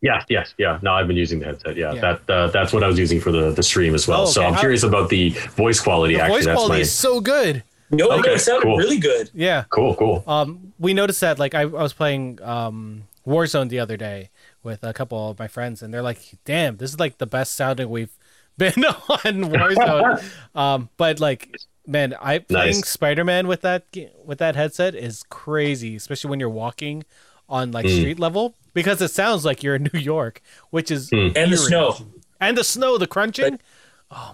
Yeah, 0.00 0.22
yes, 0.28 0.54
yeah. 0.58 0.78
No, 0.82 0.92
I've 0.92 1.08
been 1.08 1.16
using 1.16 1.40
the 1.40 1.46
headset. 1.46 1.76
Yeah, 1.76 1.92
Yeah. 1.94 2.00
that 2.26 2.30
uh, 2.30 2.46
that's 2.48 2.72
what 2.72 2.84
I 2.84 2.86
was 2.86 2.98
using 2.98 3.20
for 3.20 3.32
the, 3.32 3.50
the 3.50 3.62
stream 3.62 3.94
as 3.94 4.06
well. 4.06 4.22
Oh, 4.22 4.26
So. 4.26 4.42
I'm 4.44 4.54
How- 4.54 4.60
curious 4.60 4.82
about 4.84 5.08
the 5.08 5.30
voice 5.56 5.80
quality. 5.80 6.14
The 6.14 6.20
actually, 6.20 6.36
voice 6.38 6.44
that's 6.46 6.56
quality 6.56 6.74
my 6.74 6.80
is 6.80 6.92
so 6.92 7.20
good. 7.20 7.62
no, 7.90 8.10
Okay, 8.12 8.34
it 8.34 8.38
sounded 8.38 8.62
cool. 8.64 8.76
really 8.76 8.98
good. 8.98 9.30
Yeah. 9.34 9.64
cool, 9.70 9.94
cool. 9.96 10.22
Um, 10.26 10.72
we 10.78 10.94
noticed 10.94 11.20
that 11.22 11.38
like 11.38 11.54
I, 11.54 11.62
I 11.62 11.64
was 11.64 11.92
playing 11.92 12.38
um 12.42 13.04
Warzone 13.26 13.68
the 13.68 13.80
other 13.80 13.96
day 13.96 14.30
with 14.62 14.82
a 14.84 14.92
couple 14.92 15.30
of 15.30 15.38
my 15.38 15.48
friends, 15.48 15.82
and 15.82 15.92
they're 15.92 16.02
like, 16.02 16.20
"Damn, 16.44 16.76
this 16.78 16.90
is 16.92 17.00
like 17.00 17.18
the 17.18 17.26
best 17.26 17.54
sounding 17.54 17.90
we've 17.90 18.16
been 18.58 18.84
on 18.84 19.50
Warzone." 19.52 20.22
um, 20.54 20.88
but 20.96 21.18
like, 21.20 21.54
man, 21.86 22.14
I 22.22 22.38
playing 22.38 22.82
Spider 22.84 23.24
Man 23.24 23.46
with 23.48 23.62
that 23.62 23.84
with 24.24 24.38
that 24.38 24.54
headset 24.56 24.94
is 24.94 25.24
crazy, 25.28 25.96
especially 25.96 26.30
when 26.30 26.40
you're 26.40 26.48
walking 26.48 27.04
on 27.48 27.72
like 27.72 27.86
Hmm. 27.86 27.92
street 27.96 28.18
level 28.18 28.54
because 28.74 29.00
it 29.02 29.10
sounds 29.10 29.44
like 29.44 29.62
you're 29.62 29.74
in 29.76 29.88
New 29.92 29.98
York, 30.00 30.40
which 30.70 30.90
is 30.90 31.10
Hmm. 31.10 31.28
And 31.36 31.52
the 31.52 31.56
snow, 31.56 31.96
and 32.40 32.56
the 32.56 32.64
snow, 32.64 32.98
the 32.98 33.06
crunching, 33.06 33.58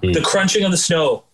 the 0.03 0.23
crunching 0.25 0.65
of 0.65 0.71
the 0.71 0.77
snow, 0.77 1.25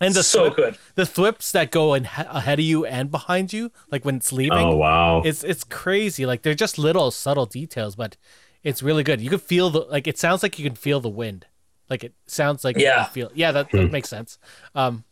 and 0.00 0.14
the 0.14 0.22
so 0.22 0.50
thwip- 0.50 0.56
good. 0.56 0.78
the 0.94 1.06
thwips 1.06 1.52
that 1.52 1.70
go 1.70 1.94
in, 1.94 2.04
ahead 2.06 2.58
of 2.58 2.64
you 2.64 2.84
and 2.86 3.10
behind 3.10 3.52
you, 3.52 3.70
like 3.90 4.04
when 4.04 4.16
it's 4.16 4.32
leaving. 4.32 4.58
Oh 4.58 4.76
wow. 4.76 5.22
it's 5.24 5.44
it's 5.44 5.64
crazy. 5.64 6.26
Like 6.26 6.42
they're 6.42 6.54
just 6.54 6.78
little 6.78 7.10
subtle 7.10 7.46
details, 7.46 7.96
but 7.96 8.16
it's 8.62 8.82
really 8.82 9.02
good. 9.02 9.20
You 9.20 9.30
can 9.30 9.38
feel 9.38 9.70
the 9.70 9.80
like. 9.80 10.06
It 10.06 10.18
sounds 10.18 10.42
like 10.42 10.58
you 10.58 10.64
can 10.64 10.76
feel 10.76 11.00
the 11.00 11.08
wind. 11.08 11.46
Like 11.88 12.04
it 12.04 12.14
sounds 12.26 12.62
like 12.64 12.76
you 12.78 12.84
Yeah. 12.84 13.04
can 13.04 13.12
feel. 13.12 13.30
Yeah, 13.34 13.52
that, 13.52 13.70
that 13.72 13.90
makes 13.90 14.08
sense. 14.08 14.38
Um, 14.74 15.04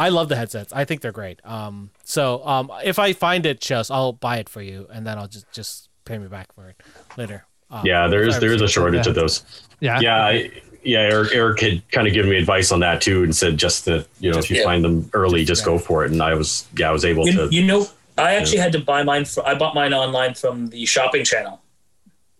I 0.00 0.08
love 0.10 0.28
the 0.28 0.36
headsets. 0.36 0.72
I 0.72 0.84
think 0.84 1.00
they're 1.00 1.12
great. 1.12 1.40
Um, 1.44 1.90
so 2.04 2.46
um, 2.46 2.70
if 2.84 2.98
I 2.98 3.12
find 3.12 3.46
it, 3.46 3.60
just 3.60 3.90
I'll 3.90 4.12
buy 4.12 4.38
it 4.38 4.48
for 4.48 4.62
you, 4.62 4.86
and 4.92 5.06
then 5.06 5.18
I'll 5.18 5.28
just 5.28 5.50
just 5.52 5.88
pay 6.04 6.18
me 6.18 6.28
back 6.28 6.52
for 6.52 6.68
it 6.68 6.76
later. 7.16 7.44
Um, 7.70 7.84
yeah, 7.84 8.06
there 8.08 8.22
is 8.26 8.38
there 8.40 8.52
is 8.52 8.62
a 8.62 8.68
shortage 8.68 9.06
of 9.06 9.14
those. 9.14 9.42
Yeah. 9.80 10.00
Yeah, 10.00 10.24
I, 10.24 10.50
yeah. 10.82 11.00
Eric, 11.00 11.30
Eric 11.34 11.60
had 11.60 11.90
kind 11.90 12.06
of 12.08 12.14
given 12.14 12.30
me 12.30 12.36
advice 12.38 12.72
on 12.72 12.80
that 12.80 13.00
too, 13.02 13.22
and 13.24 13.34
said 13.36 13.56
just 13.58 13.84
that 13.84 14.06
you 14.20 14.30
know 14.30 14.36
Just- 14.36 14.46
if 14.46 14.50
you 14.52 14.56
yeah. 14.58 14.64
find 14.64 14.84
them 14.84 15.10
early, 15.12 15.40
Just- 15.44 15.60
just 15.60 15.64
go 15.66 15.78
for 15.78 16.04
it. 16.04 16.10
And 16.12 16.22
I 16.22 16.34
was 16.34 16.66
yeah, 16.76 16.88
I 16.88 16.92
was 16.92 17.04
able 17.04 17.26
You, 17.26 17.48
to. 17.48 17.54
you 17.54 17.64
know, 17.66 17.86
I 18.16 18.34
actually 18.36 18.58
had 18.58 18.72
to 18.72 18.80
buy 18.80 19.02
mine. 19.02 19.24
Fr- 19.26 19.42
I 19.44 19.54
bought 19.54 19.74
mine 19.74 19.92
online 19.92 20.34
from 20.34 20.68
the 20.68 20.84
shopping 20.86 21.24
channel. 21.24 21.60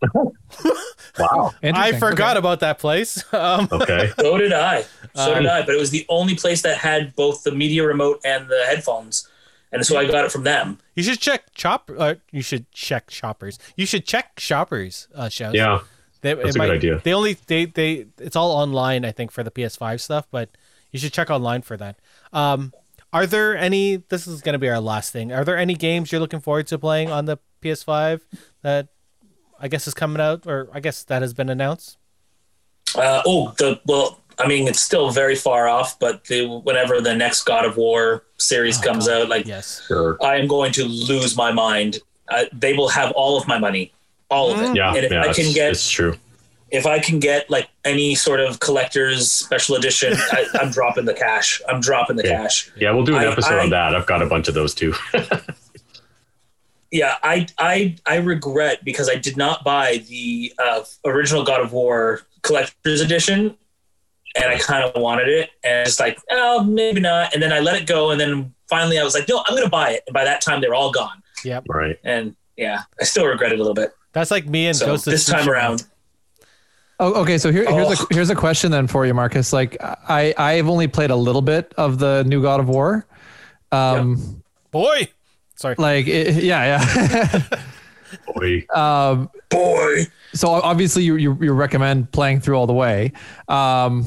wow. 1.18 1.52
I 1.62 1.98
forgot 1.98 2.36
Okay. 2.36 2.38
about 2.38 2.60
that 2.60 2.78
place. 2.78 3.22
Um, 3.32 3.68
Okay. 3.70 4.10
So 4.18 4.38
did 4.38 4.52
I. 4.52 4.84
So 5.24 5.34
Um, 5.34 5.42
did 5.42 5.50
I. 5.50 5.62
But 5.66 5.74
it 5.74 5.78
was 5.78 5.90
the 5.90 6.06
only 6.08 6.34
place 6.34 6.62
that 6.62 6.78
had 6.78 7.14
both 7.16 7.42
the 7.42 7.52
media 7.52 7.84
remote 7.84 8.20
and 8.24 8.48
the 8.48 8.64
headphones. 8.66 9.28
and 9.72 9.84
so 9.84 9.98
I 9.98 10.06
got 10.06 10.24
it 10.24 10.32
from 10.32 10.44
them. 10.44 10.78
You 10.94 11.02
should 11.02 11.20
check 11.20 11.52
chop. 11.54 11.90
Uh, 11.96 12.14
you 12.30 12.40
should 12.42 12.70
check 12.72 13.10
shoppers. 13.10 13.58
You 13.76 13.84
should 13.86 14.06
check 14.06 14.38
shoppers 14.40 15.08
uh, 15.14 15.28
shows. 15.28 15.54
Yeah. 15.54 15.80
They, 16.20 16.34
That's 16.34 16.56
it 16.56 16.56
a 16.56 16.58
good 16.58 16.70
idea. 16.70 17.00
They 17.04 17.12
only 17.12 17.36
they 17.46 17.66
they 17.66 18.06
it's 18.18 18.34
all 18.34 18.50
online. 18.50 19.04
I 19.04 19.12
think 19.12 19.30
for 19.30 19.42
the 19.44 19.50
PS5 19.50 20.00
stuff, 20.00 20.26
but 20.30 20.50
you 20.90 20.98
should 20.98 21.12
check 21.12 21.30
online 21.30 21.62
for 21.62 21.76
that. 21.76 21.98
Um, 22.32 22.72
are 23.12 23.26
there 23.26 23.56
any? 23.56 23.96
This 23.96 24.26
is 24.26 24.40
gonna 24.40 24.58
be 24.58 24.68
our 24.68 24.80
last 24.80 25.12
thing. 25.12 25.32
Are 25.32 25.44
there 25.44 25.56
any 25.56 25.74
games 25.74 26.10
you're 26.10 26.20
looking 26.20 26.40
forward 26.40 26.66
to 26.68 26.78
playing 26.78 27.10
on 27.10 27.26
the 27.26 27.38
PS5 27.62 28.20
that 28.62 28.88
I 29.60 29.68
guess 29.68 29.86
is 29.86 29.94
coming 29.94 30.20
out, 30.20 30.46
or 30.46 30.68
I 30.72 30.80
guess 30.80 31.04
that 31.04 31.22
has 31.22 31.34
been 31.34 31.48
announced? 31.48 31.98
Uh, 32.96 33.22
oh, 33.26 33.54
the 33.58 33.80
well, 33.86 34.20
I 34.38 34.46
mean, 34.46 34.68
it's 34.68 34.80
still 34.80 35.10
very 35.10 35.34
far 35.34 35.68
off, 35.68 35.98
but 35.98 36.24
the, 36.26 36.46
whenever 36.46 37.00
the 37.00 37.14
next 37.14 37.42
God 37.44 37.64
of 37.64 37.76
War 37.76 38.24
series 38.36 38.78
comes 38.78 39.08
out, 39.08 39.28
like 39.28 39.46
Yes. 39.46 39.82
Sure. 39.88 40.16
I 40.22 40.36
am 40.36 40.46
going 40.46 40.72
to 40.72 40.84
lose 40.84 41.36
my 41.36 41.50
mind. 41.52 41.98
Uh, 42.28 42.44
they 42.52 42.72
will 42.74 42.88
have 42.88 43.10
all 43.12 43.36
of 43.36 43.48
my 43.48 43.58
money, 43.58 43.92
all 44.30 44.52
of 44.52 44.60
it. 44.60 44.76
Yeah. 44.76 44.94
and 44.94 45.04
if 45.04 45.10
yeah, 45.12 45.22
I 45.24 45.28
it's, 45.30 45.38
can 45.38 45.52
get 45.54 45.70
it's 45.72 45.90
true. 45.90 46.14
if 46.70 46.86
I 46.86 46.98
can 46.98 47.18
get 47.18 47.48
like 47.50 47.68
any 47.84 48.14
sort 48.14 48.38
of 48.40 48.60
collector's 48.60 49.32
special 49.32 49.74
edition, 49.76 50.12
I, 50.32 50.46
I'm 50.60 50.70
dropping 50.70 51.06
the 51.06 51.14
cash. 51.14 51.60
I'm 51.68 51.80
dropping 51.80 52.16
the 52.16 52.22
Okay. 52.24 52.32
cash. 52.36 52.70
Yeah, 52.76 52.92
we'll 52.92 53.04
do 53.04 53.16
an 53.16 53.22
I- 53.26 53.32
episode 53.32 53.54
I- 53.54 53.62
on 53.64 53.70
that. 53.70 53.94
I've 53.96 54.06
got 54.06 54.22
a 54.22 54.26
bunch 54.26 54.46
of 54.48 54.54
those 54.54 54.74
too. 54.74 54.94
Yeah, 56.90 57.16
I 57.22 57.46
I 57.58 57.96
I 58.06 58.16
regret 58.16 58.82
because 58.82 59.10
I 59.10 59.16
did 59.16 59.36
not 59.36 59.62
buy 59.62 59.98
the 60.08 60.52
uh, 60.58 60.84
original 61.04 61.44
God 61.44 61.60
of 61.60 61.72
War 61.72 62.22
collector's 62.42 63.02
edition, 63.02 63.56
and 64.40 64.50
I 64.50 64.58
kind 64.58 64.84
of 64.84 65.00
wanted 65.00 65.28
it, 65.28 65.50
and 65.64 65.86
it's 65.86 66.00
like, 66.00 66.18
oh, 66.30 66.62
maybe 66.64 67.00
not. 67.00 67.34
And 67.34 67.42
then 67.42 67.52
I 67.52 67.60
let 67.60 67.80
it 67.80 67.86
go, 67.86 68.10
and 68.10 68.20
then 68.20 68.54
finally 68.68 68.98
I 68.98 69.04
was 69.04 69.14
like, 69.14 69.28
no, 69.28 69.42
I'm 69.46 69.56
gonna 69.56 69.68
buy 69.68 69.90
it. 69.90 70.04
And 70.06 70.14
by 70.14 70.24
that 70.24 70.40
time, 70.40 70.60
they 70.60 70.68
were 70.68 70.74
all 70.74 70.92
gone, 70.92 71.22
Yeah. 71.44 71.60
right. 71.68 71.96
and 72.04 72.34
yeah, 72.56 72.82
I 73.00 73.04
still 73.04 73.26
regret 73.26 73.52
it 73.52 73.56
a 73.56 73.62
little 73.62 73.74
bit. 73.74 73.92
That's 74.12 74.30
like 74.30 74.46
me 74.46 74.66
and 74.66 74.76
So 74.76 74.86
Ghost 74.86 75.06
of 75.06 75.10
this 75.12 75.26
time 75.26 75.48
around, 75.48 75.84
Oh, 77.00 77.14
okay. 77.22 77.38
So 77.38 77.52
here, 77.52 77.64
here's 77.70 78.00
Oh. 78.00 78.06
a 78.10 78.14
here's 78.14 78.30
a 78.30 78.34
question 78.34 78.72
then 78.72 78.88
for 78.88 79.06
you, 79.06 79.14
Marcus. 79.14 79.52
Like 79.52 79.76
I 79.80 80.34
I've 80.36 80.68
only 80.68 80.88
played 80.88 81.10
a 81.10 81.16
little 81.16 81.42
bit 81.42 81.72
of 81.76 81.98
the 82.00 82.24
new 82.24 82.42
God 82.42 82.58
of 82.58 82.68
War. 82.68 83.06
Um, 83.70 84.42
Boy, 84.72 85.06
sorry. 85.54 85.76
like 85.78 86.08
it, 86.08 86.42
yeah, 86.42 86.82
yeah. 86.82 87.42
Boy. 88.34 88.66
um, 88.74 89.30
boy, 89.48 90.06
so 90.34 90.48
obviously 90.48 91.02
you, 91.04 91.16
you 91.16 91.36
you 91.40 91.52
recommend 91.52 92.10
playing 92.12 92.40
through 92.40 92.56
all 92.56 92.66
the 92.66 92.72
way. 92.72 93.12
Um, 93.48 94.02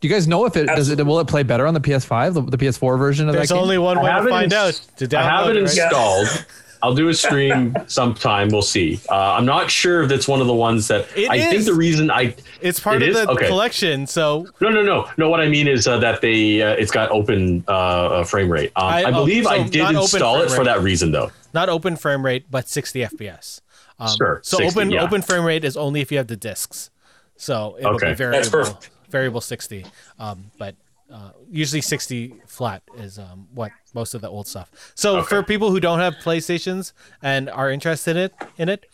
do 0.00 0.08
you 0.08 0.12
guys 0.14 0.28
know 0.28 0.44
if 0.44 0.56
it 0.56 0.66
does 0.66 0.90
it 0.90 1.04
will 1.04 1.18
it 1.20 1.28
play 1.28 1.42
better 1.42 1.66
on 1.66 1.72
the 1.74 1.80
PS5, 1.80 2.34
the, 2.34 2.42
the 2.42 2.58
PS4 2.58 2.98
version 2.98 3.28
of 3.28 3.34
There's 3.34 3.48
that 3.48 3.54
game? 3.54 3.62
only 3.62 3.78
one 3.78 4.02
way 4.02 4.12
to 4.12 4.28
find 4.28 4.52
out. 4.52 4.74
To 4.96 5.06
download 5.06 5.14
I 5.16 5.22
have 5.22 5.46
it 5.48 5.56
it, 5.56 5.60
right? 5.60 5.62
installed. 5.62 6.46
I'll 6.84 6.94
do 6.94 7.08
a 7.08 7.14
stream 7.14 7.74
sometime. 7.86 8.48
We'll 8.50 8.60
see. 8.60 9.00
Uh, 9.08 9.14
I'm 9.32 9.46
not 9.46 9.70
sure 9.70 10.02
if 10.02 10.08
that's 10.10 10.28
one 10.28 10.42
of 10.42 10.46
the 10.46 10.52
ones 10.54 10.86
that 10.88 11.06
It 11.16 11.30
I 11.30 11.40
think 11.40 11.64
the 11.64 11.72
reason 11.72 12.10
I 12.10 12.34
It's 12.60 12.78
part 12.78 13.02
It 13.02 13.08
of 13.08 13.16
is? 13.16 13.24
the 13.24 13.30
Okay. 13.32 13.46
collection, 13.48 14.06
so 14.06 14.46
no 14.60 14.68
no 14.68 14.82
no 14.82 15.08
no 15.16 15.30
what 15.30 15.40
I 15.40 15.48
mean 15.48 15.66
is 15.66 15.88
uh, 15.88 15.98
that 16.00 16.20
they 16.20 16.60
uh, 16.60 16.72
it's 16.72 16.90
got 16.92 17.10
open 17.10 17.64
uh, 17.66 17.70
uh, 17.70 18.24
frame 18.24 18.50
rate. 18.52 18.70
Um, 18.76 18.84
I- 18.84 19.04
I, 19.04 19.10
oh, 19.10 19.12
believe 19.24 19.44
so 19.44 19.50
I 19.50 19.66
did 19.66 19.90
install 19.96 20.42
it 20.42 20.48
frame 20.48 20.56
for 20.58 20.64
that 20.64 20.82
reason 20.82 21.10
though. 21.10 21.30
not 21.54 21.70
open 21.70 21.96
frame 21.96 22.22
rate, 22.24 22.44
but 22.50 22.68
60 22.68 23.00
FPS. 23.00 23.62
Um, 23.98 24.08
Sure, 24.18 24.40
So 24.42 24.58
60, 24.58 24.68
open 24.78 24.90
yeah. 24.90 25.02
open 25.02 25.22
frame 25.22 25.44
rate 25.44 25.64
is 25.64 25.76
only 25.78 26.02
if 26.02 26.12
you 26.12 26.18
have 26.18 26.26
the 26.26 26.36
discs. 26.36 26.90
So 27.38 27.76
it'll 27.78 27.94
Okay. 27.94 28.08
be 28.10 28.14
variable. 28.14 28.38
That's 28.40 28.50
perfect. 28.50 28.90
Variable 29.08 29.40
60. 29.40 29.86
Um, 30.18 30.50
but 30.58 30.74
uh, 31.12 31.30
usually 31.50 31.80
60 31.80 32.34
flat 32.46 32.82
is 32.96 33.18
um, 33.18 33.46
what 33.52 33.70
most 33.94 34.14
of 34.14 34.20
the 34.20 34.28
old 34.28 34.46
stuff. 34.48 34.70
So 34.94 35.18
Okay. 35.18 35.26
for 35.28 35.42
people 35.42 35.70
who 35.70 35.80
don't 35.80 35.98
have 36.00 36.14
PlayStations 36.16 36.92
and 37.22 37.48
are 37.50 37.70
interested 37.70 38.16
in 38.16 38.22
it, 38.24 38.34
in 38.56 38.68
it, 38.68 38.86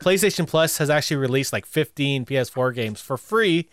PlayStation 0.00 0.46
Plus 0.46 0.78
has 0.78 0.90
actually 0.90 1.16
released 1.18 1.52
like 1.52 1.66
15 1.66 2.24
PS4 2.24 2.74
games 2.74 3.00
for 3.00 3.16
free 3.16 3.68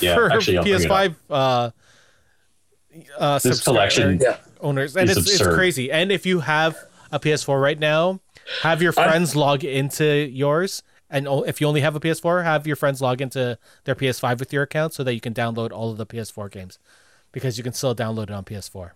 Yeah, 0.00 0.14
for 0.14 0.32
actually, 0.32 0.58
I'll 0.58 0.64
bring 0.64 0.74
it 0.74 0.88
PS5 0.88 1.14
uh, 1.30 1.70
uh, 3.18 3.38
This 3.40 3.62
collection 3.62 4.20
owners, 4.60 4.96
and 4.96 5.10
is 5.10 5.16
it's, 5.16 5.40
it's 5.40 5.42
crazy. 5.54 5.90
And 5.90 6.12
if 6.12 6.26
you 6.26 6.40
have 6.40 6.76
a 7.12 7.18
PS4 7.18 7.60
right 7.60 7.78
now, 7.78 8.20
have 8.62 8.82
your 8.82 8.92
I'm- 8.96 9.08
friends 9.10 9.34
log 9.36 9.64
into 9.64 10.04
yours. 10.04 10.82
And 11.10 11.28
if 11.46 11.60
you 11.60 11.66
only 11.68 11.82
have 11.82 11.94
a 11.94 12.00
PS4, 12.00 12.42
have 12.42 12.66
your 12.66 12.74
friends 12.76 13.00
log 13.00 13.20
into 13.20 13.56
their 13.84 13.94
PS5 13.94 14.40
with 14.40 14.52
your 14.52 14.62
account 14.64 14.94
so 14.94 15.04
that 15.04 15.14
you 15.14 15.20
can 15.20 15.34
download 15.34 15.70
all 15.70 15.90
of 15.92 15.96
the 15.98 16.06
PS4 16.06 16.50
games, 16.50 16.78
because 17.34 17.58
you 17.58 17.64
can 17.64 17.74
still 17.74 17.94
download 17.94 18.24
it 18.24 18.30
on 18.30 18.44
PS4. 18.44 18.92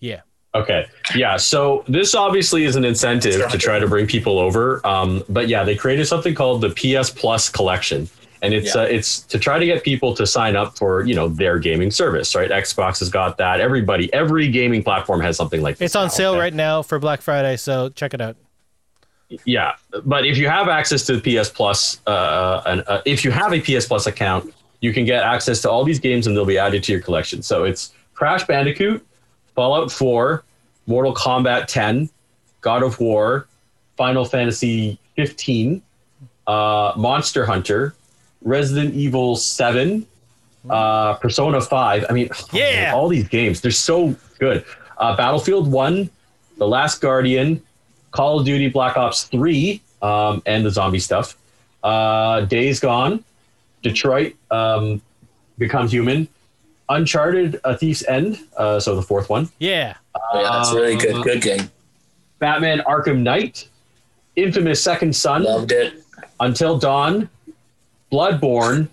Yeah, 0.00 0.20
Okay. 0.54 0.86
Yeah. 1.14 1.36
So 1.36 1.84
this 1.86 2.14
obviously 2.14 2.64
is 2.64 2.76
an 2.76 2.84
incentive 2.84 3.46
to 3.50 3.58
try 3.58 3.78
to 3.78 3.86
bring 3.86 4.06
people 4.06 4.38
over. 4.38 4.86
Um, 4.86 5.22
but 5.28 5.48
yeah, 5.48 5.64
they 5.64 5.74
created 5.76 6.06
something 6.06 6.34
called 6.34 6.62
the 6.62 6.70
PS 6.70 7.10
Plus 7.10 7.50
collection. 7.50 8.08
And 8.42 8.54
it's 8.54 8.74
Yeah. 8.74 8.82
uh, 8.82 8.84
it's 8.84 9.20
to 9.20 9.38
try 9.38 9.58
to 9.58 9.66
get 9.66 9.82
people 9.84 10.14
to 10.14 10.26
sign 10.26 10.56
up 10.56 10.76
for 10.78 11.04
you 11.04 11.14
know 11.14 11.28
their 11.28 11.58
gaming 11.58 11.90
service, 11.90 12.34
right? 12.34 12.50
Xbox 12.50 12.98
has 13.00 13.08
got 13.10 13.36
that. 13.38 13.60
Everybody, 13.60 14.12
every 14.14 14.48
gaming 14.48 14.82
platform 14.82 15.20
has 15.20 15.36
something 15.36 15.60
like 15.62 15.76
this. 15.78 15.86
it's 15.86 15.96
on 15.96 16.06
now, 16.06 16.08
sale 16.08 16.30
okay? 16.32 16.40
right 16.40 16.54
now 16.54 16.82
for 16.82 16.98
Black 16.98 17.20
Friday, 17.22 17.56
so 17.56 17.88
check 17.90 18.14
it 18.14 18.20
out. 18.20 18.36
Yeah, 19.44 19.72
but 20.04 20.24
if 20.24 20.38
you 20.38 20.48
have 20.48 20.68
access 20.68 21.04
to 21.06 21.18
the 21.18 21.20
PS 21.36 21.48
Plus, 21.50 22.00
uh, 22.06 22.62
and 22.66 22.84
uh, 22.86 23.00
if 23.04 23.24
you 23.24 23.30
have 23.30 23.52
a 23.52 23.60
PS 23.60 23.86
Plus 23.86 24.06
account, 24.06 24.54
you 24.80 24.92
can 24.92 25.04
get 25.04 25.22
access 25.22 25.60
to 25.62 25.70
all 25.70 25.84
these 25.84 25.98
games, 25.98 26.26
and 26.26 26.36
they'll 26.36 26.44
be 26.44 26.58
added 26.58 26.82
to 26.84 26.92
your 26.92 27.00
collection. 27.00 27.42
So 27.42 27.64
it's 27.64 27.92
Crash 28.14 28.44
Bandicoot, 28.46 29.04
Fallout 29.54 29.90
4, 29.90 30.44
Mortal 30.86 31.14
Kombat 31.14 31.66
10, 31.66 32.08
God 32.60 32.82
of 32.82 32.98
War, 33.00 33.46
Final 33.96 34.24
Fantasy 34.24 34.98
15, 35.16 35.82
uh, 36.46 36.92
Monster 36.96 37.46
Hunter, 37.46 37.94
Resident 38.42 38.94
Evil 38.94 39.34
7, 39.36 40.06
uh, 40.70 41.14
Persona 41.14 41.60
5. 41.60 42.04
I 42.08 42.12
mean, 42.12 42.28
oh, 42.32 42.46
Yeah. 42.52 42.92
all 42.94 43.08
these 43.08 43.26
games, 43.28 43.60
they're 43.60 43.70
so 43.70 44.14
good. 44.38 44.64
Uh, 44.98 45.16
Battlefield 45.16 45.70
1, 45.70 46.08
The 46.58 46.66
Last 46.68 47.00
Guardian, 47.00 47.62
Call 48.12 48.40
of 48.40 48.46
Duty 48.46 48.68
Black 48.68 48.96
Ops 48.96 49.24
3, 49.24 49.80
um, 50.02 50.42
and 50.46 50.64
the 50.64 50.70
zombie 50.70 50.98
stuff, 51.00 51.36
uh, 51.82 52.42
Days 52.42 52.80
Gone, 52.80 53.24
Detroit 53.88 54.34
um, 54.50 55.00
Become 55.58 55.88
Human, 55.88 56.28
Uncharted, 56.88 57.60
A 57.64 57.76
Thief's 57.76 58.04
End, 58.06 58.38
uh, 58.56 58.78
so 58.80 58.94
the 58.94 59.02
fourth 59.02 59.28
one, 59.28 59.48
Yeah, 59.58 59.94
yeah, 60.34 60.42
that's 60.42 60.70
a 60.72 60.76
really 60.76 60.96
good, 60.96 61.22
good 61.24 61.42
game. 61.42 61.70
Batman 62.38 62.80
Arkham 62.80 63.22
Knight, 63.22 63.68
Infamous 64.36 64.82
Second 64.82 65.14
Son, 65.16 65.44
Loved 65.44 65.72
it. 65.72 65.94
Until 66.40 66.78
Dawn, 66.78 67.28
Bloodborne, 68.12 68.88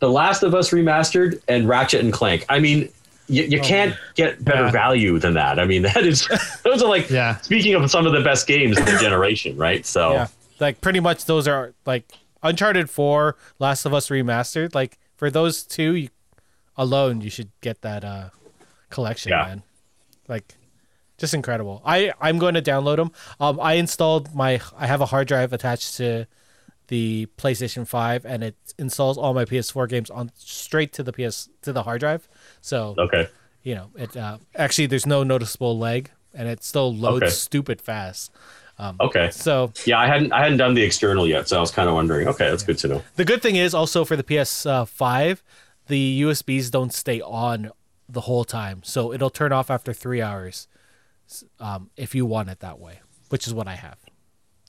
The 0.00 0.10
Last 0.10 0.42
of 0.42 0.54
Us 0.54 0.70
Remastered, 0.70 1.40
and 1.48 1.68
Ratchet 1.68 2.00
and 2.02 2.12
Clank. 2.12 2.44
I 2.48 2.58
mean, 2.58 2.88
you, 3.28 3.44
you 3.44 3.60
can't 3.60 3.94
get 4.16 4.44
better 4.44 4.64
Yeah. 4.64 4.70
value 4.70 5.18
than 5.18 5.34
that. 5.34 5.58
I 5.58 5.64
mean, 5.66 5.82
that 5.94 6.04
is 6.04 6.26
those 6.64 6.82
are 6.82 6.88
like 6.88 7.08
Yeah. 7.10 7.36
speaking 7.38 7.74
of 7.74 7.88
some 7.90 8.06
of 8.06 8.12
the 8.12 8.20
best 8.22 8.46
games 8.46 8.78
in 8.78 8.84
the 8.84 8.98
generation, 9.00 9.56
right? 9.56 9.84
So 9.86 10.12
yeah. 10.12 10.26
Like 10.60 10.80
pretty 10.80 10.98
much 11.00 11.26
those 11.26 11.46
are 11.46 11.72
like 11.86 12.04
Uncharted 12.42 12.88
4, 12.90 13.36
Last 13.58 13.84
of 13.84 13.92
Us 13.94 14.08
remastered. 14.08 14.74
Like 14.74 14.98
for 15.16 15.30
those 15.30 15.62
two 15.64 15.94
you, 15.94 16.08
alone, 16.76 17.20
you 17.20 17.30
should 17.30 17.50
get 17.60 17.82
that 17.82 18.04
uh 18.04 18.30
collection, 18.90 19.30
Yeah. 19.30 19.44
man. 19.46 19.62
Like 20.28 20.54
just 21.16 21.34
incredible. 21.34 21.82
I 21.84 22.12
I'm 22.20 22.38
going 22.38 22.54
to 22.54 22.62
download 22.62 22.96
them. 22.96 23.10
Um, 23.40 23.58
I 23.60 23.74
installed 23.74 24.34
my. 24.34 24.60
I 24.76 24.86
have 24.86 25.00
a 25.00 25.06
hard 25.06 25.26
drive 25.26 25.52
attached 25.52 25.96
to 25.96 26.26
the 26.86 27.26
PlayStation 27.36 27.86
Five, 27.86 28.24
and 28.24 28.44
it 28.44 28.56
installs 28.78 29.18
all 29.18 29.34
my 29.34 29.44
PS4 29.44 29.88
games 29.88 30.10
on 30.10 30.30
straight 30.36 30.92
to 30.94 31.02
the 31.02 31.12
PS 31.12 31.48
to 31.62 31.72
the 31.72 31.82
hard 31.82 32.00
drive. 32.00 32.28
So 32.60 32.94
okay. 32.98 33.28
you 33.62 33.74
know, 33.74 33.90
it 33.96 34.16
uh, 34.16 34.38
actually 34.54 34.86
there's 34.86 35.06
no 35.06 35.24
noticeable 35.24 35.76
lag, 35.78 36.10
and 36.32 36.46
it 36.48 36.62
still 36.62 36.94
loads 36.94 37.24
Okay. 37.24 37.30
stupid 37.30 37.80
fast. 37.82 38.30
Um, 38.78 38.96
Okay. 39.00 39.30
So 39.32 39.72
Yeah, 39.86 39.98
I 39.98 40.06
hadn't 40.06 40.32
I 40.32 40.40
hadn't 40.42 40.58
done 40.58 40.74
the 40.74 40.82
external 40.82 41.26
yet, 41.26 41.48
so 41.48 41.56
I 41.56 41.60
was 41.60 41.70
kind 41.70 41.88
of 41.88 41.94
wondering. 41.94 42.28
Okay, 42.28 42.48
that's 42.48 42.62
good 42.62 42.78
to 42.78 42.88
know. 42.88 43.02
the 43.16 43.24
good 43.24 43.42
thing 43.42 43.56
is 43.56 43.74
also 43.74 44.04
for 44.04 44.16
the 44.16 44.22
PS5, 44.22 45.42
the 45.88 46.22
USBs 46.22 46.70
don't 46.70 46.92
stay 46.92 47.20
on 47.20 47.70
the 48.08 48.22
whole 48.22 48.44
time, 48.44 48.82
so 48.84 49.12
it'll 49.12 49.30
turn 49.30 49.52
off 49.52 49.70
after 49.70 49.92
three 49.92 50.22
hours, 50.22 50.68
um, 51.60 51.90
if 51.96 52.14
you 52.14 52.24
want 52.24 52.48
it 52.48 52.60
that 52.60 52.78
way, 52.78 53.00
which 53.30 53.46
is 53.46 53.52
what 53.54 53.66
I 53.68 53.74
have. 53.74 53.98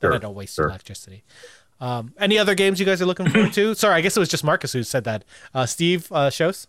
And 0.01 0.11
I 0.11 0.13
Sure, 0.15 0.19
don't 0.19 0.35
waste 0.35 0.55
sure. 0.55 0.67
electricity. 0.69 1.23
Um, 1.81 2.13
any 2.19 2.37
other 2.37 2.55
games 2.55 2.79
you 2.79 2.85
guys 2.85 3.01
are 3.01 3.05
looking 3.05 3.29
forward 3.29 3.53
to? 3.53 3.73
Sorry, 3.83 3.95
I 3.95 4.01
guess 4.01 4.17
it 4.17 4.19
was 4.19 4.27
just 4.29 4.43
Marcus 4.43 4.73
who 4.73 4.83
said 4.83 5.03
that. 5.05 5.23
Uh, 5.53 5.65
Steve 5.65 6.11
uh, 6.11 6.29
shows. 6.29 6.67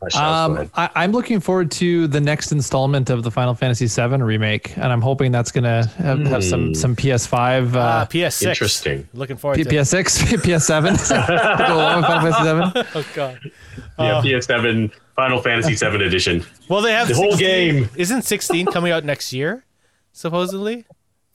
Gosh, 0.00 0.12
that 0.12 0.48
was 0.48 0.60
Um. 0.60 0.70
I, 0.74 0.90
I'm 0.94 1.12
looking 1.12 1.40
forward 1.40 1.70
to 1.72 2.06
the 2.06 2.20
next 2.20 2.52
installment 2.52 3.08
of 3.08 3.22
the 3.22 3.30
Final 3.30 3.54
Fantasy 3.54 3.86
VII 3.86 4.22
remake, 4.22 4.76
and 4.76 4.92
I'm 4.92 5.00
hoping 5.00 5.32
that's 5.32 5.50
gonna 5.50 5.86
have, 5.86 6.18
have 6.26 6.44
some 6.44 6.74
some 6.74 6.94
PS5, 6.94 7.74
uh, 7.74 7.78
Uh, 7.78 8.06
PS6. 8.06 8.46
interesting. 8.48 9.08
Looking 9.14 9.36
forward 9.38 9.56
P- 9.56 9.64
to. 9.64 9.70
PS6, 9.70 10.36
PS7 10.42 11.08
to 11.58 11.64
go 11.66 11.76
along 11.76 11.96
with 11.98 12.06
Final 12.06 12.32
Fantasy 12.32 12.80
VII. 12.82 12.88
oh 12.94 13.06
God. 13.14 13.40
yeah, 13.98 14.04
uh, 14.18 14.22
PS7 14.22 14.92
Final 15.16 15.40
Fantasy 15.40 15.74
VII 15.74 16.04
edition. 16.04 16.44
Well, 16.68 16.82
they 16.82 16.92
have 16.92 17.08
The 17.08 17.14
whole 17.14 17.34
game. 17.36 17.88
Isn't 17.96 18.20
16 18.22 18.66
coming 18.66 18.92
out 18.92 19.02
next 19.04 19.32
year? 19.32 19.64
Supposedly, 20.12 20.84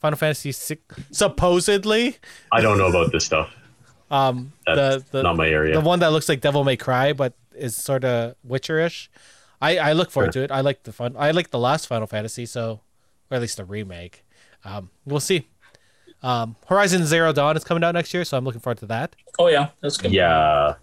Final 0.00 0.16
Fantasy 0.18 0.52
six. 0.52 0.82
Supposedly, 1.10 2.16
I 2.52 2.60
don't 2.60 2.78
know 2.78 2.86
about 2.86 3.10
this 3.10 3.24
stuff. 3.24 3.50
um, 4.10 4.52
That's 4.66 5.02
the 5.04 5.18
the 5.18 5.22
not 5.24 5.36
my 5.36 5.48
area. 5.48 5.74
the 5.74 5.80
one 5.80 5.98
that 6.00 6.12
looks 6.12 6.28
like 6.28 6.40
Devil 6.40 6.62
May 6.62 6.76
Cry, 6.76 7.12
but 7.12 7.34
is 7.56 7.76
sort 7.76 8.04
of 8.04 8.34
Witcherish. 8.46 9.08
I 9.60 9.78
I 9.78 9.92
look 9.92 10.10
forward 10.10 10.32
to 10.32 10.42
it. 10.42 10.50
I 10.50 10.60
like 10.60 10.82
the 10.82 10.92
fun. 10.92 11.14
I 11.18 11.30
like 11.30 11.50
the 11.50 11.58
last 11.58 11.86
Final 11.86 12.06
Fantasy, 12.06 12.46
so 12.46 12.80
or 13.30 13.36
at 13.36 13.40
least 13.40 13.56
the 13.56 13.64
remake. 13.64 14.24
Um, 14.64 14.90
we'll 15.04 15.20
see. 15.20 15.48
Um, 16.22 16.56
Horizon 16.66 17.04
Zero 17.04 17.32
Dawn 17.32 17.56
is 17.56 17.64
coming 17.64 17.82
out 17.82 17.94
next 17.94 18.14
year, 18.14 18.24
so 18.24 18.36
I'm 18.36 18.44
looking 18.44 18.60
forward 18.60 18.78
to 18.78 18.86
that. 18.86 19.16
Oh 19.38 19.48
yeah, 19.48 19.68
that's 19.80 19.96
good. 19.96 20.12
Yeah. 20.12 20.74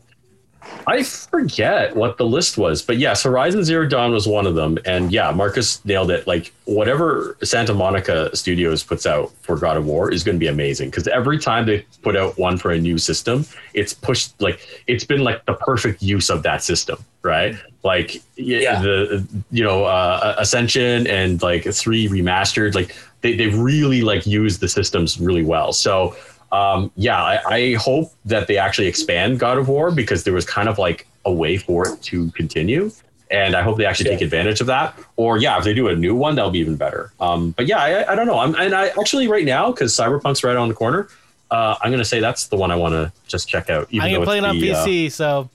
I 0.87 1.03
forget 1.03 1.95
what 1.95 2.17
the 2.17 2.25
list 2.25 2.57
was, 2.57 2.81
but 2.81 2.97
yes, 2.97 3.23
Horizon 3.23 3.63
Zero 3.63 3.87
Dawn 3.87 4.11
was 4.11 4.27
one 4.27 4.45
of 4.45 4.55
them. 4.55 4.77
And 4.85 5.11
yeah, 5.11 5.31
Marcus 5.31 5.83
nailed 5.85 6.11
it. 6.11 6.27
Like 6.27 6.51
whatever 6.65 7.37
Santa 7.43 7.73
Monica 7.73 8.35
Studios 8.35 8.83
puts 8.83 9.05
out 9.05 9.31
for 9.41 9.57
God 9.57 9.77
of 9.77 9.85
War 9.85 10.11
is 10.11 10.23
going 10.23 10.35
to 10.35 10.39
be 10.39 10.47
amazing 10.47 10.89
because 10.89 11.07
every 11.07 11.39
time 11.39 11.65
they 11.65 11.85
put 12.01 12.15
out 12.15 12.37
one 12.37 12.57
for 12.57 12.71
a 12.71 12.79
new 12.79 12.97
system, 12.97 13.45
it's 13.73 13.93
pushed 13.93 14.39
like 14.41 14.59
it's 14.87 15.03
been 15.03 15.23
like 15.23 15.45
the 15.45 15.53
perfect 15.53 16.01
use 16.01 16.29
of 16.29 16.43
that 16.43 16.63
system, 16.63 17.03
right? 17.21 17.55
Like 17.83 18.21
Yeah. 18.35 18.81
the 18.81 19.25
you 19.51 19.63
know 19.63 19.85
uh, 19.85 20.35
Ascension 20.37 21.07
and 21.07 21.41
like 21.41 21.63
three 21.73 22.07
remastered, 22.07 22.75
like 22.75 22.95
they 23.21 23.35
they 23.35 23.47
really 23.47 24.01
like 24.01 24.25
use 24.27 24.59
the 24.59 24.67
systems 24.67 25.19
really 25.19 25.43
well. 25.43 25.71
So 25.73 26.15
um, 26.51 26.91
yeah, 26.95 27.21
I, 27.21 27.41
I 27.47 27.73
hope 27.75 28.11
that 28.25 28.47
they 28.47 28.57
actually 28.57 28.87
expand 28.87 29.39
God 29.39 29.57
of 29.57 29.67
War 29.67 29.91
because 29.91 30.23
there 30.23 30.33
was 30.33 30.45
kind 30.45 30.67
of 30.69 30.77
like 30.77 31.07
a 31.25 31.31
way 31.31 31.57
for 31.57 31.87
it 31.87 32.01
to 32.03 32.31
continue. 32.31 32.91
And 33.31 33.55
I 33.55 33.61
hope 33.61 33.77
they 33.77 33.85
actually 33.85 34.09
take 34.09 34.21
advantage 34.21 34.59
of 34.59 34.67
that. 34.67 34.97
Or 35.15 35.37
yeah, 35.37 35.57
if 35.59 35.63
they 35.63 35.73
do 35.73 35.87
a 35.87 35.95
new 35.95 36.15
one, 36.15 36.33
that'll 36.35 36.49
be 36.49 36.59
even 36.59 36.77
better. 36.77 37.13
Um, 37.19 37.51
but 37.51 37.67
yeah, 37.67 37.77
I, 37.77 38.13
I 38.13 38.15
don't 38.15 38.25
know. 38.25 38.39
I'm 38.39 38.55
and 38.55 38.73
I 38.73 38.87
actually 38.87 39.27
right 39.27 39.45
now 39.45 39.71
because 39.71 39.95
Cyberpunk's 39.95 40.43
right 40.43 40.55
on 40.55 40.67
the 40.67 40.73
corner. 40.73 41.09
Uh, 41.51 41.75
I'm 41.81 41.91
gonna 41.91 42.05
say 42.05 42.19
that's 42.19 42.47
the 42.47 42.57
one 42.57 42.71
I 42.71 42.75
want 42.75 42.93
to 42.93 43.11
just 43.27 43.47
check 43.47 43.69
out. 43.69 43.87
Even 43.91 44.07
I'm 44.07 44.13
gonna 44.13 44.25
play 44.25 44.37
it 44.39 44.43
on 44.43 44.59
the, 44.59 44.71
uh, 44.71 44.85
PC, 44.85 45.11
so 45.11 45.49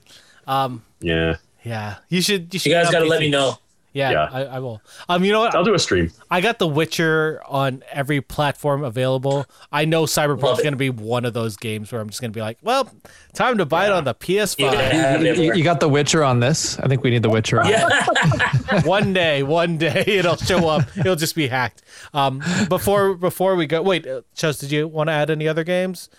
um, 0.47 0.85
yeah, 1.01 1.37
yeah, 1.65 1.97
you 2.09 2.21
should. 2.21 2.53
You, 2.55 2.61
should 2.61 2.71
You 2.71 2.77
guys 2.77 2.91
got 2.91 2.97
on 2.97 3.03
to 3.03 3.09
let 3.09 3.21
me 3.21 3.31
know. 3.31 3.59
Yeah, 3.95 4.11
Yeah. 4.11 4.29
I, 4.33 4.45
I 4.45 4.59
will. 4.59 4.83
Um, 5.09 5.25
you 5.25 5.31
know 5.33 5.39
what? 5.41 5.55
I'll 5.55 5.65
do 5.65 5.73
a 5.73 5.79
stream. 5.79 6.11
I 6.31 6.41
got 6.41 6.59
The 6.59 6.67
Witcher 6.67 7.41
on 7.47 7.83
every 7.93 8.21
platform 8.21 8.83
available. 8.83 9.47
I 9.73 9.85
know 9.85 10.01
Love 10.01 10.11
Cyberpunk's 10.11 10.63
going 10.63 10.73
to 10.73 10.77
be 10.77 10.91
one 10.91 11.25
of 11.25 11.33
those 11.33 11.57
games 11.57 11.93
where 11.93 12.01
I'm 12.01 12.09
just 12.11 12.21
going 12.21 12.33
to 12.33 12.37
be 12.37 12.41
like, 12.43 12.59
well, 12.61 12.91
time 13.35 13.57
to 13.59 13.65
buy 13.65 13.87
it 13.87 13.93
on 13.93 14.03
the 14.05 14.13
PS5. 14.15 14.59
Yeah. 14.73 15.19
You, 15.21 15.35
you- 15.35 15.55
you 15.55 15.63
got 15.65 15.79
The 15.79 15.89
Witcher 15.89 16.25
on 16.25 16.41
this. 16.41 16.77
I 16.81 16.89
think 16.89 17.03
we 17.05 17.11
need 17.11 17.23
The 17.23 17.31
Witcher. 17.31 17.61
On. 17.61 17.69
Yeah. 17.69 18.83
one 18.85 19.13
day, 19.13 19.43
one 19.45 19.79
day 19.79 20.03
it'll 20.09 20.37
show 20.37 20.69
up. 20.69 20.83
It'll 20.97 21.15
just 21.17 21.37
be 21.37 21.47
hacked. 21.47 21.83
Um, 22.13 22.43
before 22.69 23.15
before 23.15 23.55
we 23.55 23.67
go, 23.67 23.81
wait, 23.81 24.07
uh, 24.09 24.23
Chos, 24.35 24.59
did 24.59 24.73
you 24.73 24.89
want 24.89 25.07
to 25.09 25.13
add 25.13 25.31
any 25.31 25.47
other 25.47 25.63
games? 25.63 26.11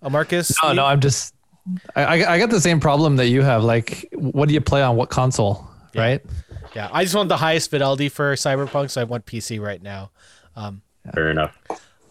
Uh, 0.00 0.08
Marcus? 0.08 0.52
No, 0.62 0.72
no, 0.72 0.84
I'm 0.86 1.00
just. 1.00 1.34
I, 1.94 2.04
I 2.22 2.32
I 2.34 2.38
got 2.38 2.48
the 2.48 2.60
same 2.60 2.80
problem 2.80 3.16
that 3.16 3.26
you 3.28 3.42
have. 3.42 3.62
Like, 3.64 4.08
what 4.14 4.48
do 4.48 4.54
you 4.54 4.60
play 4.62 4.80
on 4.82 4.96
what 4.96 5.10
console? 5.10 5.66
Right. 5.94 6.22
Yeah, 6.74 6.88
I 6.92 7.04
just 7.04 7.14
want 7.14 7.28
the 7.28 7.38
highest 7.38 7.70
fidelity 7.70 8.08
for 8.08 8.34
Cyberpunk, 8.34 8.90
so 8.90 9.00
I 9.00 9.04
want 9.04 9.26
PC 9.26 9.60
right 9.60 9.82
now. 9.82 10.10
Fair 11.14 11.30
enough. 11.30 11.56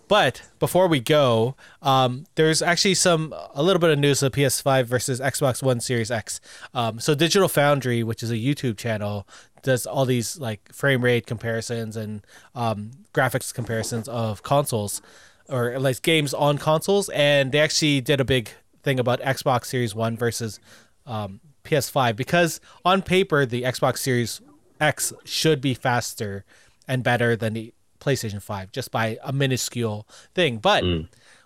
But 0.08 0.42
before 0.60 0.88
we 0.88 1.02
go, 1.02 1.56
um, 1.82 2.26
there's 2.36 2.62
actually 2.62 2.96
some 2.96 3.34
a 3.54 3.62
little 3.62 3.80
bit 3.80 3.90
of 3.90 4.00
news 4.00 4.24
of 4.24 4.32
PS5 4.32 4.86
versus 4.86 5.20
Xbox 5.20 5.62
One 5.62 5.82
Series 5.82 6.10
X. 6.10 6.40
Um, 6.74 7.00
so 7.00 7.14
Digital 7.14 7.50
Foundry, 7.50 8.04
which 8.04 8.24
is 8.24 8.32
a 8.32 8.36
YouTube 8.36 8.78
channel, 8.78 9.28
does 9.64 9.86
all 9.86 10.06
these 10.06 10.40
like 10.40 10.72
frame 10.72 11.04
rate 11.04 11.28
comparisons 11.28 11.98
and 11.98 12.26
um, 12.56 12.92
graphics 13.14 13.54
comparisons 13.54 14.08
of 14.08 14.44
consoles 14.44 15.02
or 15.50 15.78
like 15.80 16.02
games 16.02 16.34
on 16.34 16.58
consoles, 16.58 17.10
and 17.10 17.52
they 17.52 17.60
actually 17.60 18.00
did 18.02 18.22
a 18.22 18.26
big 18.26 18.50
thing 18.84 19.00
about 19.00 19.20
Xbox 19.22 19.66
Series 19.66 19.94
One 19.94 20.16
versus 20.16 20.60
um, 21.06 21.42
PS5 21.66 22.16
because 22.16 22.62
on 22.86 23.02
paper 23.02 23.46
the 23.46 23.64
Xbox 23.64 23.98
Series 23.98 24.42
X 24.80 25.14
should 25.26 25.62
be 25.62 25.74
faster 25.74 26.46
and 26.88 27.04
better 27.04 27.36
than 27.36 27.54
the 27.54 27.74
PlayStation 28.00 28.42
5 28.42 28.72
just 28.72 28.92
by 28.92 29.18
a 29.24 29.34
minuscule 29.34 30.08
thing. 30.34 30.58
But 30.58 30.84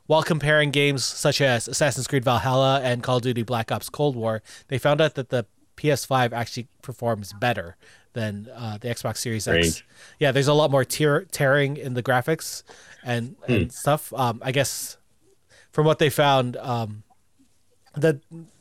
while 0.05 0.23
comparing 0.23 0.71
games 0.71 1.03
such 1.05 1.41
as 1.41 1.67
Assassin's 1.67 2.07
Creed 2.07 2.23
Valhalla 2.25 2.81
and 2.83 3.01
Call 3.01 3.17
of 3.17 3.23
Duty 3.23 3.43
Black 3.43 3.71
Ops 3.71 3.89
Cold 3.89 4.15
War, 4.15 4.41
they 4.67 4.77
found 4.77 5.01
out 5.01 5.15
that 5.15 5.29
the 5.29 5.45
PS5 5.77 6.33
actually 6.33 6.67
performs 6.81 7.33
better 7.33 7.75
than 8.13 8.49
uh, 8.53 8.77
the 8.79 8.89
Xbox 8.89 9.17
Series 9.17 9.47
X. 9.47 9.83
Yeah, 10.19 10.31
there's 10.33 10.49
a 10.49 10.53
lot 10.53 10.69
more 10.69 10.83
tear- 10.83 11.23
tearing 11.31 11.77
in 11.77 11.93
the 11.93 12.03
graphics 12.03 12.63
and, 13.03 13.35
and 13.47 13.71
stuff. 13.71 14.13
Um, 14.13 14.41
I 14.43 14.51
guess 14.51 14.97
from 15.71 15.85
what 15.85 15.97
they 15.99 16.09
found, 16.09 16.57
um, 16.57 17.03
that 17.95 18.17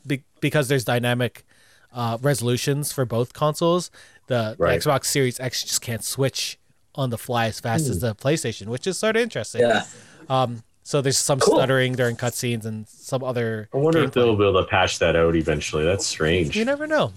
be- 0.07 0.23
because 0.41 0.69
there's 0.69 0.85
dynamic 0.85 1.45
uh, 1.93 2.17
resolutions 2.23 2.93
for 2.93 3.05
both 3.05 3.33
consoles, 3.33 3.91
the, 4.31 4.55
the 4.57 4.65
Xbox 4.65 5.07
Series 5.07 5.41
X 5.41 5.65
just 5.65 5.83
can't 5.83 6.05
switch 6.05 6.57
on 6.95 7.11
the 7.11 7.19
fly 7.19 7.47
as 7.47 7.59
fast 7.59 7.89
as 7.89 7.97
hmm. 7.97 8.07
the 8.07 8.15
PlayStation, 8.15 8.69
which 8.69 8.87
is 8.87 8.97
sort 8.97 9.17
of 9.17 9.23
interesting. 9.23 9.63
Yeah. 9.63 9.85
Um, 10.29 10.63
so 10.85 11.01
there's 11.01 11.19
some 11.19 11.41
Cool. 11.41 11.57
stuttering 11.57 11.95
during 11.95 12.17
cutscenes 12.17 12.65
and 12.65 12.89
some 12.89 13.25
other. 13.25 13.69
I 13.75 13.77
wonder 13.77 14.05
if 14.05 14.13
they'll 14.13 14.37
be 14.37 14.49
able 14.49 14.63
to 14.63 14.69
patch 14.69 15.01
that 15.01 15.17
out 15.17 15.35
eventually. 15.35 15.85
That's 15.85 16.07
strange. 16.07 16.57
You 16.57 16.65
never 16.65 16.87
know. 16.87 17.13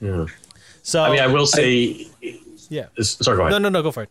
Yeah. 0.00 0.26
So 0.82 1.02
I 1.02 1.10
mean, 1.10 1.20
I 1.20 1.26
will 1.26 1.46
say. 1.46 2.06
yeah. 2.68 2.86
Sorry, 3.00 3.36
go 3.36 3.42
ahead. 3.42 3.52
No, 3.52 3.58
no, 3.58 3.68
no. 3.70 3.82
Go 3.82 3.90
for 3.90 4.02
it. 4.02 4.10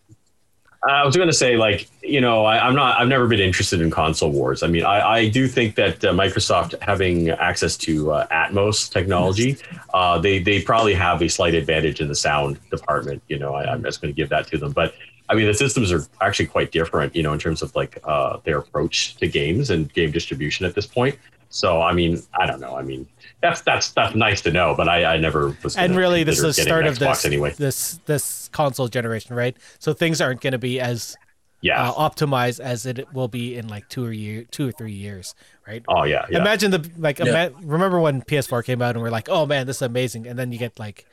I 0.84 1.04
was 1.04 1.16
going 1.16 1.28
to 1.28 1.34
say, 1.34 1.56
like, 1.56 1.88
you 2.02 2.20
know, 2.20 2.44
I, 2.44 2.66
I'm 2.66 2.74
not, 2.74 3.00
I've 3.00 3.06
never 3.06 3.28
been 3.28 3.38
interested 3.38 3.80
in 3.80 3.88
console 3.88 4.32
wars. 4.32 4.64
I 4.64 4.66
mean, 4.66 4.84
I, 4.84 5.00
I 5.00 5.28
do 5.28 5.46
think 5.46 5.76
that 5.76 6.04
uh, 6.04 6.12
Microsoft 6.12 6.74
having 6.82 7.30
access 7.30 7.76
to 7.78 8.10
uh, 8.10 8.26
Atmos 8.28 8.90
technology, 8.90 9.58
uh, 9.94 10.18
they, 10.18 10.40
they 10.40 10.60
probably 10.60 10.94
have 10.94 11.22
a 11.22 11.28
slight 11.28 11.54
advantage 11.54 12.00
in 12.00 12.08
the 12.08 12.16
sound 12.16 12.58
department. 12.70 13.22
You 13.28 13.38
know, 13.38 13.54
I, 13.54 13.72
I'm 13.72 13.82
just 13.84 14.02
going 14.02 14.12
to 14.12 14.16
give 14.16 14.28
that 14.30 14.48
to 14.48 14.58
them. 14.58 14.72
But 14.72 14.94
I 15.28 15.34
mean, 15.34 15.46
the 15.46 15.54
systems 15.54 15.92
are 15.92 16.04
actually 16.20 16.46
quite 16.46 16.72
different, 16.72 17.14
you 17.14 17.22
know, 17.22 17.32
in 17.32 17.38
terms 17.38 17.62
of 17.62 17.74
like 17.76 17.98
uh, 18.02 18.38
their 18.44 18.58
approach 18.58 19.16
to 19.16 19.28
games 19.28 19.70
and 19.70 19.92
game 19.92 20.10
distribution 20.10 20.66
at 20.66 20.74
this 20.74 20.86
point. 20.86 21.16
So, 21.54 21.82
I 21.82 21.92
mean, 21.92 22.20
I 22.34 22.46
don't 22.46 22.60
know. 22.60 22.74
I 22.76 22.82
mean, 22.82 23.06
that's 23.42 23.60
that's 23.60 23.90
that's 23.92 24.14
nice 24.14 24.40
to 24.42 24.50
know, 24.50 24.74
but 24.74 24.88
I, 24.88 25.04
I 25.04 25.16
never 25.18 25.54
was. 25.62 25.76
And 25.76 25.94
really, 25.96 26.24
this 26.24 26.40
is 26.42 26.56
the 26.56 26.62
start 26.62 26.86
of 26.86 26.98
this 26.98 27.24
anyway. 27.26 27.52
this 27.56 28.00
this 28.06 28.48
console 28.52 28.88
generation, 28.88 29.36
right? 29.36 29.54
So 29.78 29.92
things 29.92 30.20
aren't 30.22 30.40
going 30.40 30.52
to 30.52 30.58
be 30.58 30.80
as 30.80 31.14
Yeah. 31.60 31.90
uh, 31.90 31.92
optimized 32.08 32.58
as 32.58 32.86
it 32.86 33.12
will 33.12 33.28
be 33.28 33.56
in 33.56 33.68
like 33.68 33.88
two 33.90 34.04
or 34.04 34.12
year, 34.12 34.44
two 34.50 34.66
or 34.68 34.72
three 34.72 34.92
years, 34.92 35.34
right? 35.68 35.84
oh 35.88 36.04
yeah. 36.04 36.24
Yeah. 36.30 36.38
Imagine 36.40 36.70
the 36.70 36.90
like. 36.96 37.18
Yeah. 37.18 37.48
Ima- 37.48 37.56
remember 37.62 38.00
when 38.00 38.22
PS4 38.22 38.64
came 38.64 38.80
out 38.80 38.94
and 38.96 39.02
we're 39.02 39.10
like, 39.10 39.28
"Oh 39.28 39.44
man, 39.44 39.66
this 39.66 39.76
is 39.76 39.82
amazing," 39.82 40.26
and 40.26 40.38
then 40.38 40.52
you 40.52 40.58
get 40.58 40.78
like, 40.78 41.04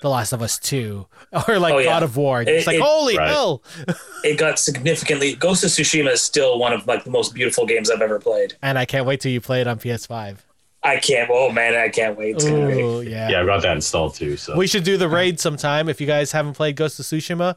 The 0.00 0.08
Last 0.10 0.32
of 0.32 0.40
Us 0.42 0.58
Two 0.58 1.06
or 1.48 1.58
like 1.58 1.74
Oh, 1.74 1.78
yeah. 1.78 1.84
God 1.84 2.02
of 2.02 2.16
War. 2.16 2.42
It's 2.42 2.50
It- 2.50 2.66
like 2.66 2.76
it- 2.76 2.82
holy 2.82 3.16
Right. 3.18 3.28
hell! 3.28 3.62
it 4.24 4.38
got 4.38 4.58
significantly. 4.58 5.34
Ghost 5.34 5.62
of 5.64 5.70
Tsushima 5.70 6.10
is 6.12 6.22
still 6.22 6.58
one 6.58 6.72
of 6.72 6.86
like 6.86 7.04
the 7.04 7.10
most 7.10 7.34
beautiful 7.34 7.66
games 7.66 7.90
I've 7.90 8.00
ever 8.02 8.18
played. 8.18 8.54
And 8.62 8.78
I 8.78 8.84
can't 8.84 9.06
wait 9.06 9.20
till 9.20 9.32
you 9.32 9.40
play 9.40 9.60
it 9.60 9.66
on 9.66 9.78
PS5. 9.78 10.38
I 10.82 10.96
can't. 10.96 11.28
Oh 11.30 11.50
man, 11.52 11.74
I 11.74 11.90
can't 11.90 12.16
wait. 12.16 12.36
It's 12.36 12.44
gonna 12.44 12.66
be. 12.68 12.80
Ooh, 12.80 13.02
yeah. 13.02 13.28
yeah, 13.28 13.40
I've 13.40 13.46
got 13.46 13.60
that 13.62 13.74
installed 13.76 14.14
too. 14.14 14.36
So 14.38 14.56
We 14.56 14.66
should 14.66 14.84
do 14.84 14.96
the 14.96 15.08
raid 15.10 15.38
sometime 15.38 15.88
if 15.90 16.00
you 16.00 16.06
guys 16.06 16.32
haven't 16.32 16.54
played 16.54 16.76
Ghost 16.76 16.98
of 16.98 17.04
Tsushima. 17.06 17.56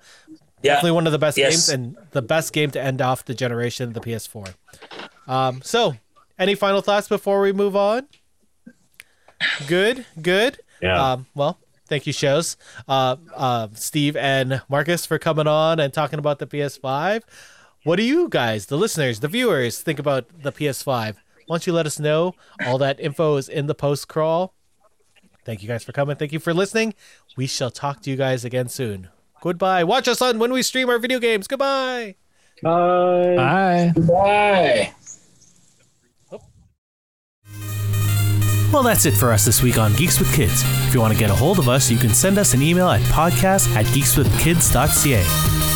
Yeah. 0.61 0.75
Definitely 0.75 0.91
one 0.91 1.05
of 1.07 1.13
the 1.13 1.19
best 1.19 1.37
Yes. 1.37 1.51
games 1.51 1.69
and 1.69 1.97
the 2.11 2.21
best 2.21 2.51
game 2.53 2.71
to 2.71 2.81
end 2.81 3.01
off 3.01 3.23
the 3.25 3.33
generation 3.33 3.87
of 3.87 3.93
the 3.93 3.99
PS4. 4.01 4.53
Um, 5.27 5.61
so, 5.61 5.95
any 6.39 6.55
final 6.55 6.81
thoughts 6.81 7.07
before 7.07 7.39
we 7.41 7.51
move 7.53 7.75
on? 7.77 8.07
Good, 9.67 10.05
good. 10.21 10.59
Yeah. 10.81 11.13
Um, 11.13 11.25
well, 11.35 11.59
thank 11.87 12.07
you, 12.07 12.13
shows, 12.13 12.57
uh, 12.87 13.17
uh, 13.35 13.67
Steve 13.73 14.15
and 14.15 14.61
Marcus 14.69 15.05
for 15.05 15.19
coming 15.19 15.47
on 15.47 15.79
and 15.79 15.93
talking 15.93 16.19
about 16.19 16.39
the 16.39 16.47
PS5. 16.47 17.21
What 17.83 17.97
do 17.97 18.03
you 18.03 18.29
guys, 18.29 18.67
the 18.67 18.77
listeners, 18.77 19.19
the 19.19 19.27
viewers, 19.27 19.81
think 19.81 19.99
about 19.99 20.25
the 20.41 20.51
PS5? 20.51 21.17
once 21.47 21.67
you 21.67 21.73
let 21.73 21.85
us 21.85 21.99
know? 21.99 22.33
All 22.65 22.77
that 22.79 22.99
info 22.99 23.35
is 23.37 23.49
in 23.49 23.67
the 23.67 23.75
post 23.75 24.07
crawl. 24.07 24.53
Thank 25.45 25.61
you 25.61 25.67
guys 25.67 25.83
for 25.83 25.91
coming. 25.91 26.15
Thank 26.15 26.31
you 26.31 26.39
for 26.39 26.53
listening. 26.53 26.93
We 27.35 27.47
shall 27.47 27.71
talk 27.71 28.01
to 28.03 28.09
you 28.09 28.15
guys 28.15 28.45
again 28.45 28.69
soon. 28.69 29.09
Goodbye. 29.41 29.83
Watch 29.83 30.07
us 30.07 30.21
on 30.21 30.39
when 30.39 30.53
we 30.53 30.61
stream 30.61 30.89
our 30.89 30.99
video 30.99 31.19
games. 31.19 31.47
Goodbye. 31.47 32.15
Bye. 32.61 33.35
Bye. 33.35 33.93
Bye. 34.07 34.93
Well, 38.73 38.81
that's 38.81 39.05
it 39.05 39.13
for 39.13 39.31
us 39.31 39.45
this 39.45 39.61
week 39.61 39.77
on 39.77 39.93
Geeks 39.93 40.17
with 40.17 40.33
Kids. 40.33 40.63
If 40.87 40.95
you 40.95 40.99
want 40.99 41.13
to 41.13 41.19
get 41.19 41.29
a 41.29 41.35
hold 41.35 41.59
of 41.59 41.69
us, 41.69 41.91
you 41.91 41.99
can 41.99 42.09
send 42.09 42.39
us 42.39 42.55
an 42.55 42.63
email 42.63 42.89
at 42.89 43.01
podcast 43.01 43.69
at 43.75 43.85
geekswithkids.ca. 43.85 45.23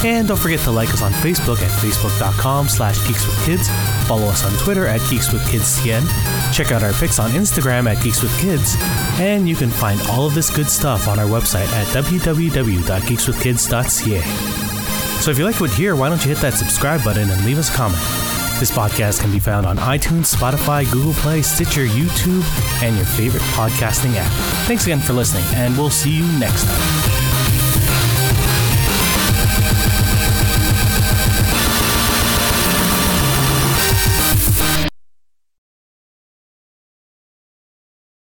And 0.03 0.27
don't 0.27 0.37
forget 0.37 0.61
to 0.61 0.71
like 0.71 0.89
us 0.89 1.03
on 1.03 1.11
Facebook 1.11 1.61
at 1.61 1.69
facebook.com 1.79 2.67
slash 2.67 2.97
geekswithkids. 2.97 3.67
Follow 4.07 4.25
us 4.25 4.43
on 4.43 4.51
Twitter 4.57 4.87
at 4.87 4.99
geekswithkidscn. 5.01 6.51
Check 6.51 6.71
out 6.71 6.81
our 6.81 6.93
pics 6.93 7.19
on 7.19 7.29
Instagram 7.31 7.87
at 7.87 8.01
Geeks 8.03 8.23
with 8.23 8.35
Kids, 8.39 8.75
and 9.19 9.47
you 9.47 9.55
can 9.55 9.69
find 9.69 10.01
all 10.09 10.25
of 10.25 10.33
this 10.33 10.49
good 10.49 10.67
stuff 10.67 11.07
on 11.07 11.19
our 11.19 11.27
website 11.27 11.67
at 11.73 11.85
www.geekswithkids.ca. 11.89 14.21
So 15.21 15.29
if 15.29 15.37
you 15.37 15.45
like 15.45 15.61
what 15.61 15.69
you 15.69 15.75
hear, 15.75 15.95
why 15.95 16.09
don't 16.09 16.25
you 16.25 16.29
hit 16.29 16.41
that 16.41 16.55
subscribe 16.55 17.03
button 17.03 17.29
and 17.29 17.45
leave 17.45 17.59
us 17.59 17.69
a 17.69 17.73
comment? 17.73 18.01
This 18.59 18.71
podcast 18.71 19.21
can 19.21 19.31
be 19.31 19.37
found 19.37 19.67
on 19.67 19.77
iTunes, 19.77 20.35
Spotify, 20.35 20.91
Google 20.91 21.13
Play, 21.13 21.43
Stitcher, 21.43 21.85
YouTube, 21.85 22.43
and 22.81 22.95
your 22.95 23.05
favorite 23.05 23.43
podcasting 23.53 24.15
app. 24.15 24.31
Thanks 24.65 24.85
again 24.87 24.99
for 24.99 25.13
listening, 25.13 25.45
and 25.53 25.77
we'll 25.77 25.91
see 25.91 26.09
you 26.09 26.25
next 26.39 26.65
time. 26.65 27.26